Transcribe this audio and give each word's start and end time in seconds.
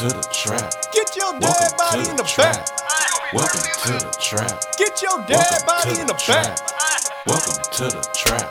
Welcome 0.00 0.22
to 0.22 0.28
the 0.28 0.32
trap. 0.32 0.72
Get 0.96 1.12
your 1.16 1.32
dead 1.36 1.42
Welcome 1.44 1.76
body 1.76 2.04
to 2.04 2.10
in 2.10 2.16
the 2.16 2.22
the 2.22 2.28
trap. 2.32 2.56
back. 2.56 3.32
Welcome 3.36 3.60
to 3.84 3.92
the 4.00 4.12
trap. 4.16 4.56
Get 4.80 5.02
your 5.04 5.18
dead 5.28 5.44
Welcome 5.44 5.66
body 5.68 5.92
to 5.92 6.00
in 6.00 6.06
the 6.08 6.14
the 6.16 6.24
trap. 6.24 6.56
back. 6.56 7.26
Welcome 7.28 7.60
to 7.60 7.84
the 7.84 8.02
trap. 8.16 8.48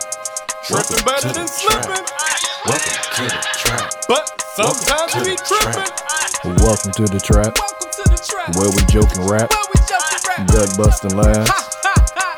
Tripping 0.62 1.02
Welcome 1.02 1.06
better 1.10 1.28
to 1.30 1.34
than 1.34 1.50
the 1.50 1.58
slipping. 1.58 2.06
trap. 2.06 2.70
Welcome 2.70 3.02
to 3.18 3.24
the 3.34 3.42
trap. 3.66 3.90
But 4.06 4.24
sometimes 4.54 5.10
Welcome 5.10 5.26
we 5.26 5.34
to 5.34 5.42
the 5.42 5.50
tripping. 5.50 6.62
Welcome 6.62 6.92
to 6.94 7.06
the 7.10 7.20
trap, 7.20 7.52
Welcome 7.58 7.90
to 7.98 8.04
the 8.14 8.20
trap. 8.30 8.54
where 8.54 8.70
we 8.70 8.82
joke 8.86 9.10
and 9.18 9.26
rap, 9.26 9.50
Where 9.50 9.68
we 9.74 9.78
just 9.90 10.28
rap. 10.30 10.46
gut 10.54 10.70
busting 10.78 11.18
laughs, 11.18 11.50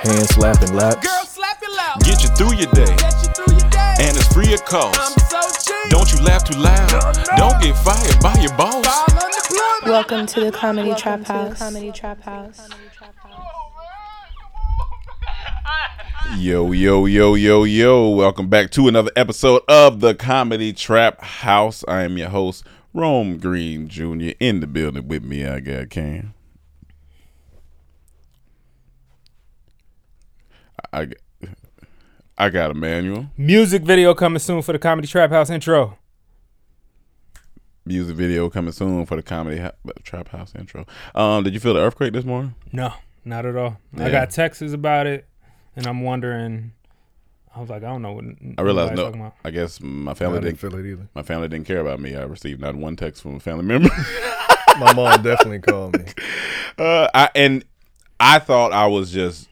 hand 0.08 0.24
slapping 0.32 0.72
laps. 0.72 1.04
Girl, 1.04 1.26
slap 1.28 1.60
your 1.60 1.76
loud. 1.76 2.00
Get 2.08 2.24
you 2.24 2.30
through 2.40 2.55
your 2.55 2.72
day, 2.72 2.88
Get 2.96 3.12
you 3.20 3.30
through 3.36 3.60
your 3.60 3.70
day. 3.76 4.08
and 4.08 4.16
it's 4.16 4.32
free 4.32 4.54
of 4.55 4.64
cost. 4.64 5.20
I'm 5.84 5.90
so 5.90 6.03
cheap. 6.05 6.13
Don't 6.13 6.13
you 6.13 6.26
laugh 6.26 6.44
too 6.44 6.59
loud. 6.59 6.91
No, 6.91 6.99
no. 6.99 7.38
Don't 7.38 7.62
get 7.62 7.77
fired 7.77 8.20
by 8.21 8.34
your 8.41 8.55
boss. 8.55 8.85
Welcome 9.85 10.26
to 10.27 10.40
the 10.41 10.52
Comedy 10.52 10.94
Trap 10.95 11.23
House. 11.26 11.57
Comedy 11.59 11.91
Trap 11.91 12.21
House. 12.21 12.70
Yo, 16.38 16.71
yo, 16.71 17.05
yo, 17.05 17.35
yo, 17.35 17.63
yo. 17.63 18.10
Welcome 18.10 18.48
back 18.48 18.71
to 18.71 18.88
another 18.88 19.12
episode 19.15 19.62
of 19.68 19.99
the 19.99 20.15
Comedy 20.15 20.71
Trap 20.73 21.21
House. 21.21 21.84
I 21.88 22.04
am 22.04 22.18
your 22.18 22.29
host, 22.29 22.63
Rome 22.93 23.38
Green 23.38 23.88
Jr. 23.90 24.32
In 24.40 24.60
the 24.60 24.68
building 24.68 25.07
with 25.07 25.23
me, 25.23 25.45
I 25.45 25.60
got 25.60 25.90
Cam. 25.90 26.34
I, 30.93 31.05
got- 31.05 31.18
I 32.42 32.50
got 32.50 32.72
a 32.72 32.74
manual. 32.74 33.28
Music 33.38 33.84
video 33.84 34.16
coming 34.16 34.40
soon 34.40 34.64
for 34.64 34.74
the 34.74 34.80
Comedy 34.80 35.08
Trap 35.08 35.30
House 35.30 35.52
intro. 35.52 36.00
Music 37.86 38.16
video 38.16 38.50
coming 38.50 38.72
soon 38.72 39.06
for 39.06 39.16
the 39.16 39.22
Comedy 39.22 39.58
ha- 39.60 39.74
Trap 40.04 40.30
House 40.30 40.52
intro. 40.58 40.88
Um, 41.14 41.44
did 41.44 41.54
you 41.54 41.60
feel 41.60 41.76
the 41.76 41.82
earthquake 41.82 42.14
this 42.14 42.26
morning? 42.26 42.56
No, 42.72 42.94
not 43.24 43.46
at 43.46 43.56
all. 43.56 43.78
Yeah. 43.96 44.08
I 44.08 44.10
got 44.10 44.32
texts 44.32 44.74
about 44.74 45.06
it, 45.06 45.28
and 45.76 45.86
I'm 45.86 46.02
wondering. 46.02 46.72
I 47.56 47.60
was 47.60 47.70
like, 47.70 47.84
I 47.84 47.90
don't 47.90 48.02
know 48.02 48.14
what. 48.14 48.26
I 48.58 48.62
realized 48.64 48.96
no. 48.96 49.04
talking 49.04 49.22
about. 49.22 49.36
I 49.46 49.52
guess 49.52 49.80
my 49.80 50.12
I 50.12 50.16
family 50.16 50.40
didn't 50.40 50.60
didn't. 50.60 50.72
feel 50.72 50.80
it 50.80 50.92
either. 50.92 51.10
My 51.14 51.22
family 51.22 51.48
didn't 51.48 51.68
care 51.68 51.80
about 51.82 52.00
me. 52.00 52.16
I 52.16 52.24
received 52.24 52.60
not 52.60 52.76
one 52.76 52.96
text 52.96 53.22
from 53.22 53.36
a 53.36 53.40
family 53.40 53.66
member. 53.66 53.90
My 54.80 54.94
mom 54.96 55.22
definitely 55.22 55.60
called 55.60 56.00
me. 56.00 56.06
Uh, 56.78 57.08
I 57.14 57.30
and 57.36 57.66
I 58.20 58.40
thought 58.40 58.72
I 58.72 58.88
was 58.88 59.12
just 59.12 59.50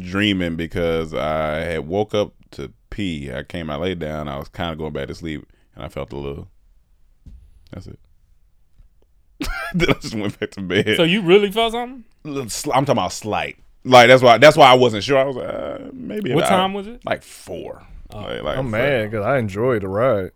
dreaming 0.00 0.56
because 0.56 1.14
I 1.14 1.60
had 1.60 1.86
woke 1.86 2.14
up 2.14 2.32
to 2.52 2.72
pee. 2.90 3.32
I 3.32 3.42
came, 3.42 3.70
I 3.70 3.76
laid 3.76 3.98
down. 3.98 4.28
I 4.28 4.38
was 4.38 4.48
kind 4.48 4.72
of 4.72 4.78
going 4.78 4.92
back 4.92 5.08
to 5.08 5.14
sleep, 5.14 5.46
and 5.74 5.84
I 5.84 5.88
felt 5.88 6.12
a 6.12 6.16
little. 6.16 6.48
That's 7.72 7.86
it. 7.86 7.98
then 9.74 9.90
I 9.90 9.92
just 9.94 10.14
went 10.14 10.38
back 10.38 10.50
to 10.52 10.60
bed. 10.62 10.96
So 10.96 11.02
you 11.02 11.22
really 11.22 11.50
felt 11.50 11.72
something? 11.72 12.04
I'm 12.24 12.48
talking 12.48 12.90
about 12.90 13.12
slight. 13.12 13.56
Like 13.84 14.08
that's 14.08 14.22
why. 14.22 14.38
That's 14.38 14.56
why 14.56 14.70
I 14.70 14.74
wasn't 14.74 15.02
sure. 15.02 15.18
I 15.18 15.24
was 15.24 15.36
like, 15.36 15.48
uh, 15.48 15.78
maybe. 15.92 16.32
What 16.34 16.44
about- 16.44 16.56
time 16.56 16.74
was 16.74 16.86
it? 16.86 17.04
Like 17.04 17.22
four. 17.22 17.82
Like, 18.12 18.42
like 18.42 18.58
I'm 18.58 18.70
mad 18.70 19.10
because 19.10 19.24
I 19.24 19.38
enjoyed 19.38 19.82
the 19.82 19.88
ride. 19.88 20.32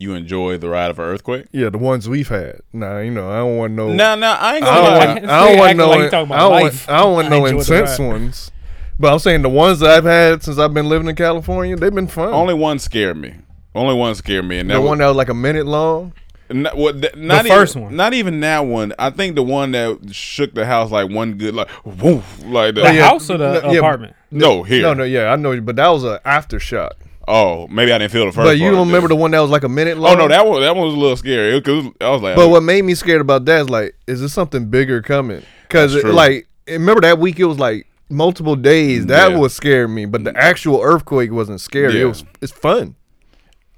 You 0.00 0.14
enjoy 0.14 0.56
the 0.56 0.70
ride 0.70 0.90
of 0.90 0.98
an 0.98 1.04
earthquake? 1.04 1.44
Yeah, 1.52 1.68
the 1.68 1.76
ones 1.76 2.08
we've 2.08 2.26
had. 2.26 2.62
Nah, 2.72 3.00
you 3.00 3.10
know, 3.10 3.30
I 3.30 3.36
don't 3.36 3.58
want 3.58 3.74
no. 3.74 3.92
No, 3.92 4.14
no, 4.14 4.30
I 4.30 4.56
ain't 4.56 4.64
gonna 4.64 4.80
don't 4.80 4.98
lie. 4.98 5.06
want. 5.06 5.18
It's 5.18 5.28
I 5.28 5.40
don't 5.40 5.48
like 5.48 5.58
want 5.58 5.68
acting 5.68 5.76
no. 5.76 5.88
like 5.88 6.10
talking 6.10 6.26
about 6.26 6.34
I 6.34 6.40
don't 6.40 6.52
life. 6.52 6.88
want. 6.88 6.88
I 6.88 7.02
don't 7.02 7.12
want 7.12 7.26
I 7.32 7.38
no 7.38 7.44
intense 7.44 7.98
ones. 7.98 8.50
But 8.98 9.12
I'm 9.12 9.18
saying 9.18 9.42
the 9.42 9.50
ones 9.50 9.80
that 9.80 9.90
I've 9.90 10.04
had 10.04 10.42
since 10.42 10.56
I've 10.56 10.72
been 10.72 10.88
living 10.88 11.06
in 11.06 11.16
California, 11.16 11.76
they've 11.76 11.94
been 11.94 12.06
fun. 12.06 12.32
Only 12.32 12.54
one 12.54 12.78
scared 12.78 13.18
me. 13.18 13.34
Only 13.74 13.94
one 13.94 14.14
scared 14.14 14.46
me, 14.46 14.58
and 14.58 14.70
that 14.70 14.74
the 14.74 14.80
was, 14.80 14.88
one 14.88 14.98
that 14.98 15.06
was 15.08 15.16
like 15.16 15.28
a 15.28 15.34
minute 15.34 15.66
long. 15.66 16.14
Not, 16.48 16.78
well, 16.78 16.98
th- 16.98 17.14
not 17.14 17.46
first 17.46 17.76
even, 17.76 17.84
one. 17.84 17.96
Not 17.96 18.14
even 18.14 18.40
that 18.40 18.60
one. 18.60 18.94
I 18.98 19.10
think 19.10 19.36
the 19.36 19.42
one 19.42 19.72
that 19.72 20.14
shook 20.14 20.54
the 20.54 20.64
house 20.64 20.90
like 20.90 21.10
one 21.10 21.34
good 21.34 21.54
like 21.54 21.68
woof 21.84 22.42
like 22.44 22.74
that. 22.76 22.84
The 22.84 22.94
yeah, 22.94 23.06
house 23.06 23.28
or 23.28 23.36
the 23.36 23.60
yeah, 23.66 23.78
apartment? 23.78 24.16
No, 24.30 24.62
here. 24.62 24.80
No, 24.80 24.94
no, 24.94 25.04
yeah, 25.04 25.30
I 25.30 25.36
know, 25.36 25.60
but 25.60 25.76
that 25.76 25.88
was 25.88 26.04
a 26.04 26.20
aftershock. 26.24 26.92
Oh, 27.32 27.68
maybe 27.68 27.92
I 27.92 27.98
didn't 27.98 28.10
feel 28.12 28.26
the 28.26 28.32
first. 28.32 28.44
But 28.44 28.58
you 28.58 28.70
don't 28.70 28.86
remember 28.86 29.08
then. 29.08 29.16
the 29.16 29.22
one 29.22 29.30
that 29.30 29.40
was 29.40 29.50
like 29.50 29.62
a 29.64 29.68
minute 29.68 29.96
long? 29.98 30.14
Oh 30.14 30.18
no, 30.18 30.28
that 30.28 30.46
one 30.46 30.60
that 30.62 30.74
one 30.74 30.86
was 30.86 30.94
a 30.94 30.98
little 30.98 31.16
scary. 31.16 31.56
It, 31.56 31.64
cause 31.64 31.84
I 32.00 32.10
was 32.10 32.22
like, 32.22 32.34
But 32.36 32.46
oh. 32.46 32.48
what 32.48 32.62
made 32.62 32.82
me 32.84 32.94
scared 32.94 33.20
about 33.20 33.44
that 33.44 33.60
is 33.62 33.70
like, 33.70 33.94
is 34.06 34.20
there 34.20 34.28
something 34.28 34.66
bigger 34.68 35.00
coming? 35.00 35.42
Because 35.62 35.94
like, 36.04 36.48
remember 36.66 37.00
that 37.02 37.18
week 37.18 37.38
it 37.38 37.44
was 37.44 37.58
like 37.58 37.86
multiple 38.08 38.56
days. 38.56 39.06
That 39.06 39.30
Yeah. 39.30 39.38
was 39.38 39.54
scaring 39.54 39.94
me. 39.94 40.06
But 40.06 40.24
the 40.24 40.36
actual 40.36 40.80
earthquake 40.82 41.30
wasn't 41.30 41.60
scary. 41.60 41.94
Yeah. 41.94 42.00
It 42.02 42.06
was. 42.06 42.24
It's 42.40 42.52
fun 42.52 42.96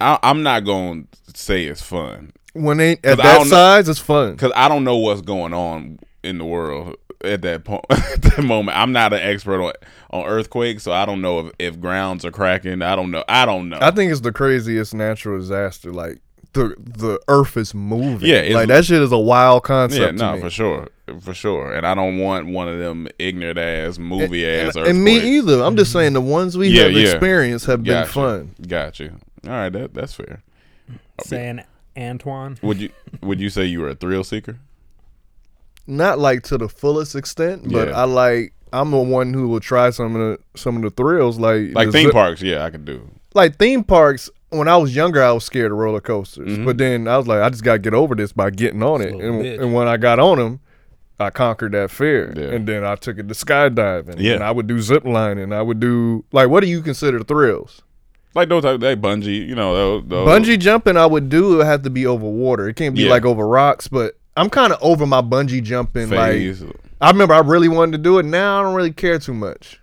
I, 0.00 0.18
I'm 0.22 0.42
not 0.42 0.64
gonna 0.64 1.04
say 1.34 1.66
it's 1.66 1.82
fun 1.82 2.32
when 2.54 2.78
they 2.78 2.92
at 2.92 3.02
that 3.02 3.16
don't 3.18 3.44
know- 3.48 3.50
size. 3.50 3.88
It's 3.88 3.98
fun. 4.00 4.32
because 4.32 4.52
I 4.56 4.68
don't 4.68 4.84
know 4.84 4.96
what's 4.96 5.20
going 5.20 5.52
on 5.54 5.98
in 6.24 6.38
the 6.38 6.44
world 6.44 6.96
at 7.24 7.42
that 7.42 7.64
point. 7.64 7.84
at 7.90 8.22
that 8.22 8.42
moment, 8.42 8.76
I'm 8.76 8.92
not 8.92 9.12
an 9.12 9.20
expert 9.20 9.62
on 9.62 9.72
on 10.10 10.24
earthquakes, 10.26 10.82
so 10.82 10.92
I 10.92 11.06
don't 11.06 11.20
know 11.20 11.40
if, 11.40 11.52
if 11.58 11.80
grounds 11.80 12.24
are 12.24 12.30
cracking. 12.30 12.82
I 12.82 12.96
don't 12.96 13.10
know. 13.10 13.24
I 13.28 13.46
don't 13.46 13.68
know. 13.68 13.78
I 13.80 13.90
think 13.90 14.12
it's 14.12 14.20
the 14.20 14.32
craziest 14.32 14.94
natural 14.94 15.38
disaster. 15.38 15.92
Like 15.92 16.20
the 16.52 16.74
the 16.78 17.20
earth 17.28 17.56
is 17.56 17.74
moving. 17.74 18.28
Yeah, 18.28 18.36
it's- 18.36 18.54
like 18.54 18.68
that 18.68 18.84
shit 18.84 19.00
is 19.02 19.12
a 19.12 19.18
wild 19.18 19.64
concept. 19.64 20.18
yeah, 20.18 20.26
no, 20.26 20.34
me. 20.36 20.40
for 20.42 20.50
sure, 20.50 20.88
for 21.20 21.32
sure. 21.34 21.72
And 21.72 21.86
I 21.86 21.94
don't 21.94 22.18
want 22.18 22.46
one 22.48 22.68
of 22.68 22.78
them 22.78 23.08
ignorant 23.18 23.58
ass 23.58 23.98
movie 23.98 24.46
ass 24.46 24.76
And, 24.76 24.86
and 24.86 25.04
me 25.04 25.38
either. 25.38 25.62
I'm 25.62 25.76
just 25.76 25.90
mm-hmm. 25.90 25.98
saying 25.98 26.12
the 26.12 26.20
ones 26.20 26.56
we 26.58 26.68
Yeah, 26.68 26.84
have 26.84 26.92
yeah. 26.92 27.08
experienced 27.10 27.66
have 27.66 27.82
been 27.82 28.02
Gotcha. 28.02 28.12
fun. 28.12 28.54
Got 28.66 29.00
you. 29.00 29.16
All 29.46 29.52
right, 29.52 29.70
that 29.72 29.94
that's 29.94 30.14
fair. 30.14 30.42
Saying 31.24 31.62
Antoine. 31.96 32.58
Would 32.62 32.80
you 32.80 32.90
would 33.22 33.40
you 33.40 33.48
say 33.48 33.64
you 33.64 33.80
were 33.80 33.88
a 33.88 33.94
thrill 33.94 34.24
seeker? 34.24 34.58
Not 35.86 36.18
like 36.18 36.42
to 36.44 36.58
the 36.58 36.68
fullest 36.68 37.14
extent, 37.16 37.70
but 37.72 37.88
Yeah. 37.88 38.00
I 38.00 38.04
like. 38.04 38.52
I'm 38.74 38.90
the 38.90 38.96
one 38.98 39.34
who 39.34 39.48
will 39.48 39.60
try 39.60 39.90
some 39.90 40.16
of 40.16 40.20
the 40.20 40.58
some 40.58 40.76
of 40.76 40.82
the 40.82 40.90
thrills, 40.90 41.38
like 41.38 41.74
Like 41.74 41.88
the 41.88 41.92
theme 41.92 42.06
zip- 42.06 42.12
parks, 42.14 42.40
yeah, 42.40 42.64
I 42.64 42.70
could 42.70 42.84
do. 42.84 43.02
like 43.34 43.56
theme 43.58 43.84
parks. 43.84 44.30
When 44.50 44.68
I 44.68 44.76
was 44.76 44.94
younger, 44.94 45.22
I 45.22 45.32
was 45.32 45.44
scared 45.44 45.72
of 45.72 45.78
roller 45.78 46.00
coasters, 46.00 46.48
Mm-hmm. 46.48 46.64
but 46.66 46.76
then 46.78 47.08
I 47.08 47.16
was 47.18 47.26
like, 47.26 47.40
I 47.42 47.48
just 47.50 47.64
got 47.64 47.72
to 47.74 47.78
get 47.78 47.94
over 47.94 48.14
this 48.14 48.32
by 48.32 48.50
getting 48.50 48.82
on 48.82 49.00
it. 49.00 49.12
And, 49.14 49.44
and 49.46 49.72
when 49.74 49.88
I 49.88 49.96
got 49.96 50.18
on 50.18 50.36
them, 50.38 50.60
I 51.18 51.30
conquered 51.30 51.72
that 51.72 51.90
fear, 51.90 52.32
Yeah. 52.36 52.54
and 52.54 52.66
then 52.66 52.84
I 52.84 52.94
took 52.96 53.18
it 53.18 53.28
to 53.28 53.34
skydiving. 53.34 54.16
Yeah. 54.18 54.34
and 54.34 54.44
I 54.44 54.50
would 54.50 54.66
do 54.66 54.78
zip 54.80 55.04
lining. 55.06 55.52
I 55.52 55.62
would 55.62 55.80
do 55.80 56.24
like, 56.32 56.48
what 56.48 56.60
do 56.60 56.68
you 56.68 56.80
consider 56.82 57.22
thrills? 57.22 57.80
Like 58.34 58.48
those 58.50 58.62
type, 58.62 58.80
they 58.80 58.94
bungee, 58.96 59.46
you 59.46 59.54
know, 59.54 59.74
those, 59.74 60.04
those 60.08 60.28
Bungee 60.28 60.58
jumping, 60.58 60.96
I 60.96 61.04
would 61.06 61.28
do. 61.28 61.54
It 61.54 61.56
would 61.58 61.66
have 61.66 61.82
to 61.82 61.90
be 61.90 62.06
over 62.06 62.26
water. 62.26 62.68
It 62.68 62.76
can't 62.76 62.94
be 62.94 63.02
Yeah. 63.04 63.10
like 63.10 63.24
over 63.26 63.46
rocks. 63.46 63.88
But 63.88 64.16
I'm 64.36 64.48
kind 64.50 64.72
of 64.72 64.78
over 64.82 65.06
my 65.06 65.20
bungee 65.22 65.62
jumping. 65.62 66.08
phase. 66.08 66.62
Like 66.62 66.76
I 67.00 67.10
remember, 67.10 67.34
I 67.34 67.40
really 67.40 67.68
wanted 67.68 67.92
to 67.92 67.98
do 67.98 68.18
it. 68.18 68.24
Now 68.24 68.60
I 68.60 68.62
don't 68.62 68.74
really 68.74 68.92
care 68.92 69.18
too 69.18 69.34
much. 69.34 69.78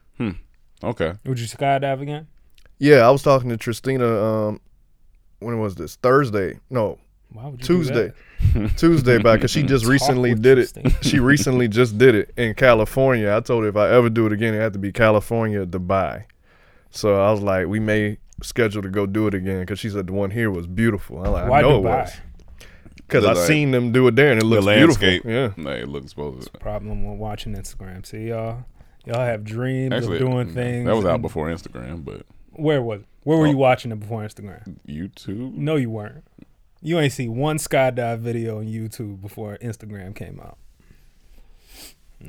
Okay, 0.81 1.11
Would 1.25 1.37
you 1.37 1.45
skydive 1.45 1.99
again? 2.01 2.27
Yeah, 2.77 3.05
I 3.05 3.09
was 3.11 3.21
talking 3.21 3.49
to 3.49 3.57
Tristina. 3.57 4.07
Um, 4.07 4.61
when 5.39 5.59
was 5.59 5.75
this? 5.75 5.97
Thursday? 5.97 6.57
No, 6.69 6.97
Why 7.33 7.47
would 7.47 7.59
you 7.59 7.67
do 7.67 7.83
Tuesday. 7.83 8.13
that? 8.53 8.69
Tuesday 8.77 9.17
back 9.17 9.39
because 9.39 9.51
she 9.51 9.61
just 9.73 9.83
Talk 9.83 9.91
recently 9.91 10.29
with 10.33 10.41
did 10.41 10.57
it. 10.57 10.71
She 11.01 11.19
recently 11.19 11.67
just 11.67 11.97
did 11.97 12.15
it 12.15 12.31
in 12.37 12.53
California. 12.53 13.35
I 13.35 13.41
told 13.41 13.63
her 13.63 13.69
if 13.69 13.75
I 13.75 13.89
ever 13.89 14.09
do 14.09 14.25
it 14.25 14.31
again, 14.31 14.53
it 14.53 14.59
had 14.61 14.71
to 14.71 14.79
be 14.79 14.93
California, 14.93 15.65
Dubai. 15.65 16.23
So 16.91 17.21
I 17.21 17.29
was 17.31 17.41
like, 17.41 17.67
we 17.67 17.81
may 17.81 18.17
schedule 18.41 18.81
to 18.81 18.89
go 18.89 19.05
do 19.05 19.27
it 19.27 19.33
again 19.33 19.59
because 19.59 19.79
she 19.79 19.89
said 19.89 20.07
the 20.07 20.13
one 20.13 20.31
here 20.31 20.49
was 20.49 20.65
beautiful. 20.65 21.25
I'm 21.25 21.33
like, 21.33 21.49
Why 21.49 21.59
I 21.59 21.61
know 21.63 21.75
it 21.79 21.83
was 21.83 22.13
because 23.09 23.25
I 23.25 23.33
like- 23.33 23.47
seen 23.47 23.71
them 23.71 23.91
do 23.91 24.07
it 24.07 24.15
there 24.15 24.31
and 24.31 24.39
it 24.39 24.43
the 24.43 24.49
looks 24.49 24.65
landscape, 24.65 25.23
beautiful. 25.23 25.63
Yeah. 25.63 25.69
like, 25.71 25.81
it 25.83 25.87
looks 25.89 26.09
supposed 26.11 26.51
to. 26.53 26.59
Problem 26.59 27.03
with 27.05 27.17
watching 27.19 27.55
Instagram. 27.55 28.05
See 28.05 28.27
y'all. 28.29 28.63
Y'all 29.05 29.19
have 29.25 29.43
dreams 29.43 29.93
Actually, 29.93 30.17
of 30.17 30.29
doing 30.29 30.47
mm, 30.49 30.53
things. 30.53 30.85
that 30.85 30.95
was 30.95 31.05
out 31.05 31.21
before 31.21 31.47
Instagram, 31.47 32.03
but 32.05 32.25
Where 32.51 32.81
was 32.81 33.01
it? 33.01 33.07
Where 33.23 33.37
were 33.37 33.47
Oh. 33.47 33.49
you 33.51 33.57
watching 33.57 33.91
it 33.91 33.99
before 33.99 34.21
Instagram? 34.23 34.77
YouTube. 34.87 35.53
No, 35.55 35.75
you 35.75 35.89
weren't. 35.89 36.23
You 36.81 36.99
ain't 36.99 37.11
see 37.13 37.27
one 37.27 37.57
skydive 37.57 38.19
video 38.19 38.59
on 38.59 38.65
YouTube 38.67 39.21
before 39.21 39.57
Instagram 39.61 40.15
came 40.15 40.39
out. 40.39 40.57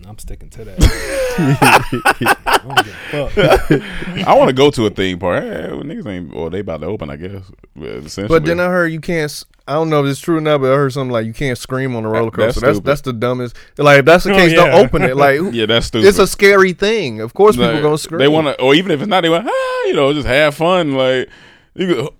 I'm 0.06 0.18
sticking 0.18 0.48
to 0.50 0.64
that. 0.66 0.76
I 2.46 2.58
don't 2.62 2.84
give 2.84 2.94
a 3.12 3.28
fuck. 3.30 4.26
I 4.28 4.34
want 4.38 4.48
to 4.48 4.52
go 4.54 4.70
to 4.70 4.86
a 4.86 4.90
theme 4.90 5.18
park. 5.18 5.42
Hey, 5.42 5.66
well, 5.68 5.82
niggas 5.82 6.06
ain't, 6.06 6.32
or 6.34 6.48
they 6.48 6.60
about 6.60 6.80
to 6.82 6.86
open, 6.86 7.10
I 7.10 7.16
guess. 7.16 7.42
Essentially. 7.76 8.28
But 8.28 8.44
then 8.44 8.60
I 8.60 8.66
heard 8.66 8.88
you 8.92 9.00
can't. 9.00 9.44
I 9.66 9.74
don't 9.74 9.90
know 9.90 10.04
if 10.04 10.10
it's 10.10 10.20
true 10.20 10.36
or 10.36 10.40
not, 10.40 10.60
but 10.60 10.72
I 10.72 10.76
heard 10.76 10.92
something 10.92 11.10
like 11.12 11.26
you 11.26 11.32
can't 11.32 11.58
scream 11.58 11.96
on 11.96 12.04
the 12.04 12.08
roller 12.08 12.30
coaster. 12.30 12.60
That's 12.60 12.76
stupid. 12.76 12.84
that's 12.88 13.00
the 13.02 13.12
dumbest. 13.12 13.56
Like 13.78 14.00
if 14.00 14.04
that's 14.04 14.24
the 14.24 14.32
Oh, 14.32 14.36
case, 14.36 14.52
yeah. 14.52 14.66
don't 14.66 14.84
open 14.84 15.02
it. 15.02 15.16
Like 15.16 15.40
yeah, 15.52 15.66
that's 15.66 15.86
stupid. 15.86 16.06
it's 16.06 16.18
a 16.18 16.26
scary 16.26 16.72
thing. 16.72 17.20
Of 17.20 17.34
course, 17.34 17.56
people 17.56 17.72
Like, 17.72 17.82
gonna 17.82 17.98
scream. 17.98 18.18
They 18.20 18.28
want 18.28 18.46
to, 18.46 18.60
or 18.62 18.74
even 18.74 18.90
if 18.92 19.00
it's 19.00 19.08
not, 19.08 19.22
they 19.22 19.28
want, 19.28 19.46
ah, 19.48 19.84
you 19.86 19.94
know, 19.94 20.12
just 20.12 20.26
have 20.26 20.54
fun. 20.54 20.94
Like, 20.94 21.28
you 21.74 21.94
go, 21.94 22.14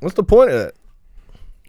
What's 0.00 0.14
the 0.14 0.22
point 0.24 0.50
of 0.50 0.58
that? 0.60 0.74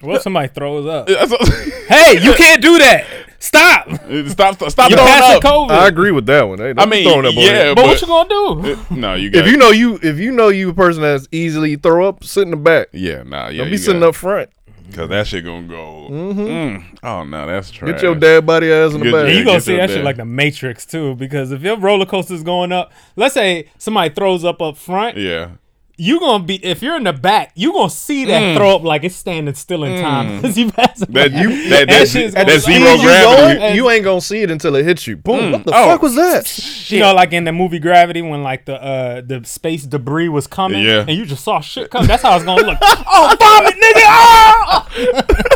What 0.01 0.17
if 0.17 0.21
somebody 0.23 0.49
throws 0.49 0.85
up? 0.85 1.07
Hey, 1.09 2.19
you 2.21 2.33
can't 2.33 2.61
do 2.61 2.77
that. 2.79 3.05
Stop. 3.39 3.87
stop, 4.27 4.55
stop 4.69 4.89
You're 4.89 4.97
throwing 4.97 5.11
passing 5.11 5.35
up. 5.37 5.43
COVID. 5.43 5.71
I 5.71 5.87
agree 5.87 6.11
with 6.11 6.25
that 6.27 6.43
one. 6.47 6.57
Hey, 6.59 6.73
I 6.77 6.85
mean, 6.85 7.03
throwing 7.03 7.25
up 7.25 7.35
on 7.35 7.43
yeah, 7.43 7.71
it. 7.71 7.75
but, 7.75 7.85
what 7.85 8.01
you 8.01 8.07
gonna 8.07 8.29
do? 8.29 8.95
no, 8.95 9.13
you 9.15 9.29
got 9.31 9.45
If 9.45 9.51
you 9.51 9.57
know 9.57 9.71
you, 9.71 9.99
if 10.01 10.17
you 10.19 10.31
know 10.31 10.49
you 10.49 10.69
a 10.69 10.73
person 10.73 11.01
that's 11.01 11.27
easily 11.31 11.75
throw 11.75 12.07
up, 12.07 12.23
sit 12.23 12.43
in 12.43 12.51
the 12.51 12.57
back. 12.57 12.87
yeah, 12.91 13.23
nah, 13.23 13.49
yeah, 13.49 13.61
Don't 13.63 13.71
be 13.71 13.77
sitting 13.77 14.03
up 14.03 14.15
front. 14.15 14.49
Cause 14.93 15.09
that 15.09 15.25
shit 15.27 15.43
gonna 15.43 15.67
go. 15.67 16.07
Mm. 16.09 16.83
Oh 17.03 17.23
no, 17.23 17.47
that's 17.47 17.71
trash. 17.71 17.91
Get 17.91 18.03
your 18.03 18.15
dead 18.15 18.45
body 18.45 18.71
ass 18.71 18.93
in 18.93 18.99
the 18.99 19.05
Get 19.05 19.11
back. 19.13 19.27
Yeah, 19.27 19.33
you 19.33 19.43
gonna 19.43 19.59
see 19.59 19.71
your 19.75 19.87
that 19.87 19.89
shit 19.93 20.03
like 20.05 20.15
the 20.17 20.25
Matrix 20.25 20.85
too, 20.85 21.15
because 21.15 21.51
if 21.51 21.63
your 21.63 21.77
roller 21.77 22.05
coaster's 22.05 22.43
going 22.43 22.71
up, 22.71 22.91
let's 23.15 23.33
say 23.33 23.67
somebody 23.79 24.13
throws 24.13 24.45
up 24.45 24.61
up 24.61 24.77
front, 24.77 25.17
Yeah, 25.17 25.49
you 25.97 26.19
gonna 26.19 26.43
be 26.43 26.55
if 26.65 26.81
you're 26.81 26.97
in 26.97 27.03
the 27.05 27.13
back, 27.13 27.51
you 27.55 27.71
gonna 27.73 27.89
see 27.89 28.25
that 28.25 28.57
throw 28.57 28.75
up 28.75 28.83
like 28.83 29.03
it's 29.03 29.15
standing 29.15 29.53
still 29.55 29.83
in 29.83 30.01
time 30.01 30.35
because 30.41 30.57
you 30.57 30.71
passing. 30.71 31.07
Mm. 31.07 31.13
that 31.13 31.31
by. 31.33 31.41
you 31.41 31.69
that 31.69 31.87
that, 31.87 32.07
shit's 32.07 32.33
that, 32.33 32.47
gonna 32.47 32.59
zero 32.59 32.79
slide. 32.79 32.93
you 32.95 33.01
gravity. 33.07 33.75
you 33.75 33.89
ain't 33.89 34.03
gonna 34.03 34.21
see 34.21 34.41
it 34.41 34.51
until 34.51 34.75
it 34.75 34.83
hits 34.85 35.07
you. 35.07 35.17
Boom! 35.17 35.53
What 35.53 35.65
the 35.65 35.71
Oh. 35.75 35.85
fuck 35.87 36.01
was 36.01 36.15
that? 36.15 36.91
You 36.91 36.99
know, 36.99 37.13
like 37.13 37.31
in 37.33 37.43
the 37.45 37.51
movie 37.51 37.79
Gravity, 37.79 38.21
when 38.21 38.43
like 38.43 38.65
the 38.65 38.81
uh 38.81 39.21
the 39.21 39.43
space 39.45 39.83
debris 39.83 40.29
was 40.29 40.47
coming, 40.47 40.83
Yeah. 40.83 41.05
and 41.07 41.11
you 41.17 41.25
just 41.25 41.43
saw 41.43 41.59
shit 41.61 41.89
come. 41.89 42.05
That's 42.07 42.23
how 42.23 42.35
it's 42.35 42.45
gonna 42.45 42.61
look. 42.63 42.77
oh, 42.81 43.35
vomit, 43.39 43.73
nigga! 43.75 44.05
Ah! 44.07 44.87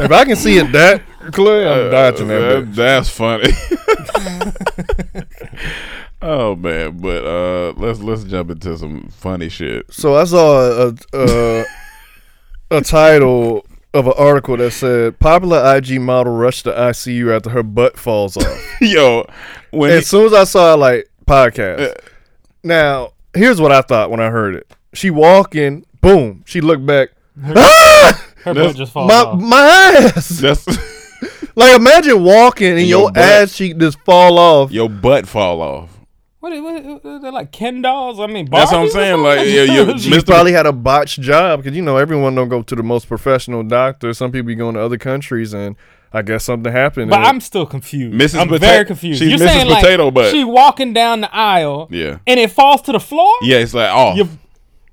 if 0.04 0.12
I 0.12 0.26
can 0.26 0.36
see 0.36 0.58
it 0.58 0.72
that 0.72 1.02
clear, 1.32 1.68
I'm 1.68 1.92
dodging 1.92 2.28
that. 2.30 2.40
That- 2.40 2.66
bitch. 2.66 2.76
that's 2.76 3.10
funny. 3.10 3.52
Oh 6.22 6.56
man, 6.56 6.98
but 6.98 7.24
uh, 7.26 7.74
let's 7.78 8.00
let's 8.00 8.24
jump 8.24 8.50
into 8.52 8.78
some 8.78 9.08
funny 9.10 9.50
shit. 9.50 9.92
So 9.94 10.16
I 10.16 10.24
saw 10.26 10.88
a 10.90 10.94
a, 11.14 11.66
a 12.72 12.82
title 12.82 13.66
of 13.94 14.06
an 14.08 14.14
article 14.18 14.56
that 14.58 14.72
said 14.72 15.18
popular 15.20 15.76
IG 15.78 16.00
model 16.00 16.34
rushed 16.34 16.66
to 16.66 16.72
ICU 16.72 17.36
after 17.36 17.50
her 17.50 17.64
butt 17.64 17.98
falls 17.98 18.38
off. 18.38 18.78
Yo, 18.82 19.28
when 19.72 19.92
as 19.92 20.08
soon 20.08 20.26
as 20.28 20.34
I 20.34 20.44
saw 20.44 20.76
like 20.76 21.10
podcast. 21.26 21.92
Uh, 21.92 21.94
now 22.64 23.14
here's 23.34 23.60
what 23.62 23.72
I 23.72 23.82
thought 23.82 24.12
when 24.12 24.20
I 24.20 24.30
heard 24.30 24.56
it. 24.56 24.72
She 24.94 25.10
walking, 25.10 25.86
boom. 26.02 26.44
She 26.46 26.62
looked 26.62 26.86
back. 26.86 27.10
Ah! 27.44 28.26
Her 28.44 28.54
butt 28.54 28.76
just 28.76 28.92
falls 28.92 29.08
My 29.10 29.16
off. 29.22 29.40
my 29.42 30.12
ass. 30.16 30.28
that's 30.30 30.66
Like 31.56 31.76
imagine 31.80 32.24
walking 32.24 32.78
and 32.78 32.82
Your 32.88 33.00
your, 33.02 33.12
butt- 33.12 33.18
ass 33.24 33.58
cheek 33.58 33.78
just 33.78 34.00
fall 34.02 34.38
off. 34.40 34.72
your 34.72 34.90
butt 34.90 35.28
fall 35.28 35.62
off. 35.62 35.99
What, 36.40 36.54
what, 36.64 37.04
what, 37.04 37.22
they're 37.22 37.32
like 37.32 37.52
Ken 37.52 37.82
dolls? 37.82 38.20
I 38.20 38.28
mean, 38.28 38.48
That's 38.50 38.72
what 38.72 38.82
I'm 38.82 38.90
saying, 38.90 39.22
like, 39.22 39.40
yeah, 39.40 39.64
you- 39.64 40.00
She 40.00 40.10
Mr. 40.10 40.26
probably 40.26 40.54
had 40.54 40.66
a 40.66 40.72
botched 40.72 41.20
job 41.22 41.62
because 41.62 41.76
you 41.76 41.82
know 41.84 41.98
everyone 41.98 42.34
don't 42.36 42.48
go 42.50 42.62
to 42.62 42.76
the 42.76 42.84
most 42.84 43.08
professional 43.08 43.64
doctor. 43.64 44.14
Some 44.14 44.32
people 44.32 44.48
be 44.48 44.56
going 44.56 44.76
to 44.76 44.82
other 44.82 44.98
countries, 44.98 45.54
and 45.54 45.76
I 46.14 46.22
guess 46.22 46.46
something 46.46 46.72
happened. 46.72 47.10
But 47.10 47.20
I'm 47.26 47.42
still 47.42 47.66
confused. 47.66 48.18
Mrs. 48.18 48.40
I'm 48.40 48.48
Pota- 48.48 48.60
very 48.62 48.86
confused. 48.86 49.20
she's 49.20 49.30
You're 49.32 49.40
Mrs. 49.40 49.52
saying 49.52 49.68
like 49.70 49.84
Potato 49.84 50.12
Butt. 50.12 50.32
she 50.32 50.46
walking 50.46 50.94
down 50.94 51.20
the 51.22 51.36
aisle, 51.36 51.90
Yeah, 51.92 52.20
and 52.26 52.40
it 52.40 52.52
falls 52.52 52.82
to 52.84 52.94
the 52.94 53.00
floor. 53.02 53.34
yeah, 53.42 53.58
it's 53.58 53.74
like 53.74 53.90
oh, 53.94 54.16
Your 54.16 54.28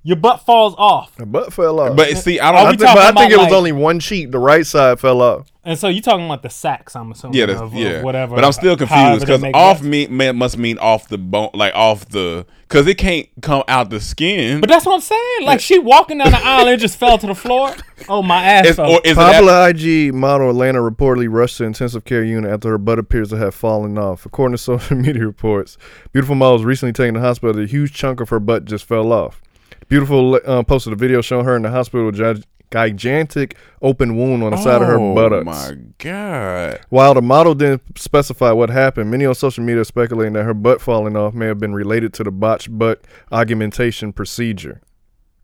your 0.02 0.16
butt 0.16 0.44
falls 0.44 0.74
off, 0.78 1.16
her 1.16 1.26
butt 1.26 1.52
fell 1.52 1.78
off. 1.80 1.96
but 1.96 2.16
see, 2.18 2.38
I 2.40 2.50
don't. 2.52 2.66
I 2.66 2.68
think, 2.70 2.80
but 2.80 2.88
I 2.98 3.12
think 3.12 3.30
it 3.30 3.34
about, 3.34 3.44
was 3.46 3.52
only 3.52 3.72
one 3.72 3.98
cheek. 4.00 4.30
The 4.32 4.38
right 4.38 4.66
side 4.66 4.98
fell 5.00 5.22
off. 5.22 5.50
And 5.66 5.76
so 5.76 5.88
you're 5.88 6.00
talking 6.00 6.24
about 6.24 6.42
the 6.42 6.48
sacks? 6.48 6.94
I'm 6.94 7.10
assuming. 7.10 7.36
Yeah, 7.36 7.46
that's, 7.46 7.60
of, 7.60 7.72
of 7.72 7.74
yeah, 7.74 8.02
whatever. 8.02 8.36
But 8.36 8.44
I'm 8.44 8.52
still 8.52 8.76
confused 8.76 9.20
because 9.20 9.42
off 9.52 9.78
butts. 9.78 9.82
me 9.82 10.06
must 10.06 10.56
mean 10.56 10.78
off 10.78 11.08
the 11.08 11.18
bone, 11.18 11.50
like 11.54 11.74
off 11.74 12.08
the, 12.08 12.46
because 12.62 12.86
it 12.86 12.98
can't 12.98 13.28
come 13.42 13.64
out 13.66 13.90
the 13.90 14.00
skin. 14.00 14.60
But 14.60 14.70
that's 14.70 14.86
what 14.86 14.94
I'm 14.94 15.00
saying. 15.00 15.44
Like 15.44 15.60
she 15.60 15.80
walking 15.80 16.18
down 16.18 16.30
the 16.30 16.38
aisle 16.38 16.68
and 16.68 16.80
just 16.80 16.96
fell 16.96 17.18
to 17.18 17.26
the 17.26 17.34
floor. 17.34 17.74
Oh 18.08 18.22
my 18.22 18.42
ass 18.44 18.66
it's, 18.68 18.76
fell. 18.76 18.90
or 18.90 19.00
is 19.04 19.12
it 19.12 19.14
Popular 19.16 19.68
IG 19.68 20.14
model 20.14 20.50
Atlanta 20.50 20.78
reportedly 20.78 21.28
rushed 21.28 21.56
to 21.58 21.64
intensive 21.64 22.04
care 22.04 22.22
unit 22.22 22.50
after 22.50 22.70
her 22.70 22.78
butt 22.78 23.00
appears 23.00 23.30
to 23.30 23.36
have 23.36 23.54
fallen 23.54 23.98
off. 23.98 24.24
According 24.24 24.56
to 24.56 24.58
social 24.62 24.96
media 24.96 25.26
reports, 25.26 25.76
beautiful 26.12 26.36
model 26.36 26.54
was 26.54 26.64
recently 26.64 26.92
taken 26.92 27.14
to 27.14 27.20
the 27.20 27.26
hospital. 27.26 27.60
A 27.60 27.66
huge 27.66 27.92
chunk 27.92 28.20
of 28.20 28.28
her 28.28 28.38
butt 28.38 28.66
just 28.66 28.84
fell 28.84 29.12
off. 29.12 29.42
Beautiful 29.88 30.40
uh, 30.44 30.62
posted 30.62 30.92
a 30.92 30.96
video 30.96 31.20
showing 31.20 31.44
her 31.44 31.56
in 31.56 31.62
the 31.62 31.70
hospital 31.70 32.06
with 32.06 32.20
a 32.20 32.42
gigantic 32.70 33.56
open 33.82 34.16
wound 34.16 34.42
on 34.42 34.50
the 34.50 34.56
side 34.56 34.82
of 34.82 34.88
her 34.88 34.98
oh 34.98 35.14
buttocks. 35.14 35.46
oh 35.46 35.74
my 35.74 35.76
god! 35.98 36.80
While 36.88 37.14
the 37.14 37.22
model 37.22 37.54
didn't 37.54 37.98
specify 37.98 38.52
what 38.52 38.70
happened, 38.70 39.10
many 39.10 39.24
on 39.24 39.34
social 39.34 39.64
media 39.64 39.82
are 39.82 39.84
speculating 39.84 40.32
that 40.34 40.44
her 40.44 40.54
butt 40.54 40.80
falling 40.80 41.16
off 41.16 41.34
may 41.34 41.46
have 41.46 41.58
been 41.58 41.74
related 41.74 42.12
to 42.14 42.24
the 42.24 42.30
botched 42.30 42.76
butt 42.76 43.04
augmentation 43.32 44.12
procedure. 44.12 44.80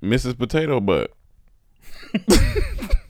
Mrs. 0.03 0.37
Potato 0.37 0.81
Butt. 0.81 1.13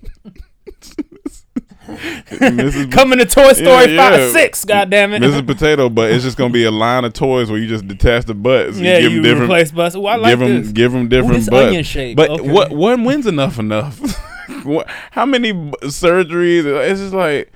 Coming 2.90 3.18
to 3.18 3.26
Toy 3.26 3.52
Story 3.52 3.94
Yeah, 3.94 4.10
five 4.10 4.20
yeah. 4.20 4.32
six. 4.32 4.64
God 4.64 4.90
damn 4.90 5.12
it. 5.12 5.22
Mrs. 5.22 5.46
Potato 5.46 5.88
Butt. 5.88 6.10
It's 6.10 6.24
just 6.24 6.36
gonna 6.36 6.52
be 6.52 6.64
a 6.64 6.70
line 6.70 7.04
of 7.04 7.12
toys 7.12 7.50
where 7.50 7.58
you 7.58 7.68
just 7.68 7.86
detach 7.86 8.24
the 8.24 8.34
butts. 8.34 8.78
yeah, 8.78 9.00
give 9.00 9.12
you 9.12 9.16
them 9.22 9.24
different. 9.24 9.44
replace 9.50 9.70
butts. 9.72 9.94
Ooh, 9.96 10.06
I 10.06 10.16
like 10.16 10.32
give 10.32 10.38
them, 10.40 10.62
this. 10.62 10.72
give 10.72 10.92
them 10.92 11.08
different 11.08 11.34
this 11.36 11.48
butts. 11.48 11.94
But 12.14 12.30
Okay. 12.30 12.50
what? 12.50 12.70
What? 12.72 13.00
When's 13.00 13.26
enough 13.26 13.58
enough? 13.58 13.98
what, 14.64 14.88
how 15.10 15.26
many 15.26 15.52
surgeries? 15.52 16.64
It's 16.90 17.00
just 17.00 17.14
like 17.14 17.52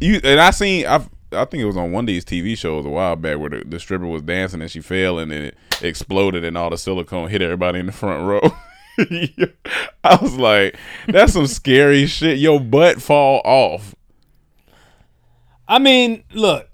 you. 0.00 0.20
And 0.24 0.40
I 0.40 0.50
seen. 0.50 0.86
I 0.86 1.04
I 1.30 1.44
think 1.44 1.62
it 1.62 1.66
was 1.66 1.76
on 1.76 1.92
one 1.92 2.04
of 2.04 2.06
these 2.06 2.24
TV 2.24 2.56
shows 2.56 2.86
a 2.86 2.88
while 2.88 3.14
back 3.14 3.38
where 3.38 3.50
the, 3.50 3.62
the 3.66 3.78
stripper 3.78 4.06
was 4.06 4.22
dancing 4.22 4.62
and 4.62 4.70
she 4.70 4.80
fell 4.80 5.18
and 5.18 5.30
then 5.30 5.42
it 5.42 5.58
exploded 5.82 6.42
and 6.42 6.56
all 6.56 6.70
the 6.70 6.78
silicone 6.78 7.28
hit 7.28 7.42
everybody 7.42 7.78
in 7.80 7.84
the 7.86 7.92
front 7.92 8.26
row. 8.26 8.40
I 10.04 10.16
was 10.20 10.36
like, 10.36 10.76
that's 11.06 11.32
some 11.34 11.46
scary 11.46 12.06
shit. 12.06 12.38
Your 12.38 12.60
butt 12.60 13.00
fall 13.00 13.40
off. 13.44 13.94
I 15.68 15.78
mean, 15.78 16.24
look. 16.32 16.68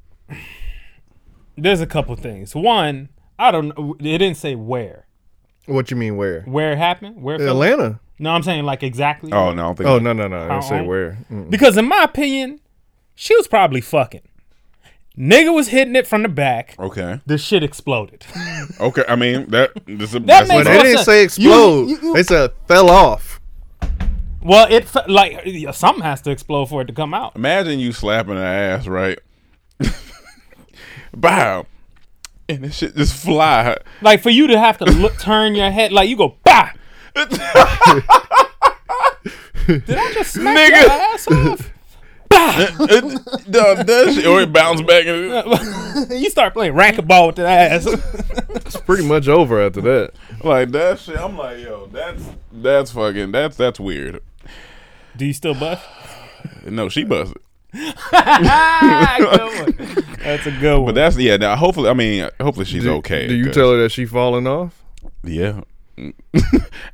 There's 1.57 1.81
a 1.81 1.87
couple 1.87 2.17
things. 2.17 2.55
One, 2.55 3.11
I 3.39 3.51
don't 3.51 3.77
know. 3.77 3.95
It 4.01 4.19
didn't 4.19 4.37
say 4.37 4.55
where. 4.55 5.07
What 5.67 5.91
you 5.91 5.97
mean 5.97 6.17
where? 6.17 6.43
Where 6.43 6.73
it 6.73 6.79
happened? 6.79 7.23
Where? 7.23 7.37
it 7.37 7.41
fell? 7.41 7.51
Atlanta. 7.63 8.01
No, 8.19 8.31
I'm 8.31 8.43
saying 8.43 8.65
like 8.65 8.83
exactly. 8.83 9.33
Oh 9.33 9.47
where. 9.47 9.55
no! 9.55 9.63
I 9.63 9.67
don't 9.67 9.77
think 9.77 9.89
Oh 9.89 9.99
no 9.99 10.13
no 10.13 10.29
no! 10.29 10.37
I 10.45 10.49
didn't 10.49 10.65
say 10.65 10.79
Uh-uh. 10.79 10.85
where. 10.85 11.19
Mm. 11.31 11.51
Because 11.51 11.77
in 11.77 11.87
my 11.87 12.03
opinion, 12.03 12.61
she 13.15 13.35
was 13.37 13.47
probably 13.49 13.81
fucking. 13.81 14.23
Nigga 15.19 15.55
was 15.55 15.69
hitting 15.69 15.95
it 15.95 16.07
from 16.09 16.23
the 16.23 16.29
back. 16.29 16.75
Okay. 16.79 17.21
The 17.27 17.39
shit 17.39 17.63
exploded. 17.63 18.25
Okay. 18.81 19.05
I 19.09 19.15
mean 19.17 19.47
that. 19.51 19.71
This 19.87 20.13
That 20.13 20.27
that's 20.27 20.49
makes 20.49 20.49
But 20.49 20.55
what- 20.57 20.65
they 20.65 20.73
more 20.75 20.83
didn't 20.83 20.97
sense. 20.97 21.07
say 21.07 21.23
explode. 21.25 21.85
you- 21.89 21.99
you- 22.03 22.15
they 22.15 22.23
said 22.25 22.51
fell 22.67 22.91
off. 22.91 23.41
well, 24.43 24.67
it 24.71 24.87
fe- 24.89 25.05
like 25.09 25.43
yeah, 25.45 25.71
something 25.71 26.03
has 26.03 26.21
to 26.23 26.31
explode 26.31 26.67
for 26.67 26.83
it 26.83 26.87
to 26.87 26.93
come 26.93 27.15
out. 27.15 27.37
Imagine 27.37 27.79
you 27.79 27.93
slapping 27.93 28.35
her 28.37 28.43
ass, 28.45 28.87
right? 28.89 29.19
Bow. 31.17 31.67
And 32.49 32.65
this 32.65 32.77
shit 32.77 32.97
just 32.97 33.15
fly. 33.15 33.77
Like 34.03 34.23
for 34.23 34.31
you 34.31 34.47
to 34.49 34.59
have 34.59 34.79
to 34.79 34.85
look, 34.85 35.19
turn 35.19 35.55
your 35.55 35.71
head, 35.71 35.93
like 35.93 36.09
you 36.09 36.17
go 36.17 36.37
bah. 36.45 36.71
Did 39.67 39.91
I 39.97 40.13
just 40.13 40.33
smack 40.35 40.73
Nigga. 40.73 40.83
your 40.83 40.91
ass 40.91 41.29
off? 41.29 41.71
It, 42.37 43.05
no, 43.49 43.75
that 43.75 44.13
shit, 44.15 44.27
or 44.27 44.41
it 44.43 44.53
bounced 44.53 44.87
back. 44.87 45.07
And, 45.07 46.11
you 46.23 46.31
start 46.31 46.53
playing 46.53 46.75
racquetball 46.75 47.29
with 47.29 47.37
the 47.37 47.47
ass. 47.49 47.87
It's 47.87 48.77
pretty 48.81 49.07
much 49.07 49.29
over 49.29 49.61
after 49.65 49.81
that. 49.83 50.13
like 50.43 50.71
that 50.71 50.99
shit. 50.99 51.17
I'm 51.19 51.37
like, 51.37 51.59
yo, 51.59 51.87
that's 51.87 52.23
that's 52.53 52.91
fucking 52.93 53.33
that's 53.33 53.57
that's 53.57 53.79
weird. 53.81 54.21
Do 55.17 55.25
you 55.27 55.33
still 55.33 55.55
buff? 55.55 55.85
No, 56.67 56.89
she 56.89 57.05
busted. 57.05 57.39
Good 57.73 57.83
one. 58.13 59.75
That's 60.23 60.47
a 60.47 60.51
good 60.61 60.77
one. 60.79 60.87
But 60.87 60.95
that's 60.95 61.17
yeah. 61.17 61.37
Now, 61.37 61.57
hopefully, 61.57 61.89
I 61.89 61.95
mean, 61.95 62.29
hopefully 62.41 62.67
she's 62.67 62.85
Do- 62.85 62.95
okay. 62.97 63.27
Do 63.27 63.35
you 63.35 63.51
tell 63.53 63.73
her 63.73 63.83
that 63.83 63.91
she 63.93 64.07
falling 64.07 64.47
off? 64.47 64.81
Yeah. 65.23 65.63
Hey 65.97 66.13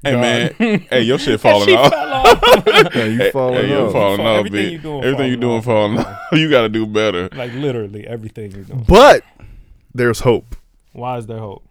man, 0.04 0.52
hey 0.90 1.02
your 1.02 1.18
shit 1.18 1.40
falling 1.40 1.74
off. 1.76 1.92
off. 1.92 2.64
Yeah, 2.94 3.04
you 3.04 3.30
falling 3.30 3.54
hey, 3.54 3.68
you're 3.68 3.86
off. 3.86 3.92
falling 3.92 4.16
Fall- 4.18 4.26
off. 4.26 4.38
everything 4.46 4.66
B. 4.66 4.72
you 4.72 4.78
doing 4.78 5.04
everything 5.04 5.30
you 5.30 5.36
doing 5.36 5.62
falling 5.62 5.96
falling 5.96 6.14
off. 6.14 6.20
you 6.32 6.50
got 6.50 6.62
to 6.62 6.68
do 6.68 6.86
better. 6.86 7.28
like 7.34 7.52
literally 7.54 8.06
everything 8.06 8.50
you're 8.52 8.64
doing. 8.64 8.84
But 8.86 9.24
there's 9.94 10.20
hope. 10.20 10.56
Why 10.92 11.16
is 11.18 11.26
there 11.26 11.38
hope? 11.38 11.64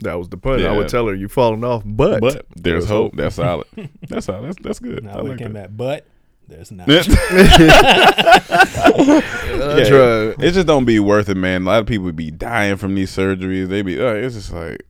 That 0.00 0.14
was 0.18 0.28
the 0.30 0.36
point. 0.38 0.62
I 0.62 0.74
would 0.76 0.88
tell 0.88 1.06
her 1.08 1.14
you 1.14 1.28
falling 1.28 1.62
off, 1.64 1.82
but 1.84 2.20
But 2.20 2.46
there's 2.56 2.88
hope. 2.88 3.14
That's 3.16 3.36
solid. 3.36 3.66
That's 4.08 4.26
solid. 4.26 4.48
That's 4.48 4.56
that's 4.62 4.78
good. 4.78 5.04
Now 5.04 5.18
I 5.18 5.22
we 5.22 5.30
like 5.30 5.38
came 5.38 5.52
that. 5.54 5.64
at 5.64 5.76
but 5.76 6.06
There's 6.48 6.70
not. 6.72 6.86
Tried. 6.88 7.06
It 10.42 10.52
just 10.52 10.66
don't 10.66 10.84
be 10.84 10.98
worth 11.00 11.28
it, 11.28 11.36
man. 11.36 11.62
A 11.62 11.66
lot 11.66 11.80
of 11.80 11.86
people 11.86 12.10
be 12.12 12.30
dying 12.30 12.76
from 12.76 12.94
these 12.94 13.14
surgeries. 13.14 13.68
They 13.68 13.82
be, 13.82 14.00
uh, 14.00 14.14
it's 14.14 14.34
just 14.34 14.52
like, 14.52 14.82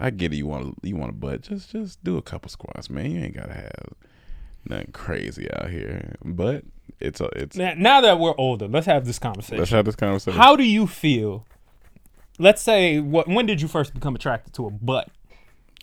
I 0.00 0.10
get 0.10 0.32
it. 0.32 0.36
You 0.36 0.46
want 0.46 0.76
you 0.82 0.96
want 0.96 1.10
a 1.10 1.14
butt, 1.14 1.42
just 1.42 1.70
just 1.72 2.02
do 2.04 2.16
a 2.16 2.22
couple 2.22 2.48
squats, 2.50 2.90
man. 2.90 3.10
You 3.10 3.20
ain't 3.20 3.34
gotta 3.36 3.54
have 3.54 3.88
nothing 4.64 4.90
crazy 4.92 5.48
out 5.52 5.70
here. 5.70 6.16
But 6.24 6.64
it's 7.00 7.20
a, 7.20 7.28
it's. 7.36 7.56
now, 7.56 7.74
now 7.76 8.00
that 8.00 8.18
we're 8.18 8.34
older, 8.36 8.66
let's 8.68 8.86
have 8.86 9.06
this 9.06 9.18
conversation. 9.18 9.58
Let's 9.58 9.70
have 9.70 9.84
this 9.84 9.96
conversation. 9.96 10.38
How 10.38 10.56
do 10.56 10.64
you 10.64 10.86
feel? 10.86 11.46
Let's 12.38 12.62
say, 12.62 12.98
what? 13.00 13.28
When 13.28 13.46
did 13.46 13.60
you 13.60 13.68
first 13.68 13.94
become 13.94 14.14
attracted 14.14 14.54
to 14.54 14.66
a 14.66 14.70
butt? 14.70 15.08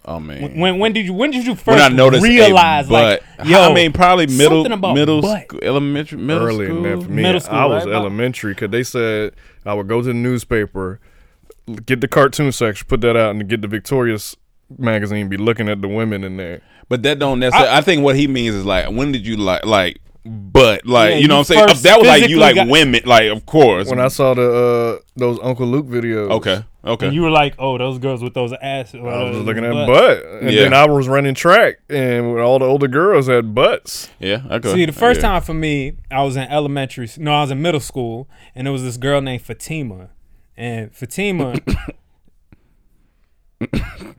oh 0.06 0.20
man, 0.20 0.58
When 0.58 0.80
when 0.80 0.94
did 0.94 1.06
you 1.06 1.14
when 1.14 1.32
did 1.32 1.46
you 1.46 1.56
first 1.56 1.68
when 1.68 1.80
I 1.80 1.90
noticed 1.90 2.24
realize 2.24 2.88
a 2.88 2.90
butt, 2.90 3.24
like 3.38 3.48
yo? 3.48 3.62
I 3.62 3.74
mean, 3.74 3.94
probably 3.94 4.28
middle 4.28 4.66
about 4.72 4.96
middle 4.96 5.22
school, 5.22 5.60
elementary, 5.62 6.18
middle 6.18 6.48
Early 6.48 6.66
school. 6.66 6.82
that 6.84 7.04
for 7.04 7.10
me, 7.10 7.22
Middle 7.22 7.42
school, 7.42 7.56
I 7.56 7.66
was 7.66 7.86
right? 7.86 7.94
elementary 7.94 8.54
because 8.54 8.72
they 8.72 8.84
said 8.84 9.34
I 9.66 9.74
would 9.74 9.88
go 9.88 10.02
to 10.02 10.08
the 10.08 10.14
newspaper, 10.14 11.00
get 11.76 12.02
the 12.02 12.08
cartoon 12.08 12.52
section, 12.52 12.88
put 12.88 13.02
that 13.02 13.16
out, 13.18 13.32
and 13.36 13.48
get 13.48 13.62
the 13.62 13.68
Victorious 13.68 14.36
magazine, 14.78 15.28
be 15.30 15.38
looking 15.38 15.68
at 15.70 15.82
the 15.82 15.88
women 15.88 16.24
in 16.24 16.38
there. 16.38 16.62
But 16.90 17.04
that 17.04 17.20
don't 17.20 17.40
necessarily. 17.40 17.70
I, 17.70 17.82
think 17.82 18.04
what 18.04 18.16
he 18.16 18.28
means 18.28 18.56
is 18.56 18.66
like, 18.66 18.90
when 18.90 19.12
did 19.12 19.26
you 19.26 19.38
like 19.38 19.66
like 19.66 20.00
butt? 20.26 20.86
Like 20.86 21.12
Yeah, 21.12 21.16
you 21.18 21.28
know 21.28 21.36
you 21.36 21.38
what 21.38 21.40
I'm 21.40 21.44
saying? 21.56 21.68
first 21.70 21.84
That 21.84 22.00
was 22.00 22.08
like 22.08 22.30
you 22.30 22.38
like 22.38 22.56
got- 22.56 22.68
women, 22.68 23.02
like 23.06 23.30
of 23.32 23.46
course. 23.46 23.90
When 23.90 24.00
I 24.00 24.08
saw 24.10 24.34
the 24.34 24.98
uh 25.00 25.02
those 25.16 25.40
Uncle 25.42 25.68
Luke 25.68 25.86
videos, 25.88 26.30
okay, 26.32 26.64
okay. 26.84 27.06
and 27.08 27.16
you 27.16 27.22
were 27.22 27.30
like, 27.30 27.56
oh, 27.60 27.78
those 27.78 27.98
girls 27.98 28.22
with 28.22 28.34
those 28.34 28.52
ass. 28.62 28.94
I 28.94 29.00
was 29.00 29.36
just 29.36 29.46
looking 29.46 29.64
at 29.66 29.72
butt. 29.74 29.88
butt, 29.88 30.26
and 30.42 30.52
Yeah. 30.52 30.64
then 30.64 30.74
I 30.74 30.86
was 30.86 31.08
running 31.08 31.34
track, 31.34 31.80
and 31.90 32.38
all 32.40 32.60
the 32.60 32.66
older 32.66 32.88
girls 32.90 33.28
had 33.28 33.56
butts. 33.56 34.10
yeah, 34.20 34.42
okay. 34.52 34.74
See, 34.74 34.86
the 34.86 34.92
first 34.92 35.22
Yeah. 35.22 35.30
time 35.30 35.42
for 35.44 35.54
me, 35.54 35.94
I 36.12 36.24
was 36.24 36.36
in 36.36 36.44
elementary. 36.50 37.10
No, 37.18 37.34
I 37.34 37.42
was 37.42 37.52
in 37.52 37.62
middle 37.62 37.80
school, 37.82 38.28
and 38.54 38.68
there 38.68 38.72
was 38.74 38.84
this 38.84 38.98
girl 38.98 39.22
named 39.22 39.42
Fatima, 39.44 40.10
and 40.62 40.94
Fatima. 40.96 41.56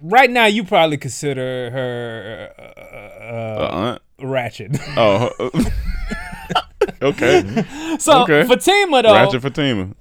right 0.03 0.31
now, 0.31 0.47
you 0.47 0.65
probably 0.65 0.97
consider 0.99 1.71
her 1.71 2.53
uh, 2.59 3.25
Uh, 3.33 3.69
aunt. 3.73 4.03
ratchet. 4.21 4.77
Oh, 4.97 5.31
okay. 7.03 7.65
so 7.99 8.23
Okay. 8.25 8.47
Fatima 8.47 9.03
though, 9.03 9.15
Ratchet 9.15 9.43
Fatima. 9.43 9.95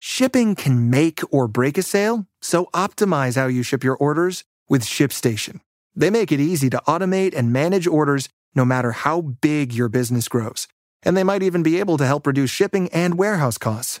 Shipping 0.00 0.54
can 0.54 0.90
make 0.90 1.20
or 1.32 1.48
break 1.48 1.76
a 1.76 1.82
sale, 1.82 2.26
so 2.40 2.66
optimize 2.74 3.36
how 3.36 3.46
you 3.46 3.62
ship 3.62 3.82
your 3.84 3.96
orders 3.96 4.44
with 4.68 4.82
ShipStation. 4.82 5.60
They 5.94 6.10
make 6.10 6.30
it 6.30 6.40
easy 6.40 6.70
to 6.70 6.80
automate 6.86 7.34
and 7.36 7.52
manage 7.52 7.86
orders 7.86 8.28
no 8.54 8.64
matter 8.64 8.92
how 8.92 9.20
big 9.20 9.72
your 9.72 9.88
business 9.88 10.28
grows. 10.28 10.68
And 11.02 11.16
they 11.16 11.24
might 11.24 11.42
even 11.42 11.62
be 11.62 11.78
able 11.80 11.96
to 11.98 12.06
help 12.06 12.26
reduce 12.26 12.50
shipping 12.50 12.88
and 12.92 13.18
warehouse 13.18 13.58
costs. 13.58 14.00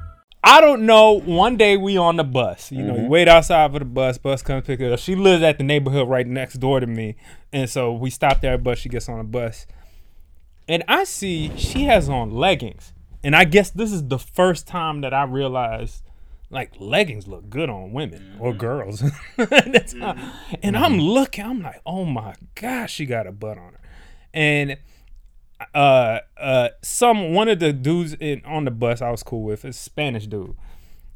I 0.43 0.59
don't 0.59 0.85
know. 0.85 1.19
One 1.19 1.55
day 1.55 1.77
we 1.77 1.97
on 1.97 2.15
the 2.17 2.23
bus. 2.23 2.71
You 2.71 2.83
know, 2.83 2.93
Mm-hmm. 2.93 3.03
you 3.03 3.09
wait 3.09 3.27
outside 3.27 3.71
for 3.71 3.79
the 3.79 3.85
bus. 3.85 4.17
Bus 4.17 4.41
comes 4.41 4.65
pick 4.65 4.79
her 4.79 4.93
up. 4.93 4.99
She 4.99 5.15
lives 5.15 5.43
at 5.43 5.57
the 5.57 5.63
neighborhood 5.63 6.09
right 6.09 6.25
next 6.25 6.55
door 6.55 6.79
to 6.79 6.87
me, 6.87 7.15
and 7.53 7.69
so 7.69 7.93
we 7.93 8.09
stop 8.09 8.41
there. 8.41 8.57
Bus. 8.57 8.79
She 8.79 8.89
gets 8.89 9.07
on 9.07 9.19
the 9.19 9.23
bus, 9.23 9.67
and 10.67 10.83
I 10.87 11.03
see 11.03 11.51
she 11.57 11.83
has 11.83 12.09
on 12.09 12.31
leggings. 12.31 12.93
And 13.23 13.35
I 13.35 13.43
guess 13.43 13.69
this 13.69 13.91
is 13.91 14.07
the 14.07 14.17
first 14.17 14.67
time 14.67 15.01
that 15.01 15.13
I 15.13 15.23
realized, 15.25 16.01
like 16.49 16.71
leggings 16.79 17.27
look 17.27 17.49
good 17.49 17.69
on 17.69 17.91
women 17.93 18.35
or 18.39 18.49
mm-hmm. 18.49 18.59
girls. 18.59 19.03
That's 19.37 19.93
how- 19.93 20.13
mm-hmm. 20.13 20.55
and 20.63 20.75
I'm 20.75 20.93
mm-hmm. 20.93 21.01
looking. 21.01 21.45
I'm 21.45 21.61
like, 21.61 21.81
oh 21.85 22.03
my 22.03 22.33
gosh, 22.55 22.93
she 22.93 23.05
got 23.05 23.27
a 23.27 23.31
butt 23.31 23.59
on 23.59 23.73
her, 23.73 23.79
and 24.33 24.77
uh 25.73 26.19
uh 26.37 26.69
some 26.81 27.33
one 27.33 27.47
of 27.47 27.59
the 27.59 27.73
dudes 27.73 28.13
in 28.19 28.41
on 28.45 28.65
the 28.65 28.71
bus 28.71 29.01
I 29.01 29.11
was 29.11 29.23
cool 29.23 29.43
with, 29.43 29.63
a 29.63 29.73
Spanish 29.73 30.27
dude. 30.27 30.55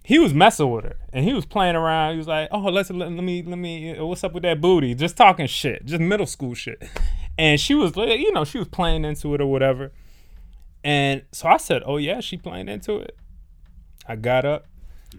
He 0.03 0.19
was 0.19 0.33
messing 0.33 0.69
with 0.69 0.85
her 0.85 0.97
and 1.11 1.25
he 1.25 1.33
was 1.33 1.45
playing 1.45 1.75
around. 1.75 2.13
He 2.13 2.17
was 2.17 2.27
like, 2.27 2.49
"Oh, 2.51 2.59
let's 2.59 2.89
let, 2.91 3.11
let 3.11 3.23
me 3.23 3.41
let 3.41 3.57
me 3.57 3.97
uh, 3.97 4.05
what's 4.05 4.23
up 4.23 4.33
with 4.33 4.43
that 4.43 4.61
booty?" 4.61 4.93
Just 4.93 5.17
talking 5.17 5.47
shit, 5.47 5.85
just 5.85 6.01
middle 6.01 6.27
school 6.27 6.53
shit. 6.53 6.81
And 7.37 7.59
she 7.59 7.75
was 7.75 7.95
you 7.97 8.31
know, 8.31 8.45
she 8.45 8.57
was 8.57 8.69
playing 8.69 9.03
into 9.03 9.33
it 9.33 9.41
or 9.41 9.47
whatever. 9.47 9.91
And 10.85 11.23
so 11.31 11.49
I 11.49 11.57
said, 11.57 11.81
"Oh 11.85 11.97
yeah, 11.97 12.19
she 12.21 12.37
playing 12.37 12.69
into 12.69 12.97
it." 12.99 13.17
I 14.07 14.15
got 14.15 14.45
up. 14.45 14.67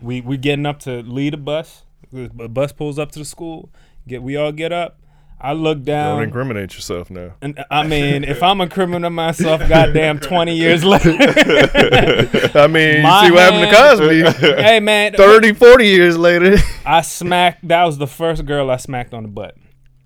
We 0.01 0.21
we 0.21 0.37
getting 0.37 0.65
up 0.65 0.79
to 0.81 1.03
lead 1.03 1.35
a 1.35 1.37
bus. 1.37 1.85
The 2.13 2.29
bus 2.49 2.73
pulls 2.73 2.99
up 2.99 3.13
to 3.13 3.19
the 3.19 3.25
school. 3.25 3.71
Get 4.07 4.23
we 4.23 4.37
all 4.37 4.53
get 4.53 4.73
up. 4.73 5.01
I 5.39 5.53
look 5.53 5.83
down. 5.83 6.17
Don't 6.17 6.25
incriminate 6.25 6.75
yourself 6.75 7.11
now. 7.11 7.35
And 7.43 7.63
I 7.71 7.87
mean, 7.87 8.25
if 8.25 8.43
I'm 8.43 8.61
a 8.63 8.69
criminal 8.69 9.11
myself, 9.11 9.61
goddamn, 9.69 10.19
20 10.19 10.57
years 10.57 10.83
later. 10.85 11.11
I 11.11 12.67
mean, 12.67 12.97
you 12.97 13.03
see 13.03 13.31
what 13.31 13.39
happened 13.41 13.71
to 13.71 14.33
Cosby? 14.33 14.47
hey, 14.63 14.81
man. 14.81 15.13
30, 15.13 15.53
40 15.53 15.87
years 15.87 16.17
later. 16.17 16.57
I 16.87 17.03
smacked, 17.03 17.69
that 17.69 17.85
was 17.85 17.99
the 17.99 18.07
first 18.07 18.47
girl 18.47 18.71
I 18.71 18.77
smacked 18.79 19.13
on 19.13 19.25
the 19.25 19.29
butt. 19.29 19.57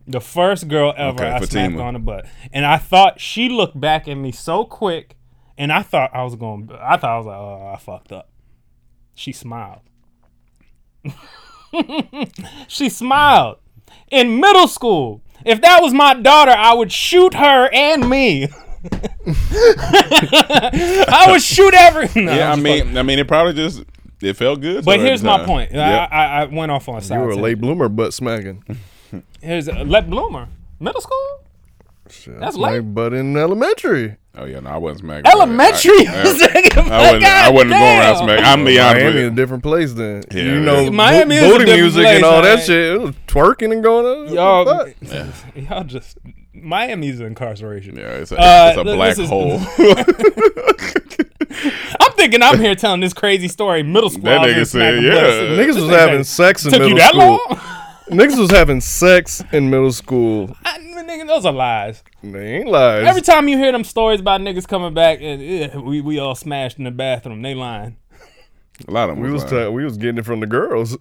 The 0.06 0.20
first 0.20 0.66
girl 0.66 0.92
ever 0.96 1.22
Okay, 1.22 1.30
I 1.30 1.38
Fatima. 1.38 1.48
smacked 1.68 1.80
on 1.80 1.94
the 1.94 2.00
butt. 2.00 2.26
And 2.52 2.66
I 2.66 2.78
thought 2.78 3.20
she 3.20 3.48
looked 3.48 3.80
back 3.80 4.08
at 4.08 4.14
me 4.16 4.32
so 4.32 4.64
quick, 4.64 5.16
and 5.56 5.72
I 5.72 5.82
thought 5.82 6.10
I 6.12 6.24
was 6.24 6.34
going, 6.34 6.68
I 6.80 6.96
thought 6.96 7.10
I 7.10 7.16
was 7.18 7.26
like, 7.26 7.36
oh, 7.36 7.72
I 7.72 7.78
fucked 7.78 8.10
up. 8.10 8.28
She 9.14 9.30
smiled. 9.30 9.82
she 12.66 12.88
smiled. 12.88 13.58
In 14.10 14.40
middle 14.40 14.68
school, 14.68 15.22
if 15.44 15.60
that 15.60 15.82
was 15.82 15.92
my 15.92 16.14
daughter, 16.14 16.52
I 16.52 16.74
would 16.74 16.90
shoot 16.92 17.34
her 17.34 17.68
and 17.72 18.08
me. 18.08 18.48
I 19.92 21.26
would 21.30 21.42
shoot 21.42 21.74
every. 21.74 22.08
No, 22.22 22.34
yeah, 22.34 22.52
I 22.52 22.56
mean, 22.56 22.78
fucking- 22.80 22.98
I 22.98 23.02
mean, 23.02 23.18
it 23.18 23.28
probably 23.28 23.52
just 23.54 23.82
it 24.20 24.34
felt 24.34 24.60
good. 24.60 24.84
but 24.84 24.94
to 24.94 24.98
her 25.00 25.04
at 25.04 25.08
here's 25.08 25.22
my 25.22 25.44
point. 25.44 25.72
Yep. 25.72 26.10
I, 26.12 26.16
I, 26.16 26.42
I 26.42 26.44
went 26.46 26.72
off 26.72 26.88
on 26.88 26.96
a 26.98 27.00
side. 27.02 27.16
You 27.16 27.20
were 27.20 27.26
a 27.26 27.34
tangent. 27.34 27.44
late 27.44 27.60
bloomer 27.60 27.88
butt 27.88 28.12
smacking. 28.14 28.64
Here's 29.40 29.68
uh, 29.68 29.74
a, 29.78 29.84
let 29.84 30.08
bloomer. 30.10 30.48
Middle 30.78 31.00
school. 31.00 31.44
Shit, 32.10 32.38
That's 32.40 32.56
smack 32.56 32.72
late. 32.72 32.94
butt 32.94 33.12
in 33.14 33.36
elementary. 33.36 34.16
oh 34.36 34.44
yeah, 34.44 34.60
no, 34.60 34.70
I 34.70 34.76
wasn't 34.76 35.00
smacking. 35.00 35.30
Elementary. 35.30 35.90
I, 36.06 36.12
I, 36.12 36.16
I 36.16 36.20
wasn't. 36.20 37.24
I 37.24 37.50
wasn't 37.50 37.70
going 37.70 37.98
around 37.98 38.16
smacking. 38.16 38.44
I'm 38.44 38.64
be 38.64 38.78
honest 38.78 38.96
Miami 39.04 39.14
with 39.24 39.32
a 39.32 39.36
different 39.36 39.62
place 39.62 39.92
then. 39.94 40.22
Yeah, 40.30 40.42
you 40.42 40.56
it 40.56 40.60
know, 40.60 40.74
is. 40.76 40.90
Miami 40.90 41.36
is 41.36 41.42
a 41.42 41.46
booty 41.46 41.64
different 41.64 41.80
music 41.82 42.02
place, 42.02 42.16
and 42.16 42.24
all 42.24 42.42
that 42.42 42.60
shit. 42.64 42.94
It 42.94 43.00
was 43.00 43.14
twerking 43.26 43.72
and 43.72 43.82
going 43.82 44.06
on. 44.28 44.34
Y'all, 44.34 44.64
Fuck. 44.64 44.94
y'all 45.56 45.84
just 45.84 46.18
Miami's 46.52 47.20
incarceration. 47.20 47.96
Yeah, 47.96 48.08
it's 48.12 48.32
a, 48.32 48.36
Uh, 48.38 48.72
it's 48.74 48.78
a 48.78 48.84
black 48.84 49.18
is- 49.18 49.28
hole. 49.28 49.60
I'm 52.00 52.12
thinking 52.12 52.42
I'm 52.42 52.58
here 52.60 52.74
telling 52.74 53.00
this 53.00 53.12
crazy 53.12 53.48
story. 53.48 53.82
Middle 53.82 54.10
school. 54.10 54.24
That 54.24 54.40
nigga 54.42 54.58
in 54.58 54.64
said, 54.66 55.02
yeah. 55.02 55.12
Niggas 55.62 55.80
was 55.80 55.90
having 55.90 56.24
sex 56.24 56.64
in 56.64 56.70
Took 56.70 56.80
middle 56.82 56.90
you 56.92 56.98
that 56.98 57.08
school. 57.10 57.40
long? 57.50 57.60
Niggas 58.10 58.38
was 58.38 58.50
having 58.50 58.80
sex 58.80 59.42
in 59.52 59.70
middle 59.70 59.92
school. 59.92 60.56
I, 60.64 60.78
nigga, 60.78 61.26
those 61.28 61.46
are 61.46 61.52
lies. 61.52 62.02
They 62.22 62.56
ain't 62.56 62.68
lies. 62.68 63.06
Every 63.06 63.22
time 63.22 63.46
you 63.48 63.56
hear 63.56 63.70
them 63.72 63.84
stories 63.84 64.20
about 64.20 64.40
niggas 64.40 64.66
coming 64.66 64.94
back 64.94 65.18
and 65.20 65.40
eh, 65.40 65.76
we 65.78 66.00
we 66.00 66.18
all 66.18 66.34
smashed 66.34 66.78
in 66.78 66.84
the 66.84 66.90
bathroom, 66.90 67.40
they 67.42 67.54
lying. 67.54 67.96
a 68.86 68.90
lot 68.90 69.10
of 69.10 69.16
them. 69.16 69.24
we 69.24 69.30
was 69.30 69.44
lying. 69.50 69.66
ta- 69.66 69.70
we 69.70 69.84
was 69.84 69.96
getting 69.96 70.18
it 70.18 70.24
from 70.24 70.40
the 70.40 70.46
girls. 70.46 70.96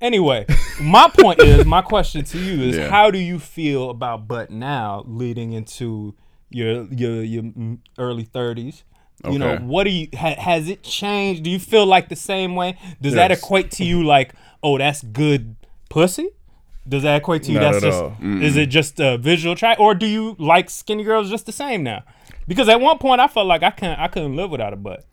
Anyway, 0.00 0.46
my 0.80 1.10
point 1.18 1.40
is, 1.40 1.64
my 1.64 1.82
question 1.82 2.24
to 2.24 2.38
you 2.38 2.68
is, 2.68 2.76
Yeah. 2.76 2.88
how 2.88 3.10
do 3.10 3.18
you 3.18 3.38
feel 3.38 3.90
about 3.90 4.28
butt 4.28 4.50
now, 4.50 5.02
leading 5.06 5.52
into 5.52 6.14
your 6.50 6.84
your 6.92 7.22
your 7.22 7.44
early 7.98 8.24
thirties? 8.24 8.84
Okay. 9.24 9.32
You 9.32 9.38
know, 9.40 9.56
what 9.56 9.84
do 9.84 9.90
you 9.90 10.08
ha, 10.14 10.34
has 10.38 10.68
it 10.68 10.82
changed? 10.84 11.42
Do 11.42 11.50
you 11.50 11.58
feel 11.58 11.86
like 11.86 12.08
the 12.10 12.16
same 12.16 12.54
way? 12.54 12.78
Does 13.00 13.14
that 13.14 13.32
equate 13.32 13.72
to 13.72 13.84
you 13.84 14.04
like, 14.04 14.34
oh, 14.62 14.78
that's 14.78 15.02
good 15.02 15.56
pussy? 15.88 16.28
Does 16.88 17.02
that 17.02 17.16
equate 17.16 17.42
to 17.44 17.52
you? 17.52 17.58
Not 17.60 17.72
that's 17.72 17.84
at 17.84 17.88
just 17.88 18.02
all. 18.02 18.16
is 18.42 18.56
it 18.56 18.66
just 18.66 18.98
a 18.98 19.18
visual 19.18 19.54
track, 19.54 19.78
or 19.78 19.94
do 19.94 20.06
you 20.06 20.36
like 20.38 20.70
skinny 20.70 21.04
girls 21.04 21.28
just 21.28 21.44
the 21.46 21.52
same 21.52 21.82
now? 21.82 22.02
Because 22.46 22.68
at 22.68 22.80
one 22.80 22.96
point 22.98 23.20
I 23.20 23.28
felt 23.28 23.46
like 23.46 23.62
I 23.62 23.70
couldn't 23.70 23.98
I 24.00 24.08
couldn't 24.08 24.36
live 24.36 24.50
without 24.50 24.72
a 24.72 24.76
butt. 24.76 25.04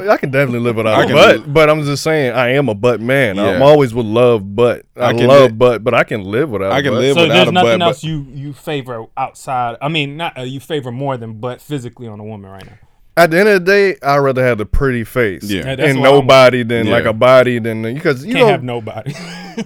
I 0.00 0.16
can 0.16 0.30
definitely 0.30 0.60
live 0.60 0.76
without 0.76 1.02
a 1.02 1.06
can 1.06 1.14
butt, 1.14 1.36
live- 1.40 1.52
but 1.54 1.68
I'm 1.70 1.82
just 1.84 2.02
saying 2.02 2.32
I 2.32 2.50
am 2.52 2.68
a 2.70 2.74
butt 2.74 3.00
man. 3.00 3.38
I'm 3.38 3.62
always 3.62 3.92
would 3.94 4.06
love 4.06 4.54
butt. 4.56 4.86
I, 4.96 5.06
I 5.06 5.12
can 5.14 5.26
love 5.26 5.50
li- 5.52 5.56
butt, 5.56 5.84
but 5.84 5.92
I 5.94 6.02
can 6.04 6.22
live 6.22 6.50
without. 6.50 6.72
I 6.72 6.80
can 6.82 6.92
butt. 6.92 7.00
live 7.02 7.14
So 7.14 7.22
without 7.22 7.34
there's 7.34 7.52
nothing 7.52 7.78
butt, 7.78 7.82
else 7.88 8.00
but- 8.02 8.08
you 8.08 8.26
you 8.32 8.52
favor 8.52 9.06
outside. 9.16 9.76
I 9.80 9.88
mean, 9.88 10.16
not 10.18 10.38
uh, 10.38 10.42
you 10.42 10.60
favor 10.60 10.90
more 10.92 11.16
than 11.16 11.40
butt 11.40 11.60
physically 11.62 12.08
on 12.08 12.20
a 12.20 12.24
woman 12.24 12.50
right 12.50 12.64
now. 12.66 12.78
At 13.18 13.30
the 13.30 13.38
end 13.40 13.48
of 13.48 13.64
the 13.64 13.72
day, 13.72 13.96
I'd 14.02 14.18
rather 14.18 14.44
have 14.44 14.58
the 14.58 14.66
pretty 14.66 15.02
face 15.04 15.44
Yeah. 15.44 15.62
Yeah, 15.64 15.70
and 15.86 16.00
what 16.00 16.08
I 16.08 16.12
want. 16.12 16.24
nobody 16.26 16.62
than 16.64 16.90
like 16.90 17.06
a 17.06 17.12
body 17.14 17.58
than 17.58 17.82
because 17.82 18.24
you 18.26 18.34
Can't 18.34 18.46
know. 18.46 18.52
have 18.52 18.62
nobody. 18.62 19.14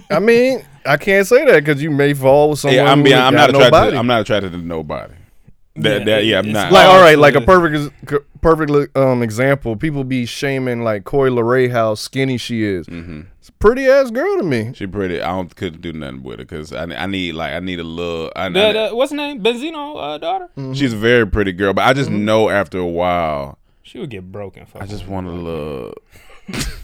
I 0.09 0.19
mean, 0.19 0.63
I 0.85 0.95
can't 0.97 1.27
say 1.27 1.43
that 1.45 1.59
because 1.65 1.83
you 1.83 1.91
may 1.91 2.13
fall 2.13 2.51
with 2.51 2.59
someone. 2.59 2.77
Yeah, 2.77 2.91
I'm 2.91 3.03
being, 3.03 3.17
I'm 3.17 3.33
not 3.33 3.51
got 3.51 3.55
attracted. 3.55 3.71
nobody. 3.73 3.91
To, 3.91 3.97
I'm 3.97 4.07
not 4.07 4.21
attracted 4.21 4.51
to 4.53 4.57
nobody. 4.57 5.13
That, 5.75 5.99
Yeah, 5.99 6.05
that, 6.05 6.25
yeah, 6.25 6.39
I'm 6.39 6.51
not. 6.51 6.71
like 6.71 6.85
all 6.87 7.01
right, 7.01 7.17
like 7.17 7.35
a 7.35 7.41
perfect 7.41 7.93
ex- 8.03 8.23
perfect 8.41 8.95
um 8.97 9.21
example. 9.23 9.75
People 9.75 10.03
be 10.05 10.25
shaming 10.25 10.83
like 10.83 11.03
Coi 11.03 11.29
Leray 11.29 11.71
how 11.71 11.95
skinny 11.95 12.37
she 12.37 12.63
is. 12.63 12.87
Mm-hmm. 12.87 13.21
It's 13.41 13.49
a 13.49 13.53
pretty 13.53 13.87
ass 13.87 14.11
girl 14.11 14.37
to 14.37 14.43
me. 14.43 14.71
She 14.75 14.85
pretty. 14.85 15.19
I 15.19 15.29
don't 15.29 15.55
couldn't 15.55 15.81
do 15.81 15.91
nothing 15.93 16.21
with 16.21 16.37
her 16.37 16.45
because 16.45 16.71
I, 16.71 16.83
I 16.83 17.07
need 17.07 17.33
like 17.33 17.53
I 17.53 17.59
need 17.59 17.79
a 17.79 17.83
little. 17.83 18.31
I, 18.35 18.49
the, 18.49 18.67
I- 18.67 18.73
the, 18.89 18.95
what's 18.95 19.09
her 19.11 19.17
name? 19.17 19.41
Benzino 19.41 19.97
uh, 19.97 20.17
daughter. 20.19 20.47
she's 20.75 20.93
a 20.93 20.97
very 20.97 21.25
pretty 21.25 21.51
girl, 21.51 21.73
but 21.73 21.81
I 21.81 21.89
Mm-hmm. 21.93 21.97
just 21.99 22.09
know 22.11 22.49
after 22.49 22.77
a 22.77 22.85
while, 22.85 23.57
She 23.81 23.97
would 23.97 24.11
get 24.11 24.31
broken. 24.31 24.67
I 24.75 24.85
just 24.85 25.07
want 25.07 25.25
a 25.25 25.31
little. 25.31 25.93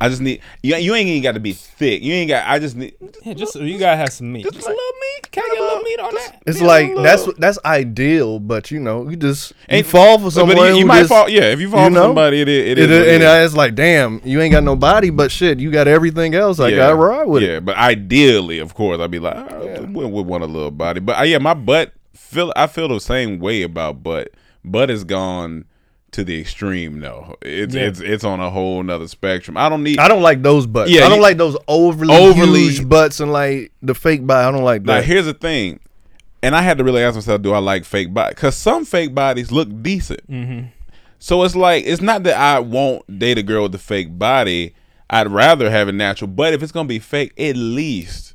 I 0.00 0.08
just 0.08 0.20
need 0.20 0.40
you. 0.62 0.76
You 0.76 0.94
ain't 0.94 1.08
even 1.08 1.22
got 1.22 1.32
to 1.32 1.40
be 1.40 1.52
thick. 1.52 2.02
You 2.02 2.12
ain't 2.14 2.28
got. 2.28 2.46
I 2.46 2.58
just 2.58 2.76
need 2.76 2.94
Yeah, 3.24 3.34
just 3.34 3.54
you 3.56 3.78
gotta 3.78 3.96
have 3.96 4.12
some 4.12 4.32
meat. 4.32 4.44
just 4.44 4.66
a 4.66 4.70
little 4.70 4.74
meat. 4.76 5.30
Can 5.30 5.42
I 5.44 5.48
get 5.54 5.58
a 5.58 5.62
little 5.62 5.82
meat 5.82 6.00
on 6.00 6.14
that? 6.14 6.42
It's 6.46 6.60
like 6.60 6.90
a 6.90 7.02
that's 7.02 7.28
that's 7.38 7.58
ideal, 7.64 8.38
but 8.38 8.70
you 8.70 8.80
know, 8.80 9.08
you 9.08 9.16
just 9.16 9.50
you 9.52 9.56
Ain't- 9.78 9.86
fall 9.86 10.18
for 10.18 10.24
but 10.24 10.30
someone. 10.30 10.56
you, 10.68 10.80
you 10.80 10.86
might 10.86 11.00
just- 11.00 11.10
fall. 11.10 11.28
Yeah, 11.28 11.42
if 11.44 11.60
you 11.60 11.68
fall 11.70 11.88
you 11.88 11.94
for 11.94 12.00
somebody, 12.02 12.40
it 12.40 12.48
is. 12.48 12.64
It 12.72 12.78
It 12.78 12.78
is. 12.78 12.86
what 12.88 12.94
is, 13.02 13.06
it 13.08 13.14
and 13.14 13.22
is. 13.22 13.46
it's 13.46 13.56
like, 13.56 13.74
damn, 13.74 14.20
you 14.24 14.40
ain't 14.40 14.52
got 14.52 14.62
no 14.64 14.76
body, 14.76 15.10
but 15.10 15.30
shit, 15.30 15.58
you 15.60 15.70
got 15.70 15.88
everything 15.88 16.34
else. 16.34 16.60
I 16.60 16.70
got 16.70 16.90
ride 16.92 17.24
with 17.28 17.42
yeah, 17.42 17.56
it. 17.58 17.64
but 17.64 17.76
ideally, 17.76 18.58
of 18.58 18.74
course, 18.74 19.00
I'd 19.00 19.10
be 19.10 19.18
like, 19.18 19.36
I 19.36 19.80
would, 19.80 19.90
would 20.10 20.26
want 20.26 20.44
a 20.44 20.46
little 20.46 20.70
body. 20.70 21.00
But 21.00 21.18
uh, 21.18 21.22
yeah, 21.22 21.38
my 21.38 21.54
butt 21.54 21.92
feel. 22.14 22.52
I 22.56 22.66
feel 22.66 22.88
the 22.88 23.00
same 23.00 23.38
way 23.38 23.62
about 23.62 24.02
butt. 24.02 24.28
Butt 24.64 24.90
is 24.90 25.04
gone 25.04 25.64
to 26.14 26.24
the 26.24 26.40
extreme 26.40 27.00
though. 27.00 27.36
It's 27.42 27.74
Yeah. 27.74 27.82
it's 27.82 28.00
it's 28.00 28.24
on 28.24 28.40
a 28.40 28.50
whole 28.50 28.82
nother 28.82 29.06
spectrum. 29.08 29.56
I 29.56 29.68
don't 29.68 29.82
need. 29.82 29.98
I 29.98 30.08
don't 30.08 30.22
like 30.22 30.42
those 30.42 30.66
butts. 30.66 30.90
Yeah, 30.90 31.04
I 31.04 31.08
don't 31.08 31.16
you- 31.18 31.22
like 31.22 31.36
those 31.36 31.56
overly, 31.68 32.14
Overly- 32.14 32.60
huge 32.68 32.88
butts 32.88 33.20
and 33.20 33.32
like 33.32 33.72
the 33.82 33.94
fake 33.94 34.26
body. 34.26 34.46
I 34.46 34.50
don't 34.50 34.64
like 34.64 34.82
Now 34.82 34.94
that. 34.94 35.04
here's 35.04 35.26
the 35.26 35.34
thing, 35.34 35.80
and 36.42 36.56
I 36.56 36.62
had 36.62 36.78
to 36.78 36.84
really 36.84 37.02
ask 37.02 37.14
myself, 37.14 37.42
do 37.42 37.52
I 37.52 37.58
like 37.58 37.84
fake 37.84 38.12
body? 38.14 38.34
Because 38.34 38.56
some 38.56 38.84
fake 38.84 39.14
bodies 39.14 39.52
look 39.52 39.68
decent. 39.82 40.28
Mm-hmm. 40.30 40.66
So 41.18 41.42
it's 41.42 41.56
like 41.56 41.84
it's 41.86 42.02
not 42.02 42.22
that 42.24 42.36
I 42.36 42.58
won't 42.60 43.18
date 43.18 43.38
a 43.38 43.42
girl 43.42 43.62
with 43.64 43.74
a 43.74 43.78
fake 43.78 44.18
body. 44.18 44.74
I'd 45.10 45.30
rather 45.30 45.70
have 45.70 45.88
a 45.88 45.92
natural. 45.92 46.28
But 46.28 46.54
if 46.54 46.62
it's 46.62 46.72
gonna 46.72 46.88
be 46.88 46.98
fake, 46.98 47.32
at 47.38 47.56
least 47.56 48.34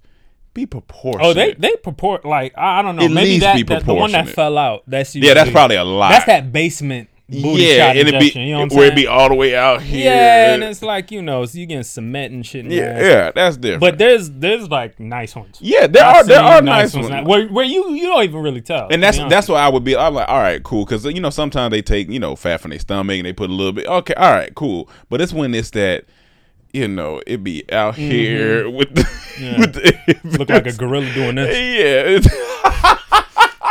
be 0.54 0.66
proportionate. 0.66 1.26
Oh, 1.28 1.34
they 1.34 1.54
they 1.54 1.76
purport 1.78 2.26
like 2.26 2.58
I, 2.58 2.80
I 2.80 2.82
don't 2.82 2.96
know. 2.96 3.06
At 3.06 3.12
maybe 3.12 3.30
least 3.30 3.42
that, 3.42 3.56
be 3.56 3.64
that 3.64 3.86
the 3.86 3.94
one 3.94 4.12
that 4.12 4.28
fell 4.30 4.58
out. 4.58 4.84
That's 4.88 5.16
Yeah, 5.16 5.34
that's 5.36 5.52
probably 5.52 5.76
a 5.78 5.84
lot. 5.84 6.10
That's 6.10 6.26
that 6.26 6.52
basement 6.52 7.10
booty 7.30 7.64
yeah, 7.64 7.88
shot 7.88 7.98
and 7.98 8.08
it 8.08 8.14
injection. 8.16 8.42
be 8.42 8.48
you 8.48 8.54
know 8.54 8.62
what 8.62 8.72
where 8.72 8.80
saying? 8.88 8.92
it 8.92 8.96
be 8.96 9.08
all 9.08 9.30
the 9.30 9.36
way 9.36 9.56
out 9.56 9.82
here. 9.82 10.06
yeah, 10.06 10.54
and 10.54 10.64
it's 10.64 10.82
like 10.82 11.12
you 11.12 11.22
know, 11.22 11.46
so 11.46 11.58
you 11.58 11.66
getting 11.66 11.84
cement 11.84 12.34
and 12.34 12.46
shit. 12.46 12.66
In 12.66 12.72
yeah, 12.72 12.94
there. 12.94 13.10
yeah, 13.26 13.32
that's 13.34 13.58
different. 13.58 13.82
But 13.82 13.98
there's 13.98 14.30
there's 14.32 14.70
like 14.70 15.00
nice 15.00 15.36
ones. 15.36 15.58
yeah, 15.62 15.88
there 15.88 16.04
I've 16.04 16.16
are 16.16 16.24
there 16.24 16.42
are 16.42 16.62
nice 16.62 16.94
ones. 16.96 17.10
now, 17.10 17.24
where 17.24 17.48
where 17.48 17.66
you 17.66 17.92
you 17.92 18.08
don't 18.08 18.24
even 18.24 18.42
really 18.42 18.62
tell. 18.62 18.88
And 18.90 19.02
that's 19.04 19.18
that's 19.18 19.48
why 19.48 19.60
I 19.62 19.70
would 19.70 19.84
be. 19.84 19.96
I'm 19.96 20.14
like, 20.14 20.28
all 20.28 20.40
right, 20.40 20.62
cool, 20.64 20.86
because 20.86 21.06
you 21.06 21.22
know 21.22 21.30
sometimes 21.30 21.72
they 21.72 21.82
take 21.82 22.10
you 22.10 22.20
know 22.20 22.36
fat 22.36 22.62
from 22.62 22.72
their 22.72 22.80
stomach 22.80 23.18
and 23.18 23.26
they 23.26 23.34
put 23.34 23.50
a 23.50 23.54
little 23.54 23.74
bit. 23.74 23.88
Okay, 23.88 24.14
all 24.16 24.32
right, 24.32 24.54
cool. 24.56 24.90
But 25.10 25.22
it's 25.22 25.32
when 25.34 25.54
it's 25.54 25.70
that 25.72 26.06
you 26.74 26.88
know 26.88 27.22
it 27.26 27.44
be 27.44 27.64
out 27.72 27.96
here 27.96 28.70
with 28.70 28.94
the, 28.96 29.02
Mm-hmm. 29.02 29.16
Yeah. 29.40 29.60
with 29.60 29.74
the 29.74 30.38
look 30.38 30.50
like 30.50 30.68
a 30.68 30.74
gorilla 30.74 31.14
doing 31.14 31.36
this. 31.36 32.28
yeah. 32.28 32.96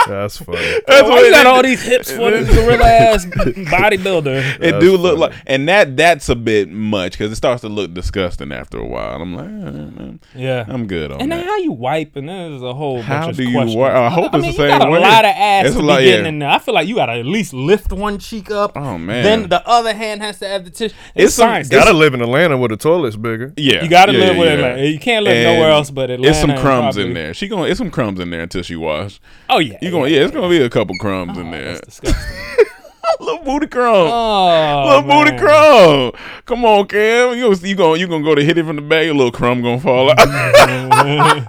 It's, 0.09 0.39
That's 0.39 0.39
funny. 0.39 0.59
that's 0.87 1.03
Why 1.03 1.09
what 1.09 1.25
you 1.25 1.31
got 1.31 1.47
all 1.47 1.63
these 1.63 1.83
hips 1.83 2.11
for 2.11 2.31
this 2.31 2.49
gorilla 2.55 2.85
ass 2.87 3.27
bodybuilder? 3.27 4.57
It 4.57 4.61
That's 4.73 4.81
do 4.85 4.97
look 4.97 5.19
funny. 5.19 5.33
like, 5.35 5.43
and 5.47 5.69
that 5.69 5.97
that's 5.97 6.29
a 6.29 6.37
bit 6.37 6.71
much 6.71 7.13
because 7.13 7.33
it 7.33 7.37
starts 7.37 7.63
to 7.63 7.69
look 7.69 7.95
disgusting 7.95 8.53
after 8.53 8.79
a 8.79 8.87
while. 8.87 9.21
I'm 9.21 9.35
like, 9.35 9.47
eh, 9.47 9.49
man, 9.51 10.21
Yeah. 10.35 10.65
I'm 10.69 10.87
good 10.87 11.13
on 11.13 11.21
And 11.21 11.31
then 11.33 11.41
that. 11.41 11.47
how 11.47 11.57
you 11.59 11.73
wipe, 11.73 12.17
and 12.17 12.29
there's 12.29 12.63
a 12.63 12.75
whole 12.75 13.03
How 13.03 13.27
bunch 13.27 13.37
do 13.37 13.43
of 13.43 13.49
you 13.49 13.55
questions. 13.55 13.77
wipe? 13.77 13.93
I 13.93 14.09
hope 14.11 14.35
I 14.35 14.39
it's 14.39 14.43
mean, 14.43 14.43
the 14.43 14.47
you 14.49 14.53
same 14.71 14.79
got 14.79 14.89
a 14.89 14.91
way. 14.91 15.01
lot 15.01 15.25
of 15.25 15.31
ass 15.35 15.67
It's 15.67 15.75
to 15.75 15.79
a 15.79 15.83
be 15.83 15.87
lot, 15.89 16.01
getting 16.01 16.23
yeah. 16.25 16.29
in 16.29 16.39
there. 16.41 16.49
I 16.51 16.59
feel 16.59 16.75
like 16.75 16.89
you 16.89 16.95
got 16.97 17.07
to 17.07 17.13
at 17.13 17.27
least 17.27 17.53
lift 17.53 17.93
one 17.93 18.19
cheek 18.19 18.51
up. 18.51 18.73
Oh 18.77 18.99
man, 18.99 19.23
Then 19.25 19.49
the 19.49 19.67
other 19.69 19.95
hand 19.95 20.23
has 20.23 20.39
to 20.41 20.49
have 20.49 20.65
the 20.65 20.71
tissue. 20.71 20.95
It's 21.15 21.27
It's, 21.27 21.35
some- 21.35 21.49
science. 21.49 21.69
Gotta 21.69 21.93
live 21.93 22.15
in 22.15 22.23
Atlanta 22.23 22.57
where 22.57 22.69
the 22.69 22.77
toilet's 22.77 23.17
bigger. 23.17 23.53
yeah, 23.57 23.83
you 23.83 23.89
got 23.91 24.07
to 24.07 24.13
yeah, 24.13 24.19
live 24.19 24.37
with 24.37 24.47
yeah. 24.49 24.55
Atlanta. 24.55 24.87
You 24.87 24.99
can't 24.99 25.25
live 25.25 25.45
nowhere 25.45 25.71
else 25.71 25.91
but 25.91 26.11
Atlanta. 26.11 26.31
It's 26.31 26.41
some 26.41 26.57
crumbs 26.57 26.97
in 26.97 27.15
there. 27.15 27.35
She 27.35 27.49
gonna. 27.49 27.65
it's 27.65 27.79
some 27.79 27.91
crumbs 27.91 28.21
in 28.21 28.31
there 28.31 28.43
until 28.43 28.63
she 28.63 28.77
wash. 28.77 29.21
Oh 29.51 29.59
yeah, 29.59 29.79
You 29.83 29.91
going 30.01 30.15
yeah, 30.15 30.21
it's 30.25 30.35
gonna 30.35 30.49
be 30.49 30.61
a 30.63 30.71
couple 30.71 30.95
crumbs 30.99 31.37
in 31.39 31.49
oh, 31.49 31.51
there. 31.51 31.65
That's 31.75 31.81
disgusting. 32.01 32.45
little 33.21 33.45
booty 33.45 33.67
crumb. 33.67 34.09
Oh, 34.11 34.85
little 34.87 35.03
booty 35.03 35.31
man. 35.33 35.41
crumb. 35.41 36.13
Come 36.47 36.65
on, 36.65 36.87
Cam. 36.87 37.37
You 37.37 37.55
you 37.55 37.75
gonna 37.75 37.99
you 37.99 38.07
gonna 38.07 38.25
go 38.25 38.35
to 38.35 38.45
hit 38.45 38.59
it 38.59 38.65
from 38.67 38.77
the 38.77 38.83
back? 38.83 39.05
Your 39.05 39.15
little 39.15 39.33
crumb 39.33 39.63
gonna 39.63 39.81
fall 39.81 40.11
out. 40.11 40.17
that 40.19 41.47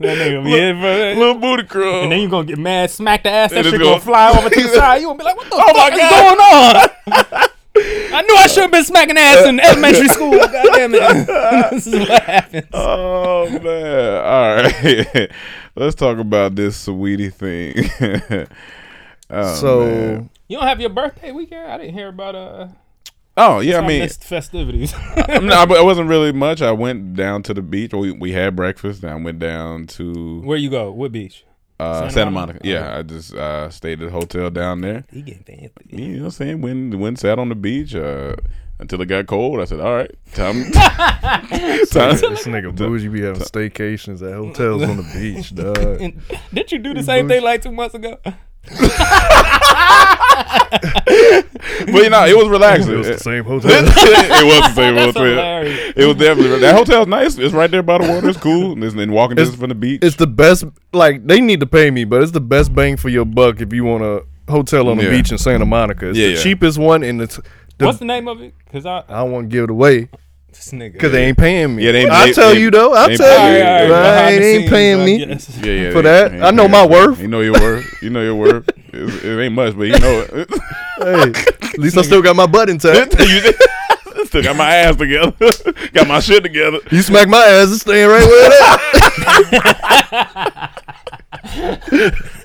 nigga 0.00 0.44
be 0.44 0.52
it, 0.54 0.74
bro. 0.80 1.20
little 1.20 1.34
booty 1.40 1.64
crumb. 1.64 2.04
And 2.04 2.12
then 2.12 2.20
you 2.20 2.28
gonna 2.28 2.46
get 2.46 2.58
mad, 2.58 2.90
smack 2.90 3.22
the 3.22 3.30
ass, 3.30 3.50
that 3.50 3.64
shit 3.64 3.72
gonna- 3.72 3.84
gonna 3.84 4.00
fly 4.00 4.30
over 4.36 4.48
to 4.50 4.62
the 4.62 4.68
side. 4.74 5.00
You 5.00 5.06
gonna 5.08 5.18
be 5.18 5.24
like, 5.24 5.36
what 5.36 5.50
the 5.50 5.56
Oh 5.56 5.74
fuck 5.74 5.92
is 5.92 5.98
God. 6.00 6.36
going 6.36 6.40
on? 6.40 7.48
I 7.76 8.22
knew 8.22 8.36
I 8.36 8.46
should 8.46 8.62
have 8.62 8.70
been 8.70 8.84
smacking 8.84 9.18
ass 9.18 9.46
in 9.46 9.58
elementary 9.58 10.06
school. 10.08 10.30
God 10.30 10.52
damn 10.74 10.94
it. 10.94 11.26
this 11.72 11.86
is 11.88 12.08
what 12.08 12.22
happens. 12.22 12.66
Oh 12.72 13.48
man! 13.50 14.24
All 14.24 14.54
right, 14.62 15.30
let's 15.76 15.94
talk 15.94 16.18
about 16.18 16.54
this 16.54 16.76
sweetie 16.76 17.30
thing. 17.30 17.74
oh, 19.30 19.54
so 19.54 19.80
man. 19.80 20.30
You 20.48 20.58
don't 20.58 20.66
have 20.66 20.80
your 20.80 20.90
birthday 20.90 21.32
weekend? 21.32 21.70
I 21.70 21.78
didn't 21.78 21.94
hear 21.94 22.08
about 22.08 22.34
uh 22.34 22.68
oh 23.36 23.60
yeah, 23.60 23.78
I 23.78 23.78
I 23.84 23.88
mean, 23.88 23.98
missed 24.00 24.24
festivities. 24.24 24.94
I'm 25.16 25.46
not, 25.46 25.68
but 25.68 25.78
it 25.78 25.84
wasn't 25.84 26.08
really 26.08 26.32
much. 26.32 26.62
I 26.62 26.72
went 26.72 27.14
down 27.14 27.42
to 27.44 27.54
the 27.54 27.62
beach. 27.62 27.92
We 27.92 28.12
we 28.12 28.32
had 28.32 28.54
breakfast. 28.56 29.02
And 29.02 29.12
I 29.12 29.16
went 29.16 29.38
down 29.38 29.86
to 29.88 30.40
Where 30.42 30.58
you 30.58 30.70
go? 30.70 30.90
What 30.90 31.12
beach? 31.12 31.44
uh, 31.80 32.00
Santa 32.00 32.12
Santa, 32.12 32.30
Monica? 32.30 32.60
Monica. 32.64 32.68
Yeah, 32.68 32.98
I 32.98 33.02
just 33.02 33.34
uh, 33.34 33.70
stayed 33.70 34.00
at 34.02 34.08
a 34.08 34.10
hotel 34.10 34.50
down 34.50 34.80
there. 34.80 35.04
He 35.10 35.22
getting 35.22 35.42
fancy. 35.42 35.72
You 35.90 36.08
know 36.08 36.18
what 36.18 36.24
I'm 36.26 36.30
saying? 36.30 36.60
Went 36.60 36.94
went 36.94 37.18
sat 37.18 37.38
on 37.38 37.48
the 37.48 37.54
beach 37.54 37.94
uh, 37.94 38.36
until 38.78 39.00
it 39.02 39.06
got 39.06 39.26
cold. 39.26 39.60
I 39.60 39.64
said, 39.64 39.80
"All 39.80 39.94
right, 39.94 40.10
time." 40.34 40.64
time 40.72 42.16
this 42.16 42.46
nigga 42.46 42.74
bougie 42.74 43.08
be 43.08 43.22
having 43.22 43.42
staycations 43.42 44.22
at 44.22 44.34
hotels 44.34 44.82
on 44.82 44.96
the 44.98 45.02
beach, 45.14 45.54
dog. 45.54 45.98
Didn't 46.52 46.72
you 46.72 46.78
do 46.78 46.94
the 46.94 47.02
same 47.02 47.28
thing 47.28 47.42
like 47.42 47.62
two 47.62 47.72
months 47.72 47.94
ago? 47.94 48.18
but 48.24 48.34
you 52.02 52.10
know, 52.10 52.24
it 52.26 52.36
was 52.36 52.48
relaxing. 52.48 52.94
It 52.94 52.98
was 52.98 53.06
the 53.08 53.18
same 53.18 53.44
hotel. 53.44 53.70
it 53.70 53.84
was 53.84 53.94
the 53.94 54.72
same 54.74 54.94
That's 54.94 55.06
hotel. 55.16 55.24
hilarious. 55.24 55.92
It 55.96 56.06
was 56.06 56.16
definitely 56.16 56.58
that 56.60 56.74
hotel's 56.74 57.08
nice. 57.08 57.38
It's 57.38 57.54
right 57.54 57.70
there 57.70 57.82
by 57.82 57.98
the 57.98 58.12
water. 58.12 58.28
It's 58.28 58.38
cool. 58.38 58.72
And 58.72 58.84
it's 58.84 58.94
in 58.94 59.12
walking 59.12 59.36
distance 59.36 59.58
from 59.60 59.68
the 59.68 59.74
beach. 59.74 60.00
It's 60.02 60.16
the 60.16 60.26
best. 60.26 60.64
Like 60.92 61.26
they 61.26 61.40
need 61.40 61.60
to 61.60 61.66
pay 61.66 61.90
me, 61.90 62.04
but 62.04 62.22
it's 62.22 62.32
the 62.32 62.40
best 62.40 62.74
bang 62.74 62.96
for 62.96 63.08
your 63.08 63.24
buck 63.24 63.60
if 63.60 63.72
you 63.72 63.84
want 63.84 64.02
a 64.02 64.24
hotel 64.50 64.88
on 64.88 64.98
the 64.98 65.04
Yeah. 65.04 65.10
beach 65.10 65.32
in 65.32 65.38
Santa 65.38 65.64
Monica. 65.66 66.08
It's 66.10 66.18
Yeah, 66.18 66.28
the 66.28 66.32
yeah. 66.34 66.42
cheapest 66.42 66.78
one, 66.78 67.02
and 67.02 67.20
it's. 67.22 67.40
The, 67.78 67.86
What's 67.86 67.98
the 67.98 68.04
name 68.04 68.28
of 68.28 68.40
it? 68.40 68.54
Cause 68.70 68.86
I 68.86 68.98
I 69.08 69.16
don't 69.22 69.32
want 69.32 69.50
to 69.50 69.54
give 69.54 69.64
it 69.64 69.70
away 69.70 70.08
this 70.52 70.70
nigga. 70.70 70.92
because 70.92 71.10
they 71.12 71.24
ain't 71.26 71.36
paying 71.38 71.74
me. 71.74 71.84
Yeah, 71.84 71.92
they- 71.92 72.08
I'll 72.08 72.26
they- 72.26 72.32
tell 72.32 72.54
they- 72.54 72.60
you 72.60 72.70
though. 72.70 72.94
I'll 72.94 73.08
tell 73.08 73.38
pay 73.40 73.52
you. 73.52 73.58
you. 73.58 73.64
All 73.64 73.72
right, 73.72 73.82
all 73.82 73.90
right, 73.90 74.22
Right, 74.22 74.38
they 74.38 74.52
ain't 74.54 74.60
scenes, 74.60 74.70
paying 74.70 75.04
me. 75.04 75.16
yeah, 75.18 75.26
yeah. 75.26 75.90
for 75.90 76.02
they- 76.02 76.02
that. 76.02 76.30
they 76.30 76.40
I 76.40 76.50
know 76.52 76.68
my 76.68 76.86
worth. 76.86 77.20
You 77.20 77.26
know 77.28 77.40
your 77.40 77.54
worth. 77.54 78.02
You 78.02 78.10
know 78.10 78.22
your 78.22 78.36
worth. 78.36 78.68
It, 78.92 79.24
it 79.24 79.40
ain't 79.42 79.54
much, 79.54 79.76
but 79.76 79.88
you 79.88 79.98
know 79.98 80.24
it. 80.32 80.48
Hey, 80.98 81.32
at 81.72 81.78
least 81.80 81.96
I 81.98 82.02
still 82.02 82.22
got 82.22 82.36
my 82.36 82.46
butt 82.46 82.68
intact. 82.70 83.16
You 84.16 84.26
Still 84.26 84.42
got 84.44 84.56
my 84.56 84.74
ass 84.74 84.96
together. 84.96 85.32
got 85.92 86.06
my 86.08 86.18
shit 86.20 86.42
together. 86.44 86.78
You 86.90 87.02
smack 87.02 87.28
my 87.28 87.44
ass, 87.44 87.70
it's 87.72 87.82
staying 87.82 88.08
right 88.08 88.24
where 88.24 88.50
it 88.50 88.62
at. 91.92 92.34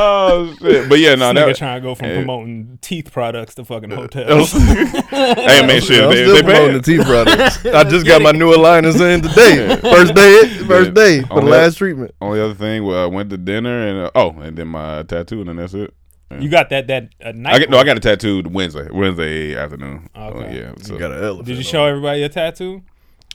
Oh 0.00 0.54
shit! 0.60 0.88
But 0.88 1.00
yeah, 1.00 1.16
no, 1.16 1.32
This 1.32 1.42
nigga 1.42 1.46
that. 1.48 1.56
trying 1.56 1.80
to 1.80 1.88
go 1.88 1.94
from 1.96 2.08
Yeah. 2.08 2.14
promoting 2.18 2.78
teeth 2.82 3.10
products 3.12 3.56
to 3.56 3.64
fucking 3.64 3.90
hotels. 3.90 4.52
hey 4.52 5.66
man, 5.66 5.80
shit. 5.80 6.04
I'm 6.04 6.10
They, 6.10 6.22
still 6.24 6.34
they 6.34 6.42
promoting 6.42 6.68
pay. 6.68 6.72
the 6.72 6.82
teeth 6.82 7.04
products. 7.04 7.66
I 7.66 7.84
just 7.84 8.06
got 8.06 8.22
my 8.22 8.30
new 8.32 8.52
aligners 8.52 9.00
in 9.00 9.22
today. 9.22 9.76
First 9.80 10.14
day, 10.14 10.48
first 10.66 10.94
day 10.94 11.22
for 11.22 11.26
the 11.28 11.34
Only- 11.34 11.50
last 11.50 11.78
treatment. 11.78 12.14
Only 12.20 12.40
other 12.40 12.54
thing, 12.54 12.84
well, 12.84 13.02
I 13.02 13.06
went 13.06 13.30
to 13.30 13.36
dinner 13.38 13.88
and 13.88 13.98
uh, 14.06 14.10
oh, 14.14 14.30
and 14.40 14.56
then 14.56 14.68
my 14.68 15.02
tattoo, 15.02 15.40
and 15.40 15.48
then 15.48 15.56
that's 15.56 15.74
it. 15.74 15.92
you 16.38 16.48
got 16.48 16.68
that 16.70 16.86
that 16.86 17.08
uh, 17.24 17.32
night. 17.32 17.54
I 17.54 17.58
get 17.58 17.70
no, 17.70 17.78
I 17.78 17.84
got 17.84 17.96
a 17.96 18.00
tattoo 18.00 18.42
Wednesday, 18.48 18.88
Wednesday 18.92 19.56
afternoon. 19.56 20.08
Oh 20.14 20.28
Okay. 20.28 20.58
yeah, 20.60 20.72
so 20.80 20.92
You 20.92 20.98
got 21.00 21.10
an 21.12 21.24
elephant. 21.24 21.46
Did 21.46 21.56
you 21.56 21.64
show 21.64 21.84
everybody 21.86 22.20
your 22.20 22.28
tattoo? 22.28 22.82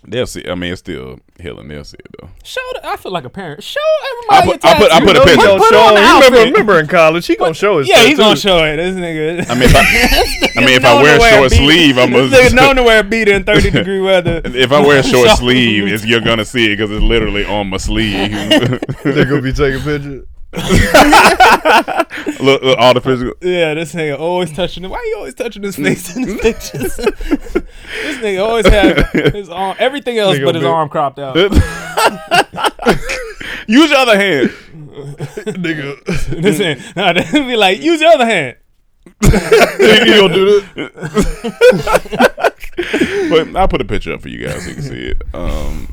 They'll 0.05 0.27
see. 0.27 0.43
I 0.47 0.55
mean, 0.55 0.73
it's 0.73 0.79
still 0.79 1.19
healing. 1.39 1.69
They'll 1.69 1.83
see 1.85 1.97
it 1.97 2.07
though. 2.19 2.29
Show. 2.43 2.59
The, 2.73 2.87
I 2.87 2.97
feel 2.97 3.11
like 3.13 3.23
a 3.23 3.29
parent. 3.29 3.63
Show 3.63 3.79
I 3.79 4.39
everybody. 4.41 4.59
put, 4.59 4.65
I 4.65 4.77
put, 4.77 4.91
I 4.91 4.99
put 4.99 5.15
a 5.15 5.19
picture. 5.21 5.35
tattoo. 5.37 5.57
Put, 5.59 5.69
put 5.69 5.75
on 5.77 5.93
the 5.95 6.01
remember, 6.01 6.25
outfit. 6.25 6.45
remember 6.51 6.79
in 6.79 6.87
college, 6.87 7.25
he 7.27 7.35
gonna 7.37 7.53
show 7.53 7.79
his. 7.79 7.87
Yeah, 7.87 7.99
he's 8.03 8.17
tattoo. 8.17 8.21
gonna 8.23 8.35
show 8.35 8.63
it. 8.65 8.75
This 8.77 8.95
nigga. 8.95 9.49
I 9.49 9.53
mean, 9.55 9.63
if 9.63 9.75
I, 9.75 10.59
I 10.61 10.65
mean, 10.65 10.75
if 10.75 10.85
I 10.85 11.01
wear 11.01 11.17
a 11.17 11.29
short 11.37 11.51
beat- 11.51 11.57
sleeve, 11.57 11.97
I'm 11.97 12.11
gonna. 12.11 12.27
nigga 12.27 12.53
known 12.53 12.75
to 12.75 12.83
wear 12.83 12.99
a 12.99 13.03
beater 13.03 13.31
in 13.33 13.43
30 13.45 13.71
degree 13.71 14.01
weather. 14.01 14.41
If 14.43 14.71
I 14.73 14.81
wear 14.81 14.99
a 14.99 15.03
short 15.03 15.29
sleeve, 15.37 15.87
it's, 15.87 16.05
you're 16.05 16.19
gonna 16.21 16.45
see 16.45 16.65
it 16.65 16.75
because 16.77 16.91
it's 16.91 17.01
literally 17.03 17.45
on 17.45 17.69
my 17.69 17.77
sleeve. 17.77 18.29
They're 19.03 19.25
gonna 19.25 19.41
be 19.41 19.53
taking 19.53 19.81
pictures. 19.81 20.25
look, 22.39 22.61
look, 22.61 22.77
all 22.77 22.93
the 22.93 23.01
physical. 23.03 23.33
Yeah, 23.41 23.73
this 23.73 23.93
nigga 23.95 24.19
always 24.19 24.51
touching 24.51 24.83
it. 24.85 24.89
Why 24.89 25.03
you 25.09 25.15
always 25.17 25.33
touching 25.33 25.63
his 25.63 25.75
face 25.75 26.15
in 26.15 26.21
the 26.23 26.37
pictures? 26.37 26.95
this 28.03 28.17
nigga 28.19 28.45
always 28.45 28.67
have 28.67 29.09
his 29.33 29.49
arm, 29.49 29.75
everything 29.79 30.19
else 30.19 30.37
Nigga 30.37 30.45
but 30.45 30.53
his 30.55 30.63
big. 30.63 30.71
arm 30.71 30.89
cropped 30.89 31.17
out. 31.17 31.35
Use 33.67 33.89
your 33.89 33.99
other 33.99 34.15
hand. 34.15 34.49
Nigga, 35.57 36.05
this 36.05 36.59
nigga, 36.59 36.95
nah, 36.95 37.13
they 37.13 37.23
be 37.31 37.55
like, 37.55 37.81
use 37.81 37.99
your 37.99 38.11
other 38.11 38.25
hand. 38.25 38.57
you 39.23 39.29
gonna 39.31 40.33
do 40.33 40.61
this? 40.75 40.91
but 43.29 43.55
I'll 43.55 43.67
put 43.67 43.81
a 43.81 43.85
picture 43.85 44.13
up 44.13 44.21
for 44.21 44.29
you 44.29 44.45
guys 44.45 44.63
so 44.63 44.69
you 44.69 44.75
can 44.75 44.83
see 44.83 45.13
it. 45.13 45.21
Um, 45.33 45.87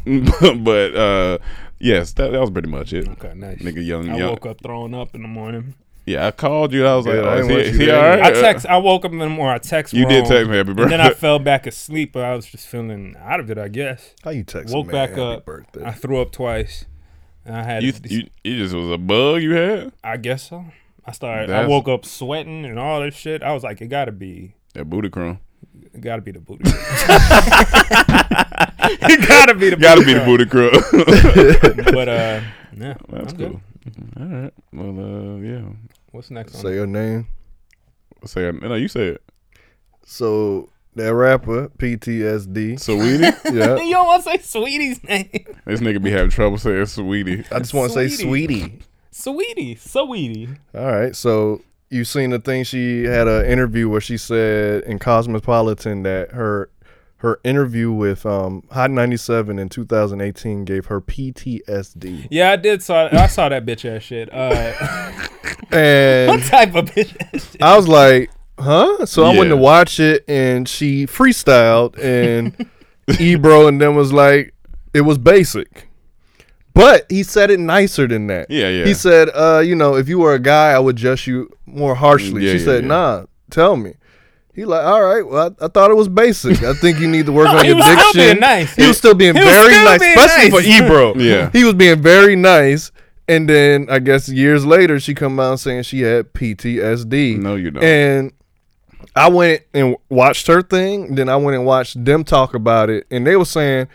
but 0.64 0.94
uh, 0.94 1.38
yes, 1.80 2.12
that, 2.14 2.30
that 2.32 2.40
was 2.40 2.50
pretty 2.50 2.68
much 2.68 2.92
it. 2.92 3.08
Okay, 3.08 3.32
nice. 3.34 3.58
Nigga, 3.58 3.84
young, 3.84 4.08
I 4.08 4.16
young. 4.18 4.30
woke 4.30 4.46
up 4.46 4.60
throwing 4.62 4.94
up 4.94 5.14
in 5.14 5.22
the 5.22 5.28
morning. 5.28 5.74
Yeah, 6.06 6.26
I 6.26 6.30
called 6.30 6.72
you. 6.72 6.86
I 6.86 6.96
was 6.96 7.06
like, 7.06 7.16
Yeah, 7.16 7.22
I 7.22 7.38
is 7.40 7.46
didn't 7.46 7.50
he, 7.50 7.54
want 7.56 7.66
is 7.66 7.72
you 7.74 7.80
he 7.80 7.86
to- 7.86 7.96
all 7.96 8.02
right? 8.02 8.22
I 8.22 8.30
text. 8.40 8.66
I 8.66 8.76
woke 8.78 9.04
up 9.04 9.12
in 9.12 9.18
the 9.18 9.28
morning. 9.28 9.54
I 9.54 9.58
text. 9.58 9.92
You 9.92 10.06
did 10.06 10.20
wrong, 10.22 10.28
text 10.30 10.50
me, 10.50 10.56
happy 10.56 10.70
And 10.70 10.78
then. 10.92 11.00
I 11.00 11.10
fell 11.10 11.38
back 11.38 11.66
asleep, 11.66 12.12
but 12.12 12.24
I 12.24 12.34
was 12.34 12.46
just 12.46 12.66
feeling 12.66 13.14
out 13.20 13.38
of 13.38 13.50
it. 13.50 13.58
I 13.58 13.68
guess. 13.68 14.14
How 14.24 14.30
you 14.30 14.42
text? 14.42 14.72
a 14.72 14.76
Woke 14.76 14.86
man, 14.86 14.92
back 14.94 15.10
happy 15.10 15.20
up. 15.22 15.44
Birthday. 15.44 15.84
I 15.84 15.92
threw 15.92 16.20
up 16.20 16.32
twice. 16.32 16.86
And 17.44 17.54
I 17.56 17.62
had. 17.62 17.82
You, 17.82 17.92
this- 17.92 18.10
you, 18.10 18.28
you 18.42 18.58
just 18.58 18.74
was 18.74 18.90
a 18.90 18.98
bug 18.98 19.42
you 19.42 19.52
had? 19.52 19.92
I 20.02 20.16
guess 20.16 20.48
so. 20.48 20.64
I 21.04 21.12
started. 21.12 21.44
I 21.44 21.52
That's- 21.52 21.68
woke 21.68 21.86
up 21.88 22.04
sweating 22.04 22.64
and 22.64 22.78
all 22.78 23.00
this 23.02 23.14
shit. 23.14 23.42
I 23.42 23.52
was 23.52 23.62
like, 23.62 23.80
it 23.80 23.88
gotta 23.88 24.12
be. 24.12 24.54
That 24.74 24.86
booty 24.90 25.10
crumb. 25.10 25.38
It 25.92 26.00
gotta 26.02 26.22
be 26.22 26.30
the 26.32 26.40
booty. 26.40 26.62
it 29.02 29.28
gotta 29.28 29.54
be 29.54 29.70
the. 29.70 29.76
Gotta 29.76 30.04
be 30.04 30.14
the 30.14 30.24
booty 30.24 30.46
crumb. 30.46 30.70
But 31.94 32.08
uh, 32.08 32.40
yeah, 32.76 32.94
That's 33.08 33.32
I'm 33.32 33.38
cool. 33.38 33.48
good. 33.48 33.60
All 34.18 34.26
right. 34.26 34.52
Well, 34.72 34.98
uh, 35.00 35.36
yeah. 35.40 35.62
What's 36.12 36.30
next? 36.30 36.54
on 36.56 36.60
Say 36.62 36.74
your 36.74 36.86
name. 36.86 37.26
Say. 38.24 38.50
No, 38.52 38.74
you 38.74 38.88
say 38.88 39.08
it. 39.08 39.22
So 40.04 40.68
that 40.96 41.12
rapper 41.14 41.68
PTSD. 41.70 42.78
Sweetie. 42.80 43.24
Yeah, 43.56 43.76
You 43.76 43.92
don't 43.92 44.06
want 44.06 44.24
to 44.24 44.30
say 44.30 44.38
Sweetie's 44.38 45.02
name. 45.04 45.28
this 45.66 45.80
nigga 45.80 46.02
be 46.02 46.10
having 46.10 46.30
trouble 46.30 46.58
saying 46.58 46.86
sweetie. 46.86 47.44
I 47.52 47.58
just 47.58 47.74
want 47.74 47.92
to 47.92 47.94
say 47.94 48.08
Sweetie. 48.08 48.60
sweetie. 48.60 48.78
Sweetie, 49.10 49.74
Sweetie. 49.76 50.48
All 50.74 50.84
right, 50.84 51.14
so 51.16 51.60
you 51.90 52.04
seen 52.04 52.30
the 52.30 52.38
thing? 52.38 52.64
She 52.64 53.04
had 53.04 53.28
an 53.28 53.44
interview 53.46 53.88
where 53.88 54.00
she 54.00 54.16
said 54.16 54.84
in 54.84 54.98
Cosmopolitan 54.98 56.04
that 56.04 56.30
her 56.30 56.70
her 57.18 57.38
interview 57.44 57.92
with 57.92 58.24
um, 58.24 58.62
Hot 58.70 58.90
97 58.90 59.58
in 59.58 59.68
2018 59.68 60.64
gave 60.64 60.86
her 60.86 61.02
PTSD. 61.02 62.28
Yeah, 62.30 62.52
I 62.52 62.56
did 62.56 62.82
saw. 62.82 63.08
I 63.12 63.26
saw 63.26 63.50
that 63.50 63.66
bitch 63.66 63.84
ass 63.84 64.02
shit. 64.02 64.32
Uh, 64.32 64.72
what 66.30 66.42
type 66.44 66.74
of 66.74 66.86
bitch 66.86 67.14
ass 67.34 67.50
shit? 67.50 67.62
I 67.62 67.76
was 67.76 67.88
like, 67.88 68.30
huh? 68.58 69.04
So 69.04 69.24
I 69.24 69.36
went 69.36 69.50
to 69.50 69.56
watch 69.56 70.00
it 70.00 70.24
and 70.28 70.66
she 70.66 71.06
freestyled 71.06 71.98
and 72.02 72.70
Ebro 73.20 73.66
and 73.66 73.80
then 73.80 73.94
was 73.96 74.12
like, 74.12 74.54
it 74.94 75.02
was 75.02 75.18
basic. 75.18 75.89
But 76.74 77.06
he 77.10 77.22
said 77.22 77.50
it 77.50 77.60
nicer 77.60 78.06
than 78.06 78.26
that. 78.28 78.50
Yeah, 78.50 78.68
yeah. 78.68 78.84
He 78.84 78.94
said, 78.94 79.28
uh, 79.34 79.58
you 79.64 79.74
know, 79.74 79.96
if 79.96 80.08
you 80.08 80.18
were 80.18 80.34
a 80.34 80.38
guy, 80.38 80.70
I 80.72 80.78
would 80.78 80.96
judge 80.96 81.26
you 81.26 81.50
more 81.66 81.94
harshly. 81.94 82.44
Yeah, 82.46 82.52
she 82.52 82.58
yeah, 82.58 82.64
said, 82.64 82.82
yeah. 82.82 82.88
nah, 82.88 83.24
tell 83.50 83.76
me. 83.76 83.94
He 84.54 84.64
like, 84.64 84.84
all 84.84 85.02
right, 85.02 85.22
well, 85.26 85.54
I, 85.60 85.64
I 85.64 85.68
thought 85.68 85.90
it 85.90 85.96
was 85.96 86.08
basic. 86.08 86.62
I 86.62 86.74
think 86.74 86.98
you 86.98 87.08
need 87.08 87.26
to 87.26 87.32
work 87.32 87.46
No, 87.46 87.56
on 87.58 87.64
your 87.64 87.76
was 87.76 88.12
diction. 88.14 88.40
nice. 88.40 88.74
He 88.76 88.86
was 88.86 88.98
still 88.98 89.14
being 89.14 89.34
He 89.34 89.40
very 89.40 89.72
still 89.72 89.84
nice, 89.84 90.00
being 90.00 90.18
especially 90.18 90.50
nice. 90.50 90.78
for 90.78 90.84
Ebro. 90.84 91.14
Yeah. 91.18 91.50
He 91.52 91.64
was 91.64 91.74
being 91.74 92.02
very 92.02 92.36
nice. 92.36 92.90
And 93.28 93.48
then 93.48 93.86
I 93.88 94.00
guess 94.00 94.28
years 94.28 94.66
later, 94.66 94.98
she 94.98 95.14
come 95.14 95.38
out 95.38 95.60
saying 95.60 95.84
she 95.84 96.00
had 96.00 96.32
PTSD. 96.32 97.38
No, 97.38 97.54
you 97.54 97.70
don't. 97.70 97.82
And 97.84 98.32
I 99.14 99.28
went 99.28 99.62
and 99.72 99.96
watched 100.08 100.48
her 100.48 100.62
thing. 100.62 101.14
Then 101.14 101.28
I 101.28 101.36
went 101.36 101.56
and 101.56 101.64
watched 101.64 102.04
them 102.04 102.24
talk 102.24 102.54
about 102.54 102.90
it, 102.90 103.06
and 103.10 103.24
they 103.26 103.36
were 103.36 103.44
saying 103.44 103.86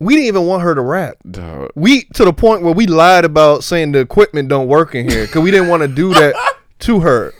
we 0.00 0.14
didn't 0.14 0.28
even 0.28 0.46
want 0.46 0.62
her 0.62 0.74
to 0.74 0.80
rap. 0.80 1.16
Dog. 1.30 1.70
We 1.74 2.04
to 2.14 2.24
the 2.24 2.32
point 2.32 2.62
where 2.62 2.74
we 2.74 2.86
lied 2.86 3.24
about 3.24 3.64
saying 3.64 3.92
the 3.92 4.00
equipment 4.00 4.48
don't 4.48 4.68
work 4.68 4.94
in 4.94 5.08
here 5.08 5.26
because 5.26 5.42
we 5.42 5.50
didn't 5.50 5.68
want 5.68 5.82
to 5.82 5.88
do 5.88 6.14
that 6.14 6.34
to 6.80 7.00
her. 7.00 7.34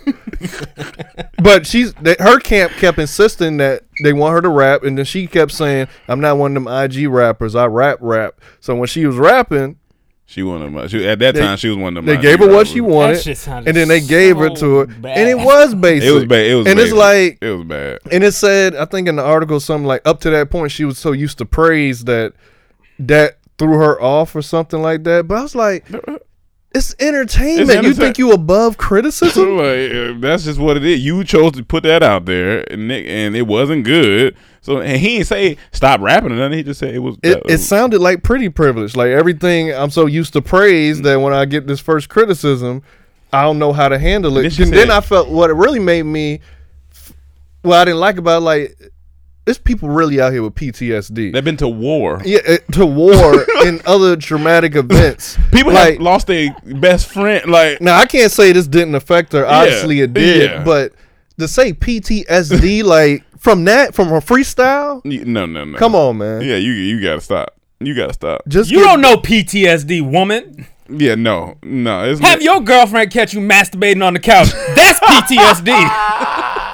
but 1.43 1.67
she's 1.67 1.95
that 1.95 2.21
her 2.21 2.39
camp 2.41 2.73
kept 2.73 2.99
insisting 2.99 3.59
that 3.59 3.85
they 4.03 4.13
want 4.13 4.35
her 4.35 4.41
to 4.41 4.49
rap, 4.49 4.83
and 4.83 4.99
then 4.99 5.05
she 5.05 5.27
kept 5.27 5.53
saying, 5.53 5.89
"I'm 6.09 6.21
not 6.21 6.39
one 6.39 6.57
of 6.57 6.65
them 6.65 6.73
IG 6.73 7.09
rappers. 7.09 7.55
I 7.55 7.67
rap 7.67 7.99
rap." 8.01 8.41
So 8.61 8.75
when 8.75 8.89
she 8.89 9.07
was 9.07 9.17
rapping, 9.17 9.77
She 10.31 10.43
one 10.43 10.61
of 10.61 10.71
them. 10.75 10.89
She, 10.89 11.09
at 11.09 11.19
that 11.21 11.35
They- 11.35 11.41
time, 11.41 11.57
she 11.57 11.69
was 11.69 11.79
one 11.79 11.97
of 11.97 12.05
them. 12.05 12.15
they 12.15 12.21
gave 12.21 12.39
her 12.41 12.49
what 12.49 12.67
she 12.67 12.83
wanted, 12.83 13.27
and 13.49 13.75
then 13.75 13.89
they 13.89 14.01
gave 14.01 14.37
her 14.37 14.49
so 14.51 14.55
to 14.57 14.75
her, 14.81 14.87
bad. 14.87 15.17
and 15.17 15.27
it 15.29 15.39
was 15.43 15.75
basic. 15.75 16.07
It 16.07 16.13
was 16.13 16.25
bad. 16.27 16.47
It 16.47 16.55
was. 16.55 16.67
and 16.67 16.79
it's 16.79 16.93
like 16.93 17.39
it 17.41 17.51
was 17.51 17.65
bad. 17.65 17.99
and 18.13 18.23
it 18.23 18.33
said, 18.33 18.77
I 18.77 18.85
think 18.85 19.09
in 19.09 19.17
the 19.17 19.23
article, 19.25 19.59
something 19.59 19.87
like 19.87 20.03
up 20.05 20.21
to 20.21 20.31
that 20.31 20.51
point, 20.51 20.71
she 20.71 20.85
was 20.85 20.99
so 20.99 21.13
used 21.13 21.39
to 21.39 21.47
praise 21.47 22.05
that 22.05 22.35
that 22.99 23.39
threw 23.59 23.79
her 23.79 23.99
off 24.03 24.37
or 24.37 24.43
something 24.43 24.83
like 24.83 25.05
that. 25.05 25.27
But 25.27 25.39
I 25.39 25.43
was 25.43 25.55
like, 25.55 25.87
it's 26.75 26.95
entertainment. 26.99 27.71
It's 27.71 27.83
you 27.83 27.95
think 27.95 28.19
you 28.19 28.33
above 28.33 28.77
criticism? 28.77 29.57
like, 29.57 30.21
that's 30.21 30.45
just 30.45 30.59
what 30.59 30.77
it 30.77 30.85
is. 30.85 31.01
You 31.01 31.25
chose 31.25 31.53
to 31.53 31.65
put 31.65 31.83
that 31.85 32.03
out 32.03 32.27
there, 32.27 32.71
and 32.71 32.93
it, 32.93 33.07
and 33.07 33.35
it 33.35 33.47
wasn't 33.47 33.85
good. 33.85 34.37
So 34.61 34.81
and 34.81 34.99
he 34.99 35.17
didn't 35.17 35.29
say 35.29 35.57
stop 35.73 36.01
rapping 36.01 36.33
or 36.33 36.37
nothing. 36.37 36.59
He 36.59 36.63
just 36.65 36.81
said 36.81 36.95
it 36.95 36.99
was. 36.99 37.17
It, 37.23 37.39
uh, 37.39 37.41
it 37.49 37.59
sounded 37.59 38.01
like 38.01 38.23
pretty 38.23 38.51
privilege. 38.51 38.97
Like 38.97 39.09
everything, 39.09 39.73
I'm 39.73 39.91
so 39.91 40.07
used 40.07 40.35
to 40.35 40.43
praise 40.43 41.01
that 41.03 41.17
when 41.17 41.33
I 41.33 41.47
get 41.47 41.67
this 41.67 41.81
first 41.81 42.11
criticism, 42.11 42.83
I 43.33 43.43
don't 43.43 43.59
know 43.59 43.73
how 43.73 43.89
to 43.89 43.99
handle 43.99 44.37
it. 44.37 44.59
And 44.59 44.73
then 44.73 44.89
said- 44.89 44.91
I 44.91 45.01
felt 45.01 45.31
what 45.31 45.49
it 45.49 45.55
really 45.55 45.81
made 45.81 46.03
me. 46.03 46.41
What 47.63 47.79
I 47.79 47.85
didn't 47.87 48.01
like 48.01 48.19
about 48.19 48.39
it, 48.39 48.45
like, 48.45 48.93
there's 49.49 49.57
people 49.57 49.89
really 49.89 50.21
out 50.21 50.31
here 50.31 50.43
with 50.43 50.55
PTSD. 50.57 51.33
They've 51.33 51.43
been 51.43 51.57
to 51.57 51.69
war. 51.69 52.21
yeah, 52.23 52.41
eh, 52.45 52.59
to 52.73 52.85
war 52.85 53.47
and 53.67 53.81
other 53.87 54.15
traumatic 54.15 54.75
events. 54.75 55.39
People 55.51 55.73
like 55.73 55.95
have 55.95 56.03
lost 56.03 56.27
their 56.27 56.55
best 56.65 57.11
friend. 57.11 57.51
Like 57.51 57.81
now, 57.81 57.97
I 57.97 58.05
can't 58.05 58.31
say 58.31 58.53
this 58.53 58.67
didn't 58.69 58.95
affect 58.95 59.33
her. 59.33 59.47
Obviously, 59.47 60.01
it 60.03 60.13
did. 60.13 60.51
yeah. 60.51 60.65
But 60.65 60.93
to 61.39 61.49
say 61.49 61.73
PTSD, 61.73 62.85
like 62.85 63.25
from 63.39 63.65
that, 63.65 63.95
from 63.95 64.09
her 64.09 64.21
freestyle, 64.21 65.03
no, 65.07 65.47
no, 65.47 65.65
no. 65.65 65.79
come 65.79 65.95
on, 65.95 66.19
man. 66.19 66.43
Yeah, 66.43 66.57
you 66.57 66.73
you 66.73 67.03
gotta 67.03 67.23
stop. 67.23 67.57
You 67.81 67.95
gotta 67.95 68.13
stop. 68.13 68.43
Just 68.49 68.71
You 68.71 68.81
get- 68.81 68.85
don't 68.85 69.01
know 69.01 69.17
PTSD, 69.17 70.03
woman. 70.03 70.67
Yeah, 70.91 71.15
no, 71.15 71.57
no. 71.63 72.05
It's 72.05 72.21
Have 72.21 72.43
your 72.43 72.61
girlfriend 72.61 73.11
catch 73.13 73.33
you 73.33 73.41
masturbating 73.41 74.07
on 74.07 74.13
the 74.13 74.21
couch. 74.21 74.49
That's 74.77 75.01
PTSD. 75.01 76.65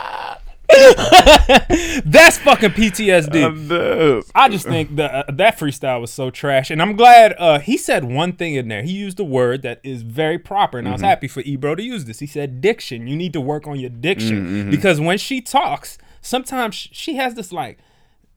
That's 2.04 2.38
fucking 2.38 2.70
PTSD. 2.70 4.24
I 4.34 4.48
just 4.48 4.66
think 4.66 4.96
that 4.96 5.14
uh, 5.28 5.32
that 5.32 5.58
freestyle 5.58 6.00
was 6.00 6.12
so 6.12 6.30
trash, 6.30 6.70
and 6.70 6.80
I'm 6.82 6.96
glad 6.96 7.34
uh, 7.38 7.58
he 7.58 7.76
said 7.76 8.04
one 8.04 8.32
thing 8.32 8.54
in 8.54 8.68
there. 8.68 8.82
He 8.82 8.92
used 8.92 9.18
a 9.20 9.24
word 9.24 9.62
that 9.62 9.80
is 9.82 10.02
very 10.02 10.38
proper, 10.38 10.78
and 10.78 10.88
I 10.88 10.92
was 10.92 11.00
Mm-hmm. 11.00 11.08
happy 11.08 11.28
for 11.28 11.40
Ebro 11.40 11.74
to 11.74 11.82
use 11.82 12.04
this. 12.06 12.20
He 12.20 12.26
said 12.26 12.60
diction. 12.60 13.06
You 13.06 13.16
need 13.16 13.32
to 13.34 13.40
work 13.40 13.66
on 13.66 13.78
your 13.78 13.90
diction 13.90 14.46
Mm-hmm. 14.46 14.70
because 14.70 15.00
when 15.00 15.18
she 15.18 15.40
talks, 15.40 15.98
sometimes 16.22 16.74
she 16.74 17.16
has 17.16 17.34
this 17.34 17.52
like 17.52 17.78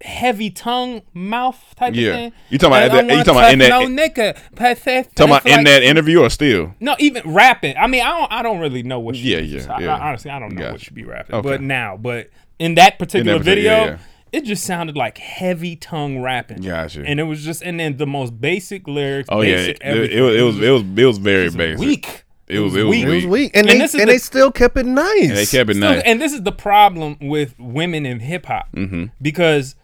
heavy 0.01 0.49
tongue 0.51 1.01
mouth 1.13 1.73
type 1.75 1.95
Yeah. 1.95 2.09
of 2.09 2.15
thing. 2.15 2.31
You 2.49 2.57
talking 2.59 2.77
about 2.77 2.91
that- 3.07 3.17
you 3.17 3.23
talking 3.23 3.39
about 3.39 3.53
in 3.53 3.59
that- 3.59 3.69
no 3.69 3.81
nigga. 3.87 4.35
Talking 4.55 5.03
Talking 5.15 5.25
about 5.33 5.45
in 5.47 5.63
that 5.65 5.81
interview 5.83 6.21
or 6.21 6.29
still? 6.29 6.75
no, 6.79 6.95
even 6.99 7.23
rapping. 7.25 7.75
I 7.77 7.87
mean, 7.87 8.01
I 8.03 8.09
don't. 8.09 8.31
I 8.31 8.43
don't 8.43 8.59
really 8.59 8.83
know 8.83 8.99
what. 8.99 9.15
She 9.15 9.31
Yeah, 9.31 9.37
is. 9.39 9.65
yeah, 9.65 9.73
I- 9.73 9.81
yeah. 9.81 9.95
I- 9.95 10.07
honestly, 10.09 10.29
I 10.31 10.39
don't 10.39 10.53
know 10.53 10.61
what 10.63 10.71
Gotcha. 10.73 10.85
she 10.85 10.91
be 10.91 11.03
rapping. 11.03 11.35
Okay. 11.35 11.49
But 11.49 11.61
now, 11.61 11.97
but 11.97 12.29
in 12.59 12.75
that 12.75 12.99
particular 12.99 13.39
particular- 13.39 13.55
video, 13.55 13.71
yeah, 13.71 13.85
yeah. 13.91 13.97
it 14.39 14.43
just 14.45 14.63
sounded 14.65 14.95
like 14.95 15.17
heavy 15.17 15.75
tongue 15.75 16.21
rapping. 16.21 16.61
Gotcha. 16.61 17.03
And 17.05 17.19
it 17.19 17.23
was 17.23 17.43
just, 17.43 17.63
and 17.63 17.79
then 17.79 17.97
the 17.97 18.05
most 18.07 18.39
basic 18.39 18.87
lyrics. 18.87 19.29
Oh 19.31 19.41
yeah, 19.41 19.55
it, 19.57 19.79
it, 19.83 19.99
was 19.99 20.09
it 20.09 20.21
was 20.21 20.35
it 20.61 20.69
was 20.69 20.83
it 20.95 21.05
was 21.05 21.17
very 21.17 21.45
just 21.45 21.57
basic. 21.57 21.79
weak. 21.79 22.23
It 22.47 22.59
was 22.59 22.75
it 22.75 22.83
was 22.83 22.91
weak. 22.91 23.03
It 23.03 23.07
was 23.09 23.23
weak. 23.25 23.31
weak, 23.31 23.51
and, 23.55 23.67
And 23.67 23.75
they 23.75 23.81
this 23.81 23.93
is 23.93 23.99
and 23.99 24.07
the- 24.09 24.13
they 24.13 24.17
still 24.19 24.51
kept 24.51 24.77
it 24.77 24.85
nice. 24.85 25.21
And 25.27 25.31
they 25.37 25.45
kept 25.45 25.69
it 25.69 25.75
Still- 25.75 25.89
nice. 25.89 26.03
And 26.05 26.21
this 26.21 26.31
is 26.33 26.43
the 26.43 26.51
problem 26.53 27.17
with 27.19 27.55
women 27.59 28.05
in 28.05 28.19
hip 28.21 28.45
hop 28.45 28.69
Mm-hmm. 28.75 29.05
because 29.21 29.75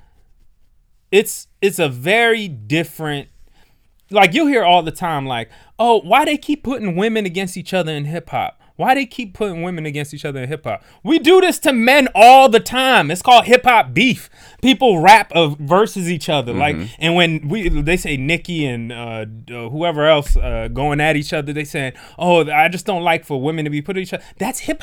it's 1.14 1.48
it's 1.62 1.80
a 1.80 1.88
very 1.88 2.48
different. 2.48 3.30
Like 4.10 4.34
you'll 4.34 4.48
hear 4.48 4.64
all 4.64 4.84
the 4.84 4.92
time, 4.92 5.26
like, 5.26 5.50
"Oh, 5.80 6.02
why 6.02 6.26
they 6.26 6.38
keep 6.38 6.64
putting 6.64 6.96
women 6.96 7.26
against 7.26 7.56
each 7.56 7.74
other 7.74 7.92
in 7.94 8.06
hip 8.06 8.30
hop?" 8.30 8.60
Why 8.76 8.96
they 8.96 9.06
keep 9.06 9.36
putting 9.36 9.62
women 9.62 9.86
against 9.86 10.16
each 10.16 10.26
other 10.26 10.42
in 10.42 10.50
hip 10.50 10.64
hop? 10.64 10.84
We 11.04 11.20
do 11.20 11.40
this 11.40 11.60
to 11.60 11.74
men 11.74 12.08
all 12.16 12.50
the 12.50 12.60
time. 12.60 13.12
It's 13.12 13.22
called 13.22 13.46
hip 13.46 13.64
hop 13.64 13.94
beef. 13.94 14.32
People 14.64 15.00
rap 15.00 15.32
of 15.36 15.60
versus 15.60 16.10
each 16.10 16.28
other, 16.28 16.52
like, 16.54 16.76
and 16.98 17.14
when 17.14 17.48
we 17.48 17.70
they 17.70 17.98
say 17.98 18.18
Nicki 18.18 18.66
and 18.66 18.92
uh, 18.92 19.26
uh, 19.52 19.70
whoever 19.70 20.08
else 20.08 20.36
uh, 20.36 20.68
going 20.74 21.00
at 21.00 21.16
each 21.16 21.32
other, 21.32 21.54
they 21.54 21.64
saying, 21.64 21.94
"Oh, 22.18 22.50
I 22.50 22.70
just 22.70 22.88
don't 22.88 23.04
like 23.04 23.24
for 23.24 23.40
women 23.40 23.66
to 23.66 23.72
be 23.72 23.84
put 23.84 23.98
at 23.98 24.02
each 24.02 24.14
other." 24.14 24.24
That's 24.40 24.62
hip 24.62 24.82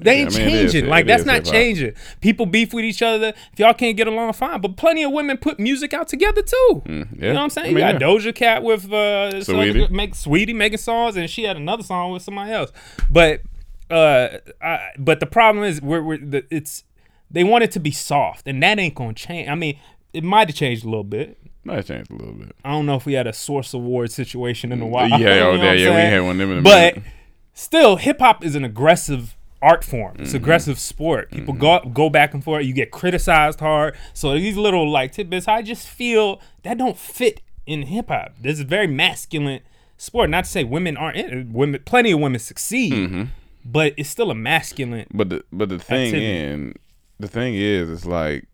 They 0.00 0.16
Yeah, 0.20 0.22
ain't 0.24 0.34
I 0.34 0.38
mean, 0.38 0.48
it 0.48 0.54
is- 0.54 0.72
changing. 0.72 0.90
like 0.90 1.06
that's 1.06 1.24
not 1.24 1.44
changing. 1.44 1.92
People 2.20 2.46
beef 2.46 2.72
with 2.72 2.84
each 2.84 3.02
other. 3.02 3.32
If 3.52 3.58
y'all 3.58 3.74
can't 3.74 3.96
get 3.96 4.06
along, 4.06 4.32
fine. 4.32 4.60
But 4.60 4.76
plenty 4.76 5.02
of 5.02 5.12
women 5.12 5.36
put 5.36 5.58
music 5.60 5.92
out 5.94 6.08
together 6.08 6.42
too. 6.42 6.82
yeah. 6.86 6.92
You 6.92 7.04
know 7.20 7.34
what 7.34 7.40
I'm 7.42 7.50
saying? 7.50 7.66
I 7.66 7.68
mean, 7.70 7.76
you 7.86 7.92
got 7.92 8.00
yeah. 8.00 8.06
Doja 8.06 8.34
Cat 8.34 8.62
with 8.62 8.92
uh, 8.92 8.96
other 8.96 9.88
make 9.90 10.14
Sweetie 10.14 10.52
making 10.54 10.78
songs, 10.78 11.16
and 11.16 11.28
she 11.28 11.44
had 11.44 11.56
another 11.56 11.82
song 11.82 12.12
with 12.12 12.22
somebody 12.22 12.52
else. 12.52 12.72
But 13.10 13.42
uh, 13.90 14.38
I, 14.62 14.90
but 14.98 15.20
the 15.20 15.26
problem 15.26 15.64
is 15.64 15.82
we're, 15.82 16.02
we're 16.02 16.18
the, 16.18 16.44
it's 16.50 16.84
they 17.30 17.44
want 17.44 17.64
it 17.64 17.70
to 17.72 17.80
be 17.80 17.90
soft, 17.90 18.46
and 18.46 18.62
that 18.62 18.78
ain't 18.78 18.94
gonna 18.94 19.14
change. 19.14 19.48
I 19.48 19.54
mean, 19.54 19.78
it 20.12 20.24
might 20.24 20.48
have 20.48 20.56
changed 20.56 20.84
a 20.84 20.88
little 20.88 21.04
bit. 21.04 21.36
Might 21.62 21.76
have 21.76 21.86
changed 21.86 22.10
a 22.10 22.14
little 22.14 22.32
bit. 22.34 22.56
I 22.64 22.70
don't 22.70 22.86
know 22.86 22.96
if 22.96 23.04
we 23.04 23.12
had 23.12 23.26
a 23.26 23.32
Source 23.32 23.74
Award 23.74 24.10
situation 24.10 24.72
in 24.72 24.80
a 24.80 24.86
while. 24.86 25.08
Yeah, 25.10 25.16
You 25.18 25.24
know 25.26 25.50
oh, 25.50 25.54
yeah, 25.56 25.72
yeah, 25.72 25.90
we 25.90 26.00
had 26.00 26.20
one 26.22 26.30
of 26.32 26.38
them 26.38 26.52
in 26.52 26.58
a 26.58 26.62
But 26.62 26.94
minute. 26.96 27.10
still, 27.52 27.96
hip 27.96 28.18
hop 28.20 28.42
is 28.44 28.54
an 28.54 28.64
aggressive 28.64 29.36
art 29.62 29.84
form. 29.84 30.14
Mm-hmm. 30.14 30.22
It's 30.24 30.34
aggressive 30.34 30.78
sport. 30.78 31.30
People 31.30 31.54
go 31.54 31.80
go 31.92 32.08
back 32.10 32.34
and 32.34 32.42
forth. 32.42 32.64
You 32.64 32.72
get 32.72 32.90
criticized 32.90 33.60
hard. 33.60 33.96
So 34.14 34.32
these 34.34 34.56
little 34.56 34.90
like 34.90 35.12
tidbits, 35.12 35.46
I 35.48 35.62
just 35.62 35.86
feel 35.88 36.40
that 36.62 36.78
don't 36.78 36.96
fit 36.96 37.40
in 37.66 37.82
hip 37.82 38.08
hop. 38.08 38.32
This 38.40 38.54
is 38.54 38.60
a 38.60 38.64
very 38.64 38.86
masculine 38.86 39.60
sport. 39.96 40.30
Not 40.30 40.44
to 40.44 40.50
say 40.50 40.64
women 40.64 40.96
aren't 40.96 41.16
in. 41.18 41.52
Women, 41.52 41.82
plenty 41.84 42.10
of 42.12 42.20
women 42.20 42.38
succeed, 42.40 42.92
Mm-hmm. 42.92 43.22
but 43.64 43.92
it's 43.96 44.08
still 44.08 44.30
a 44.30 44.34
masculine. 44.34 45.06
But 45.12 45.28
the 45.30 45.44
but 45.52 45.68
the 45.68 45.78
thing 45.78 46.14
in 46.14 46.74
the 47.18 47.28
thing 47.28 47.54
is, 47.54 47.90
it's 47.90 48.06
like 48.06 48.46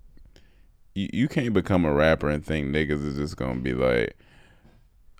you, 0.94 1.08
you 1.12 1.28
can't 1.28 1.52
become 1.52 1.84
a 1.84 1.92
rapper 1.92 2.28
and 2.28 2.44
think 2.44 2.68
niggas 2.68 3.04
is 3.06 3.16
just 3.16 3.36
gonna 3.36 3.60
be 3.60 3.74
like, 3.74 4.16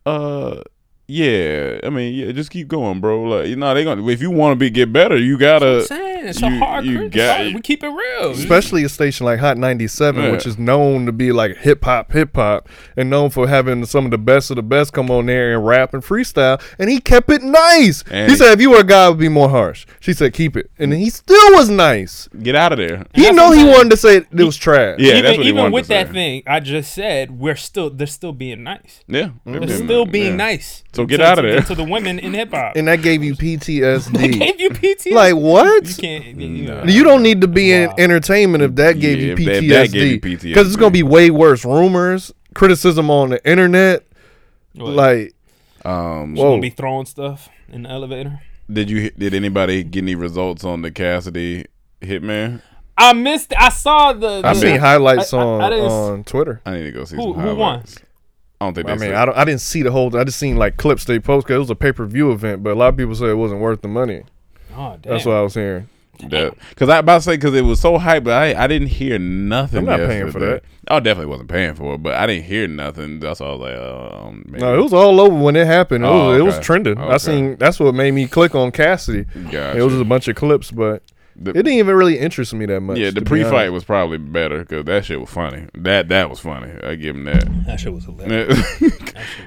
uh, 0.05 0.63
yeah. 1.07 1.81
I 1.85 1.91
mean, 1.91 2.15
yeah, 2.15 2.33
just 2.33 2.51
keep 2.51 2.69
going, 2.69 3.01
bro. 3.01 3.23
Like, 3.23 3.49
you 3.49 3.57
know, 3.57 3.73
they 3.75 3.85
gonna 3.85 4.07
if 4.09 4.21
you 4.21 4.31
want 4.31 4.53
to 4.53 4.57
be 4.57 4.71
get 4.71 4.93
better, 4.93 5.17
you 5.17 5.39
gotta. 5.39 5.83
I'm 6.29 6.33
saying 6.33 6.35
it's 6.35 6.43
a 6.43 6.49
you- 6.51 6.59
hard. 6.59 6.85
you 6.85 6.99
crit- 6.99 7.13
got- 7.13 7.55
we 7.55 7.61
keep 7.61 7.83
it 7.83 7.89
real. 7.89 8.31
especially 8.33 8.85
a 8.85 8.89
station 8.89 9.27
like 9.27 9.39
Hot 9.39 9.57
97, 9.59 10.23
Yeah. 10.25 10.31
which 10.31 10.47
is 10.47 10.59
known 10.59 11.07
to 11.07 11.13
be 11.13 11.33
like 11.33 11.57
hip 11.59 11.85
hop, 11.85 12.13
hip 12.13 12.35
hop, 12.37 12.69
and 12.97 13.09
known 13.11 13.31
for 13.31 13.49
having 13.49 13.85
some 13.87 14.05
of 14.05 14.11
the 14.11 14.19
best 14.19 14.51
of 14.51 14.57
the 14.57 14.63
best 14.63 14.93
come 14.93 15.11
on 15.11 15.27
there 15.27 15.55
and 15.55 15.67
rap 15.67 15.95
and 15.95 16.03
freestyle. 16.03 16.61
And 16.79 16.91
he 16.91 17.01
kept 17.01 17.31
it 17.31 17.43
nice. 17.43 18.03
And 18.11 18.27
he 18.31 18.33
he- 18.33 18.39
said, 18.39 18.53
if 18.53 18.61
you 18.61 18.71
were 18.71 18.81
a 18.81 18.85
guy, 18.85 19.07
it 19.07 19.11
would 19.11 19.19
be 19.19 19.29
more 19.29 19.49
harsh. 19.49 19.87
She 20.01 20.13
said, 20.13 20.33
keep 20.33 20.57
it. 20.57 20.71
And 20.79 20.93
he 20.93 21.11
still 21.11 21.53
was 21.53 21.69
nice. 21.71 22.29
Get 22.43 22.55
out 22.55 22.73
of 22.73 22.79
there. 22.79 23.05
He 23.15 23.23
that's 23.23 23.37
know 23.37 23.53
he 23.53 23.65
wanted 23.65 23.91
to 23.91 23.97
say 23.97 24.17
it 24.17 24.27
was 24.33 24.57
trash. 24.57 24.97
Yeah, 24.99 25.13
even 25.13 25.23
that's 25.25 25.37
what 25.39 25.45
he 25.45 25.49
even 25.51 25.63
wanted 25.63 25.75
with 25.75 25.85
to 25.85 25.89
that 25.89 26.13
thing 26.13 26.43
I 26.47 26.61
just 26.61 26.93
said, 26.93 27.39
we're 27.39 27.57
still 27.57 27.91
they're 27.91 28.07
still 28.07 28.33
being 28.33 28.63
nice. 28.63 29.01
Yeah, 29.09 29.31
They're 29.45 29.61
mm-hmm. 29.61 29.85
still 29.85 30.07
being 30.07 30.33
yeah. 30.33 30.37
nice. 30.37 30.85
So 30.93 31.05
get 31.07 31.19
to- 31.19 31.25
out 31.27 31.39
of 31.39 31.45
to- 31.45 31.51
there. 31.51 31.61
to 31.63 31.75
the 31.75 31.85
women 31.85 32.19
in 32.19 32.35
hip 32.35 32.51
hop. 32.53 32.77
And 32.77 32.89
that 32.89 33.03
gave 33.03 33.23
you 33.23 33.35
PTSD. 33.77 34.39
Gave 34.39 34.61
you 34.61 34.71
PTSD. 34.71 35.13
like, 35.13 35.35
what? 35.35 35.87
You 35.89 35.95
can't. 35.95 36.16
You 36.25 36.63
know, 36.69 36.85
You 36.85 37.05
don't 37.05 37.23
need 37.23 37.41
to 37.43 37.49
be 37.49 37.73
in 37.73 37.91
entertainment 37.99 38.63
if 38.65 38.75
that 38.77 38.99
gave 39.01 39.19
Yeah, 39.19 39.27
you 39.27 39.33
if 39.33 39.39
that- 39.39 39.65
if 39.65 39.69
that 39.71 39.93
gave 39.93 40.13
you 40.13 40.21
PTSD. 40.21 40.43
Because 40.49 40.67
it's 40.69 40.77
going 40.77 40.93
to 40.93 40.97
be 40.97 41.03
way 41.03 41.31
worse. 41.31 41.65
Rumors, 41.65 42.33
criticism 42.55 43.11
on 43.11 43.31
the 43.31 43.49
internet. 43.49 44.05
What? 44.75 44.93
Like, 44.93 45.33
Um, 45.85 46.35
She's 46.35 46.43
gonna 46.43 46.61
be 46.61 46.71
throwing 46.71 47.07
stuff 47.07 47.49
in 47.73 47.85
the 47.85 47.91
elevator. 47.91 48.41
did 48.73 48.91
you 48.91 49.11
did 49.11 49.35
anybody 49.35 49.85
get 49.85 50.03
any 50.03 50.17
results 50.17 50.65
on 50.65 50.83
the 50.83 50.91
Cassidy 50.91 51.67
Hitman? 52.03 52.61
I 52.99 53.13
missed. 53.13 53.53
I 53.57 53.69
saw 53.69 54.13
the. 54.13 54.41
I've 54.43 54.57
seen 54.57 54.81
highlights 54.81 55.33
I- 55.33 55.39
I- 55.39 55.43
on 55.45 55.61
I 55.61 55.71
didn't 55.71 55.85
on 55.85 56.25
Twitter. 56.25 56.61
I 56.67 56.73
need 56.73 56.83
to 56.85 56.91
go 56.91 57.05
see 57.05 57.15
Who- 57.15 57.35
some 57.35 57.41
who 57.41 57.55
won? 57.55 57.85
I 58.61 58.65
don't 58.65 58.75
think 58.75 58.87
they 58.89 58.93
I 58.95 58.97
mean, 58.97 59.13
I 59.13 59.25
don't. 59.27 59.37
I 59.37 59.45
didn't 59.45 59.61
see 59.61 59.83
the 59.83 59.93
whole. 59.93 60.17
I 60.17 60.25
just 60.25 60.39
seen 60.41 60.57
like 60.57 60.77
clips 60.77 61.05
they 61.05 61.21
post 61.21 61.47
because 61.47 61.57
it 61.57 61.61
was 61.61 61.71
a 61.71 61.77
pay 61.77 61.93
per 61.93 62.05
view 62.05 62.33
event, 62.33 62.65
but 62.65 62.71
a 62.73 62.75
lot 62.75 62.89
of 62.89 62.97
people 62.97 63.15
said 63.15 63.29
it 63.29 63.35
wasn't 63.35 63.61
worth 63.61 63.83
the 63.83 63.89
money. 63.89 64.23
Oh 64.77 64.97
damn. 65.01 65.13
That's 65.13 65.25
what 65.25 65.37
I 65.37 65.43
was 65.43 65.55
hearing. 65.55 65.89
Because 66.19 66.89
I 66.89 66.99
about 66.99 67.17
to 67.19 67.23
say 67.23 67.37
because 67.37 67.55
it 67.55 67.63
was 67.63 67.81
so 67.81 67.99
hype, 67.99 68.25
but 68.25 68.33
I 68.33 68.65
I 68.65 68.67
didn't 68.67 68.89
hear 68.89 69.19
nothing. 69.19 69.81
I'm 69.81 69.85
not 69.85 69.99
paying 69.99 70.31
for 70.31 70.39
yesterday. 70.41 70.67
I 70.89 71.01
definitely 71.01 71.31
wasn't 71.31 71.49
paying 71.51 71.75
for 71.75 71.95
it, 71.95 72.03
but 72.03 72.15
I 72.15 72.27
didn't 72.27 72.45
hear 72.45 72.69
nothing. 72.69 73.19
That's 73.21 73.41
why 73.41 73.47
I 73.47 73.51
was 73.51 73.61
like, 73.61 73.77
um, 73.77 74.45
maybe. 74.47 74.61
No, 74.65 74.79
it 74.79 74.83
was 74.83 74.93
all 74.93 75.21
over 75.21 75.35
when 75.37 75.57
it 75.57 75.67
happened. 75.67 76.05
It, 76.05 76.09
Oh, 76.09 76.29
was, 76.29 76.39
it 76.39 76.43
was 76.43 76.55
okay. 76.57 76.63
trending. 76.65 76.99
I 76.99 77.17
seen. 77.17 77.57
That's 77.57 77.81
what 77.81 77.95
made 77.95 78.13
me 78.13 78.27
click 78.29 78.55
on 78.55 78.71
Cassidy. 78.71 79.25
Gotcha. 79.51 79.77
It 79.79 79.83
was 79.83 79.93
just 79.95 80.03
a 80.03 80.05
bunch 80.09 80.29
of 80.29 80.37
clips, 80.37 80.71
but 80.71 81.03
The- 81.35 81.51
it 81.51 81.55
didn't 81.65 81.73
even 81.73 81.97
really 81.97 82.19
interest 82.19 82.55
me 82.55 82.67
that 82.67 82.81
much. 82.81 82.99
yeah, 82.99 83.11
the 83.11 83.23
pre-fight 83.23 83.71
was 83.73 83.83
probably 83.85 84.19
better 84.19 84.61
because 84.61 84.85
that 84.85 85.05
shit 85.05 85.21
was 85.21 85.29
funny. 85.31 85.67
That 85.75 86.09
that 86.09 86.31
was 86.31 86.39
funny. 86.41 86.71
I 86.85 86.95
give 86.95 87.17
him 87.17 87.25
that. 87.25 87.49
That 87.67 87.81
shit 87.81 87.93
was 87.93 88.05
hilarious. 88.05 88.79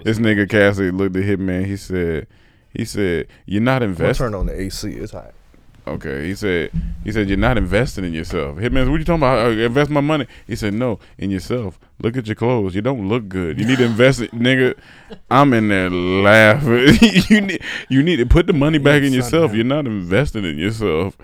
this 0.04 0.20
nigga 0.20 0.48
Cassidy 0.50 0.92
looked 0.92 1.16
at 1.16 1.24
Hitman. 1.24 1.66
He 1.66 1.78
said, 1.78 2.28
he 2.74 2.84
said, 2.84 3.28
"You're 3.46 3.62
not 3.62 3.82
I'm 3.82 3.94
gonna 3.94 4.08
investing." 4.10 4.26
turn 4.26 4.36
on 4.36 4.46
the 4.48 4.60
AC. 4.62 4.92
It's 4.92 5.14
hot. 5.14 5.32
Okay, 5.90 6.28
he 6.28 6.36
said, 6.36 6.72
he 7.04 7.12
said, 7.12 7.28
you're 7.28 7.38
not 7.38 7.58
investing 7.58 8.06
in 8.06 8.14
yourself. 8.14 8.58
Hitman, 8.58 8.84
said, 8.84 8.90
what 8.90 9.00
you 9.00 9.06
talking 9.06 9.22
about? 9.22 9.46
Uh, 9.46 9.50
invest 9.50 9.90
my 9.90 10.02
money. 10.02 10.28
He 10.48 10.56
said, 10.56 10.74
no, 10.74 11.00
in 11.18 11.32
yourself. 11.32 11.80
Look 12.02 12.16
at 12.16 12.28
your 12.28 12.36
clothes. 12.36 12.76
You 12.76 12.82
don't 12.82 13.10
look 13.10 13.28
good. 13.28 13.60
You 13.60 13.66
need 13.66 13.80
to 13.80 13.86
invest 13.86 14.22
it, 14.22 14.32
nigga. 14.32 14.78
I'm 15.30 15.54
in 15.54 15.68
there 15.68 15.90
laughing. 15.90 16.98
you 17.30 17.42
need, 17.42 17.64
you 17.90 18.04
need 18.04 18.18
to 18.18 18.26
put 18.26 18.48
the 18.48 18.54
money 18.54 18.78
back 18.78 19.04
in 19.04 19.14
yourself. 19.14 19.54
You're 19.54 19.66
not 19.66 19.86
investing 19.88 20.46
in 20.46 20.58
yourself. 20.58 21.18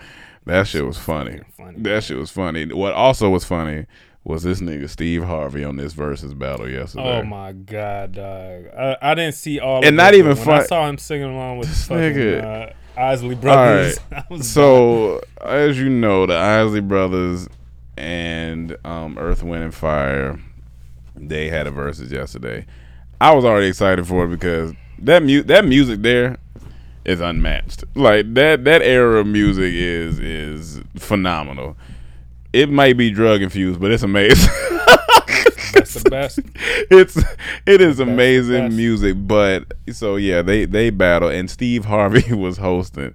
That 0.44 0.66
shit 0.66 0.84
was 0.84 0.98
funny. 0.98 1.40
funny. 1.56 1.78
That 1.78 2.04
shit 2.04 2.18
was 2.18 2.30
funny. 2.30 2.72
What 2.72 2.92
also 2.92 3.30
was 3.30 3.44
funny 3.44 3.86
was 4.26 4.42
this 4.42 4.60
nigga 4.60 4.88
Steve 4.90 5.24
Harvey 5.24 5.64
on 5.64 5.76
this 5.76 5.92
versus 5.92 6.34
battle 6.34 6.68
yesterday. 6.68 7.20
Oh 7.20 7.22
my 7.22 7.52
god, 7.52 8.12
dog! 8.12 8.66
I, 8.76 8.96
I 9.00 9.14
didn't 9.14 9.34
see 9.34 9.60
all. 9.60 9.78
And 9.78 9.86
of 9.86 9.94
not 9.94 10.14
it, 10.14 10.18
even 10.18 10.36
when 10.36 10.48
I 10.60 10.64
saw 10.64 10.88
him 10.88 10.98
singing 10.98 11.32
along 11.32 11.58
with 11.58 11.68
This 11.68 11.86
fucking, 11.86 12.02
nigga. 12.02 12.70
uh, 12.70 12.72
Isley 12.96 13.34
brothers. 13.34 13.98
right. 14.10 14.24
I 14.30 14.34
was 14.34 14.50
So, 14.50 15.20
as 15.44 15.78
you 15.78 15.88
know, 15.88 16.26
the 16.26 16.36
Isley 16.36 16.80
brothers 16.80 17.48
and 17.96 18.76
um, 18.84 19.18
Earth, 19.18 19.42
Wind, 19.42 19.64
and 19.64 19.74
Fire, 19.74 20.38
they 21.14 21.48
had 21.48 21.66
a 21.66 21.70
versus 21.70 22.12
yesterday. 22.12 22.66
I 23.20 23.34
was 23.34 23.44
already 23.44 23.68
excited 23.68 24.06
for 24.06 24.24
it 24.24 24.28
because 24.28 24.72
that 24.98 25.22
mu- 25.22 25.42
that 25.44 25.64
music 25.64 26.02
there 26.02 26.36
is 27.04 27.20
unmatched. 27.20 27.84
Like 27.94 28.34
that 28.34 28.64
that 28.64 28.82
era 28.82 29.20
of 29.20 29.26
music 29.26 29.72
is 29.72 30.18
is 30.18 30.80
phenomenal. 30.96 31.76
It 32.52 32.70
might 32.70 32.96
be 32.96 33.10
drug 33.10 33.42
infused, 33.42 33.80
but 33.80 33.90
it's 33.90 34.02
amazing. 34.02 34.52
That's 35.76 35.94
the 35.94 36.10
best. 36.10 36.40
it's 36.90 37.16
it 37.66 37.80
is 37.80 38.00
amazing 38.00 38.66
best. 38.66 38.76
music 38.76 39.14
but 39.18 39.72
so 39.92 40.16
yeah 40.16 40.42
they 40.42 40.64
they 40.64 40.90
battle 40.90 41.28
and 41.28 41.50
steve 41.50 41.84
harvey 41.84 42.32
was 42.34 42.58
hosting 42.58 43.14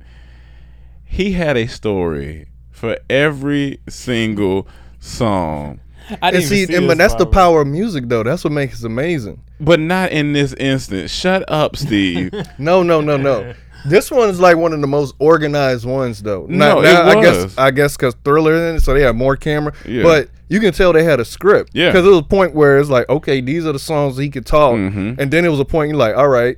he 1.04 1.34
had 1.34 1.58
a 1.58 1.68
story 1.68 2.48
for 2.72 2.98
every 3.10 3.80
single 3.90 4.68
song 5.00 5.80
I 6.22 6.32
didn't 6.32 6.48
see, 6.48 6.66
see 6.66 6.76
and, 6.76 6.88
but 6.88 6.98
that's 6.98 7.16
the 7.16 7.26
power 7.26 7.62
of 7.62 7.68
music, 7.68 8.10
though. 8.10 8.24
That's 8.24 8.44
what 8.44 8.52
makes 8.52 8.84
it 8.84 8.86
amazing. 8.86 9.42
but 9.62 9.80
not 9.80 10.12
in 10.12 10.34
this 10.34 10.52
instance 10.54 11.12
shut 11.12 11.44
up 11.50 11.76
steve 11.78 12.34
No, 12.58 12.84
no, 12.84 13.00
no, 13.02 13.18
no. 13.18 13.54
This 13.86 14.12
one 14.12 14.30
is 14.30 14.40
like 14.40 14.58
one 14.58 14.74
of 14.74 14.82
the 14.82 14.88
most 14.88 15.16
organized 15.20 15.86
ones, 15.86 16.22
though. 16.22 16.46
No, 16.48 16.82
it 16.82 16.88
I 16.88 17.16
was. 17.16 17.26
guess 17.26 17.58
I 17.58 17.72
guess 17.72 17.98
because 17.98 18.16
Triller 18.24 18.70
in 18.70 18.76
it, 18.76 18.82
so 18.82 18.94
they 18.94 19.02
had 19.02 19.16
more 19.16 19.36
camera. 19.36 19.74
Yeah. 19.88 20.04
But 20.04 20.30
you 20.52 20.60
can 20.60 20.74
tell 20.74 20.92
they 20.94 21.04
had 21.04 21.20
a 21.20 21.26
script. 21.26 21.72
Yeah. 21.74 21.88
Because 21.90 22.06
it 22.06 22.10
was 22.10 22.20
a 22.20 22.24
point 22.24 22.54
where 22.54 22.78
it's 22.80 22.90
like, 22.90 23.08
okay, 23.10 23.42
these 23.42 23.66
are 23.66 23.72
the 23.72 23.80
songs 23.80 24.18
he 24.18 24.30
could 24.30 24.46
talk, 24.46 24.74
Mhm. 24.76 25.18
and 25.20 25.32
then 25.32 25.46
it 25.46 25.50
was 25.50 25.60
a 25.60 25.66
point 25.66 25.90
you're 25.90 25.98
like, 25.98 26.16
all 26.16 26.28
right, 26.30 26.58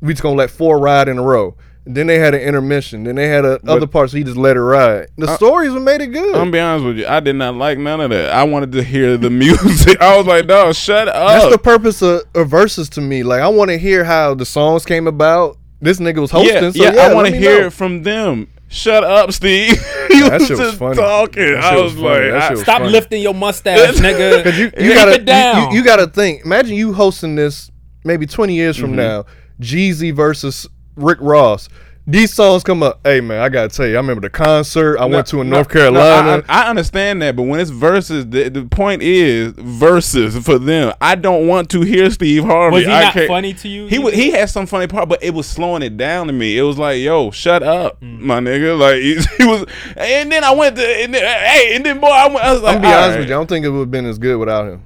we 0.00 0.12
just 0.12 0.22
gonna 0.22 0.36
let 0.36 0.50
four 0.50 0.78
ride 0.78 1.08
in 1.08 1.18
a 1.18 1.22
row. 1.22 1.54
And 1.84 1.96
then 1.96 2.06
they 2.06 2.20
had 2.20 2.32
an 2.32 2.40
intermission. 2.40 3.02
Then 3.02 3.16
they 3.16 3.26
had 3.26 3.44
a, 3.44 3.58
other 3.66 3.88
parts. 3.88 4.12
He 4.12 4.22
just 4.22 4.36
let 4.36 4.56
it 4.56 4.60
ride. 4.60 5.08
The 5.18 5.26
Uh, 5.26 5.34
stories 5.36 5.72
made 5.72 6.00
it 6.00 6.12
good. 6.12 6.26
i'm 6.36 6.42
gonna 6.42 6.50
be 6.52 6.60
honest 6.60 6.84
with 6.86 6.98
you 6.98 7.06
i 7.08 7.18
did 7.18 7.34
not 7.34 7.56
like 7.56 7.76
none 7.76 8.00
of 8.00 8.10
that 8.10 8.32
i 8.32 8.44
wanted 8.44 8.70
to 8.70 8.84
hear 8.84 9.16
the 9.16 9.30
music 9.44 10.00
i 10.00 10.16
was 10.16 10.24
like 10.26 10.46
no, 10.46 10.72
shut 10.72 11.08
up. 11.08 11.14
That's 11.28 11.50
the 11.50 11.58
purpose 11.58 12.00
of, 12.00 12.22
of 12.36 12.48
verses 12.48 12.88
to 12.90 13.00
me. 13.00 13.24
Like 13.24 13.40
I 13.42 13.48
want 13.48 13.70
to 13.70 13.78
hear 13.78 14.04
how 14.04 14.34
the 14.34 14.44
songs 14.46 14.84
came 14.84 15.08
about. 15.08 15.56
This 15.80 15.98
nigga 15.98 16.18
was 16.20 16.30
hosting. 16.30 16.54
yeah, 16.54 16.70
so 16.70 16.82
yeah, 16.84 16.94
yeah, 16.94 17.06
i 17.08 17.14
want 17.14 17.26
to 17.26 17.34
hear 17.36 17.62
know. 17.62 17.66
it 17.66 17.72
from 17.72 18.04
them 18.04 18.46
shut 18.72 19.04
up 19.04 19.30
steve 19.32 19.70
you 20.10 20.28
That 20.30 20.40
was 20.40 20.48
shit 20.48 20.58
was 20.58 20.68
just 20.68 20.78
funny. 20.78 20.96
talking 20.96 21.42
That 21.54 21.62
i 21.64 21.76
was, 21.76 21.94
was 21.94 22.02
like 22.02 22.22
I- 22.22 22.50
was 22.50 22.62
Stop 22.62 22.78
funny. 22.80 22.90
lifting 22.92 23.22
your 23.22 23.34
mustache, 23.34 23.96
nigga. 23.96 24.42
Cause 24.44 24.58
you, 24.58 24.64
you 24.64 24.70
Keep 24.70 24.94
gotta 24.94 25.12
it 25.12 25.24
down. 25.24 25.70
You, 25.72 25.78
you 25.78 25.84
gotta 25.84 26.06
think. 26.06 26.44
Imagine 26.44 26.76
you 26.76 26.92
hosting 26.94 27.34
this 27.36 27.70
maybe 28.04 28.26
twenty 28.26 28.54
years 28.54 28.76
Mm-hmm. 28.76 28.86
from 28.86 28.96
now. 28.96 29.26
Jeezy 29.60 30.12
versus 30.14 30.66
Rick 30.96 31.18
Ross. 31.20 31.68
These 32.04 32.34
songs 32.34 32.64
come 32.64 32.82
up. 32.82 32.98
Hey 33.04 33.20
man, 33.20 33.40
I 33.40 33.48
gotta 33.48 33.68
tell 33.68 33.86
you, 33.86 33.94
I 33.94 33.98
remember 33.98 34.20
the 34.22 34.30
concert 34.30 34.98
I 34.98 35.04
went 35.04 35.26
to 35.28 35.40
in 35.40 35.48
No, 35.50 35.56
North 35.56 35.68
no, 35.68 35.72
Carolina. 35.72 36.44
I, 36.48 36.64
I 36.64 36.68
understand 36.70 37.22
that, 37.22 37.36
but 37.36 37.44
when 37.44 37.60
it's 37.60 37.70
verses, 37.70 38.28
the, 38.28 38.48
the 38.50 38.64
point 38.64 39.02
is 39.02 39.52
verses 39.52 40.36
for 40.44 40.58
them. 40.58 40.92
I 41.00 41.14
don't 41.14 41.46
want 41.46 41.70
to 41.70 41.82
hear 41.82 42.10
Steve 42.10 42.42
Harvey. 42.44 42.74
Was 42.78 42.84
he 42.86 42.90
I 42.92 43.02
not 43.04 43.12
can't- 43.12 43.28
funny 43.28 43.54
to 43.54 43.68
you 43.68 43.86
He 43.86 43.98
wa- 44.00 44.10
he 44.10 44.30
had 44.32 44.50
some 44.50 44.66
funny 44.66 44.88
part, 44.88 45.08
but 45.08 45.22
it 45.22 45.32
was 45.32 45.46
slowing 45.46 45.82
it 45.82 45.96
down 45.96 46.26
to 46.26 46.32
me. 46.32 46.58
It 46.58 46.62
was 46.62 46.76
like, 46.76 47.00
yo, 47.00 47.30
shut 47.30 47.62
up, 47.62 48.00
Mm. 48.00 48.18
my 48.20 48.40
nigga. 48.40 48.76
Like 48.78 48.96
he, 49.00 49.14
he 49.38 49.46
was, 49.48 49.64
and 49.96 50.32
then 50.32 50.42
I 50.42 50.52
went 50.52 50.76
to, 50.76 50.84
and 50.86 51.14
then, 51.14 51.22
hey, 51.22 51.76
and 51.76 51.86
then 51.86 52.00
boy, 52.00 52.08
I, 52.08 52.26
went, 52.26 52.40
I 52.40 52.52
was 52.52 52.62
like, 52.62 52.76
I'm 52.76 52.82
gonna 52.82 52.92
be 52.94 52.96
honest 52.96 53.10
right. 53.10 53.18
with 53.20 53.28
you. 53.28 53.34
I 53.34 53.38
don't 53.38 53.48
think 53.48 53.64
it 53.64 53.68
would 53.68 53.78
have 53.80 53.90
been 53.92 54.06
as 54.06 54.18
good 54.18 54.38
without 54.38 54.66
him. 54.66 54.84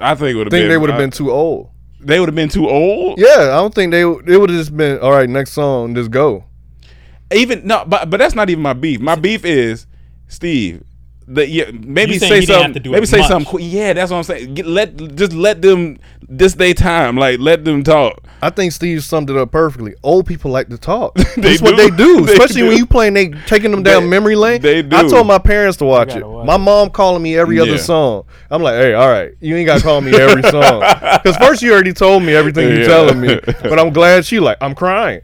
I 0.00 0.14
think 0.14 0.34
it 0.34 0.34
would 0.36 0.42
I 0.42 0.44
have 0.46 0.50
think 0.50 0.62
been. 0.64 0.68
they 0.68 0.76
would 0.76 0.90
have 0.90 0.98
been 0.98 1.10
too 1.10 1.30
old. 1.30 1.70
They 2.06 2.20
would 2.20 2.28
have 2.28 2.36
been 2.36 2.48
too 2.48 2.68
old. 2.68 3.18
Yeah, 3.18 3.50
I 3.52 3.56
don't 3.56 3.74
think 3.74 3.90
they. 3.90 4.02
It 4.02 4.06
would 4.06 4.48
have 4.48 4.58
just 4.58 4.76
been 4.76 5.00
all 5.00 5.10
right. 5.10 5.28
Next 5.28 5.52
song, 5.52 5.94
just 5.94 6.12
go. 6.12 6.44
Even 7.34 7.66
no, 7.66 7.84
but 7.84 8.08
but 8.08 8.18
that's 8.18 8.34
not 8.36 8.48
even 8.48 8.62
my 8.62 8.74
beef. 8.74 9.00
My 9.00 9.16
beef 9.16 9.44
is 9.44 9.88
Steve. 10.28 10.84
The, 11.28 11.48
yeah, 11.48 11.70
maybe 11.72 12.12
You 12.14 12.18
say 12.20 12.40
he 12.40 12.46
didn't 12.46 12.48
have 12.62 12.62
something. 12.74 12.92
Maybe 12.92 13.06
say 13.06 13.18
much. 13.18 13.28
something. 13.28 13.58
Yeah, 13.60 13.92
that's 13.94 14.12
what 14.12 14.18
I'm 14.18 14.22
saying. 14.22 14.54
Get, 14.54 14.64
let 14.66 14.96
just 15.16 15.32
let 15.32 15.60
them 15.60 15.98
this 16.28 16.54
day 16.54 16.72
time. 16.72 17.16
Like 17.16 17.40
let 17.40 17.64
them 17.64 17.82
talk. 17.82 18.22
I 18.42 18.50
think 18.50 18.70
Steve 18.70 19.02
summed 19.02 19.28
it 19.30 19.36
up 19.36 19.50
perfectly. 19.50 19.94
Old 20.04 20.26
people 20.26 20.52
like 20.52 20.68
to 20.68 20.78
talk. 20.78 21.14
They 21.36 21.56
That's 21.56 21.62
what 21.62 21.76
they 21.76 21.90
do, 21.90 22.20
They 22.26 22.32
especially 22.34 22.62
when 22.62 22.72
do. 22.72 22.76
you 22.78 22.86
playing. 22.86 23.14
They 23.14 23.30
taking 23.46 23.72
them 23.72 23.82
down 23.82 24.04
They- 24.04 24.08
memory 24.08 24.36
lane. 24.36 24.60
they 24.62 24.82
do. 24.82 24.94
I 24.96 25.08
told 25.08 25.26
my 25.26 25.38
parents 25.38 25.78
to 25.78 25.84
watch 25.84 26.14
it. 26.14 26.24
watch 26.24 26.46
my 26.46 26.54
it. 26.54 26.58
mom 26.58 26.90
calling 26.90 27.22
me 27.24 27.36
every 27.36 27.58
other 27.58 27.76
song. 27.78 28.24
I'm 28.48 28.62
like, 28.62 28.74
hey, 28.74 28.94
all 28.94 29.08
right, 29.08 29.32
you 29.40 29.56
ain't 29.56 29.66
got 29.66 29.78
to 29.78 29.82
call 29.82 30.00
me 30.00 30.14
every 30.14 30.42
song 30.50 30.80
because 30.80 31.36
first 31.38 31.60
you 31.60 31.72
already 31.72 31.92
told 31.92 32.22
me 32.22 32.34
everything 32.36 32.68
you 32.68 32.78
Yeah. 32.82 32.86
telling 32.86 33.20
me. 33.20 33.40
But 33.62 33.80
I'm 33.80 33.92
glad 33.92 34.24
she 34.24 34.38
like 34.38 34.58
I'm 34.60 34.76
crying. 34.76 35.22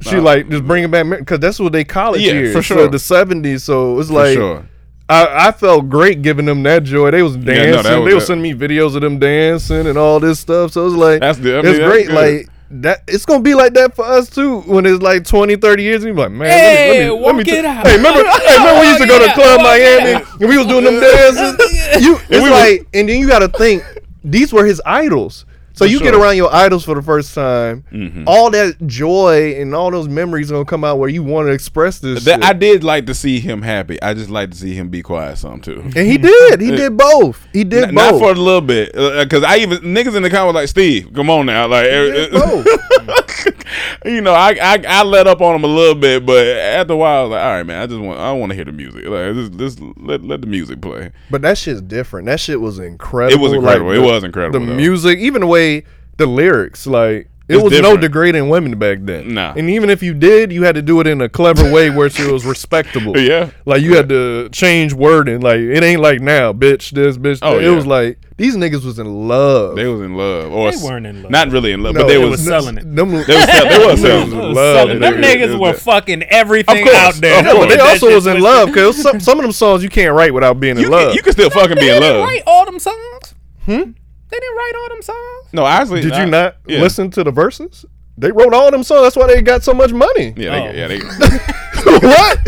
She 0.00 0.16
like 0.16 0.48
just 0.48 0.64
bringing 0.66 0.90
back 0.90 1.06
because 1.18 1.40
that's 1.40 1.58
what 1.60 1.72
they 1.72 1.84
college 1.84 2.22
Yeah, 2.22 2.32
years 2.32 2.54
for 2.56 2.62
so 2.62 2.76
sure. 2.76 2.88
the 2.88 2.96
'70s. 2.96 3.60
So 3.60 3.98
it's 4.00 4.08
For 4.08 4.14
like. 4.14 4.64
Sure. 5.10 5.28
I, 5.28 5.48
I 5.48 5.52
felt 5.52 5.88
great 5.88 6.22
giving 6.22 6.46
them 6.46 6.62
that 6.64 6.84
joy. 6.84 7.10
They 7.10 7.22
was 7.22 7.36
no, 7.36 7.44
dancing. 7.44 7.82
that 7.82 7.98
was 8.00 8.08
they 8.08 8.14
were 8.14 8.20
sending 8.20 8.42
me 8.42 8.58
videos 8.58 8.94
of 8.94 9.02
them 9.02 9.18
dancing 9.18 9.86
and 9.86 9.96
all 9.98 10.20
this 10.20 10.40
stuff. 10.40 10.72
So 10.72 10.82
it 10.82 10.84
was 10.84 10.94
like 10.94 11.20
That's 11.20 11.38
the- 11.38 11.58
I 11.58 11.62
mean, 11.62 11.70
it's 11.70 11.78
that's 11.78 11.90
great. 11.90 12.06
good. 12.08 12.14
Like 12.14 12.48
that, 12.70 13.02
it's 13.08 13.24
gonna 13.24 13.42
be 13.42 13.54
like 13.54 13.72
that 13.74 13.94
for 13.96 14.04
us 14.04 14.28
too. 14.28 14.60
When 14.60 14.84
it's 14.84 15.02
like 15.02 15.24
20, 15.24 15.56
30 15.56 15.82
years, 15.82 16.02
and 16.04 16.08
you 16.08 16.14
be 16.14 16.20
like, 16.20 16.30
man, 16.32 16.50
Hey, 16.50 16.58
let 16.68 16.92
me, 16.92 16.98
let 16.98 17.08
me, 17.08 17.10
walk 17.22 17.26
let 17.26 17.36
me 17.36 17.42
it 17.42 17.62
t- 17.62 17.66
out. 17.66 17.86
Hey, 17.86 17.96
remember? 17.96 18.24
hey, 18.28 18.56
remember 18.58 18.80
we 18.80 18.86
used 18.88 19.00
to 19.00 19.06
go 19.08 19.18
to 19.26 19.32
Club. 19.32 19.58
Walk 19.58 19.66
Miami 19.66 20.12
and 20.40 20.48
we 20.50 20.58
was 20.58 20.66
doing 20.66 20.84
them 20.84 21.00
dances. 21.00 22.02
You, 22.04 22.16
it's 22.16 22.28
we 22.30 22.40
were- 22.42 22.50
like, 22.50 22.86
and 22.92 23.08
then 23.08 23.18
you 23.20 23.26
got 23.26 23.38
to 23.38 23.48
think 23.48 23.82
these 24.22 24.52
were 24.52 24.66
his 24.66 24.82
idols. 24.84 25.46
So 25.78 25.84
you 25.84 25.98
get 26.00 26.06
sure. 26.06 26.12
Mm-hmm. 26.14 26.22
around 26.22 26.36
your 26.36 26.52
idols 26.52 26.84
for 26.84 26.94
the 26.96 27.02
first 27.02 27.34
time, 27.34 27.84
mm-hmm. 27.92 28.24
all 28.26 28.50
that 28.50 28.84
joy 28.86 29.54
and 29.60 29.74
all 29.74 29.90
those 29.92 30.08
memories 30.08 30.50
gonna 30.50 30.64
come 30.64 30.82
out 30.82 30.98
where 30.98 31.08
you 31.08 31.22
want 31.22 31.46
to 31.46 31.52
express 31.52 32.00
this. 32.00 32.24
That, 32.24 32.40
shit. 32.40 32.44
I 32.44 32.52
did 32.52 32.82
like 32.82 33.06
to 33.06 33.14
see 33.14 33.38
him 33.38 33.62
happy. 33.62 34.00
I 34.02 34.14
just 34.14 34.28
like 34.28 34.50
to 34.50 34.56
see 34.56 34.74
him 34.74 34.88
be 34.88 35.02
quiet 35.02 35.38
some 35.38 35.60
too. 35.60 35.80
and 35.82 35.94
he 35.94 36.18
did. 36.18 36.60
He 36.60 36.70
did 36.76 36.96
both. 36.96 37.46
He 37.52 37.62
did 37.62 37.84
N- 37.84 37.94
both. 37.94 38.12
Not 38.12 38.18
for 38.18 38.32
a 38.32 38.34
little 38.34 38.60
bit, 38.60 38.96
uh, 38.96 39.08
uh, 39.08 39.24
because 39.24 39.44
I 39.44 39.58
even 39.58 39.78
niggas 39.78 40.16
in 40.16 40.22
the 40.24 40.30
comment 40.30 40.56
like 40.56 40.68
Steve, 40.68 41.12
come 41.14 41.30
on 41.30 41.46
now, 41.46 41.68
like 41.68 41.84
er, 41.86 42.10
did 42.12 42.34
er, 42.34 42.40
both. 42.40 42.66
you 44.04 44.20
know, 44.20 44.32
I, 44.32 44.56
I 44.60 44.82
I 44.86 45.02
let 45.04 45.26
up 45.26 45.40
on 45.40 45.54
him 45.54 45.64
a 45.64 45.68
little 45.68 45.94
bit, 45.94 46.26
but 46.26 46.44
after 46.46 46.94
a 46.94 46.96
while, 46.96 47.20
I 47.20 47.22
was 47.22 47.30
like, 47.30 47.42
all 47.44 47.50
right, 47.52 47.62
man, 47.66 47.82
I 47.82 47.86
just 47.86 48.00
want 48.00 48.18
I 48.18 48.32
want 48.32 48.50
to 48.50 48.56
hear 48.56 48.64
the 48.64 48.72
music, 48.72 49.06
like 49.06 49.34
just, 49.34 49.52
just 49.58 49.80
let 49.96 50.24
let 50.24 50.40
the 50.40 50.46
music 50.46 50.80
play. 50.80 51.12
But 51.30 51.42
that 51.42 51.56
shit's 51.58 51.80
different. 51.82 52.26
That 52.26 52.40
shit 52.40 52.60
was 52.60 52.78
incredible. 52.78 53.38
It 53.38 53.40
was 53.42 53.52
incredible. 53.52 53.92
It 53.92 53.96
the- 53.96 54.02
was 54.02 54.24
incredible, 54.24 54.60
The 54.60 54.66
though. 54.66 54.74
music, 54.74 55.18
even 55.18 55.40
the 55.42 55.46
way 55.46 55.67
the 56.16 56.26
lyrics, 56.26 56.86
like 56.86 57.28
it 57.48 57.54
It's 57.54 57.62
was 57.64 57.80
no 57.80 57.96
degrading 57.96 58.50
women 58.50 58.78
back 58.78 58.98
then. 59.00 59.32
Nah. 59.32 59.54
And 59.56 59.70
even 59.70 59.88
if 59.88 60.02
you 60.02 60.12
did, 60.12 60.52
you 60.52 60.64
had 60.64 60.74
to 60.74 60.82
do 60.82 61.00
it 61.00 61.06
in 61.06 61.22
a 61.22 61.30
clever 61.30 61.72
way 61.72 61.88
where 61.88 62.06
it 62.08 62.18
was 62.30 62.44
respectable. 62.54 63.16
Yeah. 63.18 63.50
Like 63.64 63.80
you 63.80 63.96
had 63.96 64.10
to 64.10 64.50
change 64.50 64.92
wording. 64.92 65.40
Like 65.40 65.60
it 65.60 65.82
ain't 65.82 66.02
like 66.02 66.20
now, 66.20 66.52
bitch, 66.52 66.90
this, 66.90 67.16
bitch. 67.16 67.38
Oh, 67.40 67.56
that. 67.56 67.64
It 67.64 67.70
was 67.70 67.86
like 67.86 68.18
these 68.36 68.54
niggas 68.54 68.84
was 68.84 68.98
in 68.98 69.28
love. 69.28 69.76
They 69.76 69.86
was 69.86 70.02
in 70.02 70.14
love, 70.14 70.52
or 70.52 70.70
They 70.70 70.76
weren't 70.84 71.06
in 71.06 71.22
love. 71.22 71.30
Not 71.30 71.48
really 71.50 71.72
in 71.72 71.82
love, 71.82 71.94
No, 71.94 72.02
but 72.02 72.08
they 72.08 72.18
They 72.18 72.18
was. 72.18 72.32
was 72.32 72.44
selling 72.44 72.76
it. 72.76 72.94
Them, 72.94 73.10
They 73.12 73.16
was 73.16 73.26
sell- 73.26 73.68
they 73.68 73.86
was 73.86 74.00
selling 74.02 74.30
it. 74.30 74.34
love. 74.54 74.88
Them 74.90 75.00
They- 75.00 75.36
niggas 75.36 75.48
they- 75.52 75.56
were 75.56 75.72
they- 75.72 75.78
fucking 75.78 76.22
everything 76.24 76.78
Of 76.82 76.84
course, 76.84 76.96
out 76.98 77.14
there. 77.14 77.38
of 77.40 77.46
Yeah, 77.46 77.52
but 77.54 77.68
they 77.70 77.78
also 77.78 78.14
was 78.14 78.26
in 78.26 78.40
love 78.42 78.68
because 78.68 79.00
some, 79.00 79.20
some 79.20 79.38
of 79.38 79.42
them 79.42 79.52
songs 79.52 79.82
you 79.82 79.88
can't 79.88 80.14
write 80.14 80.34
without 80.34 80.60
being 80.60 80.76
in 80.76 80.82
You, 80.82 80.90
love. 80.90 81.08
can, 81.08 81.16
you 81.16 81.22
can 81.22 81.32
still 81.32 81.48
fucking 81.50 81.78
be 81.78 81.88
in 81.88 81.98
love. 82.02 82.24
write 82.28 82.42
all 82.46 82.66
them 82.66 82.78
songs. 82.78 83.34
Hmm. 83.64 83.92
They 84.30 84.38
didn't 84.38 84.56
write 84.56 84.72
all 84.80 84.88
them 84.90 85.02
songs. 85.02 85.46
No, 85.52 85.64
honestly, 85.64 86.00
Did 86.02 86.12
I- 86.12 86.24
you 86.24 86.30
not 86.30 86.56
yeah. 86.66 86.80
listen 86.80 87.10
to 87.12 87.24
the 87.24 87.30
verses? 87.30 87.84
They 88.16 88.32
wrote 88.32 88.52
all 88.52 88.70
them 88.70 88.82
songs. 88.82 89.02
That's 89.02 89.16
why 89.16 89.28
they 89.28 89.42
got 89.42 89.62
so 89.62 89.72
much 89.72 89.92
money. 89.92 90.34
Yeah, 90.36 90.56
Oh. 90.56 90.72
they, 90.72 90.78
yeah, 90.78 90.88
they, 90.88 90.98
what? 91.84 92.38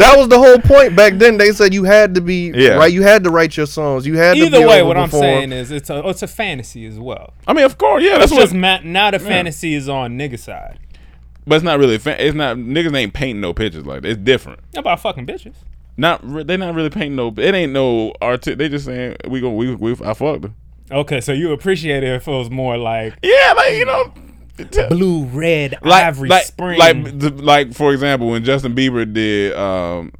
That 0.00 0.14
was 0.18 0.28
the 0.28 0.38
whole 0.38 0.58
point 0.58 0.94
back 0.94 1.14
then. 1.14 1.38
They 1.38 1.52
said 1.52 1.72
you 1.72 1.84
had 1.84 2.14
to 2.14 2.20
be 2.20 2.52
Yeah. 2.54 2.74
right. 2.74 2.92
You 2.92 3.02
had 3.02 3.24
to 3.24 3.30
write 3.30 3.56
your 3.56 3.66
songs. 3.66 4.06
You 4.06 4.16
had 4.18 4.34
to 4.36 4.40
Either 4.44 4.60
be 4.60 4.66
way, 4.66 4.82
what 4.82 4.94
to 4.94 5.00
I'm 5.00 5.10
saying 5.10 5.52
is 5.52 5.70
it's 5.70 5.88
a 5.90 6.06
it's 6.08 6.22
a 6.22 6.26
fantasy 6.26 6.84
as 6.86 6.98
well. 6.98 7.32
I 7.46 7.54
mean, 7.54 7.64
of 7.64 7.78
course, 7.78 8.02
yeah, 8.02 8.18
that's 8.18 8.24
It's 8.24 8.32
what. 8.32 8.40
just 8.42 8.54
ma- 8.54 8.80
now 8.84 9.10
the 9.10 9.18
fantasy 9.18 9.74
is 9.74 9.88
on 9.88 10.18
nigga 10.18 10.38
side 10.38 10.78
but 11.46 11.54
it's 11.56 11.64
not 11.64 11.78
really. 11.78 11.96
Fa- 11.96 12.22
it's 12.22 12.36
not 12.36 12.58
niggas 12.58 12.94
ain't 12.94 13.14
painting 13.14 13.40
no 13.40 13.54
pictures 13.54 13.86
like 13.86 14.02
that. 14.02 14.08
It's 14.10 14.20
different. 14.20 14.60
about 14.76 15.00
fucking 15.00 15.26
bitches. 15.26 15.54
Not 15.96 16.20
re- 16.22 16.42
they 16.42 16.58
not 16.58 16.74
really 16.74 16.90
painting 16.90 17.16
no. 17.16 17.28
It 17.38 17.54
ain't 17.54 17.72
no 17.72 18.12
art. 18.20 18.42
They 18.42 18.68
just 18.68 18.84
saying 18.84 19.16
we 19.26 19.40
go. 19.40 19.50
We 19.54 19.74
we 19.74 19.92
I 20.04 20.12
fucked 20.12 20.44
her. 20.44 20.50
Okay, 20.90 21.20
so 21.20 21.32
you 21.32 21.52
appreciate 21.52 22.02
it 22.02 22.14
if 22.14 22.26
it 22.26 22.30
was 22.30 22.50
more 22.50 22.76
like 22.78 23.14
Yeah, 23.22 23.54
like 23.56 23.74
you 23.74 23.84
know. 23.84 24.12
t- 24.56 24.88
blue, 24.88 25.24
red, 25.26 25.74
like, 25.82 26.04
ivory, 26.04 26.28
like, 26.28 26.44
spring. 26.44 26.78
like, 26.78 27.32
like 27.36 27.74
for 27.74 27.92
example, 27.92 28.28
when 28.30 28.44
Justin 28.44 28.74
Bieber 28.74 29.10
did 29.12 29.54
um, 29.54 30.12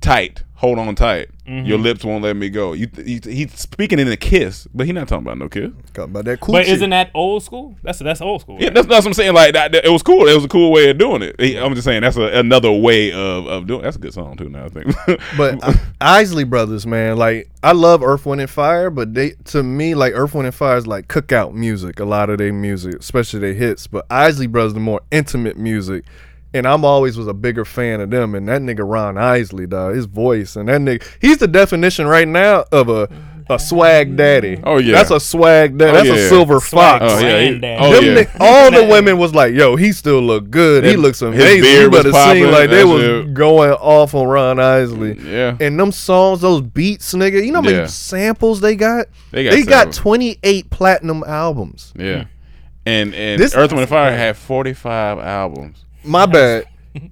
"Tight," 0.00 0.44
hold 0.54 0.78
on 0.78 0.94
tight, 0.94 1.28
Mm-hmm. 1.52 1.66
your 1.66 1.76
lips 1.78 2.02
won't 2.02 2.22
let 2.24 2.34
me 2.34 2.48
go. 2.48 2.72
You, 2.72 2.88
he, 2.96 3.20
he's 3.22 3.52
speaking 3.58 3.98
in 3.98 4.08
a 4.08 4.16
kiss, 4.16 4.66
but 4.72 4.86
he 4.86 4.92
not 4.92 5.06
talking 5.06 5.26
about 5.26 5.36
no 5.36 5.50
kiss. 5.50 5.70
Talking 5.92 6.10
about 6.12 6.24
that 6.24 6.40
coochie. 6.40 6.52
but 6.52 6.66
isn't 6.66 6.88
that 6.90 7.10
old 7.12 7.42
school? 7.42 7.76
That's 7.82 7.98
that's 7.98 8.22
old 8.22 8.40
school. 8.40 8.56
Yeah, 8.58 8.70
that's, 8.70 8.86
that's 8.86 9.04
what 9.04 9.08
I'm 9.10 9.14
saying. 9.14 9.34
Like 9.34 9.52
that, 9.52 9.72
that- 9.72 9.84
it 9.84 9.90
was 9.90 10.02
cool. 10.02 10.26
It 10.28 10.34
was 10.34 10.44
a 10.44 10.48
cool 10.48 10.72
way 10.72 10.88
of 10.88 10.96
doing 10.96 11.20
it. 11.20 11.38
He- 11.38 11.58
I'm 11.58 11.74
just 11.74 11.84
saying 11.84 12.00
that's 12.00 12.16
a, 12.16 12.38
another 12.38 12.72
way 12.72 13.12
of, 13.12 13.46
of 13.46 13.66
doing. 13.66 13.82
That's 13.82 13.96
a 13.96 13.98
good 13.98 14.14
song 14.14 14.36
too. 14.36 14.48
Now 14.48 14.64
I 14.64 14.68
think. 14.70 14.94
But 15.36 15.62
uh, 15.62 15.74
Isley 16.00 16.44
Brothers, 16.44 16.86
man, 16.86 17.16
like 17.18 17.50
I 17.62 17.72
love 17.72 18.02
Earth, 18.02 18.24
Wind 18.24 18.40
and 18.40 18.48
Fire, 18.50 18.88
but 18.88 19.12
they 19.12 19.30
to 19.46 19.62
me 19.62 19.94
like 19.94 20.14
Earth, 20.14 20.34
Wind 20.34 20.46
and 20.46 20.54
Fire 20.54 20.76
is 20.78 20.86
like 20.86 21.08
cookout 21.08 21.52
music. 21.54 22.00
A 22.00 22.04
lot 22.04 22.30
of 22.30 22.38
their 22.38 22.52
music, 22.52 22.94
especially 23.00 23.40
their 23.40 23.54
hits. 23.54 23.86
But 23.86 24.06
Isley 24.10 24.46
Brothers, 24.46 24.74
the 24.74 24.80
more 24.80 25.02
intimate 25.10 25.56
music, 25.58 26.04
and 26.54 26.66
I'm 26.66 26.84
always 26.84 27.16
was 27.16 27.26
a 27.28 27.34
bigger 27.34 27.64
fan 27.64 28.00
of 28.00 28.10
them. 28.10 28.34
And 28.34 28.48
that 28.48 28.60
nigga 28.62 28.88
Ron 28.88 29.16
Isley, 29.18 29.66
dog, 29.66 29.94
his 29.94 30.06
voice 30.06 30.56
and 30.56 30.68
that 30.68 30.80
nigga, 30.80 31.06
he's 31.20 31.38
the 31.38 31.48
definition 31.48 32.06
right 32.06 32.28
now 32.28 32.64
of 32.72 32.88
a 32.88 33.08
a 33.50 33.58
swag 33.58 34.16
daddy. 34.16 34.58
Oh, 34.62 34.78
yeah. 34.78 34.92
that's 34.92 35.10
a 35.10 35.18
swag 35.20 35.76
daddy. 35.76 35.90
Oh, 35.90 35.94
that's 35.94 36.08
yeah. 36.08 36.14
a 36.14 36.28
silver 36.28 36.60
Swag 36.60 37.00
fox. 37.00 37.12
oh 37.12 37.18
yeah, 37.26 37.40
he- 37.40 37.60
oh 37.78 37.92
Them 37.92 38.04
yeah. 38.04 38.22
ni- 38.22 38.26
all 38.40 38.70
the 38.70 38.84
women 38.84 39.18
was 39.18 39.34
like, 39.34 39.52
"Yo, 39.52 39.74
he 39.76 39.92
still 39.92 40.22
look 40.22 40.48
good. 40.48 40.84
he 40.84 40.90
His- 40.92 40.98
looks 41.00 41.18
his 41.20 41.28
amazing." 41.28 41.62
beard 41.62 41.82
You 41.82 41.90
was 41.90 41.98
better 41.98 42.12
popping, 42.12 42.44
see 42.44 42.50
like 42.50 42.70
they 42.70 42.76
that 42.82 42.86
was 42.86 43.02
shit. 43.02 43.34
going 43.34 43.72
off 43.72 44.14
on 44.14 44.28
Ron 44.28 44.60
Isley. 44.60 45.18
Yeah. 45.20 45.56
And 45.60 45.78
them 45.78 45.90
songs, 45.92 46.40
those 46.40 46.62
beats, 46.62 47.12
nigga. 47.14 47.44
You 47.44 47.50
know 47.52 47.58
how 47.60 47.62
many 47.68 47.78
Yeah. 47.78 47.86
samples 47.86 48.60
they 48.60 48.76
got? 48.76 49.08
They 49.32 49.44
got 49.44 49.50
They 49.50 49.62
got 49.64 49.92
28 49.92 50.70
platinum 50.70 51.24
albums. 51.26 51.92
Yeah. 51.98 52.24
And 52.86 53.12
and 53.14 53.40
This- 53.40 53.54
Earth 53.56 53.70
Wind 53.72 53.80
and 53.82 53.88
Fire 53.88 54.16
had 54.16 54.36
45 54.36 55.18
albums. 55.18 55.84
My 56.04 56.26
bad. 56.26 56.66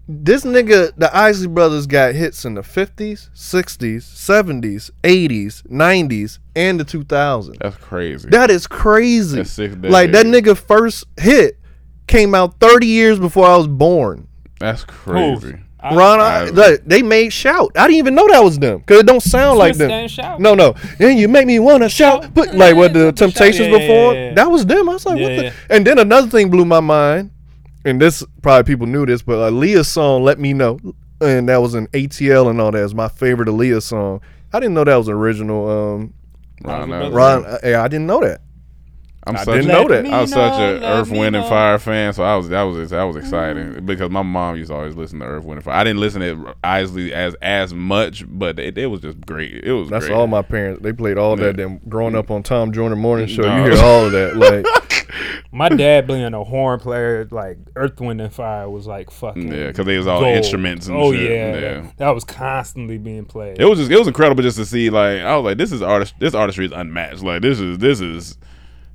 this 0.08 0.44
nigga, 0.44 0.92
the 0.96 1.14
Isley 1.16 1.46
Brothers 1.46 1.86
got 1.86 2.14
hits 2.14 2.44
in 2.44 2.54
the 2.54 2.60
50s, 2.60 3.30
60s, 3.34 4.02
70s, 4.02 4.90
80s, 5.02 5.62
90s, 5.68 6.38
and 6.54 6.78
the 6.78 6.84
2000s. 6.84 7.56
That's 7.58 7.76
crazy. 7.76 8.28
That 8.28 8.50
is 8.50 8.66
crazy. 8.66 9.36
That's 9.38 9.50
six 9.50 9.74
like 9.76 10.12
that 10.12 10.26
nigga 10.26 10.56
first 10.56 11.04
hit 11.18 11.58
came 12.06 12.34
out 12.34 12.58
30 12.60 12.86
years 12.86 13.18
before 13.18 13.46
I 13.46 13.56
was 13.56 13.68
born. 13.68 14.28
That's 14.58 14.84
crazy. 14.84 15.56
I- 15.82 15.94
Ron, 15.96 16.20
I- 16.20 16.40
I, 16.40 16.44
look, 16.50 16.82
they 16.84 17.00
made 17.00 17.32
shout. 17.32 17.72
I 17.74 17.86
didn't 17.86 17.96
even 18.00 18.14
know 18.14 18.28
that 18.28 18.44
was 18.44 18.58
them 18.58 18.80
because 18.80 19.00
it 19.00 19.06
don't 19.06 19.22
sound 19.22 19.58
like 19.58 19.76
them. 19.78 20.08
Shout. 20.08 20.38
No, 20.38 20.54
no. 20.54 20.74
And 20.98 21.18
you 21.18 21.26
make 21.26 21.46
me 21.46 21.58
wanna 21.58 21.88
shout. 21.88 22.34
But 22.34 22.54
like 22.54 22.76
what 22.76 22.92
the 22.92 23.12
Temptations 23.12 23.60
Yeah, 23.68 23.76
yeah, 23.76 23.78
before, 23.78 24.12
yeah, 24.14 24.24
yeah. 24.26 24.34
that 24.34 24.50
was 24.50 24.66
them. 24.66 24.90
I 24.90 24.92
was 24.92 25.06
like, 25.06 25.18
what 25.18 25.28
the? 25.36 25.44
yeah. 25.44 25.52
And 25.70 25.86
then 25.86 25.98
another 25.98 26.28
thing 26.28 26.50
blew 26.50 26.66
my 26.66 26.80
mind, 26.80 27.30
and 27.84 28.00
this 28.00 28.24
probably 28.42 28.70
people 28.70 28.86
knew 28.86 29.06
this, 29.06 29.22
but 29.22 29.52
Aaliyah's 29.52 29.88
song 29.88 30.22
"Let 30.22 30.38
Me 30.38 30.52
Know," 30.52 30.78
and 31.20 31.48
that 31.48 31.58
was 31.58 31.74
an 31.74 31.86
ATL 31.88 32.50
and 32.50 32.60
all 32.60 32.70
that. 32.70 32.82
Is 32.82 32.94
my 32.94 33.08
favorite 33.08 33.48
Aaliyah 33.48 33.82
song. 33.82 34.20
I 34.52 34.60
didn't 34.60 34.74
know 34.74 34.84
that 34.84 34.96
was 34.96 35.08
original. 35.08 35.68
Um, 35.68 36.14
Ron, 36.62 36.92
Isley 36.92 37.06
Isley. 37.06 37.14
Ron, 37.16 37.58
yeah, 37.64 37.82
I 37.82 37.88
didn't 37.88 38.06
know 38.06 38.20
that. 38.20 38.40
I'm 39.26 39.36
I 39.36 39.44
such 39.44 39.54
didn't 39.54 39.68
know 39.68 39.88
that. 39.88 40.06
I 40.06 40.20
was 40.22 40.30
such 40.30 40.58
an 40.58 40.82
Earth, 40.82 41.10
me 41.10 41.18
Wind, 41.18 41.36
and. 41.36 41.46
Fire 41.46 41.78
fan, 41.78 42.12
so 42.14 42.22
I 42.22 42.36
was 42.36 42.48
that 42.48 42.62
was 42.62 42.90
that 42.90 43.02
was 43.02 43.16
mm. 43.16 43.20
exciting 43.20 43.84
because 43.84 44.10
my 44.10 44.22
mom 44.22 44.56
used 44.56 44.70
to 44.70 44.74
always 44.76 44.96
listen 44.96 45.18
to 45.18 45.26
Earth, 45.26 45.44
Wind, 45.44 45.58
and 45.58 45.64
Fire. 45.64 45.74
I 45.74 45.84
didn't 45.84 46.00
listen 46.00 46.20
to 46.22 46.54
Isley 46.64 47.12
as 47.12 47.34
as 47.42 47.74
much, 47.74 48.24
but 48.26 48.58
it, 48.58 48.78
it 48.78 48.86
was 48.86 49.00
just 49.00 49.20
great. 49.20 49.62
It 49.64 49.72
was 49.72 49.90
That's 49.90 50.06
great. 50.06 50.14
all 50.16 50.26
my 50.26 50.42
parents. 50.42 50.82
They 50.82 50.92
played 50.92 51.18
all 51.18 51.38
Yeah. 51.38 51.46
that. 51.46 51.56
Them 51.58 51.80
growing 51.88 52.14
up 52.14 52.30
on 52.30 52.42
Tom 52.42 52.72
Joyner 52.72 52.96
Morning 52.96 53.26
Show, 53.26 53.42
No. 53.42 53.56
you 53.64 53.72
hear 53.72 53.84
all 53.84 54.06
of 54.06 54.12
that. 54.12 54.36
Like 54.36 54.64
My 55.52 55.68
dad 55.68 56.06
being 56.06 56.32
a 56.32 56.44
horn 56.44 56.78
player, 56.78 57.26
like 57.30 57.58
Earth, 57.74 58.00
Wind, 58.00 58.20
and 58.20 58.32
Fire, 58.32 58.70
was 58.70 58.86
like 58.86 59.10
fucking. 59.10 59.50
Yeah, 59.50 59.66
because 59.66 59.84
they 59.84 59.98
was 59.98 60.06
all 60.06 60.20
gold. 60.20 60.36
instruments 60.36 60.86
and 60.86 60.96
oh, 60.96 61.12
shit. 61.12 61.28
yeah, 61.28 61.54
Yeah. 61.54 61.80
That, 61.80 61.96
that 61.98 62.10
was 62.10 62.24
constantly 62.24 62.98
being 62.98 63.24
played. 63.24 63.60
It 63.60 63.64
was 63.64 63.78
just 63.80 63.90
it 63.90 63.98
was 63.98 64.06
incredible 64.06 64.42
just 64.42 64.56
to 64.58 64.66
see 64.66 64.90
like 64.90 65.20
I 65.20 65.36
was 65.36 65.44
like 65.44 65.58
this 65.58 65.72
is 65.72 65.82
artist 65.82 66.14
this 66.20 66.34
artistry 66.34 66.66
is 66.66 66.72
unmatched 66.72 67.22
like 67.22 67.42
this 67.42 67.58
is 67.58 67.78
this 67.78 68.00
is 68.00 68.38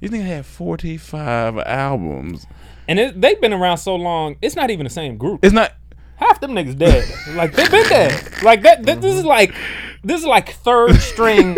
these 0.09 0.19
niggas 0.21 0.25
had 0.25 0.45
forty 0.45 0.97
five 0.97 1.57
albums. 1.59 2.45
and 2.87 2.99
it, 2.99 3.19
they've 3.19 3.39
been 3.41 3.53
around 3.53 3.77
so 3.77 3.95
long, 3.95 4.35
it's 4.41 4.55
not 4.55 4.69
even 4.69 4.83
the 4.83 4.89
same 4.89 5.17
group. 5.17 5.43
It's 5.43 5.53
not 5.53 5.73
Half 6.17 6.39
them 6.39 6.51
niggas 6.51 6.77
dead. 6.77 7.03
like 7.35 7.51
they've 7.53 7.69
been 7.69 7.89
dead. 7.89 8.41
Like 8.41 8.61
that. 8.61 8.83
that 8.85 9.01
this 9.01 9.15
is 9.15 9.23
mhm. 9.23 9.27
like 9.27 9.53
this 10.03 10.21
is 10.21 10.25
like 10.27 10.49
third 10.53 10.95
string. 11.01 11.57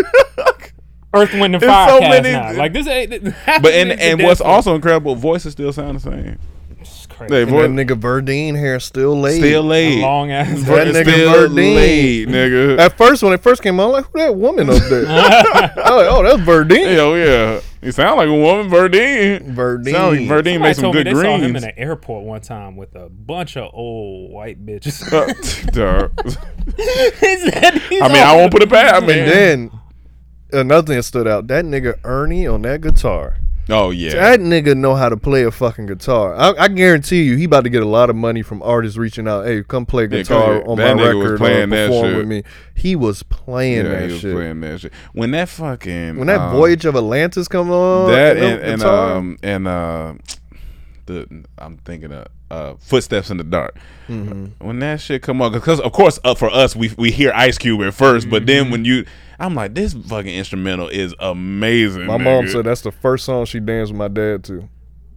Earth, 1.13 1.31
Wind, 1.33 1.55
and 1.55 1.61
There's 1.61 1.71
Fire 1.71 1.89
so 1.89 1.99
cast 1.99 2.23
many- 2.23 2.31
now. 2.33 2.53
Like 2.53 2.73
this 2.73 2.87
ain't. 2.87 3.23
half 3.33 3.61
but 3.61 3.71
them 3.71 3.91
and 3.91 3.99
and 3.99 4.23
what's 4.23 4.41
for- 4.41 4.47
also 4.47 4.75
incredible 4.75 5.15
voices 5.15 5.53
still 5.53 5.71
sound 5.71 5.97
the 5.97 5.99
same. 6.01 6.39
It's 6.79 7.05
They 7.07 7.15
crazy. 7.15 7.41
and 7.43 7.49
voice, 7.51 7.61
that 7.67 7.69
nigga 7.69 7.99
Verdine 7.99 8.57
hair 8.57 8.79
still 8.79 9.19
laid. 9.19 9.37
still 9.37 9.63
laid. 9.63 10.01
long 10.01 10.31
ass. 10.31 10.63
That 10.63 10.87
nigga 10.87 11.03
still 11.03 11.33
Verdine. 11.49 11.75
laid, 11.75 12.27
nigga. 12.27 12.79
At 12.79 12.97
first, 12.97 13.23
when 13.23 13.33
it 13.33 13.41
first 13.41 13.61
came 13.63 13.79
out, 13.79 13.85
I'm 13.87 13.91
like, 13.93 14.05
who 14.11 14.19
that 14.19 14.35
woman 14.35 14.69
up 14.69 14.81
there? 14.89 15.05
I 15.07 15.41
was 15.41 15.75
like, 15.75 16.07
oh, 16.09 16.23
that's 16.23 16.41
Verdine. 16.41 16.93
Hell 16.95 17.17
yeah. 17.17 17.61
You 17.81 17.91
sound 17.91 18.17
like 18.17 18.27
a 18.27 18.33
woman, 18.33 18.71
Verdine. 18.71 19.53
Verdine. 19.53 19.91
Sound 19.91 20.17
like 20.17 20.27
Verdine 20.27 20.27
Somebody 20.27 20.57
makes 20.57 20.77
some 20.77 20.83
told 20.83 20.95
me 20.95 21.03
good 21.03 21.15
they 21.15 21.21
saw 21.21 21.35
him 21.37 21.43
in 21.43 21.51
greens. 21.51 21.63
an 21.63 21.71
airport 21.77 22.23
one 22.25 22.41
time 22.41 22.75
with 22.75 22.95
a 22.95 23.07
bunch 23.09 23.55
of 23.55 23.69
old 23.73 24.31
white 24.31 24.65
bitches. 24.65 25.11
Uh, 25.13 25.27
duh. 25.71 26.09
He 26.75 27.37
said 27.49 27.75
he's 27.89 28.01
I 28.01 28.07
mean, 28.07 28.17
I 28.23 28.35
won't 28.35 28.51
put 28.51 28.63
it 28.63 28.69
past. 28.69 28.95
I 28.95 28.99
mean, 29.05 29.19
And 29.19 29.27
then 29.29 29.71
another 30.53 30.87
thing 30.87 30.95
that 30.97 31.03
stood 31.03 31.27
out: 31.27 31.47
that 31.47 31.65
nigga 31.65 31.99
Ernie 32.03 32.47
on 32.47 32.63
that 32.63 32.81
guitar. 32.81 33.37
Oh 33.69 33.89
yeah, 33.91 34.13
That 34.13 34.39
nigga 34.39 34.75
know 34.75 34.95
how 34.95 35.09
to 35.09 35.17
play 35.17 35.43
a 35.43 35.51
fucking 35.51 35.85
guitar. 35.87 36.35
I, 36.35 36.53
I 36.63 36.67
guarantee 36.67 37.23
you, 37.23 37.35
he 37.37 37.43
about 37.45 37.63
to 37.65 37.69
get 37.69 37.83
a 37.83 37.87
lot 37.87 38.09
of 38.09 38.15
money 38.15 38.41
from 38.41 38.61
artists 38.63 38.97
reaching 38.97 39.27
out. 39.27 39.45
Hey, 39.45 39.63
come 39.63 39.85
play 39.85 40.03
Yeah, 40.03 40.09
guitar 40.23 40.59
come 40.61 40.69
on 40.69 40.77
my 40.77 40.83
That 40.85 40.97
nigga 40.97 41.15
was 41.15 41.23
record 41.31 41.37
playing 41.39 41.69
that 41.71 41.87
perform 41.87 42.05
shit. 42.11 42.17
with 42.17 42.27
me. 42.27 42.43
He 42.75 42.95
was 42.95 43.23
playing 43.23 43.85
yeah, 43.85 43.91
that 43.91 44.05
he 44.07 44.11
was 44.13 44.21
shit. 44.21 44.35
playing 44.35 44.61
that 44.61 44.79
shit. 44.81 44.93
When 45.13 45.31
that 45.31 45.49
fucking 45.49 46.17
When 46.17 46.27
that 46.27 46.39
um, 46.39 46.55
Voyage 46.55 46.85
of 46.85 46.95
Atlantis 46.95 47.47
come 47.47 47.71
on, 47.71 48.11
that 48.11 48.37
and, 48.37 48.61
and, 48.61 48.83
um 48.83 49.37
and 49.43 49.67
uh 49.67 50.13
the 51.05 51.43
I'm 51.57 51.77
thinking 51.77 52.11
of 52.11 52.27
uh 52.51 52.75
footsteps 52.79 53.29
in 53.29 53.37
the 53.37 53.43
dark. 53.43 53.75
Mm-hmm. 54.07 54.65
When 54.65 54.79
that 54.79 55.01
shit 55.01 55.21
come 55.21 55.41
on, 55.41 55.51
because 55.51 55.79
of 55.79 55.91
course 55.91 56.19
uh, 56.23 56.35
for 56.35 56.49
us 56.49 56.75
we 56.75 56.93
we 56.97 57.11
hear 57.11 57.31
Ice 57.33 57.57
Cube 57.57 57.81
at 57.81 57.93
1st 57.93 58.29
but 58.29 58.43
Mm-hmm. 58.43 58.45
then 58.45 58.71
when 58.71 58.85
you, 58.85 59.05
I'm 59.39 59.53
like 59.55 59.75
this 59.75 59.93
fucking 59.93 60.33
instrumental 60.33 60.87
is 60.89 61.13
amazing. 61.19 62.05
my 62.07 62.17
mom 62.17 62.47
said 62.47 62.65
that's 62.65 62.81
the 62.81 62.91
first 62.91 63.25
song 63.25 63.45
she 63.45 63.59
danced 63.59 63.91
with 63.91 63.99
my 63.99 64.07
dad 64.07 64.43
to. 64.45 64.53
Had 64.53 64.69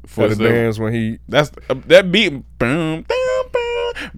a 0.04 0.08
Footsteps- 0.08 0.38
dance 0.50 0.78
when 0.78 0.92
he 0.92 1.18
That's 1.28 1.52
uh, 1.68 1.74
that 1.86 2.10
beat. 2.10 2.30
Boom, 2.58 3.02
boom, 3.02 3.04
boom, 3.04 3.44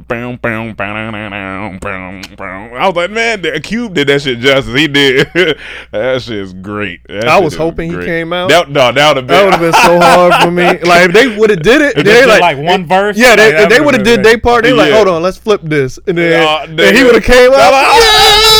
boom, 0.06 0.36
boom, 0.36 0.74
boom, 0.74 1.78
boom, 1.80 2.22
boom. 2.36 2.74
I 2.74 2.86
was 2.86 2.96
like, 2.96 3.10
man, 3.10 3.42
the 3.42 3.60
Cube 3.60 3.92
did 3.94 4.08
that 4.08 4.22
shit 4.22 4.38
justice. 4.38 4.74
He 4.74 4.88
did. 4.88 5.28
that 5.90 6.22
shit's 6.22 6.54
great. 6.54 7.00
That 7.08 7.28
I 7.28 7.36
shit 7.36 7.44
was 7.44 7.52
is 7.52 7.58
hoping 7.58 7.90
he 7.90 8.06
came 8.06 8.32
out. 8.32 8.48
That, 8.48 8.70
no, 8.70 8.90
that 8.90 9.08
would 9.08 9.16
have 9.18 9.26
been. 9.26 9.26
That 9.26 9.44
would 9.44 9.52
have 9.54 9.60
been 9.60 9.72
so 9.72 10.00
hard 10.06 10.42
for 10.44 10.50
me. 10.50 10.64
Like 10.88 11.10
if 11.10 11.12
they 11.12 11.36
would 11.36 11.50
have 11.50 11.62
did 11.62 11.82
it, 11.82 11.96
they 11.96 12.02
they 12.04 12.26
like, 12.26 12.40
like, 12.40 12.58
one 12.58 12.86
verse, 12.86 13.18
Yeah, 13.18 13.36
they 13.36 13.54
like, 13.54 13.68
they 13.68 13.80
would've 13.80 13.84
would 13.84 13.94
have 13.96 14.04
been 14.04 14.22
did 14.22 14.24
their 14.24 14.38
part. 14.38 14.64
They 14.64 14.72
like, 14.72 14.92
hold 14.92 15.08
on, 15.08 15.22
let's 15.22 15.36
flip 15.36 15.60
this, 15.62 15.98
and 16.06 16.16
then, 16.16 16.46
Uh, 16.46 16.66
then 16.74 16.94
he 16.94 17.02
would 17.04 17.14
have 17.16 17.24
came 17.24 17.52
out. 17.52 17.58
Yeah. 17.58 18.51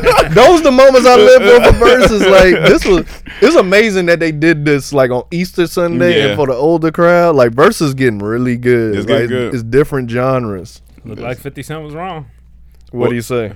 Those 0.34 0.62
the 0.62 0.70
moments 0.72 1.06
I 1.06 1.16
live 1.16 1.42
for 1.42 1.72
for 1.72 1.78
verses. 1.84 2.20
Like 2.26 2.54
this 2.68 2.84
was, 2.84 3.04
it's 3.40 3.56
amazing 3.56 4.06
that 4.06 4.20
they 4.20 4.32
did 4.32 4.64
this 4.64 4.92
like 4.92 5.10
on 5.10 5.24
Easter 5.30 5.66
Sunday 5.66 6.18
Yeah. 6.18 6.26
and 6.28 6.36
for 6.36 6.46
the 6.46 6.54
older 6.54 6.90
crowd. 6.92 7.36
Like 7.36 7.52
verses 7.52 7.94
getting 7.94 8.18
really 8.18 8.56
good. 8.56 8.96
It's 8.96 9.08
like, 9.08 9.28
good. 9.28 9.54
It's 9.54 9.62
different 9.62 10.10
genres. 10.10 10.82
Looked 11.04 11.20
like 11.20 11.38
50 11.38 11.62
Cent 11.62 11.82
was 11.82 11.94
wrong. 11.94 12.26
What 12.90 13.10
do 13.10 13.14
you 13.14 13.22
say? 13.22 13.54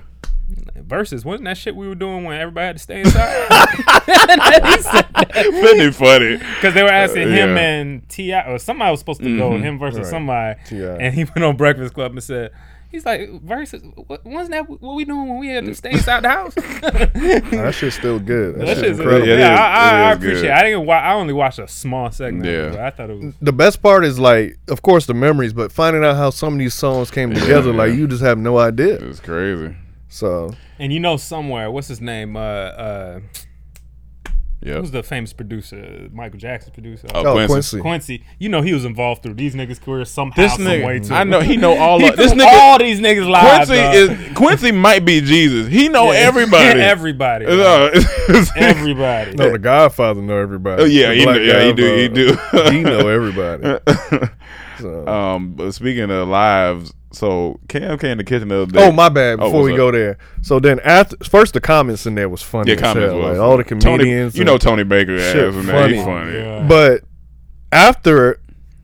Versus, 0.75 1.23
wasn't 1.23 1.45
that 1.45 1.57
shit 1.57 1.75
we 1.75 1.87
were 1.87 1.93
doing 1.95 2.23
when 2.23 2.39
everybody 2.39 2.65
had 2.67 2.77
to 2.77 2.81
stay 2.81 2.99
inside? 3.01 3.29
he 4.05 4.81
said 4.81 5.05
that. 5.13 5.29
Pretty 5.31 5.91
funny. 5.91 6.37
Because 6.37 6.73
they 6.73 6.81
were 6.83 6.89
asking 6.89 7.23
Uh, 7.23 7.35
him 7.35 7.55
yeah. 7.55 7.61
and 7.61 8.09
T.I. 8.09 8.51
or 8.51 8.57
somebody 8.57 8.89
was 8.91 8.99
supposed 8.99 9.21
to 9.21 9.37
go, 9.37 9.51
Mhm. 9.51 9.61
him 9.61 9.79
versus 9.79 9.99
Right. 9.99 10.07
somebody. 10.07 10.59
T.I.. 10.67 10.95
And 10.95 11.13
he 11.13 11.23
went 11.25 11.43
on 11.43 11.55
Breakfast 11.55 11.93
Club 11.93 12.11
and 12.13 12.23
said, 12.23 12.51
he's 12.89 13.05
like, 13.05 13.29
versus, 13.41 13.81
what, 14.07 14.25
wasn't 14.25 14.51
that 14.51 14.69
what 14.69 14.95
we 14.95 15.05
doing 15.05 15.29
when 15.29 15.39
we 15.39 15.47
had 15.49 15.65
to 15.65 15.73
stay 15.75 15.91
inside 15.91 16.23
the 16.23 16.29
house? 16.29 16.53
That 17.51 17.73
shit's 17.75 17.95
still 17.95 18.19
good. 18.19 18.55
That, 18.55 18.59
That 18.65 18.67
shit's 18.77 18.79
shit's 18.87 18.99
incredible. 18.99 19.27
Yeah, 19.27 19.37
Yeah, 19.37 19.53
is. 19.53 19.59
I, 19.59 19.63
I, 19.63 20.09
I 20.09 20.11
appreciate 20.13 20.41
good. 20.41 20.45
it. 20.45 20.51
I 20.51 20.63
didn't 20.63 20.85
wa- 20.85 20.93
I 20.95 21.13
only 21.13 21.33
watched 21.33 21.59
a 21.59 21.67
small 21.67 22.11
segment. 22.11 22.45
of 22.45 22.51
it, 22.53 22.71
but 22.71 22.79
I 22.81 22.89
thought 22.89 23.09
it 23.09 23.19
was. 23.23 23.33
the 23.41 23.53
best 23.53 23.81
part 23.81 24.03
is 24.05 24.19
like, 24.19 24.57
of 24.67 24.81
course, 24.81 25.05
the 25.05 25.13
memories, 25.13 25.53
but 25.53 25.71
finding 25.71 26.03
out 26.03 26.15
how 26.15 26.29
some 26.29 26.53
of 26.53 26.59
these 26.59 26.73
songs 26.73 27.11
came 27.11 27.33
together, 27.33 27.71
like 27.73 27.93
you 27.93 28.07
just 28.07 28.23
have 28.23 28.37
no 28.37 28.57
idea. 28.57 28.95
It's 28.95 29.19
crazy. 29.19 29.75
So 30.07 30.51
And 30.79 30.91
you 30.91 30.99
know, 30.99 31.17
somewhere, 31.17 31.69
what's 31.69 31.87
his 31.87 32.01
name? 32.01 32.35
Uh, 32.35 32.39
uh, 32.39 33.19
Yeah. 34.61 34.79
who's 34.79 34.91
the 34.91 35.03
famous 35.03 35.31
producer? 35.31 36.09
Michael 36.11 36.37
Jackson's 36.37 36.73
producer. 36.73 37.07
Oh, 37.13 37.25
Oh, 37.25 37.33
Quincy. 37.33 37.53
Quincy. 37.53 37.79
Quincy, 37.79 38.23
you 38.39 38.49
know 38.49 38.61
he 38.61 38.73
was 38.73 38.83
involved 38.83 39.23
through 39.23 39.35
these 39.35 39.55
niggas' 39.55 39.79
careers 39.81 40.11
somehow, 40.11 40.35
This 40.41 40.53
some 40.55 40.63
nigga- 40.65 40.85
way 40.85 40.99
too. 40.99 41.13
I 41.13 41.23
know- 41.23 41.39
he 41.39 41.55
know 41.55 41.77
all 41.77 41.99
he 41.99 42.09
of- 42.09 42.17
this 42.17 42.33
nigga- 42.33 42.59
all 42.59 42.77
these 42.77 42.99
niggas 42.99 43.29
lives. 43.29 43.69
Quincy 43.69 43.81
dog. 43.81 43.95
is 44.29 44.33
Quincy 44.37 44.71
might 44.73 45.05
be 45.05 45.21
Jesus. 45.21 45.67
He 45.71 45.87
know 45.87 46.11
Yeah. 46.11 46.19
everybody. 46.27 46.79
everybody, 46.81 47.45
dog. 47.57 47.91
it's- 47.95 48.51
everybody. 48.57 49.33
no, 49.35 49.49
the 49.51 49.59
Godfather 49.59 50.21
know 50.21 50.37
everybody. 50.37 50.81
Oh, 50.83 50.85
yeah, 50.85 51.07
The 51.09 51.15
he 51.15 51.25
know- 51.25 51.33
yeah, 51.35 51.63
he 51.65 51.73
do, 51.73 51.95
he 51.95 52.07
do. 52.09 52.37
He 52.71 52.81
know 52.83 53.07
everybody. 53.07 53.79
So. 54.79 55.07
Um, 55.07 55.53
but 55.55 55.71
speaking 55.73 56.09
of 56.09 56.27
lives, 56.29 56.93
so 57.11 57.59
Cam 57.67 57.97
came 57.97 58.11
in 58.11 58.17
the 58.19 58.23
kitchen 58.23 58.47
the 58.49 58.61
other 58.63 58.71
day. 58.71 58.85
Oh 58.87 58.91
my 58.91 59.09
bad. 59.09 59.39
Oh, 59.39 59.45
Before 59.45 59.61
what's 59.61 59.65
we 59.65 59.71
up? 59.73 59.77
go 59.77 59.91
there, 59.91 60.17
so 60.41 60.59
then 60.59 60.79
after 60.81 61.17
first 61.23 61.53
the 61.53 61.61
comments 61.61 62.05
in 62.05 62.15
there 62.15 62.29
was 62.29 62.41
funny. 62.41 62.69
yeah, 62.71 62.75
as 62.75 62.81
comments 62.81 63.11
hell. 63.11 63.17
was 63.19 63.37
like, 63.37 63.39
all 63.39 63.57
the 63.57 63.63
Tony- 63.63 63.81
comedians. 64.03 64.37
you 64.37 64.43
know 64.43 64.57
Tony 64.57 64.83
Baker 64.83 65.15
ass 65.15 65.31
Shit 65.33 65.53
and 65.53 65.67
that. 65.67 65.71
funny. 65.71 65.95
He's 65.95 66.03
funny. 66.05 66.33
Yeah. 66.37 66.65
But 66.67 67.03
after 67.71 68.39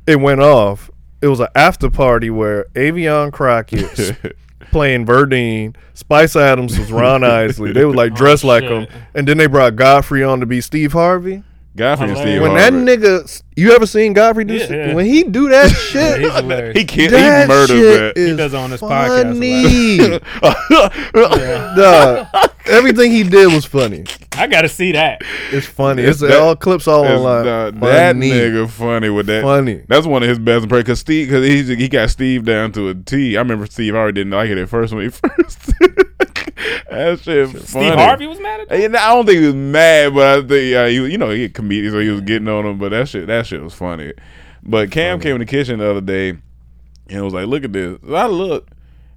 it 0.07 0.19
went 0.19 0.41
off, 0.41 0.89
it 1.21 1.28
was 1.28 1.39
an 1.39 1.47
after 1.55 1.89
party 1.89 2.30
where 2.30 2.65
Affion 2.76 3.32
Crockett 3.32 4.15
playing 4.71 5.05
Verdine, 5.05 5.76
Spice 5.93 6.36
Adams 6.36 6.78
was 6.78 6.91
Ron 6.91 7.23
Isley. 7.23 7.71
They 7.73 7.86
were 7.86 7.93
like 7.93 8.11
oh, 8.13 8.15
dressed 8.15 8.43
like 8.43 8.63
shit. 8.63 8.89
him, 8.89 9.01
and 9.13 9.28
then 9.28 9.38
they 9.38 9.47
brought 9.47 9.76
Godfrey 9.76 10.23
on 10.23 10.39
to 10.41 10.45
be 10.45 10.61
Steve 10.61 10.93
Harvey. 10.93 11.43
Godfrey 11.76 12.07
and 12.09 12.17
Steve 12.17 12.28
Hilarious. 12.41 12.41
When 12.41 12.53
that 12.55 12.73
Harvey. 12.73 12.97
nigga, 13.26 13.43
you 13.57 13.71
ever 13.73 13.86
seen 13.86 14.13
Godfrey 14.13 14.45
do? 14.45 14.53
Yeah, 14.55 14.73
yeah. 14.73 14.93
When 14.93 15.05
he 15.05 15.23
do 15.23 15.49
that 15.49 15.69
Yeah, 15.69 15.76
shit, 15.76 16.21
he's 16.21 16.34
hilarious. 16.34 16.78
he 16.78 16.86
can't. 16.86 17.11
that 17.11 17.41
He 17.41 17.47
murders 17.47 17.69
shit 17.69 18.15
that. 18.15 18.17
is 18.21 18.38
does 18.38 18.53
it 18.53 18.57
on 18.57 18.71
his 18.71 18.82
podcast 18.82 19.34
funny. 19.34 20.19
Duh. 21.76 22.26
everything 22.67 23.11
he 23.11 23.23
did 23.23 23.53
was 23.53 23.65
funny. 23.65 24.05
I 24.34 24.47
gotta 24.47 24.69
see 24.69 24.91
that. 24.93 25.21
It's 25.51 25.67
funny. 25.67 26.01
It's 26.03 26.21
It's, 26.21 26.32
that- 26.32 26.39
all 26.41 26.55
clips 26.55 26.88
all 26.88 27.05
online. 27.05 27.45
the- 27.80 27.86
that 27.86 28.15
nigga 28.15 28.69
funny 28.69 29.09
with 29.09 29.26
that. 29.28 29.43
Funny. 29.43 29.84
That's 29.88 30.05
one 30.07 30.23
of 30.23 30.30
his 30.30 30.39
best 30.39 30.63
impressions. 30.63 30.88
Cause 30.88 30.99
Steve, 30.99 31.30
cause 31.30 31.45
he 31.45 31.76
he 31.76 31.88
got 31.88 32.09
Steve 32.09 32.45
down 32.45 32.71
to 32.73 32.89
a 32.89 32.95
T. 32.95 33.36
I 33.38 33.41
remember 33.41 33.65
Steve 33.67 33.95
already 33.95 34.21
didn't 34.21 34.32
like 34.34 34.49
it 34.49 34.57
at 34.57 34.69
first 34.69 34.93
when 34.93 35.03
he 35.03 35.09
first. 35.09 35.73
That 36.89 37.19
shit 37.19 37.49
funny. 37.49 37.88
Steve 37.88 37.93
Harvey 37.95 38.27
was 38.27 38.39
mad 38.39 38.61
at 38.61 38.69
that. 38.69 38.79
And 38.79 38.95
I 38.95 39.13
don't 39.13 39.25
think 39.25 39.39
he 39.39 39.45
was 39.45 39.55
mad, 39.55 40.13
but 40.13 40.27
I 40.27 40.47
think 40.47 40.75
uh, 40.75 40.86
he, 40.88 40.95
you 40.95 41.17
know, 41.17 41.29
he 41.29 41.45
a 41.45 41.49
comedian, 41.49 41.91
so 41.91 41.99
he 41.99 42.09
was 42.09 42.21
getting 42.21 42.47
on 42.47 42.65
him. 42.65 42.77
But 42.77 42.89
that 42.89 43.09
shit, 43.09 43.27
that 43.27 43.47
shit 43.47 43.61
was 43.61 43.73
funny. 43.73 44.13
But 44.63 44.91
Cam 44.91 45.19
came 45.19 45.33
in 45.36 45.39
the 45.39 45.45
kitchen 45.45 45.79
the 45.79 45.89
other 45.89 46.01
day 46.01 46.38
and 47.09 47.23
was 47.23 47.33
like, 47.33 47.47
"Look 47.47 47.63
at 47.63 47.73
this." 47.73 47.99
So 48.05 48.15
I 48.15 48.27
look, 48.27 48.67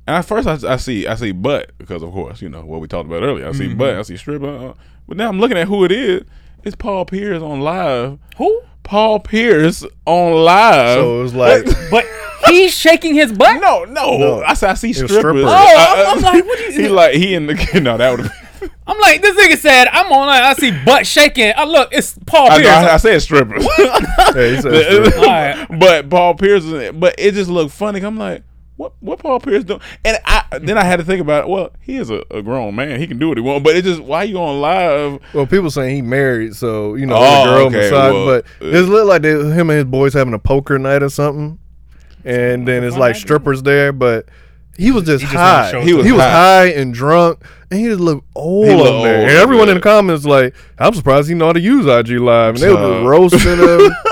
and 0.07 0.17
at 0.17 0.25
first 0.25 0.47
I, 0.47 0.73
I 0.73 0.77
see, 0.77 1.07
I 1.07 1.15
see 1.15 1.33
butt 1.33 1.73
because 1.79 2.03
of 2.03 2.13
course, 2.13 2.43
you 2.43 2.49
know 2.49 2.65
what 2.65 2.81
we 2.81 2.89
talked 2.89 3.09
about 3.09 3.23
earlier. 3.23 3.49
I 3.49 3.53
see 3.53 3.73
butt, 3.75 3.97
I 3.97 4.03
see 4.03 4.17
strip. 4.17 4.43
Uh, 4.43 4.75
but 5.07 5.17
now 5.17 5.29
I'm 5.29 5.41
looking 5.41 5.57
at 5.59 5.69
who 5.69 5.85
it 5.85 5.93
is. 5.93 6.23
It's 6.65 6.77
Paul 6.77 7.05
Pierce 7.05 7.43
on 7.43 7.61
live. 7.61 8.19
Who? 8.37 8.63
Paul 8.89 9.21
Pierce 9.21 9.85
on 10.07 10.33
live. 10.33 10.97
So 10.99 11.21
it 11.21 11.23
was 11.23 11.35
like, 11.35 11.65
But 11.91 12.07
he's 12.49 12.75
shaking 12.75 13.15
his 13.15 13.31
butt. 13.33 13.61
no, 13.61 13.85
no, 13.85 14.17
No. 14.17 14.43
I 14.43 14.55
said 14.55 14.71
I 14.71 14.75
see 14.75 14.93
strippers. 14.95 15.19
strippers. 15.19 15.45
Oh, 15.47 15.49
I- 15.49 16.05
I'm- 16.07 16.17
I'm 16.17 16.23
like, 16.23 16.45
what 16.47 16.59
do 16.59 16.65
you- 16.65 16.73
He 16.83 16.89
like 16.89 17.15
he 17.15 17.35
in 17.35 17.47
the 17.47 17.55
no 17.83 17.97
that 17.99 18.19
would. 18.19 18.31
I'm 18.87 18.99
like, 19.01 19.21
this 19.21 19.37
nigga 19.37 19.59
said, 19.59 19.87
I'm 19.89 20.11
online. 20.11 20.43
I 20.43 20.55
see 20.55 20.71
butt 20.87 21.07
shaking. 21.07 21.53
I 21.55 21.65
look, 21.65 21.91
it's 21.93 22.19
Paul 22.27 22.51
I, 22.51 22.57
Pierce. 22.59 22.69
I, 22.69 22.95
I 22.95 22.97
said 22.97 23.21
strippers. 23.23 23.67
yeah, 23.79 23.99
he 24.33 24.61
said 24.63 24.63
stripper. 24.63 25.19
Alright. 25.19 25.79
but 25.79 26.09
Paul 26.09 26.35
Pierce, 26.35 26.65
is- 26.65 26.93
but 26.93 27.15
it 27.19 27.35
just 27.35 27.51
looked 27.51 27.73
funny. 27.75 28.01
I'm 28.01 28.17
like, 28.17 28.43
what 28.79 28.93
what 29.01 29.19
Paul 29.19 29.39
Pierce 29.41 29.65
doing? 29.65 29.81
And 30.05 30.17
I 30.25 30.45
then 30.63 30.79
I 30.79 30.85
had 30.85 30.97
to 31.01 31.05
think 31.05 31.21
about 31.21 31.45
it. 31.45 31.49
Well, 31.51 31.71
he 31.81 31.97
is 31.97 32.09
a, 32.11 32.23
a 32.31 32.41
grown 32.43 32.75
man. 32.75 32.99
He 32.99 33.07
can 33.07 33.19
do 33.19 33.29
what 33.29 33.37
he 33.37 33.43
wants. 33.43 33.65
But 33.65 33.77
it 33.77 33.83
just 33.85 34.01
why 34.01 34.23
you 34.23 34.39
on 34.39 34.61
live? 34.61 35.21
Well, 35.35 35.47
people 35.47 35.71
saying 35.71 35.95
he 35.97 36.01
married, 36.03 36.55
so 36.57 36.95
you 36.95 37.05
know 37.05 37.17
Oh, 37.19 37.45
the 37.45 37.51
girl 37.51 37.67
okay, 37.67 37.77
massage. 37.77 38.13
well, 38.15 38.27
but 38.27 38.45
uh, 38.65 38.71
it 38.79 38.81
looked 38.83 39.09
like 39.09 39.23
they, 39.23 39.31
him 39.33 39.69
and 39.69 39.77
his 39.79 39.85
boys 39.85 40.15
having 40.15 40.33
a 40.33 40.39
poker 40.39 40.79
night 40.79 41.03
or 41.03 41.11
something, 41.11 41.59
and 42.25 42.67
then 42.67 42.85
it's 42.85 42.97
like 42.97 43.17
strippers 43.17 43.63
there. 43.63 43.93
But 43.93 44.27
he 44.77 44.93
was 44.93 45.05
just 45.05 45.23
just 45.23 45.35
high. 45.35 45.83
He 45.83 45.93
was, 45.93 46.07
he 46.07 46.13
was 46.13 46.21
high. 46.23 46.31
high 46.31 46.67
and 46.69 46.95
drunk, 46.95 47.43
and 47.73 47.81
he 47.81 47.87
just 47.87 47.99
looked 48.01 48.25
old 48.37 48.67
He 48.67 48.75
looked 48.77 49.03
there. 49.03 49.19
old, 49.23 49.29
and 49.29 49.39
everyone 49.39 49.69
in 49.71 49.75
the 49.75 49.81
comments 49.81 50.25
like, 50.25 50.55
"I'm 50.79 50.95
surprised 50.95 51.29
he 51.29 51.35
know 51.35 51.47
how 51.47 51.53
to 51.53 51.61
use 51.61 51.85
IG 51.87 52.11
Live," 52.21 52.55
and 52.55 52.63
they 52.63 52.73
were 52.73 53.03
roasting 53.03 53.41
him. 53.59 53.91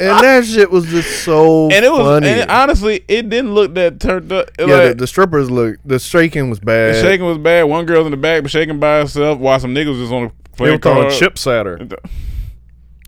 and 0.00 0.20
that 0.24 0.44
shit 0.44 0.70
was 0.70 0.86
just 0.86 1.24
so 1.24 1.64
And 1.72 1.84
it 1.84 1.90
was 1.92 2.00
funny. 2.00 2.28
and 2.28 2.50
honestly, 2.50 3.04
it 3.08 3.28
didn't 3.28 3.54
look 3.54 3.74
that 3.74 4.00
turned 4.00 4.32
up. 4.32 4.50
yeah, 4.58 4.64
like, 4.66 4.88
the, 4.90 4.94
the 5.00 5.06
strippers 5.06 5.50
look. 5.50 5.76
The 5.84 5.98
shaking 5.98 6.50
was 6.50 6.60
bad. 6.60 6.94
the 6.96 7.00
shaking 7.02 7.26
was 7.26 7.38
bad. 7.38 7.64
One 7.64 7.86
girl's 7.86 8.06
in 8.06 8.10
the 8.10 8.16
back, 8.16 8.42
but 8.42 8.50
shaking 8.50 8.78
by 8.80 8.98
herself, 9.00 9.38
while 9.38 9.58
some 9.60 9.74
niggas 9.74 10.00
was 10.00 10.12
on 10.12 10.24
the 10.24 10.28
they 10.28 10.56
playing 10.56 10.74
were 10.74 10.78
calling 10.78 11.02
cards. 11.02 11.18
chip 11.18 11.34
satter. 11.34 11.98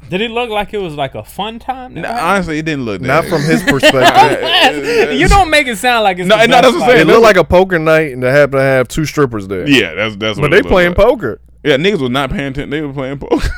Did 0.09 0.21
it 0.21 0.31
look 0.31 0.51
like 0.51 0.73
it 0.73 0.79
was 0.79 0.95
like 0.95 1.17
a 1.17 1.25
fun 1.25 1.59
time? 1.59 1.95
Nah, 1.95 2.09
honestly, 2.13 2.59
it 2.61 2.65
didn't 2.65 2.85
look 2.85 3.01
that. 3.03 3.07
Not 3.09 3.25
from 3.25 3.43
his 3.43 3.61
perspective. 3.67 5.13
you 5.19 5.27
don't 5.27 5.51
make 5.51 5.67
it 5.67 5.77
sound 5.79 6.05
like 6.05 6.19
it's 6.21 6.29
No, 6.29 6.37
the 6.39 6.47
no, 6.47 6.53
best 6.53 6.63
that's 6.63 6.75
what 6.75 6.83
I'm 6.85 6.89
saying. 6.91 7.01
It 7.01 7.07
looked 7.11 7.23
like 7.25 7.37
a 7.37 7.43
poker 7.45 7.79
night, 7.81 8.13
and 8.13 8.23
they 8.23 8.31
happened 8.31 8.59
to 8.59 8.63
have 8.63 8.87
two 8.87 9.05
strippers 9.05 9.49
there. 9.49 9.69
Yeah, 9.69 9.95
that's 9.95 10.15
that's. 10.17 10.37
but 10.39 10.43
what 10.43 10.51
they 10.53 10.59
it 10.59 10.63
looked 10.63 10.69
playing 10.73 10.91
like. 10.91 10.97
poker. 10.99 11.41
Yeah, 11.65 11.77
niggas 11.77 12.01
was 12.01 12.11
not 12.11 12.31
paying 12.31 12.53
attention. 12.53 12.71
They 12.71 12.83
were 12.83 12.93
playing 12.93 13.19
poker. 13.19 13.49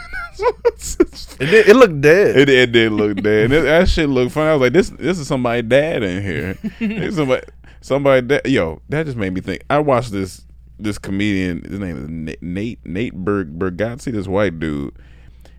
It, 1.40 1.46
did, 1.46 1.68
it 1.68 1.76
looked 1.76 2.00
dead. 2.00 2.36
It, 2.36 2.48
it 2.48 2.72
did 2.72 2.92
look 2.92 3.22
dead. 3.22 3.52
It, 3.52 3.62
that 3.62 3.88
shit 3.88 4.08
looked 4.08 4.32
funny. 4.32 4.50
I 4.50 4.52
was 4.54 4.60
like, 4.60 4.72
this 4.72 4.90
this 4.90 5.18
is 5.18 5.28
somebody 5.28 5.62
dad 5.62 6.02
in 6.02 6.22
here. 6.22 7.10
Somebody 7.12 7.46
somebody. 7.80 8.40
Yo, 8.44 8.82
that 8.88 9.06
just 9.06 9.16
made 9.16 9.32
me 9.32 9.40
think. 9.40 9.62
I 9.70 9.78
watched 9.78 10.10
this 10.10 10.44
this 10.78 10.98
comedian. 10.98 11.62
His 11.62 11.78
name 11.78 11.96
is 11.96 12.08
Nate 12.40 12.84
Nate, 12.84 13.14
Berg 13.14 13.58
Bargatze. 13.58 14.12
This 14.12 14.26
white 14.26 14.58
dude. 14.58 14.94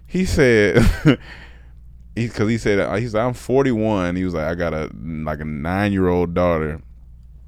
He 0.07 0.25
said. 0.25 0.84
He, 2.15 2.27
cause 2.27 2.49
he 2.49 2.57
said 2.57 2.80
uh, 2.80 2.95
he 2.95 3.07
said 3.07 3.21
I'm 3.21 3.34
41. 3.34 4.17
He 4.17 4.25
was 4.25 4.34
like 4.34 4.43
I 4.43 4.53
got 4.53 4.73
a 4.73 4.89
like 4.93 5.39
a 5.39 5.45
nine 5.45 5.93
year 5.93 6.09
old 6.09 6.34
daughter. 6.34 6.82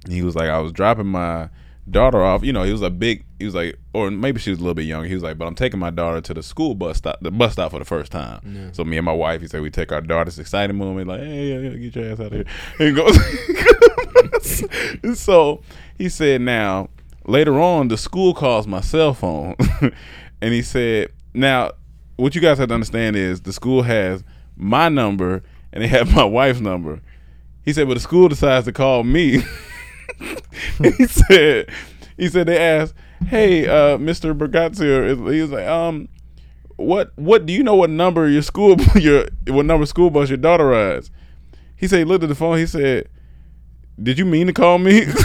He 0.07 0.21
was 0.21 0.33
like 0.33 0.49
I 0.49 0.59
was 0.59 0.71
dropping 0.71 1.07
my 1.07 1.49
daughter 1.89 2.23
off. 2.23 2.43
You 2.43 2.53
know 2.53 2.63
he 2.63 2.71
was 2.71 2.81
a 2.81 2.89
big. 2.89 3.25
He 3.39 3.45
was 3.45 3.55
like 3.55 3.77
or 3.93 4.11
maybe 4.11 4.39
she 4.39 4.49
was 4.49 4.59
a 4.59 4.61
little 4.61 4.75
bit 4.75 4.85
younger. 4.85 5.07
He 5.07 5.13
was 5.13 5.23
like 5.23 5.37
but 5.37 5.45
I'm 5.45 5.55
taking 5.55 5.79
my 5.79 5.89
daughter 5.89 6.21
to 6.21 6.33
the 6.33 6.43
school 6.43 6.75
bus 6.75 6.97
stop 6.97 7.19
the 7.21 7.31
bus 7.31 7.53
stop 7.53 7.71
for 7.71 7.79
the 7.79 7.85
first 7.85 8.11
time. 8.11 8.41
So 8.73 8.83
me 8.83 8.97
and 8.97 9.05
my 9.05 9.13
wife 9.13 9.41
he 9.41 9.47
said 9.47 9.61
we 9.61 9.71
take 9.71 9.91
our 9.91 10.01
daughter's 10.01 10.39
exciting 10.39 10.77
moment 10.77 11.07
like 11.07 11.21
hey 11.21 11.49
yeah, 11.49 11.69
yeah, 11.69 11.77
get 11.77 11.95
your 11.95 12.11
ass 12.11 12.19
out 12.19 12.27
of 12.27 12.33
here. 12.33 12.45
And 12.79 12.89
he 12.89 12.93
goes. 12.93 13.17
so 15.19 15.61
he 15.97 16.09
said 16.09 16.41
now 16.41 16.89
later 17.25 17.59
on 17.59 17.87
the 17.87 17.97
school 17.97 18.33
calls 18.33 18.67
my 18.67 18.81
cell 18.81 19.13
phone 19.13 19.55
and 20.41 20.53
he 20.53 20.61
said 20.61 21.11
now 21.33 21.71
what 22.15 22.35
you 22.35 22.41
guys 22.41 22.57
have 22.57 22.67
to 22.67 22.73
understand 22.73 23.15
is 23.15 23.41
the 23.41 23.53
school 23.53 23.83
has 23.83 24.23
my 24.55 24.89
number 24.89 25.43
and 25.73 25.83
they 25.83 25.87
have 25.87 26.11
my 26.15 26.23
wife's 26.23 26.59
number 26.59 26.99
he 27.63 27.73
said 27.73 27.87
but 27.87 27.93
the 27.93 27.99
school 27.99 28.27
decides 28.27 28.65
to 28.65 28.71
call 28.71 29.03
me 29.03 29.43
he 30.97 31.05
said 31.07 31.69
he 32.17 32.27
said 32.29 32.47
they 32.47 32.57
asked 32.57 32.93
hey 33.27 33.67
uh 33.67 33.97
mr 33.97 34.37
Bargatze 34.37 35.33
he 35.33 35.41
was 35.41 35.51
like 35.51 35.67
um 35.67 36.07
what 36.75 37.11
what 37.15 37.45
do 37.45 37.53
you 37.53 37.63
know 37.63 37.75
what 37.75 37.89
number 37.89 38.27
your 38.27 38.41
school 38.41 38.75
your 38.95 39.25
what 39.47 39.65
number 39.65 39.85
school 39.85 40.09
bus 40.09 40.29
your 40.29 40.37
daughter 40.37 40.67
rides? 40.67 41.11
He 41.75 41.87
said 41.87 41.99
he 41.99 42.05
looked 42.05 42.23
at 42.23 42.29
the 42.29 42.35
phone 42.35 42.57
he 42.57 42.65
said 42.65 43.09
did 44.01 44.17
you 44.17 44.25
mean 44.25 44.47
to 44.47 44.53
call 44.53 44.77
me? 44.77 45.05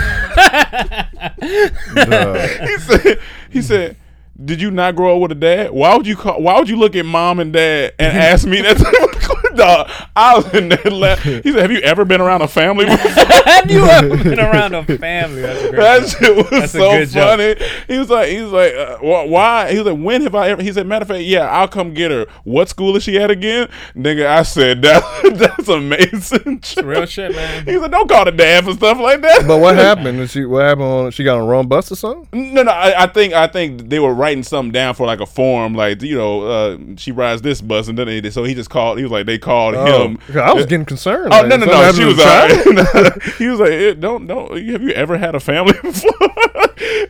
He 1.41 2.79
said 2.79 3.19
he 3.51 3.63
said 3.63 3.97
did 4.45 4.61
you 4.61 4.71
not 4.71 4.97
grow 4.97 5.17
up 5.17 5.23
with 5.23 5.33
a 5.33 5.37
dad? 5.37 5.71
Why 5.71 5.97
would 5.97 6.07
you 6.07 6.17
call? 6.17 6.41
Why 6.43 6.59
would 6.59 6.69
you 6.69 6.77
look 6.77 6.95
at 6.97 7.05
mom 7.07 7.39
and 7.41 7.53
dad 7.53 7.95
and 7.99 8.17
ask 8.19 8.47
me 8.47 8.61
that? 8.63 8.77
Dog, 9.57 9.91
I 10.15 10.37
was 10.37 10.53
in 10.53 10.69
there 10.69 10.91
laughing. 10.93 11.41
He 11.43 11.51
said, 11.53 11.63
"Have 11.63 11.73
you 11.73 11.79
ever 11.79 12.05
been 12.05 12.21
around 12.21 12.43
a 12.43 12.49
family 12.49 12.85
before?" 12.85 13.25
Have 13.47 13.71
you 13.71 13.85
ever 13.87 14.23
been 14.23 14.39
around 14.39 14.75
a 14.75 14.85
family? 14.99 15.41
That's 15.41 15.63
a 15.65 15.71
great 15.71 15.81
That 15.81 16.01
joke. 16.03 16.19
shit 16.19 16.37
was 16.37 16.51
That's 16.51 16.73
so 16.73 16.91
good 16.91 17.09
joke. 17.09 17.39
funny. 17.39 17.67
He 17.89 17.99
was 17.99 18.11
like, 18.11 18.29
he 18.29 18.43
was 18.43 18.53
like, 18.53 18.75
uh, 18.75 18.99
why? 18.99 19.73
He 19.73 19.79
was 19.79 19.87
like, 19.87 19.99
when 20.05 20.21
have 20.23 20.35
I 20.35 20.51
ever? 20.51 20.63
He 20.63 20.73
said, 20.73 20.87
matter 20.87 21.05
of 21.05 21.09
fact, 21.09 21.23
yeah, 21.23 21.49
I'll 21.49 21.69
come 21.69 21.95
get 21.95 22.11
her. 22.11 22.27
What 22.45 22.69
school 22.69 22.95
is 22.97 23.05
she 23.05 23.19
at 23.19 23.31
again? 23.31 23.69
Nigga, 23.95 24.27
I 24.27 24.43
said 24.43 24.83
that 24.83 25.03
that's 25.37 25.69
amazing. 25.69 26.61
Real 26.85 27.07
shit, 27.07 27.35
man. 27.35 27.65
He 27.65 27.79
said, 27.81 27.91
don't 27.91 28.09
call 28.11 28.27
the 28.27 28.33
dad 28.33 28.65
for 28.65 28.75
stuff 28.75 28.99
like 28.99 29.23
that. 29.23 29.47
But 29.49 29.59
what 29.61 29.77
happened? 29.77 30.19
Did 30.19 30.29
she 30.31 30.45
what 30.45 30.65
happened? 30.67 30.83
On, 30.87 31.11
she 31.11 31.25
got 31.25 31.39
on 31.39 31.47
the 31.47 31.49
wrong 31.51 31.67
bus 31.67 31.91
or 31.91 31.97
something? 31.97 32.53
No, 32.53 32.63
no. 32.63 32.73
I, 32.73 33.05
I 33.05 33.07
think 33.07 33.33
I 33.33 33.47
think 33.47 33.89
they 33.89 34.01
were 34.01 34.13
writing 34.27 34.43
something 34.43 34.73
down 34.73 34.95
for 34.95 35.07
like 35.07 35.21
a 35.21 35.27
form, 35.27 35.75
like 35.75 36.03
you 36.03 36.17
know, 36.17 36.43
uh, 36.43 36.79
she 36.97 37.13
rides 37.13 37.43
this 37.43 37.61
bus, 37.61 37.89
and 37.89 37.97
then 37.99 38.07
they, 38.07 38.31
so 38.31 38.45
he 38.45 38.55
just 38.55 38.71
called. 38.71 38.99
He 38.99 39.05
was 39.05 39.13
like, 39.13 39.27
they 39.27 39.39
called 39.39 39.75
Oh, 39.77 40.05
him. 40.05 40.17
'cause 40.19 40.37
I 40.37 40.53
was 40.53 40.67
getting 40.67 40.85
concerned. 40.87 41.33
Oh 41.33 41.39
like, 41.41 41.49
no, 41.49 41.57
no, 41.57 41.67
no! 41.67 41.93
She 41.93 42.05
was 42.05 42.17
the 42.17 42.23
child? 42.25 42.67
all 42.97 43.03
right. 43.03 43.23
he 43.39 43.47
was 43.47 43.61
like, 43.61 43.71
eh, 43.71 43.95
"Don't, 43.95 44.27
don't. 44.27 44.51
Have 44.69 44.83
you 44.83 44.91
ever 44.91 45.17
had 45.19 45.35
a 45.35 45.41
family 45.41 45.75
before? 45.83 46.11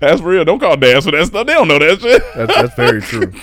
that's 0.01 0.21
real. 0.21 0.45
Don't 0.45 0.59
call 0.61 0.77
dads 0.77 1.07
for 1.07 1.13
that 1.13 1.27
stuff. 1.27 1.47
They 1.47 1.55
don't 1.55 1.69
know 1.69 1.79
that 1.79 2.01
shit. 2.01 2.23
That's, 2.35 2.55
that's 2.55 2.75
very 2.75 3.01
true. 3.01 3.33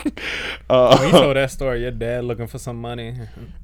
Uh, 0.70 0.98
When 0.98 1.08
you 1.08 1.12
told 1.12 1.36
that 1.36 1.52
story, 1.52 1.82
your 1.82 1.92
dad 1.92 2.24
looking 2.24 2.48
for 2.48 2.58
some 2.58 2.82
money. 2.82 3.14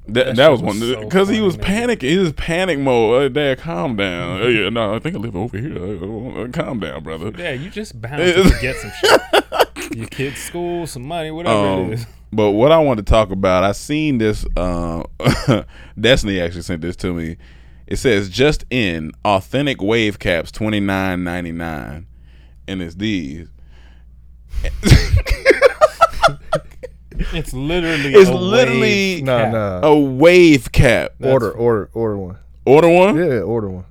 That, 0.06 0.26
That 0.26 0.36
that, 0.36 0.48
was 0.50 0.62
was 0.62 0.78
one 0.78 0.88
so 0.94 1.00
because 1.02 1.28
he 1.28 1.40
was 1.40 1.56
man. 1.58 1.88
panicking. 1.88 2.02
He 2.10 2.18
was 2.18 2.32
panic 2.34 2.78
mode. 2.78 3.22
Uh, 3.22 3.28
Dad, 3.28 3.58
calm 3.58 3.96
down. 3.96 4.42
Uh, 4.42 4.46
yeah, 4.46 4.68
no, 4.68 4.94
I 4.94 4.98
think 5.00 5.16
I 5.16 5.18
live 5.18 5.34
over 5.34 5.58
here. 5.58 5.76
Uh, 5.76 6.42
uh, 6.44 6.48
calm 6.52 6.78
down, 6.78 7.02
brother. 7.02 7.32
Yeah, 7.36 7.52
you 7.52 7.68
just 7.70 8.00
bound 8.00 8.18
to 8.18 8.44
forget 8.48 8.76
some 8.76 8.92
shit. 9.00 9.99
Your 10.00 10.08
kid's 10.08 10.38
school, 10.40 10.86
some 10.86 11.02
money, 11.02 11.30
whatever 11.30 11.56
Um, 11.58 11.92
it 11.92 11.94
is. 11.94 12.06
but 12.32 12.52
what 12.52 12.72
I 12.72 12.78
want 12.78 12.98
to 12.98 13.04
talk 13.04 13.30
about, 13.30 13.62
I 13.64 13.72
seen 13.72 14.18
this. 14.18 14.44
Uh, 14.56 15.02
Destiny 16.00 16.40
actually 16.40 16.62
sent 16.62 16.80
this 16.82 16.96
to 16.96 17.12
me. 17.12 17.36
It 17.86 17.96
says 17.96 18.28
just 18.30 18.64
in 18.70 19.12
authentic 19.24 19.82
wave 19.82 20.18
caps 20.18 20.50
twenty 20.52 20.80
nine 20.80 21.22
ninety 21.24 21.52
nine, 21.52 22.06
and 22.68 22.80
it's 22.82 22.94
these. 22.94 23.48
It's 27.32 27.52
literally 27.52 28.14
It's 28.14 28.30
a 28.30 28.34
literally 28.34 28.80
wave 28.80 29.24
Nah, 29.24 29.38
cap. 29.38 29.52
nah. 29.52 29.80
a 29.88 29.98
wave 29.98 30.72
cap. 30.72 31.12
order, 31.22 31.50
order, 31.52 31.90
order 31.92 32.16
one. 32.16 32.38
Order 32.64 32.88
one. 32.88 33.16
Yeah, 33.16 33.40
order 33.40 33.68
one. 33.68 33.84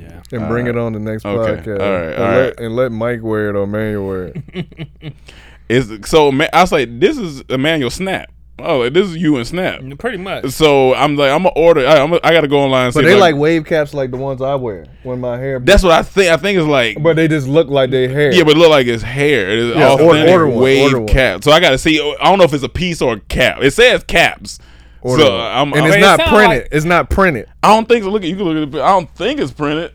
Yeah. 0.00 0.22
And 0.32 0.48
bring 0.48 0.66
it 0.66 0.76
on 0.76 0.92
the 0.92 0.98
next 1.00 1.24
Okay, 1.24 1.62
podcast. 1.62 1.80
all 1.80 1.92
right, 1.92 2.12
and, 2.12 2.22
all 2.22 2.30
let, 2.30 2.44
right. 2.44 2.60
and 2.60 2.76
let 2.76 2.92
Mike 2.92 3.22
wear 3.22 3.50
it 3.50 3.56
or 3.56 3.66
Manuel 3.66 4.06
wear 4.06 4.32
it. 4.34 5.12
Is 5.68 5.92
so 6.08 6.28
I 6.30 6.60
was 6.62 6.72
like, 6.72 6.98
this 6.98 7.18
is 7.18 7.42
Emmanuel 7.50 7.90
Snap. 7.90 8.30
Oh, 8.60 8.78
like, 8.78 8.92
this 8.94 9.06
is 9.06 9.16
you 9.18 9.36
and 9.36 9.46
Snap. 9.46 9.80
Mm, 9.80 9.98
pretty 9.98 10.16
much. 10.16 10.48
So 10.50 10.94
I'm 10.94 11.14
like, 11.14 11.30
I'm 11.30 11.42
gonna 11.42 11.54
order. 11.54 11.86
I, 11.86 11.98
I'm, 12.00 12.12
I 12.14 12.32
gotta 12.32 12.48
go 12.48 12.60
online. 12.60 12.86
And 12.86 12.94
But 12.94 13.04
they 13.04 13.10
if 13.12 13.16
I- 13.18 13.20
like 13.20 13.36
wave 13.36 13.66
caps 13.66 13.92
like 13.92 14.10
the 14.10 14.16
ones 14.16 14.40
I 14.40 14.54
wear 14.54 14.86
when 15.02 15.20
my 15.20 15.36
hair. 15.36 15.58
That's 15.60 15.82
what 15.82 15.92
I 15.92 16.02
think. 16.02 16.30
I 16.32 16.38
think 16.38 16.58
it's 16.58 16.66
like. 16.66 17.00
but 17.02 17.16
they 17.16 17.28
just 17.28 17.46
look 17.46 17.68
like 17.68 17.90
they 17.90 18.08
hair. 18.08 18.32
Yeah, 18.32 18.44
but 18.44 18.56
it 18.56 18.58
look 18.58 18.70
like 18.70 18.86
it's 18.86 19.02
hair. 19.02 19.48
It 19.50 19.58
is 19.58 19.76
Yeah, 19.76 19.92
order- 19.92 20.04
order 20.30 20.48
one, 20.48 20.58
wave 20.62 20.82
order 20.84 20.98
one. 21.00 21.06
cap. 21.08 21.44
So 21.44 21.52
I 21.52 21.60
gotta 21.60 21.76
see. 21.78 22.00
I 22.00 22.24
don't 22.30 22.38
know 22.38 22.44
if 22.44 22.54
it's 22.54 22.64
a 22.64 22.68
piece 22.70 23.02
or 23.02 23.12
a 23.14 23.20
cap. 23.20 23.58
It 23.62 23.72
says 23.72 24.02
caps. 24.04 24.58
Order 25.02 25.22
so 25.22 25.30
one. 25.32 25.40
I'm, 25.46 25.72
and 25.72 25.82
I'm- 25.82 25.86
it's 25.92 25.96
not 26.00 26.18
sound 26.18 26.30
printed. 26.30 26.62
like- 26.62 26.68
it's 26.72 26.84
not 26.84 27.10
printed. 27.10 27.48
I 27.62 27.74
don't 27.74 27.88
think 27.88 28.04
so. 28.04 28.10
Look 28.10 28.22
at 28.22 28.28
you 28.28 28.36
can 28.36 28.44
look 28.46 28.68
at 28.68 28.74
it. 28.74 28.80
I 28.82 28.88
don't 28.88 29.10
think 29.14 29.40
it's 29.40 29.52
printed. 29.52 29.92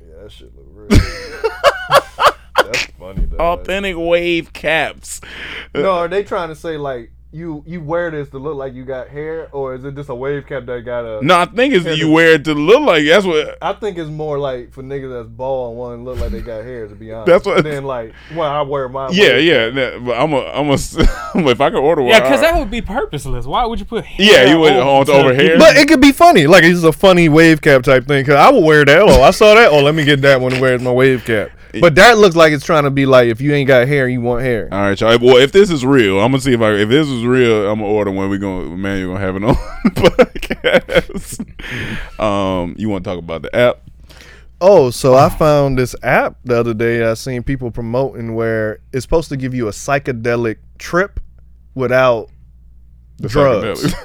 Yeah, 0.00 0.22
that 0.22 0.32
shit 0.32 0.52
look 0.56 0.66
real. 0.72 0.88
That's 2.70 2.84
funny. 2.98 3.26
Though. 3.26 3.36
Authentic 3.38 3.96
wave 3.98 4.52
caps. 4.52 5.20
No, 5.74 5.90
are 5.92 6.08
they 6.08 6.24
trying 6.24 6.48
to 6.48 6.54
say 6.54 6.76
like 6.78 7.10
you 7.34 7.64
you 7.66 7.80
wear 7.80 8.12
this 8.12 8.28
to 8.30 8.38
look 8.38 8.54
like 8.56 8.74
you 8.74 8.84
got 8.84 9.08
hair, 9.08 9.48
or 9.50 9.74
is 9.74 9.84
it 9.84 9.96
just 9.96 10.08
a 10.08 10.14
wave 10.14 10.46
cap 10.46 10.66
that 10.66 10.84
got 10.84 11.04
a? 11.04 11.20
No, 11.24 11.36
I 11.40 11.46
think 11.46 11.74
it's 11.74 11.98
you 11.98 12.08
wear 12.10 12.34
it 12.34 12.44
to 12.44 12.54
look 12.54 12.82
like. 12.82 13.04
That's 13.04 13.26
what. 13.26 13.58
I 13.60 13.72
think 13.72 13.98
it's 13.98 14.08
more 14.08 14.38
like 14.38 14.72
for 14.72 14.82
niggas 14.84 15.12
that's 15.12 15.28
bald 15.28 15.70
and 15.70 15.78
want 15.78 15.98
to 15.98 16.04
look 16.04 16.20
like 16.20 16.30
they 16.30 16.40
got 16.40 16.62
hair. 16.62 16.86
To 16.86 16.94
be 16.94 17.12
honest, 17.12 17.26
That's 17.26 17.44
what- 17.44 17.64
Then 17.64 17.84
like 17.84 18.14
when 18.34 18.46
I 18.48 18.62
wear 18.62 18.88
my 18.88 19.08
Yeah, 19.10 19.36
yeah. 19.36 19.70
nah, 19.70 19.98
But 19.98 20.12
I'm 20.18 20.32
a. 20.32 20.38
I'm 20.38 20.68
a. 20.70 20.74
if 21.50 21.60
I 21.60 21.70
could 21.70 21.80
order 21.80 22.02
one. 22.02 22.10
Yeah, 22.12 22.20
because 22.20 22.40
that 22.40 22.56
would 22.56 22.70
be 22.70 22.80
purposeless. 22.80 23.46
Why 23.46 23.66
would 23.66 23.80
you 23.80 23.84
put 23.84 24.04
hair 24.04 24.26
Yeah, 24.46 24.52
you 24.52 24.60
would 24.60 24.72
over, 24.72 24.82
hold 24.82 25.10
over 25.10 25.34
hair. 25.34 25.58
But 25.58 25.76
it 25.76 25.88
could 25.88 26.00
be 26.00 26.12
funny. 26.12 26.46
Like 26.46 26.62
it's 26.62 26.84
a 26.84 26.92
funny 26.92 27.28
wave 27.28 27.60
cap 27.60 27.82
type 27.82 28.06
thing. 28.06 28.24
Cause 28.24 28.36
I 28.36 28.50
would 28.50 28.62
wear 28.64 28.84
that. 28.84 29.02
Oh, 29.02 29.22
I 29.22 29.32
saw 29.32 29.54
that. 29.54 29.72
Oh, 29.72 29.80
let 29.82 29.94
me 29.96 30.04
get 30.04 30.22
that 30.22 30.40
one. 30.40 30.60
Where's 30.60 30.80
my 30.80 30.92
wave 30.92 31.24
cap? 31.24 31.50
But 31.80 31.94
that 31.96 32.18
looks 32.18 32.36
like 32.36 32.52
it's 32.52 32.64
trying 32.64 32.84
to 32.84 32.90
be 32.90 33.06
like 33.06 33.28
if 33.28 33.40
you 33.40 33.52
ain't 33.52 33.68
got 33.68 33.86
hair, 33.88 34.08
you 34.08 34.20
want 34.20 34.42
hair. 34.42 34.68
All 34.72 34.80
right, 34.80 35.00
y'all. 35.00 35.18
Well, 35.20 35.36
if 35.36 35.52
this 35.52 35.70
is 35.70 35.84
real, 35.84 36.20
I'm 36.20 36.30
gonna 36.32 36.40
see 36.40 36.52
if 36.52 36.60
I 36.60 36.72
if 36.72 36.88
this 36.88 37.06
is 37.08 37.24
real, 37.24 37.68
I'm 37.70 37.80
gonna 37.80 37.90
order 37.90 38.10
when 38.10 38.28
we 38.30 38.38
gonna 38.38 38.76
man, 38.76 38.98
you're 38.98 39.08
gonna 39.08 39.20
have 39.20 39.36
it 39.36 39.44
on 39.44 39.54
the 39.84 39.90
podcast. 42.18 42.20
um, 42.20 42.74
you 42.78 42.88
want 42.88 43.04
to 43.04 43.10
talk 43.10 43.18
about 43.18 43.42
the 43.42 43.54
app? 43.54 43.80
Oh, 44.60 44.90
so 44.90 45.14
I 45.14 45.28
found 45.28 45.76
this 45.78 45.94
app 46.02 46.36
the 46.44 46.58
other 46.58 46.72
day. 46.74 47.04
I 47.04 47.14
seen 47.14 47.42
people 47.42 47.70
promoting 47.70 48.34
where 48.34 48.78
it's 48.92 49.04
supposed 49.04 49.28
to 49.30 49.36
give 49.36 49.52
you 49.54 49.68
a 49.68 49.72
psychedelic 49.72 50.56
trip 50.78 51.20
without 51.74 52.30
The 53.18 53.28
drugs. 53.28 53.94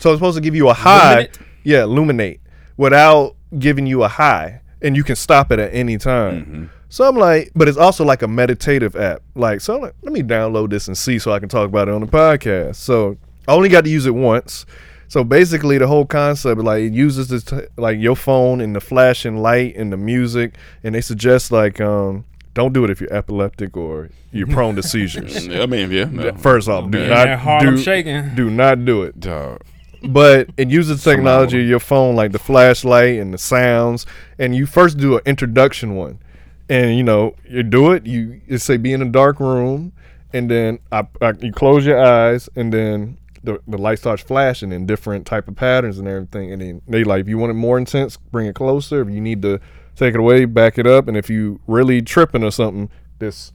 So 0.00 0.10
it's 0.10 0.18
supposed 0.18 0.36
to 0.36 0.42
give 0.42 0.54
you 0.54 0.68
a 0.68 0.74
high, 0.74 1.28
Lumenate? 1.28 1.40
yeah, 1.62 1.82
illuminate, 1.84 2.40
without 2.76 3.36
giving 3.58 3.86
you 3.86 4.02
a 4.02 4.08
high, 4.08 4.60
and 4.82 4.94
you 4.94 5.02
can 5.02 5.16
stop 5.16 5.50
it 5.50 5.58
at 5.58 5.72
any 5.72 5.96
time. 5.96 6.44
Mm-hmm. 6.44 6.64
So 6.94 7.08
I'm 7.08 7.16
like, 7.16 7.50
but 7.56 7.66
it's 7.66 7.76
also 7.76 8.04
like 8.04 8.22
a 8.22 8.28
meditative 8.28 8.94
app. 8.94 9.20
Like, 9.34 9.60
so 9.60 9.74
I'm 9.74 9.80
like, 9.80 9.96
let 10.02 10.12
me 10.12 10.22
download 10.22 10.70
this 10.70 10.86
and 10.86 10.96
see 10.96 11.18
so 11.18 11.32
I 11.32 11.40
can 11.40 11.48
talk 11.48 11.68
about 11.68 11.88
it 11.88 11.94
on 11.94 12.00
the 12.00 12.06
podcast. 12.06 12.76
So 12.76 13.16
I 13.48 13.52
only 13.52 13.68
got 13.68 13.82
to 13.82 13.90
use 13.90 14.06
it 14.06 14.14
once. 14.14 14.64
So 15.08 15.24
basically, 15.24 15.76
the 15.76 15.88
whole 15.88 16.06
concept, 16.06 16.60
like, 16.60 16.82
it 16.84 16.92
uses 16.92 17.26
this, 17.26 17.42
t- 17.42 17.62
like 17.76 17.98
your 17.98 18.14
phone 18.14 18.60
and 18.60 18.76
the 18.76 18.80
flashing 18.80 19.38
light 19.38 19.74
and 19.74 19.92
the 19.92 19.96
music, 19.96 20.54
and 20.84 20.94
they 20.94 21.00
suggest 21.00 21.50
like, 21.50 21.80
um, 21.80 22.24
don't 22.54 22.72
do 22.72 22.84
it 22.84 22.90
if 22.90 23.00
you're 23.00 23.12
epileptic 23.12 23.76
or 23.76 24.10
you're 24.30 24.46
prone 24.46 24.76
to 24.76 24.82
seizures. 24.84 25.48
I 25.50 25.66
mean, 25.66 25.90
yeah. 25.90 26.04
No. 26.04 26.32
First 26.34 26.68
off, 26.68 26.92
do 26.92 27.00
Yeah, 27.00 27.42
not 27.44 27.60
do, 27.60 27.76
shaking. 27.76 28.36
do 28.36 28.50
not 28.50 28.84
do 28.84 29.02
it. 29.02 29.18
Dog. 29.18 29.62
But 30.04 30.48
it 30.56 30.70
uses 30.70 31.02
technology 31.02 31.60
of 31.60 31.66
your 31.66 31.80
phone, 31.80 32.14
like 32.14 32.30
the 32.30 32.38
flashlight 32.38 33.18
and 33.18 33.34
the 33.34 33.38
sounds, 33.38 34.06
and 34.38 34.54
you 34.54 34.64
first 34.66 34.96
do 34.96 35.16
an 35.16 35.22
introduction 35.26 35.96
one, 35.96 36.20
and 36.68 36.96
you 36.96 37.02
know 37.02 37.34
you 37.48 37.62
do 37.62 37.92
it. 37.92 38.06
You, 38.06 38.40
you 38.46 38.58
say 38.58 38.76
be 38.76 38.92
in 38.92 39.02
a 39.02 39.08
dark 39.10 39.40
room, 39.40 39.92
and 40.32 40.50
then 40.50 40.78
I, 40.92 41.06
I, 41.20 41.32
you 41.40 41.52
close 41.52 41.84
your 41.86 42.02
eyes, 42.02 42.48
and 42.56 42.72
then 42.72 43.18
the, 43.42 43.60
the 43.68 43.76
light 43.78 43.98
starts 43.98 44.22
flashing 44.22 44.72
in 44.72 44.86
different 44.86 45.26
type 45.26 45.48
of 45.48 45.56
patterns 45.56 45.98
and 45.98 46.08
everything. 46.08 46.50
And 46.52 46.62
then 46.62 46.82
they 46.88 47.04
like, 47.04 47.20
if 47.20 47.28
you 47.28 47.36
want 47.38 47.50
it 47.50 47.54
more 47.54 47.76
intense, 47.76 48.16
bring 48.16 48.46
it 48.46 48.54
closer. 48.54 49.02
If 49.02 49.10
you 49.10 49.20
need 49.20 49.42
to 49.42 49.60
take 49.96 50.14
it 50.14 50.20
away, 50.20 50.46
back 50.46 50.78
it 50.78 50.86
up. 50.86 51.08
And 51.08 51.16
if 51.16 51.28
you 51.28 51.60
really 51.66 52.00
tripping 52.00 52.42
or 52.42 52.50
something, 52.50 52.88
this 53.18 53.52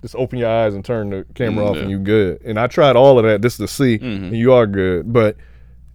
just 0.00 0.14
open 0.14 0.38
your 0.38 0.48
eyes 0.48 0.74
and 0.74 0.84
turn 0.84 1.10
the 1.10 1.26
camera 1.34 1.64
Mm, 1.64 1.70
off, 1.70 1.76
and 1.78 1.90
you 1.90 1.98
good. 1.98 2.40
And 2.44 2.60
I 2.60 2.68
tried 2.68 2.94
all 2.94 3.18
of 3.18 3.24
that 3.24 3.40
just 3.40 3.56
to 3.56 3.66
see, 3.66 3.98
Mm-hmm. 3.98 4.24
and 4.26 4.36
you 4.36 4.52
are 4.52 4.66
good. 4.68 5.12
But 5.12 5.36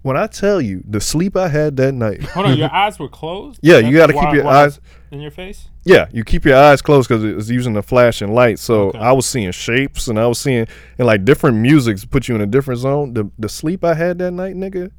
when 0.04 0.16
I 0.16 0.28
tell 0.28 0.62
you 0.62 0.84
the 0.88 1.01
sleep 1.01 1.36
I 1.36 1.47
had 1.47 1.76
that 1.78 1.93
night, 1.93 2.22
Hold 2.24 2.45
on, 2.45 2.58
your 2.58 2.72
eyes 2.74 2.99
were 2.99 3.10
closed. 3.10 3.60
Yeah, 3.64 3.80
you 3.80 3.97
gotta 3.97 4.14
keep 4.14 4.34
your 4.34 4.45
eyes- 4.47 4.80
in 5.12 5.20
your 5.22 5.32
face. 5.32 5.70
yeah, 5.86 6.08
you 6.12 6.24
keep 6.24 6.43
your 6.45 6.58
eyes 6.58 6.82
closed 6.82 7.08
because 7.10 7.24
it's 7.24 7.49
using 7.49 7.74
the 7.74 7.84
flashing 7.84 8.34
light. 8.34 8.58
So 8.60 8.89
Okay. 8.89 8.99
I 8.99 9.12
was 9.12 9.26
seeing 9.26 9.51
shapes, 9.51 10.08
and 10.08 10.20
I 10.20 10.28
was 10.28 10.39
seeing 10.39 10.68
and 10.97 11.06
like 11.08 11.24
different 11.26 11.58
musics 11.58 12.06
put 12.06 12.28
you 12.28 12.36
in 12.36 12.41
a 12.41 12.45
different 12.47 12.80
zone. 12.82 13.14
The 13.14 13.30
the 13.39 13.49
sleep 13.49 13.84
I 13.84 13.93
had 13.95 14.18
that 14.20 14.32
night, 14.32 14.56
nigga, 14.56 14.91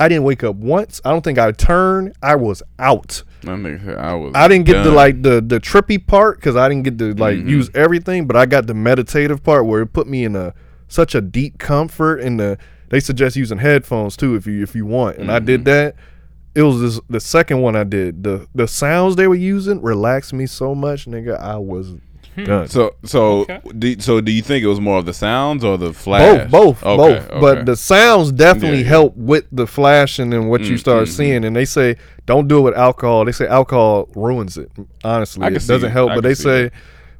I 0.00 0.08
didn't 0.08 0.24
wake 0.24 0.42
up 0.44 0.56
once. 0.56 1.00
I 1.04 1.10
don't 1.10 1.22
think 1.22 1.38
I 1.38 1.52
turned. 1.52 2.14
I 2.22 2.36
was 2.36 2.62
out. 2.78 3.22
I, 3.46 3.56
think 3.62 3.86
I 3.88 4.14
was. 4.14 4.32
I 4.34 4.48
didn't 4.48 4.64
get 4.66 4.82
the 4.84 4.90
like 4.90 5.22
the 5.22 5.40
the 5.46 5.60
trippy 5.60 6.04
part 6.04 6.38
because 6.38 6.56
I 6.56 6.68
didn't 6.68 6.84
get 6.84 6.98
to 6.98 7.12
like 7.14 7.36
Mhm. 7.38 7.48
use 7.48 7.70
everything, 7.74 8.26
but 8.26 8.36
I 8.36 8.46
got 8.46 8.66
the 8.66 8.74
meditative 8.74 9.42
part 9.44 9.66
where 9.66 9.82
it 9.82 9.92
put 9.92 10.06
me 10.08 10.24
in 10.24 10.34
a 10.34 10.54
such 10.88 11.14
a 11.14 11.20
deep 11.20 11.58
comfort. 11.58 12.20
And 12.20 12.40
the 12.40 12.58
they 12.90 13.00
suggest 13.00 13.36
using 13.36 13.58
headphones 13.58 14.16
too 14.16 14.34
if 14.34 14.46
you 14.46 14.62
if 14.62 14.74
you 14.74 14.86
want, 14.86 15.18
and 15.18 15.30
I 15.30 15.38
did 15.38 15.64
that. 15.66 15.94
It 16.54 16.62
was 16.62 16.80
this, 16.80 17.00
the 17.08 17.20
second 17.20 17.60
one 17.60 17.76
I 17.76 17.84
did. 17.84 18.24
the 18.24 18.46
The 18.54 18.66
sounds 18.66 19.16
they 19.16 19.28
were 19.28 19.34
using 19.36 19.80
relaxed 19.80 20.32
me 20.32 20.46
so 20.46 20.74
much, 20.74 21.06
nigga. 21.06 21.38
I 21.38 21.56
was 21.56 21.94
done. 22.44 22.66
So 22.68 22.94
so 23.04 23.40
Okay. 23.42 23.60
do, 23.78 24.00
so 24.00 24.20
do 24.20 24.32
you 24.32 24.42
think 24.42 24.64
it 24.64 24.66
was 24.68 24.80
more 24.80 24.98
of 24.98 25.06
the 25.06 25.12
sounds 25.12 25.62
or 25.62 25.76
the 25.76 25.92
flash? 25.92 26.50
both, 26.50 26.80
both, 26.80 26.84
Okay, 26.84 27.14
both. 27.18 27.30
okay. 27.30 27.40
But 27.40 27.66
the 27.66 27.76
sounds 27.76 28.32
definitely 28.32 28.78
Yeah, 28.78 28.84
yeah. 28.84 28.88
help 28.88 29.16
with 29.16 29.44
the 29.52 29.66
flashing 29.66 30.32
and 30.32 30.48
what 30.50 30.62
you 30.62 30.74
Mm, 30.76 30.80
start 30.80 31.08
mhm. 31.08 31.12
seeing. 31.12 31.44
And 31.44 31.54
they 31.54 31.64
say 31.64 31.96
don't 32.26 32.48
do 32.48 32.58
it 32.58 32.62
with 32.62 32.74
alcohol. 32.76 33.24
They 33.24 33.32
say 33.32 33.46
alcohol 33.46 34.08
ruins 34.16 34.56
it. 34.56 34.70
Honestly, 35.04 35.44
I 35.44 35.48
it 35.48 35.52
doesn't 35.66 35.84
it. 35.84 35.90
help. 35.92 36.10
I 36.12 36.14
But 36.16 36.22
they 36.24 36.34
say, 36.34 36.62
that. 36.64 36.72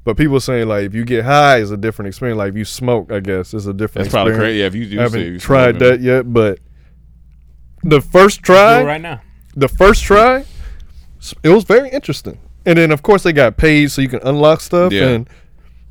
But 0.08 0.16
people 0.16 0.40
saying 0.40 0.68
like 0.68 0.86
if 0.86 0.94
you 0.94 1.04
get 1.04 1.22
high 1.26 1.58
is 1.58 1.70
a 1.70 1.76
different 1.76 2.06
experience. 2.06 2.38
Like 2.38 2.48
if 2.48 2.56
you 2.56 2.64
smoke, 2.64 3.12
I 3.12 3.20
guess 3.20 3.52
it's 3.52 3.66
a 3.66 3.74
different. 3.74 4.06
That's 4.06 4.14
probably 4.14 4.32
experience. 4.32 4.40
crazy. 4.40 4.58
Yeah, 4.60 4.66
if 4.66 4.74
you 4.74 4.86
do, 4.86 4.98
I 5.00 5.02
haven't 5.02 5.20
you 5.20 5.38
tried 5.38 5.76
smoking. 5.76 5.88
that 5.90 6.00
yet, 6.00 6.32
but 6.32 6.60
the 7.82 8.00
first 8.00 8.42
try, 8.42 8.82
right 8.82 9.00
now. 9.02 9.20
the 9.54 9.68
first 9.68 10.02
try, 10.02 10.46
it 11.42 11.50
was 11.50 11.64
very 11.64 11.90
interesting. 11.90 12.38
And 12.64 12.78
then 12.78 12.90
of 12.90 13.02
course 13.02 13.22
they 13.22 13.34
got 13.34 13.58
paid 13.58 13.90
so 13.90 14.00
you 14.00 14.08
can 14.08 14.20
unlock 14.22 14.62
stuff. 14.62 14.92
Yeah. 14.94 15.08
And 15.08 15.28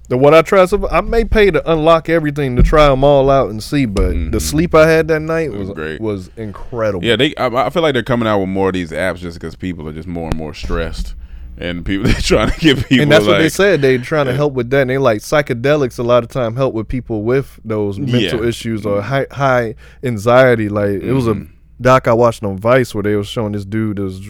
the 0.09 0.17
what 0.17 0.33
I 0.33 0.41
tried, 0.41 0.69
so 0.69 0.87
I 0.89 1.01
may 1.01 1.23
pay 1.23 1.51
to 1.51 1.71
unlock 1.71 2.09
everything 2.09 2.55
to 2.55 2.63
try 2.63 2.87
them 2.89 3.03
all 3.03 3.29
out 3.29 3.51
and 3.51 3.61
see. 3.61 3.85
But 3.85 4.31
the 4.31 4.39
sleep 4.39 4.73
I 4.73 4.87
had 4.87 5.07
that 5.09 5.19
night 5.21 5.49
Mm-hmm. 5.51 5.59
was 5.59 5.67
was 5.69 5.75
great. 5.75 6.01
was 6.01 6.29
incredible. 6.37 7.05
Yeah, 7.05 7.17
they. 7.17 7.35
I, 7.35 7.67
I 7.67 7.69
feel 7.69 7.83
like 7.83 7.93
they're 7.93 8.01
coming 8.01 8.27
out 8.27 8.39
with 8.39 8.49
more 8.49 8.69
of 8.69 8.73
these 8.73 8.89
apps 8.91 9.17
just 9.17 9.39
because 9.39 9.55
people 9.55 9.87
are 9.87 9.93
just 9.93 10.07
more 10.07 10.29
and 10.29 10.35
more 10.37 10.55
stressed, 10.55 11.13
and 11.57 11.85
people 11.85 12.05
they're 12.11 12.21
trying 12.21 12.51
to 12.51 12.59
give 12.59 12.85
people. 12.87 13.03
and 13.03 13.11
that's 13.11 13.25
what 13.25 13.37
they 13.39 13.49
said. 13.49 13.81
They're 13.81 13.97
trying 13.97 14.27
to 14.27 14.33
help 14.33 14.53
with 14.53 14.69
that. 14.71 14.81
And 14.81 14.89
they 14.89 14.97
like 14.97 15.19
psychedelics. 15.19 15.99
A 15.99 16.03
lot 16.03 16.23
of 16.23 16.29
time 16.29 16.55
help 16.55 16.73
with 16.73 16.87
people 16.87 17.23
with 17.23 17.59
those 17.65 17.99
mental 17.99 18.19
Yeah. 18.21 18.31
Mm-hmm. 18.33 18.47
issues 18.47 18.85
or 18.85 19.01
high 19.01 19.27
high 19.31 19.75
anxiety. 20.03 20.69
Like 20.69 21.01
it 21.01 21.13
was 21.13 21.27
a 21.27 21.45
doc 21.81 22.07
I 22.07 22.13
watched 22.13 22.43
on 22.43 22.57
Vice 22.57 22.93
where 22.95 23.03
they 23.03 23.15
was 23.15 23.27
showing 23.27 23.51
this 23.53 23.65
dude 23.65 23.99
was 23.99 24.21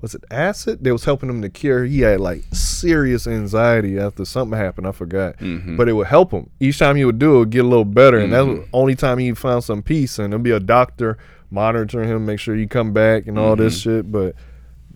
was 0.00 0.14
it 0.14 0.22
acid? 0.30 0.84
They 0.84 0.92
was 0.92 1.04
helping 1.04 1.28
him 1.28 1.42
to 1.42 1.48
cure. 1.48 1.84
He 1.84 2.00
had 2.02 2.20
like 2.20 2.44
serious 2.52 3.26
anxiety 3.26 3.98
after 3.98 4.24
something 4.24 4.56
happened. 4.56 4.86
I 4.86 4.92
forgot, 4.92 5.36
Mm-hmm. 5.38 5.76
but 5.76 5.88
it 5.88 5.94
would 5.94 6.06
help 6.06 6.30
him 6.30 6.50
each 6.60 6.78
time 6.78 6.94
he 6.94 7.04
would 7.04 7.18
do 7.18 7.32
it. 7.32 7.34
it 7.34 7.38
would 7.40 7.50
get 7.50 7.64
a 7.64 7.68
little 7.68 7.84
better, 7.84 8.18
and 8.18 8.32
that's 8.32 8.46
the 8.46 8.68
only 8.72 8.94
time 8.94 9.18
he 9.18 9.32
found 9.34 9.64
some 9.64 9.82
peace. 9.82 10.18
And 10.20 10.32
there'll 10.32 10.42
be 10.42 10.52
a 10.52 10.60
doctor 10.60 11.18
monitoring 11.50 12.08
him, 12.08 12.24
make 12.26 12.38
sure 12.38 12.54
you 12.54 12.68
come 12.68 12.92
back 12.92 13.26
and 13.26 13.38
all 13.40 13.56
this 13.56 13.80
Mm-hmm. 13.80 13.90
shit. 13.98 14.12
But 14.12 14.36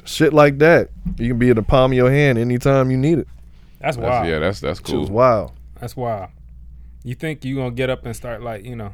shit 0.05 0.33
like 0.33 0.59
that, 0.59 0.91
you 1.19 1.29
can 1.29 1.39
be 1.39 1.51
in 1.51 1.57
the 1.57 1.63
palm 1.63 1.93
of 1.93 1.97
your 1.97 2.11
hand 2.11 2.39
anytime 2.39 2.91
you 2.91 2.97
need 2.97 3.19
it. 3.19 3.29
That's 3.81 3.97
That's- 3.97 4.13
wild. 4.13 4.29
yeah, 4.29 4.39
that's 4.39 4.61
that's 4.61 4.79
Shit 4.81 4.99
was 4.99 5.09
cool. 5.09 5.17
wild. 5.17 5.53
That's 5.81 5.97
wild. 5.97 6.31
You 7.05 7.15
think 7.15 7.45
you 7.45 7.57
gonna 7.57 7.73
get 7.73 7.91
up 7.91 8.05
and 8.07 8.15
start 8.15 8.43
like 8.43 8.65
you 8.65 8.77
know, 8.77 8.93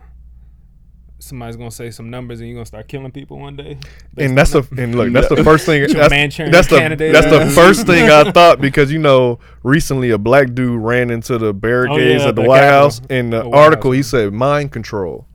somebody's 1.18 1.56
gonna 1.56 1.70
say 1.70 1.90
some 1.90 2.08
numbers 2.10 2.40
and 2.40 2.48
you 2.48 2.54
are 2.54 2.58
gonna 2.58 2.66
start 2.66 2.88
killing 2.88 3.10
people 3.10 3.38
one 3.38 3.56
day? 3.56 3.76
And 4.16 4.36
that's 4.38 4.54
on 4.54 4.66
the 4.70 4.82
and 4.82 4.94
look, 4.94 5.12
that's 5.12 5.28
the 5.34 5.44
first 5.44 5.66
thing. 5.66 5.82
That's, 5.82 5.92
that's 5.94 6.68
the 6.68 6.78
candidate 6.78 7.12
that's 7.12 7.26
the 7.26 7.50
first 7.54 7.86
thing 7.86 8.08
I 8.08 8.30
thought 8.30 8.60
because 8.60 8.90
you 8.92 8.98
know 8.98 9.38
recently 9.62 10.10
a 10.10 10.18
black 10.18 10.54
dude 10.54 10.80
ran 10.80 11.10
into 11.10 11.36
the 11.38 11.52
barricades 11.52 12.22
Oh, 12.22 12.24
yeah, 12.24 12.28
at 12.28 12.34
the, 12.36 12.42
the 12.42 12.48
White 12.48 12.60
Capitol. 12.60 12.80
House. 12.82 13.00
In 13.10 13.30
the, 13.30 13.42
The 13.42 13.50
article, 13.50 13.90
House, 13.90 13.96
he 13.96 14.02
said 14.04 14.32
mind 14.32 14.72
control, 14.72 15.26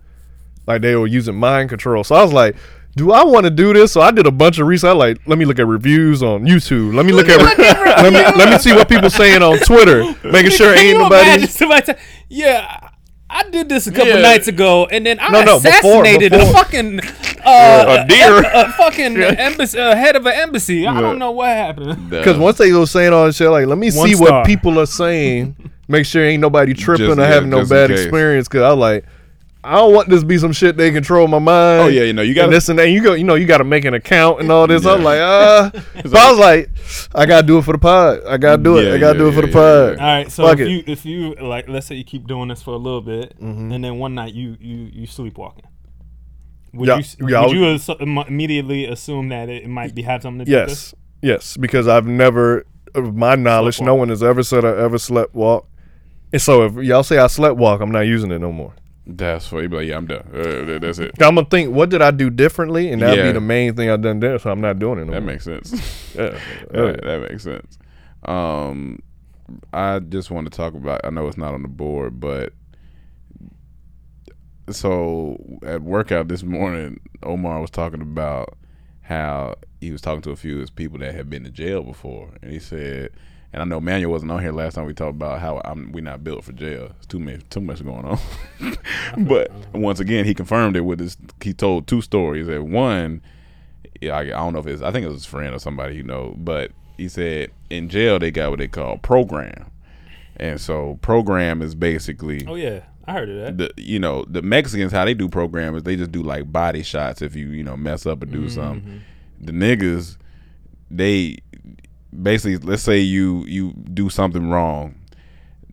like 0.66 0.82
they 0.82 0.96
were 0.96 1.06
using 1.08 1.36
mind 1.36 1.70
control. 1.70 2.04
So 2.04 2.16
I 2.16 2.24
was 2.24 2.34
like. 2.34 2.56
Do 2.96 3.12
I 3.12 3.24
want 3.24 3.46
to 3.46 3.50
do 3.50 3.74
this? 3.74 3.92
So 3.92 4.02
I 4.02 4.12
did 4.12 4.28
a 4.28 4.32
bunch 4.32 4.60
of 4.60 4.68
research. 4.68 4.90
I 4.90 4.94
like, 4.94 5.18
let 5.26 5.40
me 5.40 5.46
look 5.46 5.58
at 5.58 5.66
reviews 5.66 6.22
on 6.22 6.44
YouTube. 6.46 6.94
Let 6.94 7.06
me 7.08 7.12
look 7.12 7.28
at, 7.28 7.40
let 7.40 8.14
me 8.14 8.20
let 8.38 8.50
me 8.52 8.58
see 8.60 8.72
what 8.74 8.88
people 8.88 9.10
saying 9.10 9.42
on 9.42 9.58
Twitter, 9.60 10.04
making 10.24 10.52
sure 10.52 10.76
ain't 10.76 11.00
nobody. 11.00 11.28
imagine 11.30 11.48
somebody 11.50 11.86
say, 11.86 12.00
yeah. 12.30 12.90
I 13.36 13.50
did 13.50 13.68
this 13.68 13.88
a 13.88 13.92
couple 13.92 14.10
Yeah. 14.14 14.22
nights 14.22 14.48
ago, 14.48 14.86
and 14.92 15.04
then 15.08 15.18
I 15.20 15.30
No, 15.32 15.44
no, 15.44 15.60
before- 15.60 16.04
assassinated 16.04 16.34
a 16.34 16.38
before. 16.38 16.54
fucking 16.54 17.00
uh, 17.44 18.04
A 18.04 18.08
deer. 18.08 18.38
em- 18.38 18.46
a 18.54 18.72
fucking 18.74 19.18
embassy, 19.18 19.80
uh, 19.80 19.96
head 19.96 20.16
of 20.16 20.28
an 20.28 20.34
embassy. 20.34 20.86
I 20.86 21.02
don't 21.02 21.18
know 21.18 21.32
what 21.32 21.48
happened. 21.50 22.12
Because 22.12 22.38
once 22.38 22.60
they 22.60 22.70
go 22.70 22.86
saying 22.86 23.12
all 23.12 23.26
this 23.26 23.38
shit, 23.38 23.50
like, 23.50 23.66
let 23.66 23.80
me 23.80 23.90
One 23.90 24.08
see 24.08 24.14
star. 24.14 24.30
what 24.42 24.46
people 24.46 24.80
are 24.80 24.86
saying. 24.86 25.56
Make 25.88 26.06
sure 26.06 26.24
ain't 26.24 26.42
nobody 26.42 26.76
tripping 26.76 27.08
Just- 27.08 27.18
or 27.18 27.22
yeah, 27.24 27.28
having 27.28 27.50
no 27.50 27.66
bad 27.66 27.90
experience. 27.90 28.48
Because 28.48 28.62
I 28.62 28.70
like, 28.70 29.04
I 29.66 29.76
don't 29.76 29.94
want 29.94 30.10
this 30.10 30.20
to 30.22 30.26
be 30.26 30.38
some 30.38 30.52
shit 30.52 30.76
they 30.76 30.92
control 30.92 31.28
my 31.28 31.40
mind. 31.40 31.82
Oh, 31.84 31.88
yeah, 31.88 32.04
you 32.04 32.12
know, 32.12 32.22
you 32.22 32.34
gotta- 32.34 32.52
this 32.52 32.68
and 32.68 32.78
that. 32.80 32.90
You 32.90 33.02
go, 33.02 33.14
you 33.14 33.24
know, 33.24 33.36
you 33.36 33.46
got 33.46 33.60
to 33.60 33.64
make 33.64 33.86
an 33.86 33.94
account 33.94 34.42
and 34.42 34.52
all 34.52 34.68
this. 34.68 34.86
I'm 34.86 35.00
Yeah. 35.00 35.06
like, 35.06 35.20
ah. 35.22 35.72
but 36.04 36.16
I 36.16 36.30
was 36.32 36.40
like, 36.40 36.70
I 37.16 37.26
gotta 37.26 37.48
do 37.48 37.58
it 37.60 37.64
for 37.64 37.72
the 37.72 37.78
pod. 37.78 38.20
I 38.28 38.38
gotta 38.38 38.62
do 38.62 38.78
it. 38.78 38.88
Yeah, 38.90 38.94
I 38.96 38.98
gotta 38.98 39.18
yeah, 39.20 39.24
do 39.24 39.30
it 39.30 39.32
for 39.34 39.40
yeah, 39.42 39.46
the 39.48 39.52
pod. 39.54 40.00
All 40.00 40.06
right, 40.06 40.32
so 40.32 40.44
Fuck 40.48 40.60
if 40.60 40.68
it. 40.68 40.70
you 40.72 40.84
if 40.88 41.06
you 41.06 41.36
like, 41.36 41.70
let's 41.70 41.88
say 41.88 41.96
you 41.96 42.04
keep 42.04 42.28
doing 42.28 42.50
this 42.50 42.62
for 42.62 42.72
a 42.72 42.78
little 42.78 43.02
bit, 43.02 43.40
Mm-hmm. 43.40 43.72
and 43.72 43.84
then 43.84 44.00
one 44.00 44.16
night 44.16 44.34
you 44.34 44.58
you 44.60 44.90
you 44.92 45.08
sleepwalking. 45.08 45.64
Would 46.74 46.88
Yeah, 46.90 46.98
you 46.98 47.28
yeah, 47.30 47.46
would 47.46 47.52
you 47.56 47.62
would- 47.62 48.28
immediately 48.28 48.86
assume 48.86 49.30
that 49.30 49.48
it 49.48 49.68
might 49.70 49.94
be 49.96 50.02
have 50.02 50.24
something 50.24 50.46
to 50.46 50.52
do 50.52 50.58
with 50.58 50.70
this? 50.70 50.94
Yes, 51.22 51.54
yes, 51.54 51.58
because 51.58 51.88
I've 51.88 52.08
never, 52.08 52.66
of 52.96 53.16
my 53.16 53.36
knowledge, 53.36 53.80
no 53.80 53.96
one 53.96 54.10
has 54.10 54.24
ever 54.24 54.42
said 54.44 54.66
I 54.66 54.76
ever 54.78 54.98
slept 54.98 55.36
walk. 55.36 55.68
And 56.34 56.42
so 56.42 56.64
if 56.66 56.74
y'all 56.84 57.04
say 57.04 57.20
I 57.20 57.28
slept 57.28 57.58
walk, 57.58 57.80
I'm 57.80 57.92
not 57.92 58.02
using 58.02 58.32
it 58.32 58.40
no 58.40 58.52
more. 58.52 58.74
That's 59.06 59.52
what 59.52 59.64
you 59.64 59.70
be 59.70 59.78
like. 59.78 59.88
Yeah, 59.88 59.98
I'm 59.98 60.08
done. 60.08 60.24
Uh, 60.34 60.80
that's 60.80 60.98
it. 61.00 61.12
I'm 61.22 61.36
gonna 61.36 61.46
think, 61.50 61.74
what 61.76 61.90
did 61.90 62.02
I 62.02 62.12
do 62.12 62.30
differently? 62.30 62.90
And 62.92 63.02
that'd 63.02 63.18
Yeah. 63.18 63.26
be 63.26 63.32
the 63.34 63.42
main 63.42 63.76
thing 63.76 63.90
I've 63.90 64.02
done 64.02 64.20
there. 64.22 64.40
So 64.40 64.50
I'm 64.50 64.62
not 64.62 64.80
doing 64.80 65.00
it 65.00 65.06
no 65.06 65.12
That 65.14 65.22
more. 65.22 65.32
makes 65.34 65.44
sense. 65.44 65.72
Yeah. 66.16 66.38
that, 66.72 67.02
that 67.04 67.28
makes 67.30 67.44
sense. 67.44 67.78
Um, 68.24 69.00
I 69.74 70.00
just 70.00 70.32
want 70.32 70.50
to 70.50 70.56
talk 70.56 70.74
about. 70.74 71.02
I 71.04 71.10
know 71.10 71.28
it's 71.28 71.38
not 71.38 71.54
on 71.54 71.64
the 71.64 71.68
board, 71.68 72.20
but 72.22 72.54
so 74.70 75.38
at 75.66 75.82
workout 75.82 76.28
this 76.30 76.44
morning, 76.44 77.00
Omar 77.24 77.60
was 77.60 77.70
talking 77.70 78.02
about 78.02 78.58
how 79.02 79.56
he 79.82 79.92
was 79.92 80.00
talking 80.02 80.22
to 80.22 80.32
a 80.32 80.36
few 80.38 80.56
of 80.56 80.60
his 80.62 80.70
people 80.70 80.98
that 81.00 81.14
had 81.14 81.30
been 81.30 81.44
to 81.44 81.50
jail 81.52 81.84
before, 81.84 82.30
and 82.42 82.52
he 82.52 82.60
said, 82.60 83.10
and 83.54 83.62
I 83.62 83.66
know 83.66 83.80
Manuel 83.80 84.12
wasn't 84.12 84.32
on 84.32 84.42
here 84.42 84.52
last 84.52 84.74
time 84.74 84.86
we 84.86 84.94
talked 84.94 85.16
about 85.16 85.40
how 85.40 85.62
I'm 85.64 85.92
we 85.92 86.02
not 86.02 86.24
built 86.24 86.44
for 86.44 86.52
jail. 86.52 86.92
It's 86.98 87.06
too 87.06 87.20
much 87.20 87.42
too 87.50 87.62
much 87.62 87.84
going 87.84 88.04
on. 88.06 88.20
but 89.26 89.52
once 89.74 90.00
again, 90.00 90.26
he 90.26 90.34
confirmed 90.34 90.76
it 90.76 90.82
with 90.82 91.00
his. 91.00 91.18
He 91.42 91.54
told 91.54 91.88
two 91.88 92.02
stories. 92.02 92.48
That 92.48 92.64
one, 92.64 93.22
I, 94.02 94.08
I 94.08 94.24
don't 94.24 94.54
know 94.54 94.60
if 94.60 94.68
it's. 94.68 94.82
I 94.82 94.92
think 94.92 95.06
it 95.06 95.10
was 95.10 95.18
his 95.18 95.26
friend 95.26 95.54
or 95.56 95.60
somebody 95.60 95.96
you 95.96 96.04
know, 96.04 96.34
but 96.38 96.72
he 96.98 97.08
said 97.08 97.52
in 97.70 97.90
jail 97.90 98.20
they 98.20 98.32
got 98.32 98.50
what 98.50 98.60
they 98.60 98.68
call 98.68 98.98
program, 98.98 99.72
and 100.38 100.60
so 100.60 100.98
program 101.02 101.62
is 101.62 101.76
basically 101.76 102.46
Oh 102.48 102.56
yeah, 102.56 102.82
I 103.06 103.14
heard 103.14 103.30
of 103.30 103.58
that. 103.58 103.58
the 103.76 103.82
you 103.82 104.00
know 104.00 104.26
the 104.28 104.42
Mexicans 104.42 104.92
how 104.92 105.06
they 105.06 105.14
do 105.14 105.30
program 105.30 105.76
is 105.76 105.84
they 105.84 105.96
just 105.96 106.12
do 106.12 106.22
like 106.24 106.52
body 106.52 106.84
shots 106.84 107.22
if 107.22 107.36
you 107.36 107.48
you 107.50 107.64
know 107.64 107.78
mess 107.78 108.06
up 108.06 108.22
or 108.24 108.26
do 108.26 108.40
Mm-hmm. 108.42 108.50
something. 108.50 109.02
The 109.42 109.52
niggas 109.52 110.18
they 110.92 111.38
basically 112.22 112.58
let's 112.58 112.84
say 112.84 113.00
you 113.00 113.46
you 113.46 113.74
do 113.74 114.10
something 114.10 114.50
wrong, 114.50 114.96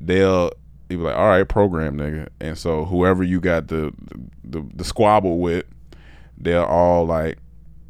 they'll 0.01 0.53
be 0.89 0.97
like, 0.97 1.17
all 1.17 1.29
right, 1.29 1.49
program 1.49 1.97
nigga, 1.97 2.29
and 2.41 2.59
so 2.59 2.85
whoever 2.85 3.23
you 3.23 3.41
got 3.41 3.69
the 3.69 3.93
the, 4.45 4.67
the 4.75 4.85
squabble 4.85 5.39
with, 5.39 5.65
they'll 6.37 6.65
all 6.65 7.07
like 7.07 7.39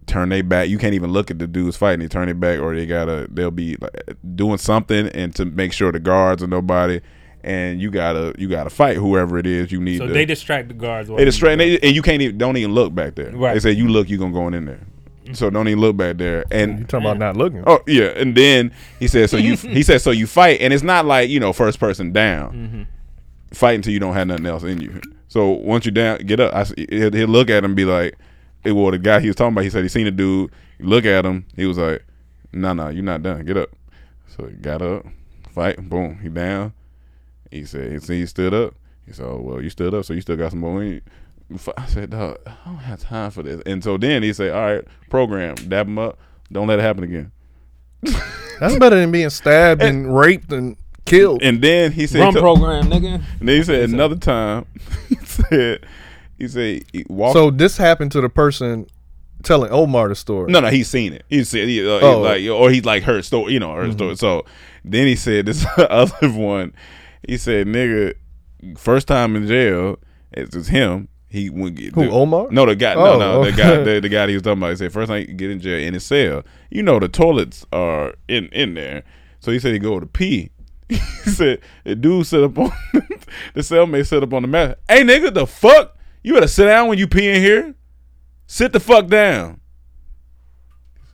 turn 0.06 0.28
their 0.28 0.42
back. 0.42 0.68
You 0.68 0.78
can't 0.78 0.94
even 0.94 1.12
look 1.12 1.30
at 1.30 1.38
the 1.38 1.46
dudes 1.46 1.76
fighting. 1.76 2.00
They 2.00 2.08
turn 2.08 2.26
their 2.26 2.34
back, 2.34 2.60
or 2.60 2.74
they 2.74 2.86
gotta 2.86 3.26
they'll 3.30 3.50
be 3.50 3.76
like 3.80 4.16
doing 4.34 4.58
something 4.58 5.08
and 5.08 5.34
to 5.36 5.44
make 5.44 5.72
sure 5.72 5.92
the 5.92 6.00
guards 6.00 6.42
are 6.42 6.48
nobody. 6.48 7.00
And 7.42 7.80
you 7.80 7.90
gotta 7.90 8.34
you 8.36 8.48
gotta 8.48 8.68
fight 8.68 8.98
whoever 8.98 9.38
it 9.38 9.46
is 9.46 9.72
you 9.72 9.80
need. 9.80 9.98
So 9.98 10.06
to, 10.06 10.12
they 10.12 10.26
distract 10.26 10.68
the 10.68 10.74
guards. 10.74 11.08
they 11.08 11.24
distract, 11.24 11.52
and, 11.52 11.60
they, 11.62 11.78
and 11.78 11.94
you 11.94 12.02
can't 12.02 12.20
even 12.20 12.36
don't 12.36 12.58
even 12.58 12.74
look 12.74 12.94
back 12.94 13.14
there. 13.14 13.30
Right. 13.34 13.54
They 13.54 13.60
say 13.60 13.70
you 13.70 13.88
look, 13.88 14.10
you 14.10 14.18
gonna 14.18 14.34
go 14.34 14.48
in 14.48 14.64
there. 14.66 14.80
So 15.34 15.50
don't 15.50 15.68
even 15.68 15.80
look 15.80 15.96
back 15.96 16.16
there. 16.18 16.44
And 16.50 16.80
You 16.80 16.84
talking 16.86 17.06
about 17.06 17.18
not 17.18 17.36
looking? 17.36 17.62
Oh 17.66 17.80
yeah, 17.86 18.06
and 18.16 18.34
then 18.36 18.72
he 18.98 19.08
said, 19.08 19.28
so 19.30 19.36
you 19.36 19.56
he 19.56 19.82
said, 19.82 20.00
so 20.00 20.10
you 20.10 20.26
fight, 20.26 20.60
and 20.60 20.72
it's 20.72 20.82
not 20.82 21.04
like 21.06 21.28
you 21.30 21.40
know 21.40 21.52
first 21.52 21.78
person 21.80 22.12
down, 22.12 22.52
Mm-hmm. 22.52 23.54
fight 23.54 23.74
until 23.76 23.92
you 23.92 24.00
don't 24.00 24.14
have 24.14 24.26
nothing 24.28 24.46
else 24.46 24.62
in 24.62 24.80
you. 24.80 25.00
So 25.28 25.50
once 25.50 25.84
you're 25.84 25.92
down, 25.92 26.18
get 26.26 26.40
up. 26.40 26.52
I, 26.54 26.60
s- 26.62 26.74
he'll, 26.76 27.12
he'll 27.12 27.28
look 27.28 27.50
at 27.50 27.58
him 27.58 27.66
and 27.72 27.76
be 27.76 27.84
like, 27.84 28.16
eh, 28.64 28.70
well, 28.72 28.90
the 28.90 28.98
guy 28.98 29.20
he 29.20 29.28
was 29.28 29.36
talking 29.36 29.52
about, 29.52 29.62
he 29.64 29.70
said 29.70 29.82
he 29.84 29.88
seen 29.88 30.06
a 30.06 30.10
dude. 30.10 30.50
Look 30.80 31.04
at 31.04 31.24
him, 31.24 31.44
he 31.56 31.66
was 31.66 31.78
like, 31.78 32.04
no, 32.52 32.72
no, 32.72 32.88
you're 32.88 33.04
not 33.04 33.22
done. 33.22 33.44
Get 33.44 33.56
up. 33.56 33.70
So 34.36 34.46
he 34.46 34.54
got 34.54 34.82
up, 34.82 35.04
fight, 35.52 35.88
boom, 35.88 36.18
he 36.22 36.28
down. 36.28 36.72
He 37.50 37.64
said, 37.64 37.92
he, 37.92 37.98
see, 38.00 38.20
he 38.20 38.26
stood 38.26 38.54
up. 38.54 38.74
He 39.06 39.12
said, 39.12 39.26
oh, 39.26 39.40
well, 39.42 39.60
you 39.62 39.70
stood 39.70 39.92
up, 39.94 40.04
so 40.04 40.14
you 40.14 40.20
still 40.20 40.36
got 40.36 40.50
some 40.52 40.60
more 40.60 40.82
in 40.82 40.88
you. 40.94 41.00
F- 41.54 41.68
I 41.76 41.86
said, 41.86 42.10
dog, 42.10 42.38
I 42.46 42.52
don't 42.64 42.76
have 42.76 43.00
time 43.00 43.30
for 43.30 43.42
this. 43.42 43.62
And 43.66 43.82
so 43.82 43.96
then 43.96 44.22
he 44.22 44.32
said, 44.32 44.52
all 44.52 44.60
right, 44.74 44.84
program, 45.08 45.54
dab 45.56 45.86
him 45.88 45.98
up. 45.98 46.18
Don't 46.52 46.66
let 46.68 46.78
it 46.78 46.82
happen 46.82 47.04
again. 47.04 47.32
That's 48.60 48.76
better 48.76 48.96
than 48.96 49.10
being 49.10 49.30
stabbed 49.30 49.82
and 49.82 50.16
raped 50.16 50.52
and 50.52 50.76
killed. 51.06 51.42
And 51.42 51.62
then 51.62 51.92
he 51.92 52.06
said, 52.06 52.20
Run 52.20 52.34
to- 52.34 52.40
program, 52.40 52.84
nigga. 52.90 53.22
And 53.40 53.48
then 53.48 53.56
he 53.56 53.62
said 53.62 53.88
another 53.90 54.16
time, 54.16 54.66
he 55.08 55.16
said, 55.16 55.86
he 56.38 56.48
said, 56.48 56.82
he 56.92 57.04
walked. 57.08 57.34
So 57.34 57.50
this 57.50 57.76
happened 57.76 58.12
to 58.12 58.20
the 58.20 58.28
person 58.28 58.86
telling 59.42 59.70
Omar 59.70 60.08
the 60.08 60.14
story. 60.14 60.52
no, 60.52 60.60
no, 60.60 60.68
he's 60.68 60.88
seen 60.88 61.12
it. 61.14 61.24
He 61.28 61.44
said, 61.44 61.66
he, 61.68 61.80
uh, 61.80 61.98
he 62.00 62.04
Oh. 62.04 62.20
like, 62.20 62.46
or 62.48 62.70
he's 62.70 62.84
like 62.84 63.02
her 63.04 63.22
story, 63.22 63.52
you 63.54 63.60
know, 63.60 63.74
her 63.74 63.90
story. 63.92 64.16
So 64.16 64.44
then 64.84 65.06
he 65.06 65.16
said 65.16 65.46
this 65.46 65.64
other 65.78 66.28
one. 66.30 66.74
He 67.26 67.36
said, 67.36 67.66
"Nigga, 67.66 68.14
first 68.76 69.06
time 69.06 69.36
in 69.36 69.46
jail, 69.46 69.98
it's 70.32 70.50
just 70.52 70.70
him. 70.70 71.08
He 71.30 71.48
went 71.48 71.76
get 71.76 71.94
Who, 71.94 72.06
the- 72.06 72.10
Omar? 72.10 72.48
No, 72.50 72.66
the 72.66 72.74
guy. 72.74 72.94
Oh, 72.94 73.04
no, 73.04 73.18
no, 73.18 73.40
oh. 73.40 73.44
the 73.44 73.52
guy. 73.52 73.70
The, 73.84 74.00
the 74.00 74.08
guy 74.08 74.26
he 74.26 74.34
was 74.34 74.42
talking 74.42 74.58
about. 74.58 74.70
He 74.70 74.76
said 74.76 74.92
first 74.92 75.08
time 75.08 75.20
you 75.20 75.32
get 75.32 75.50
in 75.50 75.60
jail 75.60 75.78
in 75.78 75.94
his 75.94 76.04
cell. 76.04 76.42
You 76.70 76.82
know 76.82 76.98
the 76.98 77.08
toilets 77.08 77.64
are 77.72 78.14
in 78.28 78.46
in 78.48 78.74
there. 78.74 79.04
So 79.38 79.52
he 79.52 79.60
said 79.60 79.72
he 79.72 79.78
go 79.78 80.00
to 80.00 80.06
pee. 80.06 80.50
he 80.88 80.96
said 80.96 81.60
the 81.84 81.94
dude 81.94 82.26
sit 82.26 82.42
up 82.42 82.58
on 82.58 82.72
the 83.54 83.60
cellmate 83.60 84.08
sit 84.08 84.24
up 84.24 84.34
on 84.34 84.42
the 84.42 84.48
mat. 84.48 84.80
Hey 84.88 85.02
nigga, 85.02 85.32
the 85.32 85.46
fuck? 85.46 85.96
You 86.22 86.34
better 86.34 86.48
sit 86.48 86.66
down 86.66 86.88
when 86.88 86.98
you 86.98 87.06
pee 87.06 87.28
in 87.28 87.40
here. 87.40 87.74
Sit 88.46 88.72
the 88.72 88.80
fuck 88.80 89.06
down. 89.06 89.60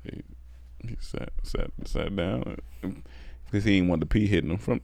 He, 0.03 0.23
he 0.89 0.97
sat 0.99 1.31
sat 1.43 1.71
sat 1.85 2.17
down 2.17 2.57
because 3.45 3.65
he 3.65 3.77
didn't 3.77 3.89
want 3.89 4.01
the 4.01 4.07
pee 4.07 4.27
hitting 4.27 4.51
him 4.51 4.57
from. 4.57 4.81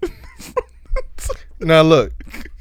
Now 1.62 1.82
look. 1.82 2.12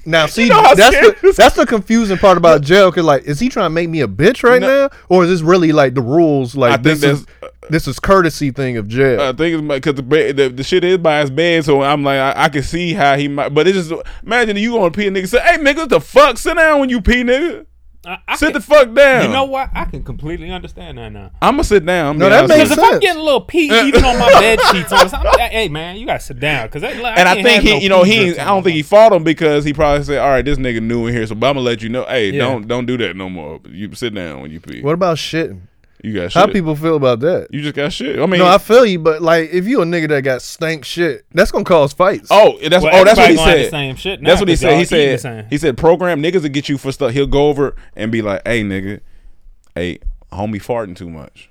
Now 0.04 0.26
see, 0.26 0.50
know 0.50 0.64
that's 0.76 0.96
the 1.22 1.34
that's 1.38 1.56
the 1.56 1.66
confusing 1.66 2.18
part 2.18 2.36
about 2.38 2.62
jail. 2.62 2.92
Cause 2.92 3.04
like, 3.04 3.24
is 3.24 3.40
he 3.40 3.50
trying 3.50 3.68
to 3.68 3.70
make 3.70 3.88
me 3.88 4.02
a 4.02 4.08
bitch 4.08 4.44
right 4.44 4.60
No. 4.60 4.88
now, 4.88 4.90
or 5.10 5.24
is 5.26 5.30
this 5.30 5.42
really 5.42 5.72
like 5.72 5.94
the 5.94 6.02
rules? 6.02 6.56
Like 6.56 6.72
I 6.72 6.76
think 6.78 7.00
this 7.00 7.04
is 7.04 7.26
that's- 7.26 7.44
uh, 7.44 7.68
this 7.70 7.88
is 7.88 8.00
courtesy 8.00 8.50
thing 8.50 8.78
of 8.78 8.88
jail. 8.88 9.22
I 9.22 9.32
think 9.32 9.60
it's 9.60 9.68
because 9.68 9.96
the, 9.96 10.32
the 10.34 10.50
the 10.50 10.64
shit 10.64 10.84
is 10.84 10.98
by 10.98 11.22
his 11.22 11.30
bed, 11.30 11.66
so 11.66 11.84
I'm 11.84 12.04
like 12.04 12.18
I, 12.20 12.46
I 12.46 12.50
can 12.50 12.64
see 12.64 12.94
how 12.94 13.16
he 13.16 13.28
might. 13.28 13.50
But 13.54 13.68
it's 13.68 13.88
just 13.88 14.02
imagine 14.24 14.58
you 14.58 14.72
going 14.72 14.92
to 14.92 14.98
pee, 14.98 15.06
a 15.08 15.12
nigga 15.12 15.28
say, 15.28 15.40
"Hey, 15.40 15.58
nigga, 15.58 15.78
what 15.78 15.90
the 15.90 16.02
fuck? 16.02 16.40
Sit 16.40 16.58
down 16.58 16.80
when 16.80 16.90
you 16.90 17.00
pee, 17.02 17.24
nigga. 17.24 17.68
I, 18.04 18.18
I 18.28 18.36
Sit 18.36 18.48
can- 18.48 18.54
the 18.54 18.62
fuck 18.62 18.94
down." 18.94 19.24
You 19.26 19.30
know 19.30 19.44
what? 19.46 19.70
I 19.74 19.86
can 19.86 20.04
completely 20.04 20.50
understand 20.50 20.98
that 20.98 21.10
now. 21.12 21.32
I'm 21.42 21.54
gonna 21.54 21.64
sit 21.64 21.86
down. 21.86 22.08
I'm 22.12 22.18
No, 22.18 22.30
that 22.30 22.50
makes 22.50 22.70
with 22.70 22.78
Because 22.78 22.84
if 22.86 22.94
I'm 22.94 23.00
getting 23.00 23.22
a 23.22 23.24
little 23.24 23.42
pee 23.42 23.66
even 23.72 24.04
on 24.04 24.18
my 24.18 24.30
bed 24.40 24.60
sheets, 24.72 24.92
on 24.92 25.08
something, 25.08 25.32
hey 25.40 25.68
man, 25.68 25.98
you 25.98 26.06
gotta 26.08 26.20
sit 26.20 26.40
down. 26.40 26.68
Because 26.68 26.84
And 26.84 27.06
I 27.30 27.42
think 27.44 27.64
he, 27.64 27.78
you 27.78 27.90
know, 27.90 28.04
he. 28.04 28.38
I 28.40 28.46
don't 28.46 28.64
think 28.64 28.76
he 28.76 28.82
fought 28.82 29.14
him 29.14 29.24
because 29.24 29.64
he 29.66 29.74
probably 29.74 30.04
said, 30.04 30.18
"All 30.20 30.30
right, 30.30 30.44
this 30.44 30.58
nigga 30.58 30.82
new 30.82 31.06
in 31.08 31.14
here, 31.14 31.26
so 31.28 31.36
but 31.36 31.48
I'm 31.48 31.56
gonna 31.56 31.66
let 31.66 31.82
you 31.82 31.90
know. 31.90 32.06
Hey, 32.06 32.32
Yeah. 32.32 32.40
don't 32.40 32.68
don't 32.68 32.86
do 32.86 32.98
that 32.98 33.16
no 33.16 33.30
more. 33.30 33.60
You 33.70 33.94
sit 33.94 34.14
down 34.16 34.42
when 34.42 34.52
you 34.52 34.60
pee. 34.60 34.82
what 34.82 34.94
about 34.94 35.18
shitting? 35.18 35.62
You 36.04 36.14
got 36.16 36.34
How 36.34 36.46
shit. 36.46 36.54
people 36.56 36.76
feel 36.76 36.96
about 36.96 37.20
that? 37.20 37.50
You 37.52 37.62
just 37.62 37.76
got 37.76 37.94
shit. 37.94 38.18
I 38.20 38.26
mean, 38.26 38.40
no, 38.40 38.48
I 38.48 38.58
feel 38.58 38.86
you, 38.86 38.98
but 38.98 39.22
like, 39.22 39.52
if 39.52 39.68
you 39.68 39.82
a 39.82 39.86
nigga 39.86 40.10
that 40.10 40.22
got 40.24 40.42
stank 40.42 40.84
shit, 40.84 41.26
that's 41.32 41.52
gonna 41.52 41.64
cause 41.64 41.94
fights. 41.94 42.28
Oh, 42.32 42.58
that's 42.62 42.84
Well, 42.84 42.96
oh, 42.96 43.04
that's 43.06 43.18
what 43.20 43.30
he 43.30 43.34
everybody 43.34 43.36
gonna 43.36 43.50
have 43.52 43.58
the 43.58 43.64
said. 43.66 43.70
same 43.72 43.96
shit 43.98 44.22
now 44.22 44.30
that's 44.30 44.42
what 44.42 44.48
he 44.50 44.54
'cause 44.56 44.60
said. 44.62 44.68
y'all 44.70 44.76
He 44.78 44.82
eating 44.84 45.12
the 45.12 45.18
said 45.20 45.48
he 45.52 45.58
said 45.60 45.78
program 45.78 46.24
niggas 46.24 46.42
to 46.42 46.50
get 46.50 46.68
you 46.70 46.78
for 46.80 46.92
stuff. 46.92 47.12
He'll 47.12 47.28
go 47.28 47.50
over 47.50 47.76
and 47.96 48.12
be 48.12 48.22
like, 48.24 48.42
"Hey, 48.48 48.64
nigga, 48.64 49.02
hey, 49.76 50.00
homie, 50.32 50.56
farting 50.62 50.96
too 50.96 51.10
much." 51.10 51.50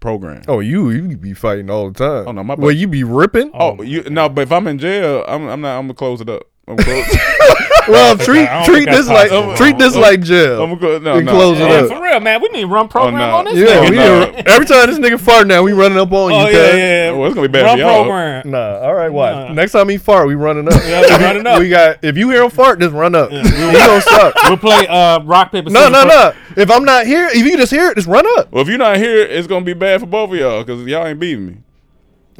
Program. 0.00 0.42
Oh, 0.46 0.60
you 0.60 0.90
you 0.90 1.16
be 1.16 1.34
fighting 1.34 1.68
all 1.68 1.90
the 1.90 1.98
time. 1.98 2.28
Oh, 2.28 2.32
no, 2.32 2.44
my 2.44 2.54
Well, 2.54 2.70
you 2.70 2.86
be 2.86 3.02
ripping. 3.02 3.50
Oh, 3.52 3.82
you 3.82 4.02
no, 4.08 4.28
but 4.28 4.42
if 4.42 4.52
I'm 4.52 4.66
in 4.68 4.78
jail, 4.78 5.24
I'm 5.26 5.46
I'm 5.48 5.60
not. 5.60 5.76
I'm 5.78 5.84
gonna 5.86 5.94
close 5.94 6.20
it 6.20 6.28
up. 6.30 6.44
I'm 6.68 6.76
gonna 6.76 7.02
close. 7.02 7.16
well, 7.88 8.14
think 8.16 8.24
treat 8.28 8.46
I 8.48 8.64
don't 8.66 8.74
treat 8.74 8.84
this 8.86 9.06
that's 9.06 9.08
like 9.08 9.30
possible. 9.30 9.54
treat 9.56 9.78
this 9.78 9.96
like 9.96 10.20
jail. 10.20 10.62
I'm 10.62 10.68
gonna 10.78 10.80
go. 10.80 10.98
No, 10.98 11.16
and 11.16 11.26
no. 11.26 11.32
close 11.32 11.58
it 11.58 11.62
Yeah, 11.62 11.74
up. 11.76 11.88
for 11.88 12.02
real, 12.02 12.20
man. 12.20 12.42
We 12.42 12.48
need 12.50 12.60
to 12.62 12.66
run 12.66 12.88
program 12.88 13.16
no. 13.30 13.36
on 13.36 13.44
this. 13.46 13.56
Yeah, 13.56 13.78
Oh, 13.78 13.82
nigga. 13.84 13.90
we 13.90 13.96
no. 13.96 14.42
every 14.46 14.66
time 14.66 14.86
this 14.90 14.98
nigga 14.98 15.18
fart 15.18 15.46
now, 15.46 15.62
we 15.62 15.72
running 15.72 15.98
up 15.98 16.12
on 16.12 16.30
Oh 16.32 16.46
you. 16.46 16.56
yeah, 16.56 16.68
cuz. 16.70 16.78
yeah. 16.78 17.10
Well, 17.12 17.26
it's 17.26 17.34
gonna 17.34 17.48
be 17.48 17.52
bad 17.52 17.64
Run 17.64 17.76
for 17.78 17.80
y'all. 17.82 18.04
program. 18.04 18.50
Nah, 18.50 18.78
all 18.80 18.94
right, 18.94 19.08
watch. 19.10 19.34
Nah. 19.48 19.52
Next 19.54 19.72
time 19.72 19.88
he 19.88 19.96
fart, 19.96 20.28
we 20.28 20.34
running 20.34 20.68
up. 20.68 20.74
Yeah, 20.84 21.00
we 21.18 21.24
running 21.24 21.46
up. 21.46 21.58
we 21.60 21.68
got 21.70 22.04
if 22.04 22.16
you 22.18 22.28
hear 22.30 22.42
him 22.44 22.50
fart, 22.50 22.80
just 22.80 22.92
run 22.94 23.14
up. 23.14 23.30
We 23.30 23.40
don't 23.42 24.02
stop. 24.02 24.34
We'll 24.44 24.58
play 24.58 24.86
uh, 24.86 25.20
rock 25.24 25.52
paper. 25.52 25.70
No, 25.70 25.80
scissors 25.88 25.92
no, 25.92 26.02
for- 26.02 26.08
no. 26.08 26.32
If 26.62 26.70
I'm 26.70 26.84
not 26.84 27.06
here, 27.06 27.28
if 27.28 27.46
you 27.46 27.56
just 27.56 27.72
hear 27.72 27.88
it, 27.90 27.94
just 27.94 28.08
run 28.08 28.26
up. 28.38 28.52
Well, 28.52 28.62
if 28.62 28.68
you're 28.68 28.78
not 28.78 28.98
here, 28.98 29.22
it's 29.22 29.46
gonna 29.46 29.64
be 29.64 29.72
bad 29.74 30.00
for 30.00 30.06
both 30.06 30.30
of 30.30 30.36
y'all 30.36 30.62
because 30.64 30.84
y'all 30.86 31.06
ain't 31.06 31.18
beating 31.20 31.46
me. 31.46 31.56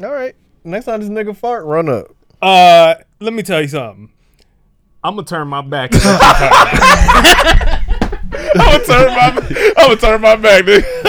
All 0.03 0.11
right. 0.13 0.35
Next 0.63 0.85
time 0.85 0.99
this 0.99 1.09
nigga 1.09 1.35
fart, 1.35 1.65
run 1.65 1.89
up. 1.89 2.07
Uh, 2.41 2.95
let 3.19 3.33
me 3.33 3.43
tell 3.43 3.61
you 3.61 3.67
something. 3.67 4.11
I'm 5.03 5.15
gonna 5.15 5.25
turn 5.25 5.47
my 5.47 5.61
back. 5.61 5.91
I'm 5.93 6.01
gonna 8.57 8.83
turn 8.83 9.07
my 9.07 9.31
I'm 9.77 9.87
gonna 9.87 9.95
turn 9.95 10.21
my 10.21 10.35
back, 10.35 10.65
dude. 10.65 10.83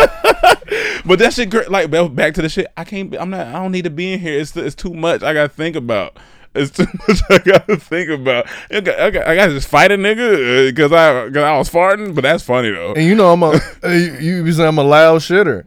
but 1.04 1.18
that 1.18 1.32
shit, 1.32 1.52
like 1.70 1.90
back 2.14 2.34
to 2.34 2.42
the 2.42 2.48
shit. 2.48 2.68
I 2.76 2.84
can't. 2.84 3.14
I'm 3.16 3.30
not. 3.30 3.48
I 3.48 3.54
don't 3.54 3.72
need 3.72 3.84
to 3.84 3.90
be 3.90 4.12
in 4.12 4.20
here. 4.20 4.38
It's 4.38 4.56
it's 4.56 4.76
too 4.76 4.94
much. 4.94 5.22
I 5.22 5.34
gotta 5.34 5.48
think 5.48 5.74
about. 5.74 6.16
It's 6.54 6.70
too 6.76 6.86
much. 7.08 7.20
I 7.30 7.38
gotta 7.38 7.76
think 7.76 8.10
about. 8.10 8.46
I 8.70 8.80
got, 8.80 9.00
I 9.00 9.10
got, 9.10 9.26
I 9.26 9.34
gotta 9.34 9.54
just 9.54 9.68
fight 9.68 9.90
a 9.90 9.96
nigga 9.96 10.68
because 10.68 10.92
I 10.92 11.26
because 11.26 11.42
I 11.42 11.58
was 11.58 11.68
farting. 11.68 12.14
But 12.14 12.22
that's 12.22 12.44
funny 12.44 12.70
though. 12.70 12.94
And 12.94 13.04
you 13.04 13.16
know 13.16 13.32
I'm 13.32 13.42
a 13.42 13.58
uh, 13.82 13.88
you, 13.88 14.12
you 14.20 14.44
be 14.44 14.52
saying 14.52 14.68
I'm 14.68 14.78
a 14.78 14.84
loud 14.84 15.20
shitter. 15.20 15.64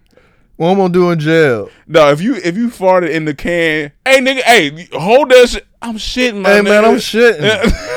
What 0.55 0.69
I'm 0.69 0.77
gonna 0.77 0.93
do 0.93 1.11
in 1.11 1.19
jail? 1.19 1.69
No, 1.87 2.09
if 2.11 2.21
you 2.21 2.35
if 2.35 2.55
you 2.55 2.69
farted 2.69 3.09
in 3.09 3.25
the 3.25 3.33
can, 3.33 3.91
hey 4.05 4.19
nigga, 4.19 4.43
hey, 4.43 4.87
hold 4.93 5.31
that 5.31 5.49
shit. 5.49 5.65
I'm 5.81 5.95
shitting, 5.95 6.45
Hey 6.45 6.61
man. 6.61 6.85
I'm 6.85 6.95
shitting. 6.95 7.41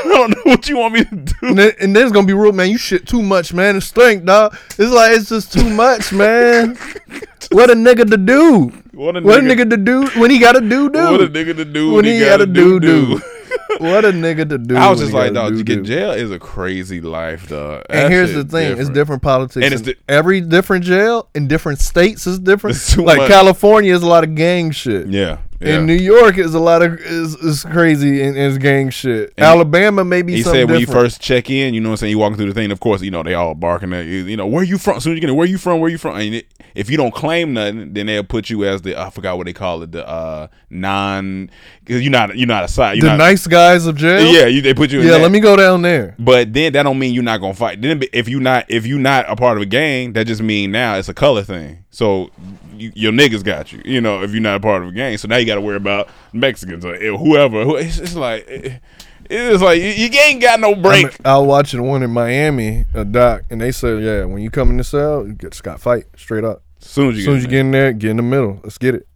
I 0.13 0.17
don't 0.17 0.31
know 0.31 0.43
what 0.45 0.69
you 0.69 0.79
want 0.79 0.95
me 0.95 1.05
to 1.05 1.17
do. 1.17 1.35
And 1.43 1.59
then, 1.59 1.73
and 1.81 1.97
it's 1.97 2.13
gonna 2.13 2.27
be 2.27 2.33
real, 2.33 2.53
man. 2.53 2.71
You 2.71 2.79
shit 2.79 3.07
too 3.07 3.23
much, 3.23 3.53
man. 3.53 3.77
It 3.77 3.81
stink, 3.83 4.25
dog. 4.25 4.57
It's 4.79 4.93
like 4.93 5.13
it's 5.17 5.29
just 5.29 5.53
too 5.53 5.69
much, 5.71 6.13
man. 6.13 6.77
what 7.53 7.71
a 7.71 7.75
nigga 7.75 8.09
to 8.11 8.17
do? 8.17 8.67
What 8.93 9.17
a 9.17 9.21
What 9.21 9.39
a 9.39 9.43
nigga- 9.43 9.65
nigga 9.65 9.71
to 9.71 9.77
do 9.77 10.07
when 10.21 10.31
he 10.31 10.39
got 10.39 10.57
a 10.57 10.61
do 10.61 10.91
do? 10.91 10.99
What 10.99 11.21
a 11.21 11.29
nigga 11.29 11.57
to 11.57 11.65
do 11.65 11.93
when 11.93 12.05
he 12.05 12.19
got 12.21 12.41
a 12.41 12.47
do 12.47 12.81
do? 12.81 13.21
what 13.79 14.05
a 14.05 14.11
nigga 14.13 14.49
to 14.49 14.59
do? 14.59 14.77
I 14.77 14.89
was 14.91 15.01
just 15.01 15.13
like, 15.13 15.33
dog, 15.33 15.57
you 15.57 15.65
get 15.65 15.83
jail 15.83 16.13
is 16.13 16.31
a 16.31 16.39
crazy 16.39 17.01
life, 17.01 17.49
dog. 17.49 17.85
And 17.91 18.13
here's 18.13 18.33
the 18.33 18.45
thing: 18.45 18.79
it's 18.79 18.89
different 18.91 19.23
politics. 19.23 19.65
And 19.65 19.73
it's 19.75 19.83
di- 19.83 19.97
every 20.09 20.41
different 20.41 20.85
jail 20.85 21.29
in 21.35 21.47
different 21.47 21.81
states 21.81 22.27
is 22.27 22.39
different. 22.39 22.77
Like 22.99 23.19
much. 23.19 23.29
California 23.29 23.95
is 23.95 24.03
a 24.03 24.07
lot 24.07 24.25
of 24.25 24.35
gang 24.35 24.71
shit. 24.71 25.09
Yeah, 25.09 25.39
yeah. 25.61 25.79
In 25.79 25.87
New 25.87 25.95
York 25.95 26.39
is 26.39 26.55
a 26.55 26.61
lot 26.61 26.83
of 26.83 26.99
is, 27.01 27.35
is 27.37 27.65
crazy 27.65 28.23
and 28.23 28.37
is 28.37 28.59
gang 28.59 28.91
shit. 28.91 29.33
And 29.37 29.47
Alabama 29.47 30.05
maybe 30.05 30.35
he 30.35 30.43
said 30.43 30.69
when 30.69 30.81
you 30.81 30.87
first 30.87 31.21
check 31.21 31.51
in, 31.51 31.75
you 31.75 31.81
know 31.81 31.91
what 31.91 31.95
I'm 31.95 31.97
saying, 31.99 32.11
you 32.11 32.19
walking 32.19 32.37
through 32.37 32.49
the 32.49 32.55
thing, 32.55 32.71
of 32.71 32.81
course, 32.81 33.03
you 33.03 33.11
know, 33.11 33.23
they 33.23 33.35
all 33.35 33.55
barking 33.55 33.93
at 33.93 34.05
you, 34.05 34.25
you 34.25 34.37
know, 34.37 34.47
where 34.47 34.65
you 34.65 34.79
from? 34.79 34.97
As 34.97 35.05
soon 35.05 35.13
as 35.13 35.17
you 35.17 35.21
get 35.21 35.31
in, 35.31 35.37
where 35.37 35.47
you 35.47 35.59
from, 35.59 35.81
where 35.81 35.91
you 35.91 35.99
from? 35.99 36.17
And 36.17 36.37
it, 36.37 36.47
if 36.75 36.91
you 36.91 36.97
don't 36.97 37.15
claim 37.15 37.55
nothing, 37.55 37.95
then 37.95 38.07
they'll 38.07 38.23
put 38.23 38.51
you 38.51 38.65
as 38.65 38.83
the 38.83 39.01
I 39.01 39.11
forgot 39.11 39.39
what 39.39 39.47
they 39.47 39.53
call 39.53 39.83
it, 39.83 39.93
the 39.93 40.07
uh 40.07 40.49
non 40.69 41.51
because 41.85 42.03
you're 42.03 42.13
not 42.13 42.37
you're 42.37 42.47
not 42.47 42.65
a 42.65 42.69
side. 42.69 42.97
You're 42.97 43.11
the 43.11 43.17
not, 43.17 43.25
nice 43.25 43.47
guys 43.47 43.87
of 43.87 43.97
jail. 43.97 44.33
Yeah, 44.33 44.47
you, 44.47 44.61
they 44.61 44.75
put 44.75 44.91
you 44.91 45.01
in 45.01 45.07
yeah. 45.07 45.17
Let 45.17 45.31
me 45.31 45.41
go 45.41 45.57
down 45.57 45.83
there. 45.83 46.15
But 46.19 46.53
then 46.53 46.73
that 46.75 46.83
don't 46.83 46.99
mean 46.99 47.15
you're 47.15 47.23
not 47.23 47.41
gonna 47.41 47.55
fight. 47.55 47.81
Then 47.81 48.03
if 48.13 48.29
you 48.29 48.41
not 48.41 48.67
if 48.69 48.87
you 48.87 48.99
not 48.99 49.25
a 49.29 49.37
part 49.37 49.57
of 49.57 49.63
a 49.63 49.67
gang, 49.67 50.13
that 50.13 50.27
just 50.27 50.43
mean 50.43 50.71
now 50.71 50.97
it's 50.97 51.09
a 51.09 51.15
color 51.15 51.43
thing. 51.43 51.85
So 51.97 52.29
you, 52.75 52.93
your 52.95 53.11
niggas 53.11 53.43
got 53.43 53.73
you. 53.73 53.81
You 53.83 54.03
know, 54.03 54.23
if 54.23 54.33
you're 54.33 54.43
not 54.43 54.57
a 54.57 54.61
part 54.61 54.83
of 54.83 54.91
a 54.91 54.93
gang, 54.93 55.17
so 55.17 55.29
now 55.29 55.37
you 55.39 55.47
got 55.47 55.55
to 55.55 55.63
worry 55.63 55.77
about 55.79 56.11
Mexicans 56.35 56.85
or 56.85 56.95
eh, 56.95 57.09
whoever. 57.17 57.65
Who- 57.65 57.77
It's, 57.77 58.15
like 58.15 58.47
it- 58.47 58.83
it's 59.31 59.63
like 59.63 59.81
you, 59.81 59.89
you 59.89 60.11
ain't 60.27 60.43
got 60.43 60.61
no 60.61 60.75
break. 60.75 61.07
I, 61.07 61.09
mean, 61.09 61.17
I 61.25 61.39
was 61.39 61.47
watching 61.49 61.83
one 61.85 62.03
in 62.03 62.11
Miami, 62.11 62.85
a 62.93 63.03
doc, 63.03 63.45
and 63.49 63.63
they 63.63 63.73
said, 63.73 64.03
yeah, 64.03 64.25
when 64.27 64.43
you 64.43 64.51
come 64.51 64.69
in 64.69 64.77
the 64.77 64.85
cell, 64.85 65.27
you 65.27 65.33
get 65.33 65.55
Scott 65.55 65.81
fight 65.81 66.05
straight 66.19 66.45
up. 66.45 66.61
As 66.83 66.89
soon 66.91 67.15
as 67.15 67.17
you 67.17 67.21
As 67.23 67.25
soon 67.25 67.35
get 67.35 67.37
as 67.39 67.43
you 67.43 67.47
in 67.47 67.51
get 67.51 67.61
in 67.61 67.71
there, 67.71 67.93
get 67.95 68.11
in 68.11 68.17
the 68.19 68.23
middle. 68.23 68.61
Let's 68.63 68.77
get 68.77 68.95
it. 68.95 69.09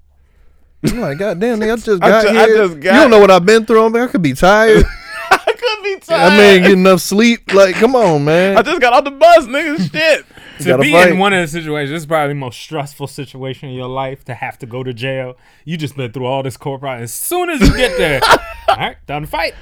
I'm 0.87 1.01
like, 1.01 1.19
God 1.19 1.39
damn, 1.39 1.61
nigga, 1.61 1.75
I 1.75 1.77
just 1.77 1.89
I 2.03 2.09
got 2.09 2.23
ju- 2.23 2.29
I 2.31 2.47
here. 2.47 2.57
just 2.67 2.81
got- 2.81 2.95
you 2.95 3.01
don't 3.03 3.11
know 3.11 3.19
what 3.21 3.31
I've 3.31 3.45
been 3.45 3.67
through. 3.67 3.91
Man. 3.91 4.05
I 4.05 4.07
could 4.11 4.23
be 4.23 4.33
tired. 4.33 4.87
I 5.31 5.37
could 5.53 5.85
be 5.85 5.97
tired. 6.01 6.33
I 6.33 6.37
mean, 6.55 6.63
get 6.63 6.73
enough 6.73 7.03
sleep. 7.03 7.53
Like, 7.53 7.75
come 7.75 7.95
on, 7.95 8.25
man. 8.25 8.57
I 8.57 8.63
just 8.63 8.81
got 8.81 8.95
off 8.95 9.05
the 9.05 9.11
bus, 9.11 9.45
nigga. 9.45 9.93
Shit. 9.93 10.25
To 10.61 10.69
gotta 10.71 10.83
be 10.83 10.93
fight. 10.93 11.11
in 11.11 11.19
one 11.19 11.33
of 11.33 11.41
the 11.41 11.49
situations, 11.49 11.91
this 11.91 12.03
is 12.03 12.07
probably 12.07 12.29
the 12.29 12.35
most 12.41 12.59
stressful 12.61 13.07
situation 13.07 13.69
in 13.69 13.75
your 13.75 13.89
life 13.89 14.25
to 14.25 14.35
have 14.35 14.59
to 14.61 14.67
go 14.67 14.83
to 14.83 14.93
jail. 14.93 15.37
You 15.65 15.77
just 15.77 15.97
been 15.97 16.13
through 16.13 16.27
all 16.27 16.43
this 16.43 16.57
corporate. 16.57 17.03
As 17.03 17.13
soon 17.13 17.51
as 17.51 17.61
you 17.61 17.77
get 17.77 17.97
there, 17.99 18.21
all 18.69 18.77
right, 18.77 18.97
time 19.07 19.25
to 19.25 19.31
fight. 19.31 19.55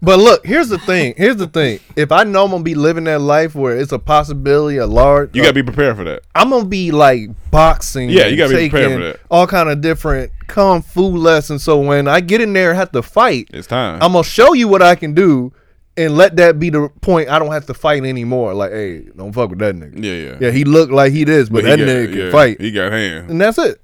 But 0.00 0.18
look, 0.18 0.44
here's 0.46 0.68
the 0.68 0.78
thing. 0.78 1.14
Here's 1.16 1.36
the 1.36 1.46
thing. 1.46 1.80
If 1.96 2.12
I 2.12 2.24
know 2.24 2.44
I'm 2.44 2.50
gonna 2.50 2.62
be 2.62 2.74
living 2.74 3.04
that 3.04 3.20
life 3.20 3.54
where 3.54 3.76
it's 3.76 3.92
a 3.92 3.98
possibility, 3.98 4.76
a 4.76 4.86
large, 4.86 5.34
You 5.34 5.42
gotta 5.42 5.50
uh, 5.50 5.54
be 5.54 5.62
prepared 5.62 5.96
for 5.96 6.04
that. 6.04 6.22
I'm 6.34 6.50
gonna 6.50 6.66
be 6.66 6.90
like 6.90 7.30
boxing. 7.50 8.10
Yeah, 8.10 8.26
you 8.26 8.36
gotta 8.36 8.54
be 8.54 8.68
prepared 8.68 8.90
taking 8.90 8.98
for 8.98 9.04
that. 9.04 9.20
All 9.30 9.46
kind 9.46 9.68
of 9.68 9.80
different 9.80 10.32
kung 10.46 10.82
fu 10.82 11.06
lessons. 11.16 11.62
So 11.62 11.80
when 11.80 12.08
I 12.08 12.20
get 12.20 12.40
in 12.40 12.52
there 12.52 12.70
and 12.70 12.78
have 12.78 12.92
to 12.92 13.02
fight, 13.02 13.48
It's 13.52 13.66
time. 13.66 14.02
I'm 14.02 14.12
gonna 14.12 14.24
show 14.24 14.52
you 14.52 14.68
what 14.68 14.82
I 14.82 14.94
can 14.94 15.14
do, 15.14 15.52
and 15.96 16.16
let 16.16 16.36
that 16.36 16.58
be 16.58 16.70
the 16.70 16.88
point. 17.00 17.28
I 17.28 17.38
don't 17.38 17.52
have 17.52 17.66
to 17.66 17.74
fight 17.74 18.04
anymore. 18.04 18.54
Like, 18.54 18.72
hey, 18.72 19.00
don't 19.16 19.32
fuck 19.32 19.50
with 19.50 19.58
that 19.60 19.74
nigga. 19.74 20.02
yeah, 20.02 20.30
yeah. 20.32 20.36
Yeah, 20.40 20.50
he 20.50 20.64
looked 20.64 20.92
like 20.92 21.12
he 21.12 21.24
this, 21.24 21.48
but, 21.48 21.64
he 21.64 21.70
that 21.70 21.78
got- 21.78 21.86
nigga 21.88 22.08
can 22.08 22.18
yeah, 22.18 22.30
fight, 22.30 22.60
He 22.60 22.70
got 22.70 22.92
hands. 22.92 23.30
and 23.30 23.40
that's 23.40 23.58
it. 23.58 23.80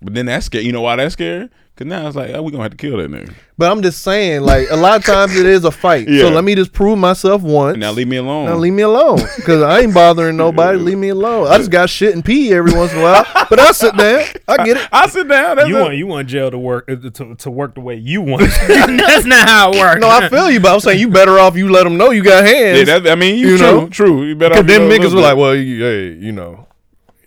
But 0.00 0.14
then 0.14 0.26
that's 0.26 0.46
scary. 0.46 0.64
You 0.64 0.72
know 0.72 0.80
why 0.80 0.96
that's 0.96 1.12
scary? 1.12 1.48
Cause 1.74 1.86
now 1.86 2.06
it's 2.06 2.14
like, 2.14 2.28
oh, 2.34 2.42
we 2.42 2.50
gonna 2.50 2.64
have 2.64 2.72
to 2.72 2.76
kill 2.76 2.98
that 2.98 3.10
nigga. 3.10 3.32
But 3.56 3.72
I'm 3.72 3.80
just 3.80 4.02
saying, 4.02 4.42
like 4.42 4.68
a 4.70 4.76
lot 4.76 4.98
of 4.98 5.06
times 5.06 5.34
it 5.34 5.46
is 5.46 5.64
a 5.64 5.70
fight. 5.70 6.06
Yeah. 6.06 6.24
So 6.24 6.28
let 6.28 6.44
me 6.44 6.54
just 6.54 6.74
prove 6.74 6.98
myself 6.98 7.40
once. 7.40 7.78
Now 7.78 7.92
leave 7.92 8.08
me 8.08 8.18
alone. 8.18 8.44
Now 8.44 8.56
leave 8.56 8.74
me 8.74 8.82
alone, 8.82 9.20
cause 9.46 9.62
I 9.62 9.80
ain't 9.80 9.94
bothering 9.94 10.36
nobody. 10.36 10.76
Leave 10.78 10.98
me 10.98 11.08
alone. 11.08 11.46
I 11.48 11.56
just 11.56 11.70
got 11.70 11.88
shit 11.88 12.12
and 12.14 12.22
pee 12.22 12.52
every 12.52 12.74
once 12.74 12.92
in 12.92 12.98
a 12.98 13.02
while, 13.02 13.24
but 13.48 13.58
I 13.58 13.72
sit 13.72 13.96
down. 13.96 14.22
I 14.46 14.64
get 14.66 14.76
it. 14.76 14.88
I 14.92 15.08
sit 15.08 15.26
down. 15.28 15.56
That's 15.56 15.68
You 15.70 15.78
it. 15.78 15.80
want 15.80 15.96
you 15.96 16.06
want 16.06 16.28
jail 16.28 16.50
to 16.50 16.58
work 16.58 16.90
uh, 16.90 16.96
to, 17.08 17.34
to 17.36 17.50
work 17.50 17.74
the 17.74 17.80
way 17.80 17.94
you 17.96 18.20
want. 18.20 18.42
That's 18.68 19.24
not 19.24 19.48
how 19.48 19.72
it 19.72 19.78
works. 19.78 20.00
No, 20.02 20.10
I 20.10 20.28
feel 20.28 20.50
you, 20.50 20.60
but 20.60 20.74
I'm 20.74 20.80
saying 20.80 21.00
you 21.00 21.08
better 21.08 21.38
off 21.38 21.56
you 21.56 21.70
let 21.70 21.84
them 21.84 21.96
know 21.96 22.10
you 22.10 22.22
got 22.22 22.44
hands. 22.44 22.86
Yeah, 22.86 22.98
that, 22.98 23.10
I 23.10 23.14
mean, 23.14 23.36
you, 23.38 23.48
You 23.52 23.56
true, 23.58 23.66
know? 23.66 23.88
true. 23.88 24.24
You 24.24 24.36
better. 24.36 24.56
Cause 24.56 24.66
them 24.66 24.88
know 24.90 24.98
niggas 24.98 25.14
were 25.14 25.22
like, 25.22 25.38
well, 25.38 25.54
you, 25.54 25.82
hey, 25.82 26.12
you 26.12 26.32
know, 26.32 26.66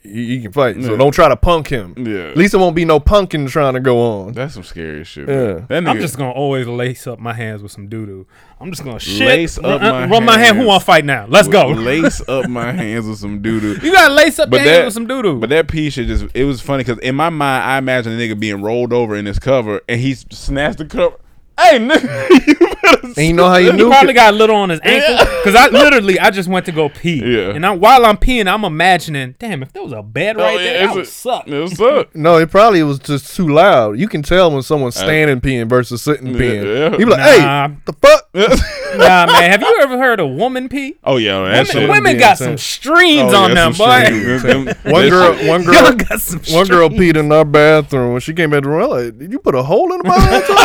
he, 0.06 0.28
he 0.38 0.42
can 0.42 0.52
fight, 0.52 0.76
so 0.82 0.92
Yeah. 0.92 0.98
don't 0.98 1.12
try 1.12 1.28
to 1.30 1.36
punk 1.36 1.68
him. 1.68 1.94
Yeah. 1.98 2.30
At 2.30 2.38
least 2.38 2.54
it 2.54 2.58
won't 2.58 2.76
be 2.76 2.86
no 2.86 3.00
punking 3.00 3.50
trying 3.50 3.74
to 3.74 3.80
go 3.80 4.00
on. 4.00 4.34
that's 4.34 4.54
some 4.54 4.64
scary 4.64 5.04
shit. 5.04 5.28
Yeah. 5.28 5.36
man. 5.36 5.66
That 5.70 5.84
nigga, 5.84 5.90
I'm 5.90 6.00
just 6.00 6.18
gonna 6.18 6.32
always 6.32 6.68
lace 6.68 7.08
up 7.08 7.20
my 7.20 7.34
hands 7.34 7.62
with 7.64 7.72
some 7.72 7.88
doo 7.88 8.06
doo. 8.06 8.28
I'm 8.60 8.72
just 8.72 8.84
gonna 8.86 9.00
shit, 9.00 9.28
Lace 9.28 9.58
up 9.58 9.66
uh, 9.66 9.92
my 9.92 10.08
run 10.08 10.24
my 10.24 10.38
hand. 10.38 10.56
Who 10.56 10.62
hands 10.64 10.68
want 10.68 10.80
to 10.82 10.86
fight 10.86 11.04
now? 11.06 11.26
Let's 11.28 11.48
go. 11.50 11.68
lace 11.68 12.22
up 12.28 12.48
my 12.50 12.72
hands 12.72 13.06
with 13.06 13.18
some 13.20 13.42
doo 13.42 13.60
doo. 13.60 13.78
You 13.84 13.92
gotta 13.92 14.14
lace 14.14 14.40
up 14.40 14.50
But 14.50 14.62
your 14.62 14.72
hands 14.74 14.86
with 14.86 14.94
some 14.94 15.08
doo 15.08 15.22
doo. 15.22 15.40
but 15.40 15.50
that 15.50 15.68
piece 15.68 15.94
shit 15.94 16.08
just 16.08 16.26
it 16.34 16.46
was 16.46 16.62
funny 16.62 16.84
because 16.84 17.00
in 17.00 17.16
my 17.16 17.30
mind 17.30 17.64
I 17.66 17.78
imagine 17.78 18.14
a 18.14 18.16
nigga 18.18 18.40
being 18.40 18.62
rolled 18.62 18.94
over 18.94 19.16
in 19.16 19.26
his 19.26 19.40
cover 19.40 19.82
and 19.90 20.00
he 20.00 20.16
snatched 20.16 20.78
the 20.78 20.86
cover. 20.86 21.18
Hey 21.60 21.78
nigga, 21.80 22.30
you 22.48 22.56
better 22.60 22.75
And 23.18 23.18
you 23.28 23.34
know 23.34 23.48
how 23.48 23.58
you 23.58 23.72
he 23.72 23.78
knew? 23.78 23.90
probably 23.90 24.14
got 24.14 24.34
a 24.34 24.38
little 24.38 24.56
on 24.58 24.70
his 24.70 24.80
ankle 24.84 25.18
because 25.44 25.56
I 25.56 25.68
literally 25.70 26.20
I 26.20 26.30
just 26.32 26.50
went 26.50 26.66
to 26.66 26.72
go 26.72 26.90
pee. 26.90 27.22
Yeah. 27.24 27.50
And 27.52 27.66
I, 27.66 27.72
while 27.72 28.06
I'm 28.06 28.18
peeing, 28.18 28.48
I'm 28.48 28.64
imagining, 28.66 29.36
damn, 29.40 29.64
if 29.64 29.72
there 29.74 29.84
was 29.84 29.94
a 29.94 30.04
bed 30.04 30.38
oh, 30.38 30.42
right 30.44 30.56
Oh, 30.56 30.58
there, 30.58 30.74
yeah, 30.82 30.86
that 30.88 30.96
would 30.96 31.04
it's 31.04 31.14
suck. 31.14 31.48
It 31.48 31.70
suck. 31.78 32.14
No, 32.16 32.38
it 32.38 32.50
probably 32.52 32.84
was 32.84 33.00
just 33.00 33.36
too 33.36 33.48
loud. 33.48 33.98
You 34.00 34.08
can 34.08 34.22
tell 34.24 34.52
when 34.52 34.62
someone's 34.64 34.98
uh, 34.98 35.02
standing 35.04 35.40
peeing 35.42 35.68
versus 35.70 36.02
sitting 36.02 36.34
peeing. 36.34 36.64
yeah. 36.64 36.92
You 36.92 36.98
be 36.98 37.06
like, 37.06 37.20
Nah. 37.42 37.68
hey, 37.70 37.76
the 37.86 37.94
fuck? 37.94 38.30
nah, 38.98 39.26
man, 39.32 39.52
have 39.52 39.62
you 39.62 39.80
ever 39.82 39.98
heard 39.98 40.20
a 40.20 40.28
woman 40.28 40.68
pee? 40.70 40.96
Oh 41.04 41.18
yeah, 41.18 41.40
that 41.44 41.50
Women, 41.52 41.66
shit. 41.68 41.90
women 41.90 42.18
got 42.18 42.38
some 42.38 42.58
streams 42.58 43.34
Oh, 43.34 43.44
on 43.44 43.50
yeah, 43.50 43.56
them, 43.56 43.74
some 43.74 43.88
boy. 43.88 44.04
streams. 44.06 44.44
Them- 44.44 44.66
them- 44.66 44.92
One 44.92 45.10
girl, 45.10 45.48
one 45.48 45.64
girl, 45.66 45.94
got 45.96 46.20
some 46.22 46.42
one 46.54 46.68
girl 46.68 46.90
peed 46.90 47.16
in 47.18 47.32
our 47.32 47.46
bathroom 47.46 48.12
when 48.12 48.22
she 48.22 48.34
came 48.34 48.50
back 48.50 48.64
to 48.64 48.70
the 48.70 48.76
room. 48.76 48.84
I'm 48.84 48.90
like, 48.90 49.18
did 49.18 49.32
you 49.32 49.40
put 49.40 49.56
a 49.56 49.64
hole 49.64 49.92
in 49.94 50.00
the 50.00 50.04
bathroom? 50.04 50.58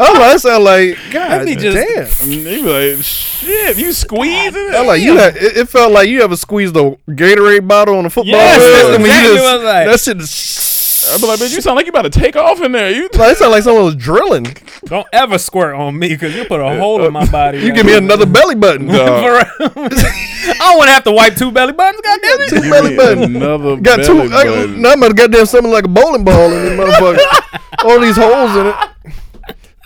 I'm 0.00 0.14
like, 0.14 0.32
that 0.32 0.40
sound 0.40 0.64
like, 0.64 0.96
God 1.10 1.44
be 1.46 1.56
just- 1.56 1.76
damn. 1.76 2.28
They 2.44 2.62
be 2.62 2.94
like, 2.96 3.04
shit, 3.04 3.76
you 3.78 3.92
squeezing 3.92 4.68
it? 4.68 4.74
I'm 4.74 4.86
like, 4.86 5.02
you 5.02 5.16
had, 5.16 5.36
it, 5.36 5.56
it 5.58 5.68
felt 5.68 5.92
like 5.92 6.08
you 6.08 6.22
ever 6.22 6.36
squeezed 6.36 6.76
a 6.76 6.96
Gatorade 7.08 7.68
bottle 7.68 7.96
on 7.98 8.06
a 8.06 8.10
football 8.10 8.32
Yes, 8.32 8.56
field. 8.56 8.74
that's 8.74 8.88
I 8.88 8.90
mean, 8.98 9.00
you 9.00 9.06
exactly 9.06 9.34
just- 9.34 9.44
what 9.44 9.52
I 9.52 9.56
was 9.56 9.64
like. 9.64 9.86
That 9.86 10.00
shit 10.00 10.20
is. 10.20 10.66
I 11.10 11.16
be 11.16 11.26
like, 11.26 11.38
bitch, 11.40 11.54
you 11.54 11.62
sound 11.62 11.76
like 11.76 11.86
you 11.86 11.90
about 11.90 12.02
to 12.02 12.10
take 12.10 12.36
off 12.36 12.60
in 12.60 12.72
there. 12.72 12.90
You 12.90 13.08
Like, 13.14 13.32
it 13.32 13.38
sounded 13.38 13.52
like 13.54 13.62
someone 13.62 13.84
was 13.86 13.96
drilling. 13.96 14.54
Don't 14.84 15.06
ever 15.14 15.38
squirt 15.38 15.74
on 15.74 15.98
me 15.98 16.08
because 16.08 16.34
you 16.36 16.44
put 16.44 16.60
a 16.60 16.78
hole 16.78 17.02
in 17.06 17.12
my 17.12 17.24
body. 17.30 17.58
You 17.58 17.72
give 17.72 17.86
me 17.86 17.96
another 17.96 18.26
belly 18.26 18.54
button. 18.54 18.86
For 18.90 18.94
real. 18.94 19.44
I 19.60 20.56
don't 20.58 20.76
want 20.76 20.88
to 20.88 20.92
have 20.92 21.04
to 21.04 21.12
wipe 21.12 21.36
two 21.36 21.50
belly 21.50 21.72
buttons. 21.72 22.02
Goddamn 22.02 22.30
it! 22.40 22.48
Two 22.50 22.60
belly 22.70 22.96
button. 22.96 23.36
Another 23.36 23.76
Got 23.78 24.04
two. 24.04 24.14
belly 24.28 24.32
I, 24.32 24.44
button. 24.44 24.82
now 24.82 24.90
I'm 24.92 24.98
about 24.98 25.08
to 25.08 25.14
goddamn 25.14 25.46
something 25.46 25.72
like 25.72 25.84
a 25.84 25.88
bowling 25.88 26.22
ball 26.22 26.52
in 26.52 26.76
this 26.76 26.78
motherfucker. 26.78 27.84
All 27.84 27.98
these 28.00 28.16
holes 28.16 28.56
in 28.56 28.66
it. 28.66 29.14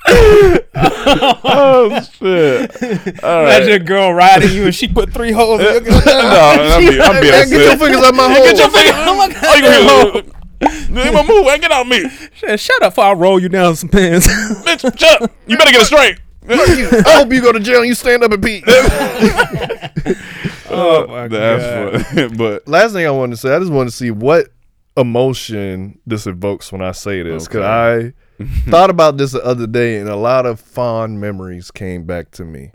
Oh 0.07 2.01
shit! 2.13 3.25
All 3.25 3.43
right. 3.45 3.57
Imagine 3.57 3.73
a 3.73 3.79
girl 3.79 4.13
riding 4.13 4.51
you 4.53 4.65
and 4.67 4.75
she 4.75 4.89
put 4.89 5.13
three 5.13 5.33
holes 5.33 5.61
in 5.61 5.67
your 5.67 5.83
no, 5.85 5.91
I'd 5.91 6.79
be, 6.81 7.01
I'd 7.01 7.21
be 7.21 7.31
Man, 7.31 7.49
get 7.49 7.51
your 7.51 7.73
upset. 7.73 7.79
fingers 7.81 8.05
out 8.05 8.15
my 8.15 8.33
hole. 8.33 8.45
Get 8.45 8.59
your 8.59 8.71
finger. 8.71 8.93
Oh 8.95 9.17
my 9.17 9.29
god! 9.29 9.45
Oh, 9.45 9.55
you 9.55 9.63
gonna 9.63 11.13
my 11.13 11.23
move. 11.27 11.47
Ain't 11.47 11.63
get 11.63 11.73
out 11.73 11.87
me, 11.87 12.09
Shit, 12.35 12.61
Shut 12.61 12.83
up 12.83 12.93
before 12.93 13.05
I'll 13.05 13.17
roll 13.17 13.41
you 13.41 13.49
down 13.49 13.77
some 13.77 13.89
pins. 13.89 14.27
bitch. 14.29 14.99
Shut 14.99 15.23
up. 15.23 15.31
You 15.47 15.57
better 15.57 15.73
get 15.73 15.83
it 15.83 15.87
straight. 15.87 16.19
I 16.47 17.19
hope 17.19 17.33
you 17.33 17.41
go 17.41 17.53
to 17.53 17.61
jail 17.61 17.79
and 17.79 17.87
you 17.89 17.95
stand 17.95 18.23
up 18.23 18.33
and 18.33 18.43
pee. 18.43 18.63
Oh, 20.67 21.05
oh 21.05 21.07
my 21.07 21.29
That's 21.29 22.09
funny. 22.09 22.37
but 22.37 22.67
Last 22.67 22.95
thing 22.95 23.07
I 23.07 23.11
wanted 23.11 23.33
to 23.33 23.37
say, 23.37 23.55
I 23.55 23.61
just 23.61 23.71
wanted 23.71 23.91
to 23.91 23.97
see 23.97 24.11
what 24.11 24.49
emotion 24.97 26.01
this 26.05 26.27
evokes 26.27 26.73
when 26.73 26.83
I 26.83 26.91
say 26.93 27.23
this. 27.23 27.47
Because 27.47 27.63
I 27.63 28.13
thought 28.68 28.91
about 28.91 29.16
this 29.16 29.32
the 29.32 29.45
other 29.45 29.66
day 29.66 29.99
and 29.99 30.09
a 30.09 30.16
lot 30.16 30.47
of 30.47 30.59
fond 30.61 31.20
memories 31.20 31.70
came 31.70 32.05
back 32.05 32.30
to 32.32 32.45
me. 32.45 32.70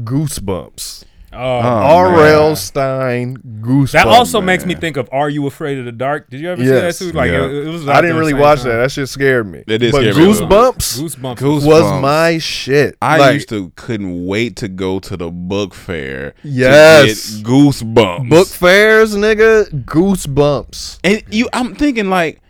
Goosebumps. 0.00 1.04
Oh, 1.34 1.38
R.L. 1.38 2.56
Stine 2.56 3.38
Goosebumps. 3.38 3.92
that 3.92 4.06
also 4.06 4.42
makes 4.42 4.66
me 4.66 4.74
think 4.74 4.98
of 4.98 5.08
Are 5.12 5.30
You 5.30 5.46
Afraid 5.46 5.78
of 5.78 5.86
the 5.86 5.92
Dark? 5.92 6.28
Did 6.28 6.40
you 6.40 6.50
ever 6.50 6.62
Yes. 6.62 6.98
see 6.98 7.06
that 7.06 7.12
too? 7.12 7.16
Like 7.16 7.30
Yeah. 7.30 7.46
it, 7.46 7.66
it 7.68 7.70
was. 7.70 7.88
I 7.88 8.02
didn't 8.02 8.18
really 8.18 8.34
watch 8.34 8.58
time. 8.60 8.68
that. 8.68 8.76
That 8.82 8.90
shit 8.90 9.08
scared 9.08 9.50
me. 9.50 9.60
It 9.66 9.78
did 9.78 9.92
but 9.92 10.00
scare 10.02 10.14
me 10.14 10.24
a 10.24 10.28
little 10.28 10.46
bit. 10.46 10.58
Goosebumps 10.58 11.00
Goosebumps. 11.00 11.36
Goosebumps. 11.38 11.66
was 11.66 12.02
my 12.02 12.36
shit. 12.36 12.98
I 13.00 13.16
Like, 13.16 13.34
used 13.34 13.48
to 13.48 13.72
couldn't 13.76 14.26
wait 14.26 14.56
to 14.56 14.68
go 14.68 14.98
to 15.00 15.16
the 15.16 15.30
book 15.30 15.72
fair. 15.72 16.34
Yes. 16.44 17.30
to 17.30 17.36
get 17.38 17.46
goosebumps. 17.46 18.28
book 18.28 18.48
fairs, 18.48 19.16
nigga. 19.16 19.70
Goosebumps. 19.86 20.98
and 21.02 21.22
you. 21.30 21.48
I'm 21.54 21.74
thinking 21.74 22.10
like 22.10 22.42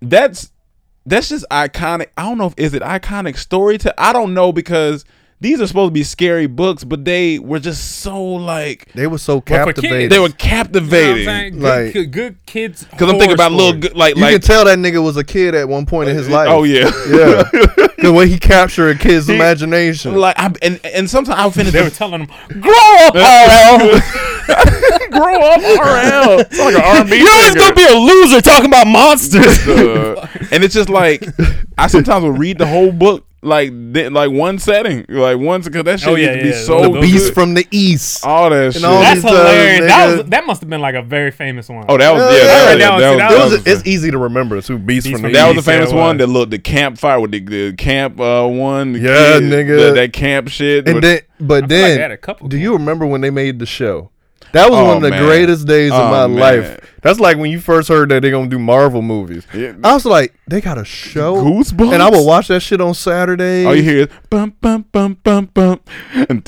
that's 0.00 0.51
that's 1.06 1.28
just 1.28 1.44
iconic. 1.50 2.08
I 2.16 2.22
don't 2.22 2.38
know 2.38 2.46
if 2.46 2.54
is 2.56 2.74
it 2.74 2.82
iconic 2.82 3.36
story 3.36 3.78
to. 3.78 3.94
I 4.00 4.12
don't 4.12 4.34
know 4.34 4.52
because 4.52 5.04
these 5.42 5.60
are 5.60 5.66
supposed 5.66 5.88
to 5.90 5.92
be 5.92 6.04
scary 6.04 6.46
books, 6.46 6.84
but 6.84 7.04
they 7.04 7.38
were 7.38 7.58
just 7.58 7.98
so 8.00 8.22
like 8.22 8.86
They 8.94 9.06
were 9.06 9.18
so 9.18 9.34
Well, 9.34 9.40
kids, 9.42 9.56
captivating. 9.64 9.90
they 9.90 10.00
were 10.00 10.08
You 10.08 10.18
know 10.18 10.22
what 10.22 10.30
I'm 10.32 10.36
captivating. 10.38 11.24
saying? 11.24 11.52
Good, 11.54 11.62
Like- 11.62 11.92
good, 11.92 12.10
good 12.12 12.36
kids. 12.46 12.84
Because 12.84 13.02
I'm 13.10 13.18
thinking 13.18 13.28
horror 13.30 13.34
about 13.34 13.52
little 13.52 13.68
stories. 13.70 13.82
good, 13.88 13.96
like 13.96 14.16
you 14.16 14.22
like 14.22 14.32
can 14.32 14.40
tell 14.40 14.64
that 14.66 14.78
nigga 14.78 15.02
was 15.02 15.16
a 15.16 15.24
kid 15.24 15.54
at 15.54 15.68
one 15.68 15.84
point 15.86 16.08
in 16.10 16.16
his 16.16 16.28
life. 16.28 16.48
oh 16.48 16.64
yeah 16.64 16.90
yeah. 17.10 17.42
The 18.02 18.12
way 18.12 18.28
he 18.28 18.36
captured 18.36 18.96
a 18.96 18.98
kid's 18.98 19.28
He- 19.28 19.34
imagination. 19.36 20.16
like 20.16 20.36
I 20.38 20.50
and 20.62 20.80
and 20.84 21.08
sometimes 21.08 21.38
I'll 21.38 21.50
finish. 21.52 21.72
They 21.72 21.82
were 21.82 21.90
telling 21.90 22.26
them, 22.26 22.60
"Grow 22.60 22.72
up, 23.06 23.14
RL. 23.14 24.00
grow 25.10 25.40
up, 25.40 25.60
RL. 25.60 26.40
It's 26.40 26.58
like 26.58 26.74
an 26.74 26.82
R&B. 26.82 27.16
You're 27.18 27.30
always 27.30 27.54
gonna 27.54 27.74
be 27.74 27.84
a 27.84 27.94
loser 27.94 28.40
talking 28.40 28.66
about 28.66 28.86
monsters." 28.88 29.66
Uh, 29.68 30.26
and 30.50 30.64
it's 30.64 30.74
just 30.74 30.88
like 30.88 31.24
I 31.78 31.86
sometimes 31.86 32.24
will 32.24 32.32
read 32.32 32.58
the 32.58 32.66
whole 32.66 32.90
book 32.92 33.24
like 33.44 33.70
th- 33.92 34.12
like 34.12 34.30
one 34.30 34.58
setting, 34.58 35.04
like 35.08 35.36
once 35.38 35.66
because 35.66 35.82
that 35.84 35.98
shit 35.98 36.08
Oh, 36.08 36.14
yeah, 36.14 36.32
used 36.32 36.38
to 36.38 36.42
be 36.44 36.48
yeah. 36.50 36.64
so 36.86 36.92
The 36.92 37.00
Beast 37.00 37.24
good. 37.26 37.34
from 37.34 37.54
the 37.54 37.66
East. 37.72 38.24
all 38.24 38.50
that 38.50 38.72
shit. 38.72 38.84
all 38.84 39.00
That's 39.00 39.16
these 39.22 39.24
times, 39.24 39.36
hilarious. 39.38 39.86
That, 39.88 40.16
was, 40.16 40.26
that 40.30 40.46
must 40.46 40.60
have 40.60 40.70
been 40.70 40.80
like 40.80 40.94
a 40.94 41.02
very 41.02 41.32
famous 41.32 41.68
one. 41.68 41.84
oh, 41.88 41.98
that 41.98 42.12
was 42.12 42.22
Yeah, 42.22 42.28
yeah, 42.30 42.36
yeah, 42.38 42.46
that, 42.46 42.70
was, 42.70 42.78
that 42.78 42.78
that, 42.78 42.92
was- 42.94 43.02
was, 43.02 43.18
that 43.18 43.28
that 43.30 43.44
was, 43.44 43.52
was, 43.52 43.66
it's 43.66 43.86
easy 43.88 44.10
to 44.12 44.18
remember 44.18 44.60
too. 44.62 44.78
Beast, 44.78 45.06
Beast 45.06 45.14
from 45.16 45.22
from 45.22 45.32
the 45.32 45.38
that 45.38 45.48
was 45.48 45.56
East, 45.56 45.66
the 45.66 45.72
famous 45.72 45.90
yeah, 45.90 45.96
one. 45.98 46.18
was. 46.18 46.26
The 46.26 46.32
look, 46.32 46.50
the 46.50 46.58
campfire 46.60 47.18
with 47.20 47.32
the, 47.32 47.40
the 47.40 47.72
camp 47.76 48.20
uh, 48.20 48.46
one. 48.46 48.92
the 48.92 49.00
Yeah, 49.00 49.38
kid, 49.40 49.42
nigga. 49.42 49.86
the- 49.88 49.92
that 49.94 50.12
camp 50.12 50.48
shit. 50.48 50.86
And 50.86 50.94
with- 50.96 51.02
then, 51.04 51.20
but 51.40 51.64
I 51.64 51.66
feel 51.66 51.78
like 51.78 51.88
then, 51.88 52.00
had 52.00 52.10
a 52.12 52.16
couple 52.16 52.46
do 52.46 52.56
of 52.56 52.62
you 52.62 52.72
remember 52.74 53.06
when 53.06 53.22
they 53.22 53.30
made 53.30 53.58
the 53.58 53.66
show? 53.66 54.11
That 54.52 54.70
was 54.70 54.78
Oh, 54.80 54.84
one 54.86 54.96
of 54.98 55.02
the 55.02 55.10
man. 55.10 55.24
greatest 55.24 55.66
days 55.66 55.92
of 55.92 56.00
Oh, 56.00 56.10
my 56.10 56.26
man. 56.26 56.36
life. 56.38 56.80
That's 57.02 57.18
like 57.18 57.36
when 57.36 57.50
you 57.50 57.58
first 57.60 57.88
heard 57.88 58.10
that 58.10 58.22
they're 58.22 58.30
gonna 58.30 58.48
do 58.48 58.58
Marvel 58.58 59.02
movies. 59.02 59.44
Yeah. 59.52 59.72
I 59.82 59.92
was 59.94 60.04
like, 60.04 60.34
they 60.46 60.60
got 60.60 60.78
a 60.78 60.84
show, 60.84 61.36
Goosebumps? 61.36 61.92
and 61.94 62.02
I 62.02 62.08
would 62.10 62.24
watch 62.24 62.48
that 62.48 62.60
shit 62.60 62.80
on 62.80 62.94
Saturday. 62.94 63.64
all 63.64 63.74
you 63.74 63.82
hear 63.82 63.98
is 64.02 64.08
bum 64.30 64.54
bum 64.60 64.84
bum 64.92 65.18
bum 65.24 65.46
bum, 65.52 65.80
and 66.14 66.44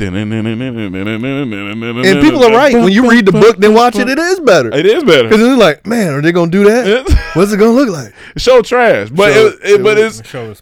people 2.21 2.45
are 2.45 2.53
right. 2.53 2.75
When 2.75 2.93
you 2.93 3.11
read 3.11 3.27
the 3.27 3.33
book, 3.33 3.57
then 3.59 3.75
watch 3.75 3.97
it. 3.97 4.09
It 4.09 4.19
is 4.19 4.41
better. 4.41 4.73
It 4.73 4.87
is 4.87 5.03
better. 5.05 5.25
Because 5.29 5.41
it's 5.41 5.59
like, 5.61 5.87
man, 5.87 6.13
are 6.15 6.21
they 6.23 6.33
gonna 6.33 6.51
do 6.51 6.65
that? 6.65 7.31
What's 7.35 7.53
it 7.53 7.57
gonna 7.59 7.73
look 7.73 7.89
like? 7.89 8.15
Show 8.37 8.63
trash, 8.63 9.11
but 9.11 9.33
Show- 9.33 9.47
it, 9.47 9.59
it, 9.63 9.83
but 9.83 9.99
it's 9.99 10.27
show 10.29 10.55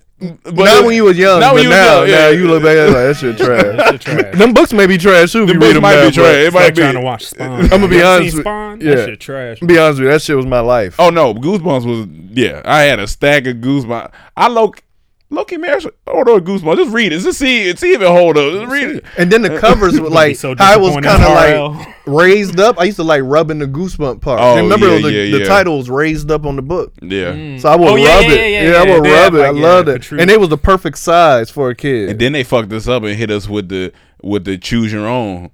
But 0.45 0.55
not 0.55 0.85
when 0.85 0.95
you 0.95 1.05
was 1.05 1.19
young, 1.19 1.41
not 1.41 1.49
but 1.51 1.55
when 1.55 1.63
you 1.65 1.69
was 1.71 1.77
now, 1.79 1.99
young, 2.01 2.09
yeah. 2.09 2.15
now 2.19 2.29
you 2.29 2.49
look 2.49 2.63
back 2.63 2.77
at 2.77 2.87
like 2.87 2.95
that 2.95 3.17
shit 3.17 3.37
trash. 3.39 3.63
That 3.77 3.93
shit 3.93 4.01
trash. 4.01 4.35
them 4.39 4.55
books 4.55 4.73
may 4.73 4.87
be 4.87 4.99
trash 4.99 5.33
too. 5.33 5.43
If 5.43 5.49
The 5.49 5.55
books 5.59 5.81
might 5.81 5.95
now, 5.97 6.07
be 6.09 6.13
trash. 6.13 6.35
It 6.37 6.53
might 6.53 6.61
like 6.65 6.75
be. 6.75 6.81
trying 6.81 6.95
to 6.95 7.01
watch 7.01 7.27
Spawn. 7.31 7.61
I'm 7.63 7.69
gonna 7.69 7.89
be 7.89 7.97
You 7.97 8.05
honest. 8.05 8.31
seen 8.31 8.37
with- 8.39 8.45
Spawn? 8.45 8.81
yeah, 8.81 8.95
That 8.95 9.09
shit 9.09 9.21
trash. 9.21 9.61
Be 9.61 9.79
honest 9.79 9.99
with 10.01 10.07
you, 10.07 10.13
that 10.13 10.23
shit 10.23 10.37
was 10.37 10.47
my 10.47 10.61
life. 10.61 10.97
Oh 10.99 11.11
no, 11.11 11.35
Goosebumps 11.35 11.85
was 11.87 12.07
yeah. 12.37 12.63
I 12.65 12.83
had 12.83 12.99
a 13.01 13.07
stack 13.07 13.47
of 13.47 13.57
Goosebumps. 13.57 14.13
I 14.37 14.49
look. 14.49 14.83
Loki 15.31 15.57
man, 15.57 15.81
hold 16.07 16.29
on 16.29 16.41
Goosebumps. 16.45 16.77
Just 16.77 16.93
read 16.93 17.11
it. 17.13 17.21
Just 17.21 17.39
see 17.39 17.69
it. 17.69 17.79
See 17.79 17.93
if 17.95 18.03
it 18.03 18.07
hold 18.07 18.37
up. 18.37 18.53
Just 18.53 18.71
read 18.71 18.97
it. 18.97 19.05
And 19.17 19.33
then 19.33 19.41
the 19.41 19.59
covers 19.59 19.99
were 20.01 20.11
like 20.11 20.37
so 20.37 20.55
how 20.59 20.75
it 20.75 20.81
was 20.81 20.95
disappointed 20.95 21.09
kind 21.09 21.23
of 21.23 21.75
in 21.75 21.87
like 21.87 21.92
raised 22.07 22.59
up. 22.61 22.79
I 22.81 22.85
used 22.85 22.97
to 22.97 23.03
like 23.05 23.23
rubbing 23.25 23.59
the 23.59 23.67
goosebump 23.67 24.21
part. 24.21 24.41
Oh, 24.41 24.57
remember 24.57 24.89
yeah, 24.97 25.01
the, 25.03 25.13
yeah, 25.13 25.31
the 25.33 25.39
yeah. 25.41 25.45
title 25.45 25.79
was 25.79 25.89
raised 25.91 26.31
up 26.31 26.45
on 26.47 26.57
the 26.57 26.63
book. 26.63 26.93
Yeah. 27.01 27.59
So 27.59 27.69
I 27.69 27.77
would 27.77 27.89
Oh, 27.89 27.95
rub 27.95 27.99
yeah, 28.01 28.21
yeah, 28.21 28.27
it. 28.31 28.31
yeah, 28.31 28.45
Yeah, 28.63 28.71
yeah, 28.71 28.77
I 28.93 28.95
would 28.97 29.05
they 29.05 29.11
rub 29.11 29.19
have, 29.23 29.35
it. 29.35 29.39
I 29.41 29.51
like, 29.51 29.57
yeah, 29.57 29.63
loved 29.69 29.89
it. 29.89 29.93
protrude. 30.01 30.21
And 30.21 30.31
it 30.31 30.41
was 30.41 30.49
the 30.49 30.59
perfect 30.59 30.99
size 30.99 31.51
for 31.51 31.71
a 31.71 31.75
kid. 31.75 32.11
And 32.11 32.19
then 32.19 32.33
they 32.33 32.45
fucked 32.45 32.73
us 32.73 32.89
up 32.89 33.03
and 33.05 33.17
hit 33.17 33.31
us 33.31 33.49
with 33.49 33.69
the 33.69 33.93
with 34.23 34.45
the 34.45 34.59
choose 34.59 34.93
your 34.93 35.07
own. 35.07 35.51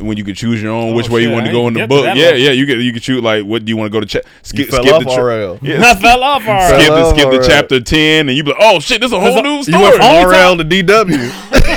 When 0.00 0.16
you 0.16 0.22
could 0.22 0.36
choose 0.36 0.62
your 0.62 0.70
own 0.70 0.94
which 0.94 1.08
way 1.10 1.22
you 1.22 1.30
want 1.32 1.46
to 1.46 1.50
go 1.50 1.66
in 1.66 1.74
the 1.74 1.84
book. 1.88 2.04
Yeah, 2.04 2.26
level. 2.26 2.38
yeah. 2.38 2.50
You 2.52 2.66
get 2.66 2.78
you 2.78 2.92
can 2.92 3.00
choose 3.00 3.20
like 3.20 3.44
what 3.44 3.64
do 3.64 3.70
you 3.70 3.76
want 3.76 3.92
to 3.92 3.92
go 3.92 3.98
to 3.98 4.06
cha- 4.06 4.20
skip 4.42 4.68
fell 4.68 4.84
skip 4.84 5.00
the 5.02 5.04
cha- 5.10 5.20
RL. 5.20 5.58
Yeah, 5.60 5.80
I 5.82 5.94
fell 5.96 6.22
off 6.22 6.46
already. 6.46 6.84
skip 6.84 6.94
the 6.94 7.00
Fell 7.00 7.10
skip 7.16 7.26
off 7.26 7.32
the 7.32 7.48
chapter 7.48 7.80
ten 7.80 8.28
and 8.28 8.36
you 8.38 8.44
be 8.44 8.50
like, 8.50 8.60
oh 8.62 8.78
shit, 8.78 9.00
this 9.00 9.08
is 9.08 9.12
a 9.12 9.18
whole 9.18 9.42
new 9.42 9.56
you 9.56 9.62
story. 9.64 9.82
went 9.82 9.96
from 9.96 10.04
RL 10.30 10.56
time- 10.56 10.58
to 10.58 10.64
DW. 10.64 11.48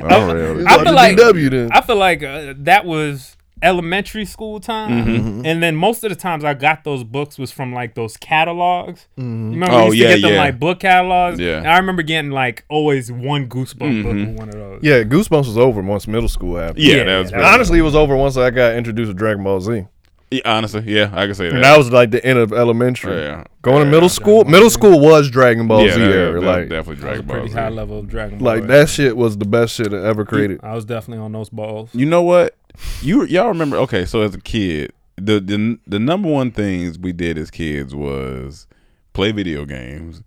RL. 0.00 0.66
I 0.68 0.82
feel 0.84 0.92
like 0.92 1.16
DW 1.16 1.50
then. 1.50 1.72
I 1.72 1.80
feel 1.80 1.96
like 1.96 2.22
uh, 2.22 2.54
that 2.58 2.84
was 2.84 3.36
elementary 3.62 4.26
school 4.26 4.60
time, 4.60 5.06
Mm-hmm. 5.06 5.46
and 5.46 5.62
then 5.62 5.74
most 5.74 6.04
of 6.04 6.10
the 6.10 6.16
times 6.16 6.44
I 6.44 6.52
got 6.52 6.84
those 6.84 7.02
books 7.02 7.38
was 7.38 7.50
from 7.50 7.72
like 7.72 7.94
those 7.94 8.16
catalogs. 8.18 9.06
You 9.16 9.24
remember 9.24 9.74
Oh, 9.74 9.88
we 9.90 9.96
used 9.96 9.98
yeah, 9.98 10.08
to 10.08 10.14
get 10.16 10.22
them 10.22 10.32
yeah. 10.34 10.40
like 10.40 10.58
book 10.60 10.80
catalogs. 10.80 11.40
Yeah. 11.40 11.58
and 11.58 11.68
I 11.68 11.78
remember 11.78 12.02
getting 12.02 12.30
like 12.30 12.64
always 12.68 13.10
one 13.10 13.48
Goosebumps 13.48 13.78
book 14.02 14.12
Mm-hmm. 14.12 14.30
with 14.32 14.38
one 14.38 14.48
of 14.48 14.54
those. 14.54 14.80
yeah, 14.82 15.02
Goosebumps 15.02 15.46
was 15.46 15.56
over 15.56 15.80
once 15.80 16.06
middle 16.06 16.28
school 16.28 16.56
happened. 16.56 16.80
Yeah, 16.80 16.96
Yeah, 16.96 17.04
that 17.04 17.18
was 17.20 17.30
yeah, 17.30 17.36
pretty- 17.38 17.54
Honestly, 17.54 17.78
it 17.78 17.82
was 17.82 17.94
over 17.94 18.16
once 18.16 18.36
I 18.36 18.50
got 18.50 18.74
introduced 18.74 19.10
to 19.10 19.14
Dragon 19.14 19.42
Ball 19.44 19.60
Z. 19.60 19.86
Yeah, 20.36 20.56
honestly, 20.56 20.82
yeah, 20.86 21.10
I 21.12 21.26
can 21.26 21.34
say 21.34 21.48
that. 21.48 21.54
And 21.54 21.64
that 21.64 21.76
was 21.78 21.90
like 21.90 22.10
the 22.10 22.24
end 22.24 22.38
of 22.38 22.52
elementary. 22.52 23.12
Oh, 23.12 23.16
yeah. 23.22 23.44
Going 23.62 23.78
to 23.80 23.84
Yeah. 23.84 23.90
middle 23.90 24.08
school, 24.08 24.44
middle 24.44 24.70
school 24.70 25.00
was 25.00 25.30
Dragon 25.30 25.66
Ball 25.68 25.86
yeah, 25.86 25.94
Z 25.94 26.00
that- 26.00 26.10
era. 26.12 26.40
like, 26.40 26.68
definitely 26.68 26.96
Dragon 27.02 27.26
Ball 27.26 27.36
Pretty 27.36 27.50
Z. 27.52 27.58
high 27.58 27.68
level 27.68 27.98
of 27.98 28.08
Dragon 28.08 28.38
Ball. 28.38 28.44
like 28.46 28.66
that 28.68 28.88
shit 28.88 29.16
was 29.16 29.36
the 29.38 29.44
best 29.46 29.74
shit 29.74 29.92
I 29.92 30.04
ever 30.04 30.24
created. 30.24 30.60
I 30.62 30.74
was 30.74 30.84
definitely 30.84 31.24
on 31.24 31.32
those 31.32 31.48
balls. 31.50 31.90
You 31.92 32.06
know 32.06 32.22
what? 32.22 32.56
You 33.02 33.24
y'all 33.26 33.48
remember? 33.48 33.76
Okay, 33.78 34.04
so 34.04 34.20
as 34.22 34.34
a 34.34 34.40
kid, 34.40 34.92
the 35.16 35.38
the 35.40 35.78
the 35.86 35.98
number 36.00 36.28
one 36.28 36.50
things 36.50 36.98
we 36.98 37.12
did 37.12 37.38
as 37.38 37.50
kids 37.50 37.94
was 37.94 38.66
play 39.12 39.30
video 39.30 39.64
games, 39.64 40.22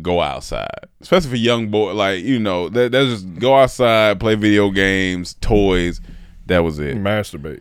go 0.00 0.20
outside, 0.20 0.70
especially 1.00 1.30
for 1.30 1.36
young 1.36 1.68
boy. 1.68 1.92
Like 1.94 2.22
you 2.22 2.38
know, 2.38 2.68
that 2.68 2.92
that's 2.92 3.08
just 3.10 3.34
go 3.40 3.56
outside, 3.56 4.20
play 4.20 4.36
video 4.36 4.70
games, 4.70 5.34
toys. 5.40 6.00
That 6.46 6.60
was 6.64 6.78
it. 6.78 6.96
Masturbate. 6.96 7.60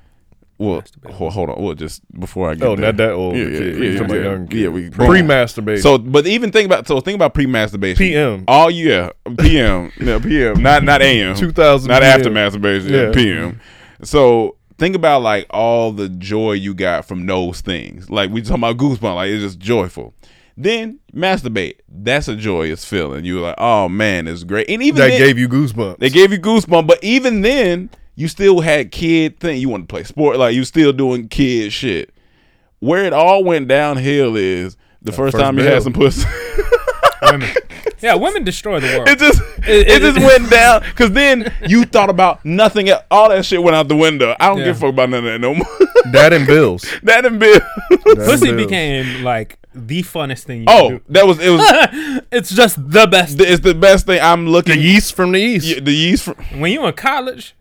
Well, 0.60 0.84
hold, 1.12 1.32
hold 1.34 1.50
on. 1.50 1.64
Well, 1.64 1.74
just 1.74 2.02
before 2.20 2.50
I 2.52 2.56
get 2.56 2.68
Oh, 2.68 2.76
there. 2.76 2.88
not 2.88 2.98
that 2.98 3.12
old. 3.14 3.36
Yeah, 3.36 3.46
kid. 3.46 3.54
yeah, 3.54 3.68
You 3.84 3.92
yeah, 3.94 4.08
yeah. 4.08 4.22
young. 4.24 4.52
Yeah, 4.52 4.68
we 4.68 4.90
pre-masturbate. 4.90 5.82
So, 5.82 5.98
but 5.98 6.28
even 6.28 6.52
think 6.52 6.66
about 6.66 6.86
so 6.86 7.00
think 7.00 7.16
about 7.16 7.34
pre-masturbation. 7.34 7.98
PM. 7.98 8.44
All 8.48 8.70
yeah, 8.70 9.12
PM. 9.40 9.92
no, 10.00 10.20
PM. 10.20 10.62
Not 10.62 10.84
not 10.84 11.02
AM. 11.02 11.36
2000 11.36 11.88
Not 11.88 12.02
PM. 12.02 12.12
after 12.12 12.30
masturbation. 12.30 12.94
Yeah. 12.94 13.04
Yeah. 13.08 13.12
PM. 13.14 13.62
So 14.04 14.58
think 14.78 14.96
about 14.96 15.22
like 15.22 15.46
all 15.50 15.92
the 15.94 16.10
joy 16.10 16.54
you 16.54 16.74
got 16.74 17.06
from 17.06 17.26
those 17.26 17.62
things. 17.62 18.10
Like 18.10 18.30
we 18.30 18.42
talking 18.42 18.58
about 18.58 18.78
goosebumps. 18.78 19.16
Like 19.16 19.30
it's 19.30 19.42
just 19.44 19.60
joyful. 19.60 20.14
Then 20.58 21.00
masturbate. 21.16 21.76
That's 21.88 22.28
a 22.28 22.36
joyous 22.36 22.84
feeling. 22.84 23.24
You're 23.24 23.40
like, 23.42 23.56
oh 23.60 23.88
man, 23.88 24.28
it's 24.28 24.44
great. 24.44 24.70
And 24.70 24.84
even 24.84 25.00
that 25.00 25.08
then- 25.10 25.20
gave 25.20 25.40
you 25.40 25.48
goosebumps. 25.48 26.00
they 26.00 26.10
gave 26.10 26.34
you 26.34 26.40
goosebumps, 26.40 26.86
but 26.86 27.02
even 27.02 27.44
then, 27.44 27.90
you 28.20 28.28
still 28.28 28.60
had 28.60 28.92
kid 28.92 29.40
thing. 29.40 29.62
You 29.62 29.70
want 29.70 29.84
to 29.88 29.88
play 29.88 30.04
sport, 30.04 30.38
like 30.38 30.54
you 30.54 30.66
still 30.66 30.92
doing 30.92 31.30
kid 31.30 31.72
shit. 31.72 32.14
Where 32.80 33.06
it 33.06 33.14
all 33.14 33.44
went 33.46 33.68
downhill 33.70 34.36
is 34.36 34.76
the 35.02 35.12
first, 35.14 35.34
first 35.34 35.44
time 35.44 35.58
you 35.58 35.64
had 35.64 35.84
some 35.84 35.94
pussy. 35.94 36.28
women. 37.22 37.50
Yeah, 38.02 38.16
women 38.16 38.44
destroy 38.44 38.80
the 38.80 38.88
world. 38.98 39.10
it 39.10 39.20
just 39.20 39.42
it, 39.68 39.88
it- 39.88 40.02
just 40.02 40.18
it- 40.18 40.24
went 40.24 40.50
down 40.52 40.82
because 40.82 41.12
then 41.12 41.54
you 41.68 41.86
thought 41.86 42.10
about 42.10 42.44
nothing. 42.46 42.90
else. 42.90 43.04
All 43.10 43.30
that 43.30 43.46
shit 43.46 43.62
went 43.64 43.76
out 43.76 43.88
the 43.88 43.96
window. 43.96 44.36
I 44.40 44.48
don't 44.50 44.60
Yeah. 44.60 44.66
give 44.66 44.78
a 44.78 44.80
fuck 44.80 44.90
about 44.90 45.10
none 45.10 45.26
of 45.26 45.32
that 45.32 45.40
no 45.40 45.56
more. 45.56 45.68
that 46.12 46.34
and 46.34 46.46
bills. 46.46 46.86
that 47.04 47.26
and 47.26 47.40
Bill. 47.40 47.60
Pussy 48.16 48.48
bills. 48.52 48.66
became 48.66 49.24
like 49.24 49.58
the 49.76 50.02
funnest 50.04 50.44
thing 50.44 50.62
you 50.62 50.66
oh, 50.68 50.90
can 50.90 51.02
that 51.10 51.28
was 51.28 51.40
it 51.40 51.50
was. 51.52 52.24
it's 52.32 52.50
just 52.56 52.76
the 52.92 53.06
best. 53.08 53.40
it's 53.40 53.62
the 53.64 53.74
best 53.76 54.06
thing. 54.06 54.20
I'm 54.22 54.46
The 54.46 54.52
looking. 54.52 54.80
yeast 54.82 55.14
from 55.16 55.32
the 55.34 55.40
east. 55.40 55.68
Yeah, 55.68 55.80
the 55.82 55.94
yeast 55.94 56.24
from 56.24 56.36
when 56.60 56.72
you 56.72 56.86
in 56.86 56.94
college, 56.94 57.56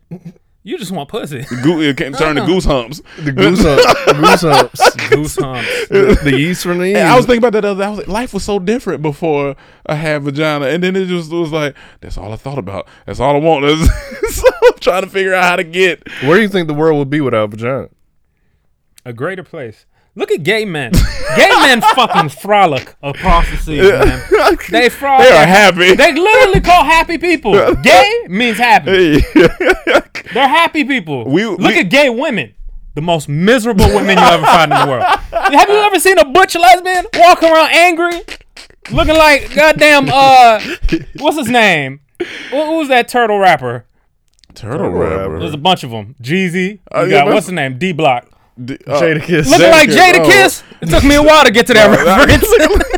you 0.68 0.76
just 0.76 0.92
want 0.92 1.08
pussy. 1.08 1.46
goo, 1.62 1.80
it 1.80 1.96
can 1.96 2.12
turn 2.12 2.36
to 2.36 2.42
uh-uh. 2.42 2.46
goose 2.46 2.66
humps. 2.66 3.00
The 3.18 3.32
goose 3.32 3.62
humps. 3.62 4.12
goose 4.12 4.42
humps. 4.42 4.96
Goose 5.08 5.36
humps. 5.36 5.88
The, 5.88 6.20
the 6.22 6.38
yeast 6.38 6.62
from 6.62 6.78
the 6.78 6.84
east. 6.84 6.98
And 6.98 7.08
I 7.08 7.16
was 7.16 7.24
thinking 7.24 7.38
about 7.38 7.54
that 7.54 7.62
the 7.62 7.68
other 7.70 7.80
day. 7.80 7.86
I 7.86 7.88
was 7.88 7.98
like, 8.00 8.08
life 8.08 8.34
was 8.34 8.44
so 8.44 8.58
different 8.58 9.00
before 9.00 9.56
I 9.86 9.94
had 9.94 10.22
vagina, 10.22 10.66
and 10.66 10.82
then 10.82 10.94
it 10.94 11.06
just 11.06 11.32
was 11.32 11.50
like, 11.52 11.74
that's 12.02 12.18
all 12.18 12.34
I 12.34 12.36
thought 12.36 12.58
about. 12.58 12.86
That's 13.06 13.18
all 13.18 13.34
I 13.34 13.38
want. 13.38 13.64
so 14.30 14.48
I'm 14.66 14.78
trying 14.80 15.04
to 15.04 15.08
figure 15.08 15.32
out 15.32 15.44
how 15.44 15.56
to 15.56 15.64
get. 15.64 16.06
Where 16.22 16.36
do 16.36 16.42
you 16.42 16.48
think 16.50 16.68
the 16.68 16.74
world 16.74 16.98
would 16.98 17.08
be 17.08 17.22
without 17.22 17.44
a 17.44 17.46
vagina? 17.46 17.88
A 19.06 19.14
greater 19.14 19.42
place. 19.42 19.86
Look 20.18 20.32
at 20.32 20.42
gay 20.42 20.64
men. 20.64 20.90
gay 21.36 21.48
men 21.60 21.80
fucking 21.94 22.30
frolic 22.30 22.94
across 23.02 23.48
the 23.50 23.56
sea, 23.56 23.80
man. 23.80 24.58
They 24.70 24.88
frolic. 24.88 25.28
They 25.28 25.36
are 25.36 25.46
happy. 25.46 25.94
They 25.94 26.12
literally 26.12 26.60
call 26.60 26.84
happy 26.84 27.18
people. 27.18 27.52
Gay 27.82 28.24
means 28.28 28.58
happy. 28.58 29.20
They're 30.34 30.48
happy 30.48 30.84
people. 30.84 31.24
We- 31.24 31.44
Look 31.46 31.58
we- 31.60 31.78
at 31.80 31.84
gay 31.90 32.10
women. 32.10 32.54
The 32.94 33.00
most 33.02 33.28
miserable 33.28 33.86
women 33.86 34.18
you 34.18 34.24
ever 34.24 34.44
find 34.44 34.72
in 34.72 34.78
the 34.80 34.86
world. 34.86 35.04
Have 35.04 35.68
you 35.68 35.76
ever 35.76 36.00
seen 36.00 36.18
a 36.18 36.24
butch 36.24 36.56
lesbian 36.56 37.06
walk 37.14 37.42
around 37.44 37.70
angry? 37.72 38.20
Looking 38.90 39.14
like 39.16 39.54
goddamn 39.54 40.08
uh 40.12 40.60
what's 41.18 41.38
his 41.38 41.48
name? 41.48 42.00
Who 42.50 42.64
who 42.64 42.78
was 42.78 42.88
that 42.88 43.06
turtle 43.06 43.38
rapper? 43.38 43.86
Turtle 44.54 44.90
rapper. 44.90 45.38
There's 45.38 45.54
a 45.54 45.58
bunch 45.58 45.84
of 45.84 45.90
them. 45.90 46.16
Jeezy. 46.20 46.70
You 46.72 46.78
Oh, 46.90 47.08
got 47.08 47.26
but- 47.26 47.34
what's 47.34 47.46
his 47.46 47.52
name? 47.52 47.78
D 47.78 47.92
Block. 47.92 48.26
D- 48.62 48.78
uh, 48.86 49.00
Jadakiss. 49.00 49.50
Looking 49.50 49.70
like 49.70 49.88
Jadakiss, 49.88 49.94
Jada 49.96 50.18
oh. 50.18 50.26
Kiss. 50.26 50.62
It 50.80 50.88
took 50.88 51.04
me 51.04 51.14
a 51.14 51.22
while 51.22 51.44
to 51.44 51.50
get 51.50 51.66
to 51.68 51.74
that 51.74 51.88
reference. 51.94 52.94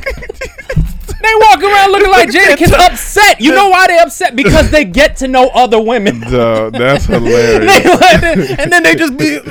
they 1.31 1.47
walk 1.47 1.63
around 1.63 1.93
looking 1.93 2.11
like 2.11 2.29
Jada 2.31 2.57
Kiss 2.59 2.73
upset. 2.73 3.41
You 3.41 3.53
know 3.55 3.69
why 3.69 3.87
they 3.87 3.99
upset? 3.99 4.37
Because 4.37 4.71
they 4.71 4.85
get 4.85 5.17
to 5.17 5.29
know 5.29 5.49
other 5.55 5.81
women. 5.81 6.21
Duh, 6.21 6.71
that's 6.71 7.05
hilarious. 7.07 7.71
it- 7.85 8.59
and 8.61 8.73
then 8.73 8.83
they 8.83 8.95
just 8.95 9.17
be 9.17 9.37
uh, 9.39 9.43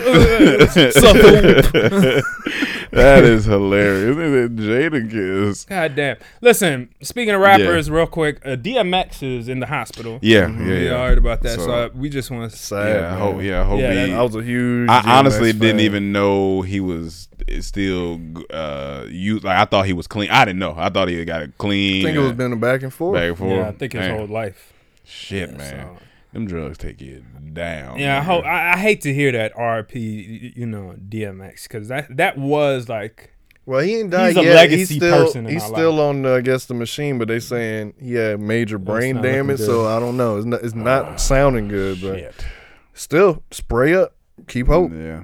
suck 0.91 1.15
the 1.15 1.71
whoop. 1.73 2.89
that 2.91 3.23
is 3.23 3.45
hilarious. 3.45 4.49
Jadakiss. 4.49 5.67
God 5.67 5.95
damn. 5.95 6.17
Listen, 6.41 6.89
speaking 7.01 7.34
of 7.34 7.41
rappers, 7.41 7.89
real 7.89 8.07
quick, 8.07 8.39
uh, 8.45 8.49
DMX 8.55 9.23
is 9.23 9.47
in 9.49 9.59
the 9.59 9.65
hospital. 9.67 10.19
Yeah, 10.21 10.47
yeah, 10.49 10.57
We 10.67 10.86
yeah. 10.88 10.91
all 10.95 11.07
heard 11.07 11.17
about 11.17 11.41
that. 11.43 11.59
So, 11.59 11.65
So- 11.65 11.71
uh, 11.71 11.89
we 11.95 12.09
just 12.09 12.32
want 12.32 12.51
to 12.51 12.57
Sad, 12.57 13.01
Yeah, 13.01 13.15
I 13.15 13.17
hope. 13.19 13.41
Yeah, 13.41 13.61
I 13.61 13.63
hope 13.65 13.80
Yeah, 13.80 14.05
he. 14.07 14.13
I 14.13 14.21
was 14.21 14.36
a 14.36 14.43
huge. 14.43 14.89
I 14.89 15.17
honestly 15.19 15.53
DMX 15.53 15.59
didn't 15.59 15.80
even 15.82 16.11
know 16.11 16.61
he 16.61 16.80
was 16.80 17.28
still 17.62 18.20
uh 18.50 19.06
used. 19.10 19.44
Like 19.44 19.58
I 19.58 19.66
thought 19.66 19.86
he 19.86 19.94
was 19.94 20.08
clean. 20.08 20.30
I 20.30 20.46
didn't 20.46 20.60
know. 20.60 20.74
I 20.78 20.90
thought 20.90 21.08
he 21.08 21.24
got 21.26 21.42
it 21.44 21.58
clean. 21.58 22.06
I 22.06 22.10
think 22.10 22.18
it 22.18 22.22
was 22.22 22.32
uh, 22.32 22.36
been 22.36 22.54
a 22.54 22.58
back 22.58 22.84
and 22.84 22.94
forth. 22.94 23.16
back 23.16 23.30
and 23.30 23.38
forth. 23.38 23.52
Yeah, 23.52 23.68
I 23.68 23.72
think 23.72 23.94
his 23.94 24.00
Man, 24.02 24.18
whole 24.18 24.28
life. 24.28 24.74
Shit, 25.04 25.58
man. 25.58 25.98
so- 25.98 26.04
Them 26.34 26.46
drugs 26.46 26.78
take 26.78 27.02
you 27.02 27.24
down. 27.54 27.98
Yeah, 27.98 28.20
I, 28.20 28.22
hope, 28.22 28.46
I, 28.46 28.74
I 28.74 28.78
hate 28.78 29.02
to 29.02 29.14
hear 29.14 29.32
that 29.32 29.54
RP, 29.56 30.56
you 30.56 30.68
know, 30.68 30.94
DMX, 31.10 31.64
because 31.64 31.88
that 31.88 32.16
that 32.18 32.38
was 32.38 32.88
like 32.88 33.32
Well, 33.66 33.80
he 33.82 33.96
ain't 33.96 34.12
died 34.12 34.36
He's 34.36 34.38
a 34.38 34.44
yet. 34.44 34.56
legacy 34.56 34.78
he's 34.78 34.96
still 34.98 35.26
person 35.26 35.48
in 35.48 35.54
he's 35.54 35.64
our 35.64 35.70
still 35.70 36.00
on 36.00 36.24
uh, 36.26 36.36
I 36.36 36.42
guess 36.42 36.66
the 36.66 36.76
machine, 36.76 37.18
but 37.18 37.28
they 37.28 37.40
saying 37.40 37.96
he 38.00 38.14
had 38.14 38.40
major 38.40 38.78
brain 38.78 39.22
damage. 39.22 39.60
So 39.60 39.88
I 39.88 40.00
don't 40.00 40.18
know. 40.18 40.38
It's 40.38 40.46
not, 40.46 40.62
it's 40.64 40.76
not 40.76 41.20
sounding 41.20 41.68
good, 41.68 42.00
but 42.02 42.20
Shit. 42.20 42.46
still 42.94 43.44
spray 43.50 43.96
up. 43.96 44.14
Keep 44.48 44.68
hope. 44.68 44.92
Yeah. 44.94 45.24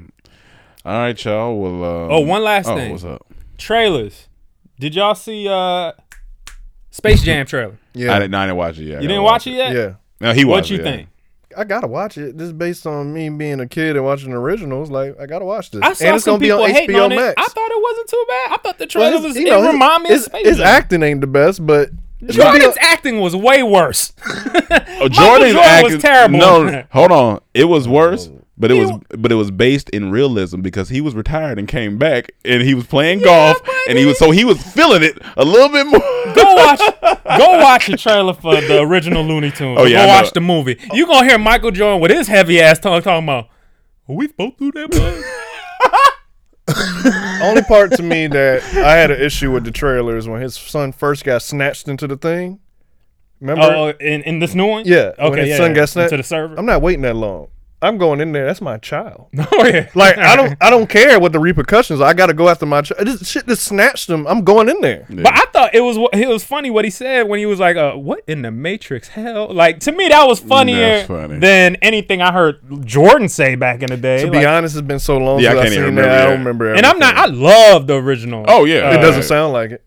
All 0.86 0.94
right, 1.00 1.26
y'all. 1.26 1.58
Well. 1.60 1.84
Um, 2.06 2.12
Oh, 2.12 2.20
one 2.20 2.44
last 2.44 2.68
oh, 2.68 2.76
thing. 2.76 2.92
What's 2.92 3.04
up? 3.04 3.26
trailers. 3.58 4.28
Did 4.80 4.94
y'all 4.96 5.16
see 5.16 5.48
uh 5.48 5.94
Space 6.92 7.22
Jam 7.24 7.46
trailer? 7.46 7.78
Yeah, 7.98 8.14
I 8.14 8.20
didn't. 8.20 8.34
I 8.36 8.46
didn't 8.48 8.58
watch 8.58 8.78
it 8.78 8.84
yet. 8.88 8.98
I 9.00 9.02
You 9.02 9.08
didn't 9.08 9.24
watch 9.24 9.48
it 9.48 9.52
yet? 9.52 9.72
yeah. 9.74 9.94
No, 10.20 10.34
he 10.34 10.44
What 10.44 10.58
watched 10.58 10.70
you 10.72 10.80
it, 10.80 10.86
yeah. 10.86 10.92
think? 10.92 11.10
I 11.58 11.64
gotta 11.64 11.88
watch 11.88 12.18
it. 12.18 12.36
Just 12.36 12.58
based 12.58 12.86
on 12.86 13.14
me 13.14 13.30
being 13.30 13.62
a 13.62 13.68
kid 13.68 13.96
and 13.96 14.04
watching 14.04 14.32
the 14.32 14.36
originals, 14.36 14.92
like 14.92 15.18
I 15.18 15.26
gotta 15.26 15.46
watch 15.46 15.72
this. 15.72 15.82
I 15.82 15.94
saw 15.94 16.06
and 16.06 16.16
it's 16.18 16.26
some 16.26 16.34
gonna 16.34 16.40
be 16.42 16.46
people 16.48 16.64
on 16.64 16.70
hating 16.72 16.96
HBO 16.98 17.06
on 17.06 17.12
it. 17.14 17.16
Max. 17.16 17.34
I 17.38 17.46
thought 17.48 17.72
it 17.72 17.82
wasn't 17.82 18.10
too 18.10 18.26
bad. 18.28 18.52
I 18.52 18.58
thought 18.58 18.78
the 18.78 18.84
Well, 18.84 19.10
trailer 19.12 19.12
his- 19.14 19.24
was. 19.24 19.36
you 19.38 19.46
know, 19.46 19.60
it 19.60 19.64
his- 19.64 19.72
reminded 19.74 20.04
me 20.04 20.10
of 20.10 20.16
his, 20.18 20.26
Space 20.26 20.46
his 20.48 20.58
Jam. 20.58 20.68
acting 20.68 21.04
ain't 21.04 21.22
the 21.22 21.28
best, 21.28 21.66
but 21.66 21.90
it's 22.20 22.36
gonna 22.38 22.52
be 22.52 22.60
Jordan's 22.60 22.78
acting 22.82 23.22
was 23.22 23.34
way 23.34 23.64
worse. 23.64 24.12
Oh, 24.28 24.44
Michael 24.70 25.10
Jordan's 25.10 25.54
Jordan 25.54 25.56
acting 25.62 25.94
was 25.94 26.02
terrible. 26.02 26.38
No, 26.40 26.84
hold 26.92 27.12
on. 27.14 27.40
It 27.54 27.64
was 27.66 27.88
worse. 27.88 28.30
But 28.58 28.72
it 28.72 28.76
He 28.76 28.80
was 28.82 28.90
don't- 28.92 29.22
but 29.22 29.32
it 29.34 29.36
was 29.36 29.52
based 29.52 29.90
in 29.90 30.12
realism 30.12 30.62
because 30.62 30.88
he 30.88 31.02
was 31.02 31.14
retired 31.14 31.60
and 31.60 31.68
came 31.68 31.98
back 31.98 32.32
and 32.46 32.62
he 32.62 32.74
was 32.74 32.86
playing 32.88 33.20
golf 33.20 33.58
and 33.90 33.98
he 33.98 34.06
was 34.06 34.18
so 34.18 34.32
he 34.32 34.46
was 34.46 34.62
feeling 34.64 35.04
it 35.04 35.18
a 35.36 35.44
little 35.44 35.68
bit 35.68 35.86
more. 35.86 36.00
Go 36.34 36.54
watch, 36.56 36.80
go 37.38 37.58
watch 37.60 37.88
the 37.88 37.98
trailer 37.98 38.34
for 38.34 38.62
the 38.62 38.80
original 38.82 39.24
Looney 39.26 39.52
Tunes. 39.52 39.78
Oh, 39.80 39.84
yeah, 39.86 40.04
I 40.04 40.06
go 40.06 40.08
know. 40.14 40.22
watch 40.22 40.32
the 40.32 40.40
movie. 40.42 40.80
You 40.94 41.06
gonna 41.06 41.28
hear 41.28 41.38
Michael 41.38 41.72
Jordan 41.72 42.00
with 42.00 42.12
his 42.12 42.28
heavy 42.30 42.62
ass 42.62 42.80
tongue 42.80 43.02
talking 43.02 43.26
about, 43.26 43.50
"Are 44.08 44.16
we 44.16 44.28
both 44.28 44.58
through 44.58 44.72
that?" 44.72 44.90
bud?" 44.92 45.24
Only 47.42 47.62
part 47.64 47.92
to 47.94 48.04
me 48.04 48.28
that 48.28 48.64
I 48.76 48.94
had 48.96 49.12
an 49.12 49.22
issue 49.22 49.52
with 49.52 49.66
the 49.66 49.72
trailer 49.72 50.18
is 50.18 50.28
when 50.28 50.42
his 50.42 50.56
son 50.56 50.92
first 50.94 51.24
got 51.24 51.42
snatched 51.42 51.88
into 51.88 52.08
the 52.08 52.18
thing. 52.18 52.60
Remember? 53.40 53.64
oh, 53.64 53.90
in, 54.00 54.22
in 54.24 54.40
this 54.40 54.56
new 54.56 54.66
one? 54.66 54.84
yeah. 54.86 55.12
when 55.18 55.32
Okay. 55.34 55.42
his 55.42 55.50
Yeah. 55.50 55.58
son 55.58 55.72
yeah. 55.72 55.76
got 55.76 55.90
snatched. 55.90 56.14
into 56.14 56.18
the 56.24 56.28
server. 56.28 56.56
I'm 56.58 56.66
not 56.66 56.82
waiting 56.82 57.02
that 57.02 57.16
long. 57.16 57.50
I'm 57.86 57.98
going 57.98 58.20
in 58.22 58.32
there. 58.32 58.46
That's 58.46 58.62
my 58.62 58.78
child. 58.78 59.28
oh 59.38 59.66
yeah. 59.66 59.90
Like 59.96 60.18
I 60.18 60.36
don't, 60.36 60.58
I 60.62 60.70
don't 60.70 60.90
care 60.90 61.20
what 61.20 61.32
the 61.32 61.40
repercussions. 61.40 62.02
are. 62.02 62.08
I 62.08 62.14
got 62.14 62.28
to 62.28 62.34
go 62.34 62.50
after 62.50 62.66
my 62.66 62.82
child. 62.82 63.06
This 63.08 63.28
shit 63.30 63.48
just 63.48 63.64
snatched 63.64 64.10
him. 64.10 64.26
I'm 64.28 64.44
going 64.44 64.70
in 64.70 64.82
there. 64.82 65.06
But 65.10 65.28
I 65.34 65.46
thought 65.54 65.74
it 65.76 65.82
was 65.82 65.98
it 66.14 66.28
was 66.28 66.44
funny 66.44 66.70
what 66.72 66.84
he 66.86 66.92
said 66.92 67.24
when 67.30 67.40
he 67.40 67.46
was 67.46 67.60
like, 67.60 67.78
uh, 67.78 67.94
"What 67.94 68.24
in 68.28 68.42
the 68.42 68.52
Matrix? 68.52 69.08
Hell!" 69.10 69.54
Like 69.54 69.80
to 69.82 69.92
me, 69.92 70.08
that 70.10 70.26
was 70.28 70.40
funnier 70.40 71.06
funny. 71.06 71.40
than 71.40 71.76
anything 71.78 72.22
I 72.22 72.32
heard 72.32 72.86
Jordan 72.86 73.30
say 73.30 73.56
back 73.56 73.82
in 73.82 73.88
the 73.90 73.98
day. 73.98 74.18
To 74.22 74.24
Like, 74.32 74.32
be 74.42 74.46
honest, 74.46 74.76
it's 74.76 74.86
been 74.88 75.00
so 75.00 75.18
long 75.18 75.40
Yeah, 75.40 75.52
I 75.52 75.54
since 75.54 75.64
can't 75.64 75.68
I've 75.68 75.74
even 75.74 75.84
seen 75.90 75.96
remember 75.96 76.02
that. 76.10 76.12
I 76.12 76.18
that. 76.18 76.30
don't 76.30 76.40
remember. 76.40 76.74
and 76.74 76.86
I'm 76.86 77.00
not. 77.00 77.16
I 77.16 77.26
love 77.28 77.88
the 77.88 77.96
original. 77.96 78.46
Oh, 78.48 78.66
yeah. 78.66 78.92
it 78.92 78.98
uh, 79.00 79.02
doesn't 79.02 79.24
sound 79.24 79.54
like 79.54 79.72
it. 79.72 79.84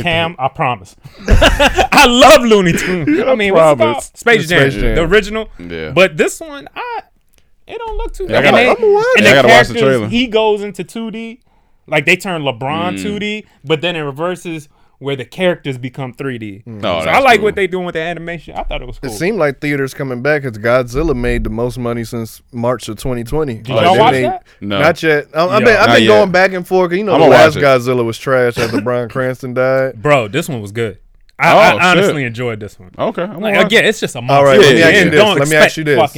Cam, 0.00 0.36
I 0.38 0.48
promise. 0.48 0.94
I 1.28 2.06
love 2.08 2.42
Looney 2.42 2.72
Tunes. 2.72 3.20
I 3.20 3.34
mean, 3.34 3.52
what's 3.54 3.80
it 3.80 3.84
called? 3.84 4.02
Space 4.02 4.48
Jam, 4.48 4.70
Space 4.70 4.80
Jam. 4.80 4.94
the 4.96 5.02
original. 5.02 5.48
Yeah. 5.58 5.92
But 5.92 6.16
this 6.16 6.40
one, 6.40 6.68
I 6.74 7.00
it 7.66 7.78
don't 7.78 7.96
look 7.96 8.12
too. 8.12 8.26
Yeah, 8.28 8.36
I 8.36 8.36
and 8.38 8.44
gotta- 8.44 8.56
they- 8.56 8.70
I'ma 8.70 8.94
watch 8.94 9.06
and 9.16 9.26
it. 9.26 9.28
I 9.28 9.30
the 9.30 9.34
gotta 9.42 9.48
watch 9.48 9.68
the 9.68 9.74
characters, 9.74 9.80
trailer. 9.98 10.08
He 10.08 10.26
goes 10.26 10.62
into 10.62 10.84
2D, 10.84 11.40
like 11.86 12.04
they 12.06 12.16
turn 12.16 12.42
LeBron 12.42 12.98
Mm. 12.98 13.02
2D, 13.02 13.44
but 13.64 13.80
then 13.80 13.96
it 13.96 14.00
reverses 14.02 14.68
where 15.00 15.16
the 15.16 15.24
characters 15.24 15.76
become 15.76 16.14
3D. 16.14 16.62
Oh, 16.66 16.80
so 16.80 16.88
I 17.10 17.18
like 17.18 17.38
cool. 17.40 17.44
what 17.46 17.56
they 17.56 17.66
doing 17.66 17.84
with 17.84 17.94
the 17.94 18.00
animation. 18.00 18.54
I 18.56 18.62
thought 18.62 18.80
it 18.80 18.86
was 18.86 18.98
cool. 18.98 19.10
It 19.10 19.14
seemed 19.14 19.38
like 19.38 19.60
theaters 19.60 19.92
coming 19.92 20.22
back 20.22 20.42
because 20.42 20.56
Godzilla 20.56 21.14
made 21.16 21.44
the 21.44 21.50
most 21.50 21.78
money 21.78 22.04
since 22.04 22.40
March 22.52 22.88
of 22.88 22.96
2020. 22.96 23.54
Did 23.56 23.68
y'all 23.68 23.98
watch 23.98 24.12
that? 24.14 24.46
No. 24.60 24.78
Not 24.80 25.02
yet. 25.02 25.26
I, 25.34 25.46
I've 25.46 25.64
been, 25.64 25.76
I've 25.76 25.98
been 25.98 26.06
going 26.06 26.30
back 26.30 26.52
and 26.52 26.66
forth. 26.66 26.90
'cause 26.90 26.98
You 26.98 27.04
know, 27.04 27.14
I'ma 27.16 27.24
the 27.24 27.30
last 27.30 27.56
watch. 27.56 27.64
Godzilla 27.64 28.04
was 28.04 28.16
trash 28.16 28.56
after 28.56 28.80
Bryan 28.80 29.08
Cranston 29.10 29.52
died. 29.52 29.94
Bro, 30.02 30.28
this 30.28 30.48
one 30.48 30.62
was 30.62 30.72
good. 30.72 30.98
I, 31.38 31.52
Oh, 31.52 31.58
I 31.58 31.72
shit. 31.72 31.82
honestly 31.82 32.24
enjoyed 32.24 32.60
this 32.60 32.78
one. 32.78 32.92
Okay. 32.96 33.22
I'm 33.22 33.40
Like, 33.40 33.56
watch- 33.56 33.66
again, 33.66 33.84
it's 33.84 33.98
just 33.98 34.14
a 34.14 34.22
monster. 34.22 34.36
All 34.38 34.44
right, 34.44 34.58
let 34.60 34.68
me 34.68 34.80
movie. 34.80 34.82
ask 34.84 35.04
you 35.04 35.10
this. 35.10 35.38
Let 35.40 35.48
me 35.48 35.56
ask 35.56 35.76
you 35.76 35.84
this. 35.84 36.16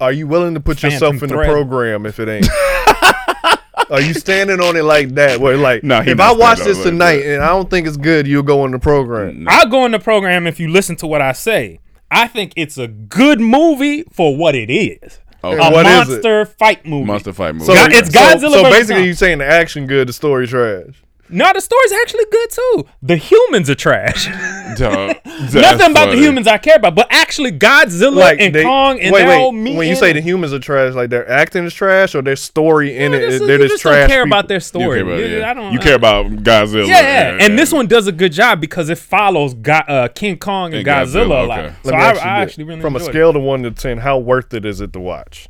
Fucking, 0.00 0.06
Are 0.06 0.12
you 0.12 0.26
willing 0.26 0.54
to 0.54 0.60
put 0.60 0.82
yourself 0.82 1.16
Phantom 1.18 1.30
in 1.30 1.36
the 1.38 1.44
program 1.44 2.06
if 2.06 2.18
it 2.18 2.28
ain't? 2.28 2.48
Are 3.90 4.00
you 4.00 4.14
standing 4.14 4.60
on 4.60 4.76
it 4.76 4.82
like 4.84 5.10
that? 5.16 5.40
Where 5.40 5.56
like, 5.56 5.82
No, 5.82 6.00
if 6.00 6.20
I 6.20 6.32
watch 6.32 6.58
this 6.60 6.78
on 6.86 6.94
it 6.94 6.98
like 6.98 7.18
tonight 7.20 7.26
and 7.26 7.42
I 7.42 7.48
don't 7.48 7.68
think 7.68 7.86
it's 7.88 7.96
good, 7.96 8.26
you'll 8.26 8.42
go 8.44 8.64
in 8.64 8.70
the 8.70 8.78
program. 8.78 9.46
I'll 9.48 9.68
go 9.68 9.84
in 9.84 9.92
the 9.92 9.98
program 9.98 10.46
if 10.46 10.60
you 10.60 10.68
listen 10.68 10.96
to 10.96 11.06
what 11.06 11.20
I 11.20 11.32
say. 11.32 11.80
I 12.10 12.26
think 12.28 12.52
it's 12.56 12.78
a 12.78 12.88
good 12.88 13.40
movie 13.40 14.04
for 14.12 14.36
what 14.36 14.54
it 14.54 14.70
is. 14.70 15.18
Okay. 15.42 15.56
A 15.56 15.70
What 15.72 15.86
is 15.86 15.92
it? 15.92 16.22
monster 16.22 16.44
fight 16.44 16.86
movie. 16.86 17.06
Monster 17.06 17.32
fight 17.32 17.54
movie. 17.54 17.66
So 17.66 17.74
God- 17.74 17.92
it's 17.92 18.10
Godzilla 18.10 18.40
So, 18.52 18.62
so 18.62 18.62
basically, 18.64 18.94
Kong. 18.96 19.04
you 19.04 19.14
saying 19.14 19.38
the 19.38 19.46
action 19.46 19.86
good, 19.86 20.08
the 20.08 20.12
story 20.12 20.46
trash. 20.46 21.02
No, 21.32 21.52
the 21.52 21.60
story's 21.60 21.92
actually 21.92 22.24
good 22.30 22.50
too. 22.50 22.86
The 23.02 23.16
humans 23.16 23.70
are 23.70 23.74
trash. 23.74 24.26
Dog, 24.76 25.16
Nothing 25.24 25.90
about 25.90 26.06
the 26.06 26.12
funny. 26.12 26.18
humans 26.22 26.46
I 26.46 26.56
care 26.58 26.76
about, 26.76 26.94
but 26.94 27.08
actually 27.10 27.50
Godzilla 27.52 28.36
and 28.38 28.54
they- 28.54 28.62
Kong 28.62 29.00
and 29.00 29.12
wait, 29.12 29.20
their 29.20 29.28
wait. 29.28 29.38
whole 29.38 29.50
meeting. 29.52 29.76
When 29.78 29.88
you 29.88 29.96
say 29.96 30.12
the 30.12 30.20
humans 30.20 30.52
are 30.52 30.58
trash, 30.60 30.94
like 30.94 31.10
their 31.10 31.28
acting 31.28 31.64
is 31.64 31.74
trash 31.74 32.14
or 32.14 32.22
their 32.22 32.36
story 32.36 32.96
in 32.96 33.10
No, 33.12 33.18
it, 33.18 33.38
they're 33.40 33.58
just, 33.58 33.70
just 33.72 33.82
trash. 33.82 34.00
don't 34.02 34.08
care 34.08 34.24
people? 34.24 34.38
about 34.38 34.48
their 34.48 34.56
You 34.56 34.60
story. 34.60 34.98
care 35.02 35.06
about, 35.06 35.18
Yeah, 35.20 35.36
yeah. 35.38 35.50
I 35.50 35.54
don't. 35.54 35.72
you 35.72 35.78
I- 35.80 35.82
care 35.82 35.94
about 35.96 36.26
Godzilla. 36.26 36.86
Yeah, 36.86 37.00
yeah, 37.00 37.38
and 37.44 37.58
this 37.58 37.72
one 37.72 37.86
does 37.88 38.06
a 38.06 38.12
good 38.12 38.32
job 38.32 38.60
because 38.60 38.88
it 38.88 38.98
follows 38.98 39.54
Go- 39.54 39.72
uh, 39.72 40.08
King 40.08 40.38
Kong 40.38 40.72
and, 40.74 40.86
And 40.86 41.08
Godzilla, 41.08 41.24
Godzilla, 41.26 41.44
a 41.44 41.46
lot. 41.46 41.58
okay. 41.60 41.74
So 41.82 41.90
Let 41.90 41.96
me 41.96 42.02
I, 42.02 42.06
ask 42.10 42.14
you 42.24 42.30
I 42.30 42.40
this. 42.44 42.50
actually 42.52 42.64
really 42.64 42.80
from 42.80 42.94
a 42.94 42.98
enjoyed 42.98 43.12
scale 43.12 43.36
of 43.36 43.42
one 43.42 43.62
to 43.64 43.70
ten, 43.72 43.98
how 43.98 44.18
worth 44.18 44.54
it 44.54 44.64
is 44.64 44.80
it 44.80 44.92
to 44.92 45.00
watch? 45.00 45.48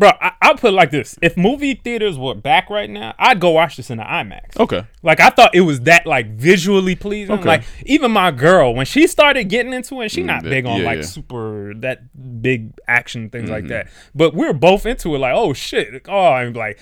It. 0.00 0.18
bro. 0.20 0.28
I, 0.28 0.32
I'll 0.42 0.56
put 0.56 0.68
it 0.68 0.76
like 0.76 0.90
this: 0.90 1.18
if 1.22 1.36
movie 1.36 1.74
theaters 1.74 2.18
were 2.18 2.34
back 2.34 2.68
right 2.70 2.88
now, 2.90 3.14
I'd 3.18 3.38
go 3.40 3.50
watch 3.50 3.76
this 3.76 3.90
in 3.90 3.98
the 3.98 4.04
IMAX. 4.04 4.58
Okay. 4.58 4.84
Like 5.02 5.20
I 5.20 5.30
thought 5.30 5.54
it 5.54 5.60
was 5.60 5.80
that 5.82 6.06
like 6.06 6.30
visually 6.36 6.96
pleasing. 6.96 7.34
Okay. 7.36 7.48
Like 7.48 7.64
even 7.86 8.10
my 8.10 8.30
girl, 8.30 8.74
when 8.74 8.86
she 8.86 9.06
started 9.06 9.44
getting 9.44 9.72
into 9.72 10.00
it, 10.02 10.10
she 10.10 10.22
not 10.22 10.42
that- 10.42 10.50
big 10.50 10.66
on 10.66 10.80
yeah, 10.80 10.86
like 10.86 10.96
yeah. 11.00 11.04
super 11.04 11.74
that 11.76 12.42
big 12.42 12.72
action 12.88 13.30
things 13.30 13.48
like 13.50 13.64
Mhm. 13.64 13.68
that. 13.68 13.88
But 14.14 14.34
we're 14.34 14.52
both 14.52 14.86
into 14.86 15.14
it. 15.14 15.18
Like 15.18 15.34
oh 15.34 15.52
shit, 15.52 16.02
oh 16.08 16.26
I'm 16.32 16.52
like 16.54 16.78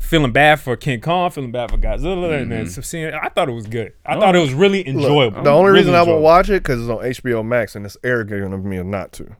feeling 0.00 0.32
bad 0.32 0.58
for 0.58 0.74
King 0.76 1.00
Kong, 1.00 1.30
feeling 1.30 1.52
bad 1.52 1.70
for 1.70 1.76
Godzilla, 1.78 2.40
and 2.40 2.50
then 2.50 2.64
Mhm. 2.66 2.84
seeing. 2.84 3.14
I 3.14 3.28
thought 3.28 3.48
it 3.48 3.52
was 3.52 3.68
good. 3.68 3.92
I 4.04 4.16
Oh. 4.16 4.20
thought 4.20 4.34
it 4.34 4.40
was 4.40 4.52
really 4.52 4.78
Look, 4.84 4.94
enjoyable. 5.04 5.42
the 5.44 5.50
only 5.50 5.66
Really 5.70 5.78
reason 5.82 5.94
I 5.94 6.02
won't 6.02 6.22
watch 6.22 6.50
it 6.50 6.62
because 6.64 6.80
it's 6.80 6.90
on 6.90 7.04
HBO 7.04 7.44
Max 7.44 7.76
and 7.76 7.86
it's 7.86 7.96
arrogant 8.02 8.52
of 8.52 8.64
me 8.64 8.82
not 8.82 9.12
to. 9.12 9.36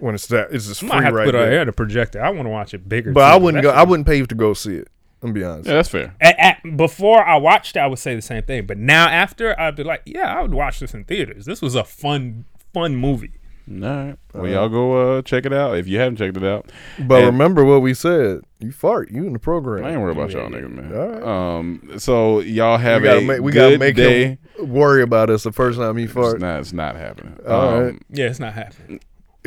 When 0.00 0.14
it's 0.14 0.26
that, 0.28 0.48
it's 0.52 0.66
just 0.66 0.82
I 0.82 0.86
free 0.88 0.96
might 0.96 1.04
have 1.04 1.14
right 1.14 1.24
to 1.26 1.32
put 1.32 1.38
there. 1.38 1.48
it 1.48 1.52
here 1.52 1.64
the 1.64 1.72
projector. 1.72 2.22
I 2.22 2.30
want 2.30 2.46
to 2.46 2.50
watch 2.50 2.74
it 2.74 2.88
bigger. 2.88 3.12
But 3.12 3.20
too, 3.20 3.34
I 3.34 3.36
wouldn't 3.36 3.62
go. 3.62 3.70
That 3.70 3.78
I 3.78 3.84
wouldn't 3.84 4.06
pay 4.06 4.24
to 4.24 4.34
go 4.34 4.54
see 4.54 4.76
it. 4.76 4.88
I'm 5.22 5.32
be 5.34 5.44
honest. 5.44 5.68
Yeah, 5.68 5.74
that's 5.74 5.88
fair. 5.90 6.14
At, 6.20 6.38
at, 6.38 6.76
before 6.78 7.22
I 7.22 7.36
watched 7.36 7.76
it, 7.76 7.80
I 7.80 7.86
would 7.86 7.98
say 7.98 8.14
the 8.14 8.22
same 8.22 8.42
thing. 8.42 8.64
But 8.66 8.78
now 8.78 9.06
after, 9.06 9.58
I'd 9.60 9.76
be 9.76 9.84
like, 9.84 10.00
yeah, 10.06 10.34
I 10.34 10.40
would 10.40 10.54
watch 10.54 10.80
this 10.80 10.94
in 10.94 11.04
theaters. 11.04 11.44
This 11.44 11.60
was 11.60 11.74
a 11.74 11.84
fun, 11.84 12.46
fun 12.72 12.96
movie. 12.96 13.32
All 13.70 13.76
right. 13.78 14.16
Well, 14.32 14.48
y'all 14.50 14.68
go 14.70 15.18
uh, 15.18 15.22
check 15.22 15.44
it 15.44 15.52
out 15.52 15.76
if 15.76 15.86
you 15.86 15.98
haven't 15.98 16.16
checked 16.16 16.36
it 16.38 16.42
out. 16.44 16.72
But 16.98 17.16
And- 17.22 17.26
remember 17.26 17.64
what 17.66 17.82
we 17.82 17.92
said. 17.92 18.40
You 18.60 18.72
fart. 18.72 19.10
You 19.10 19.26
in 19.26 19.32
the 19.34 19.38
program. 19.38 19.84
I 19.84 19.92
ain't 19.92 20.00
worried 20.00 20.16
about 20.16 20.30
y'all 20.32 20.48
nigga, 20.48 20.70
man. 20.70 20.94
All 20.94 21.08
right. 21.08 21.22
Um, 21.58 21.92
so 21.98 22.40
y'all 22.40 22.78
have 22.78 23.02
we 23.02 23.08
gotta 23.08 23.18
a 23.20 23.22
make, 23.22 23.40
we 23.40 23.52
good 23.52 23.58
gotta 23.58 23.78
make 23.78 23.96
day. 23.96 24.38
him 24.58 24.68
worry 24.70 25.02
about 25.02 25.30
us 25.30 25.44
the 25.44 25.52
first 25.52 25.78
time 25.78 25.96
he 25.98 26.04
It's 26.04 26.12
fart. 26.12 26.40
not, 26.40 26.60
it's 26.60 26.72
not 26.72 26.96
happening. 26.96 27.38
All 27.46 27.68
um, 27.68 27.84
right. 27.84 28.02
Yeah, 28.10 28.26
it's 28.26 28.40
not 28.40 28.54
happening. 28.54 29.00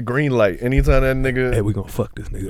Green 0.03 0.31
light. 0.31 0.61
Anytime 0.61 1.01
that 1.03 1.15
nigga. 1.17 1.53
Hey, 1.53 1.61
we 1.61 1.71
gonna 1.73 1.87
fuck 1.87 2.15
this 2.15 2.27
nigga. 2.29 2.49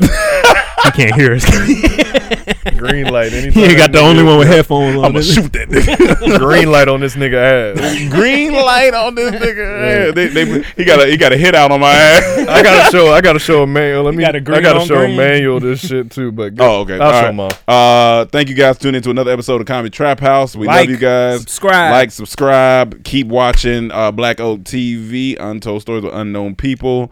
he 0.86 0.92
can't 0.92 1.14
hear 1.16 1.34
us. 1.34 1.44
green 2.78 3.08
light. 3.08 3.34
Anytime 3.34 3.52
he 3.54 3.64
ain't 3.66 3.78
got 3.78 3.92
that 3.92 4.00
the 4.00 4.00
only 4.00 4.24
one 4.24 4.38
with 4.40 4.48
headphones 4.48 4.96
on. 4.98 5.06
I'ma 5.06 5.20
shoot 5.22 5.52
that 5.54 5.68
nigga. 5.68 6.40
green 6.40 6.72
light 6.72 6.88
on 6.88 7.02
this 7.02 7.16
nigga 7.16 7.76
ass. 7.78 8.10
Green 8.14 8.54
light 8.54 8.94
on 8.94 9.16
this 9.16 9.34
nigga. 9.36 10.06
Yeah, 10.06 10.12
they, 10.12 10.28
they, 10.28 10.62
he 10.78 10.86
got 10.86 11.02
a 11.06 11.10
he 11.10 11.18
got 11.18 11.34
a 11.34 11.38
hit 11.38 11.54
out 11.54 11.72
on 11.72 11.82
my 11.82 11.92
ass. 11.92 12.48
I 12.48 12.64
gotta 12.64 12.92
show. 12.92 13.12
I 13.14 13.20
gotta 13.20 13.40
show 13.40 13.64
a 13.64 13.68
manual. 13.68 14.04
Let 14.04 14.16
me. 14.16 14.24
got 14.24 14.36
a 14.36 14.38
I 14.38 14.42
green 14.42 14.62
gotta 14.62 14.86
show 14.86 15.00
green. 15.00 15.14
a 15.14 15.18
manual 15.18 15.60
this 15.60 15.86
shit 15.86 16.12
too. 16.12 16.32
But 16.32 16.54
Oh, 16.60 16.82
okay. 16.82 16.96
I'll 16.96 17.02
All 17.02 17.12
show 17.12 17.22
right. 17.24 17.30
him 17.30 17.40
off. 17.42 17.64
Uh, 17.68 18.26
thank 18.26 18.48
you 18.48 18.56
guys 18.56 18.78
for 18.78 18.84
tuning 18.84 18.96
into 19.00 19.10
another 19.10 19.32
episode 19.32 19.60
of 19.60 19.68
Comedy 19.68 19.90
Trap 19.90 20.22
House. 20.22 20.56
We 20.56 20.66
Like, 20.68 20.82
love 20.88 20.90
you 20.92 20.98
guys. 20.98 21.42
subscribe. 21.42 21.92
Like, 21.92 22.12
subscribe. 22.12 23.04
Keep 23.04 23.28
watching 23.28 23.92
uh, 23.92 24.12
Black 24.14 24.40
Oak 24.40 24.62
TV, 24.62 25.38
Untold 25.40 25.82
Stories 25.82 26.04
with 26.04 26.14
Unknown 26.14 26.56
People. 26.56 27.12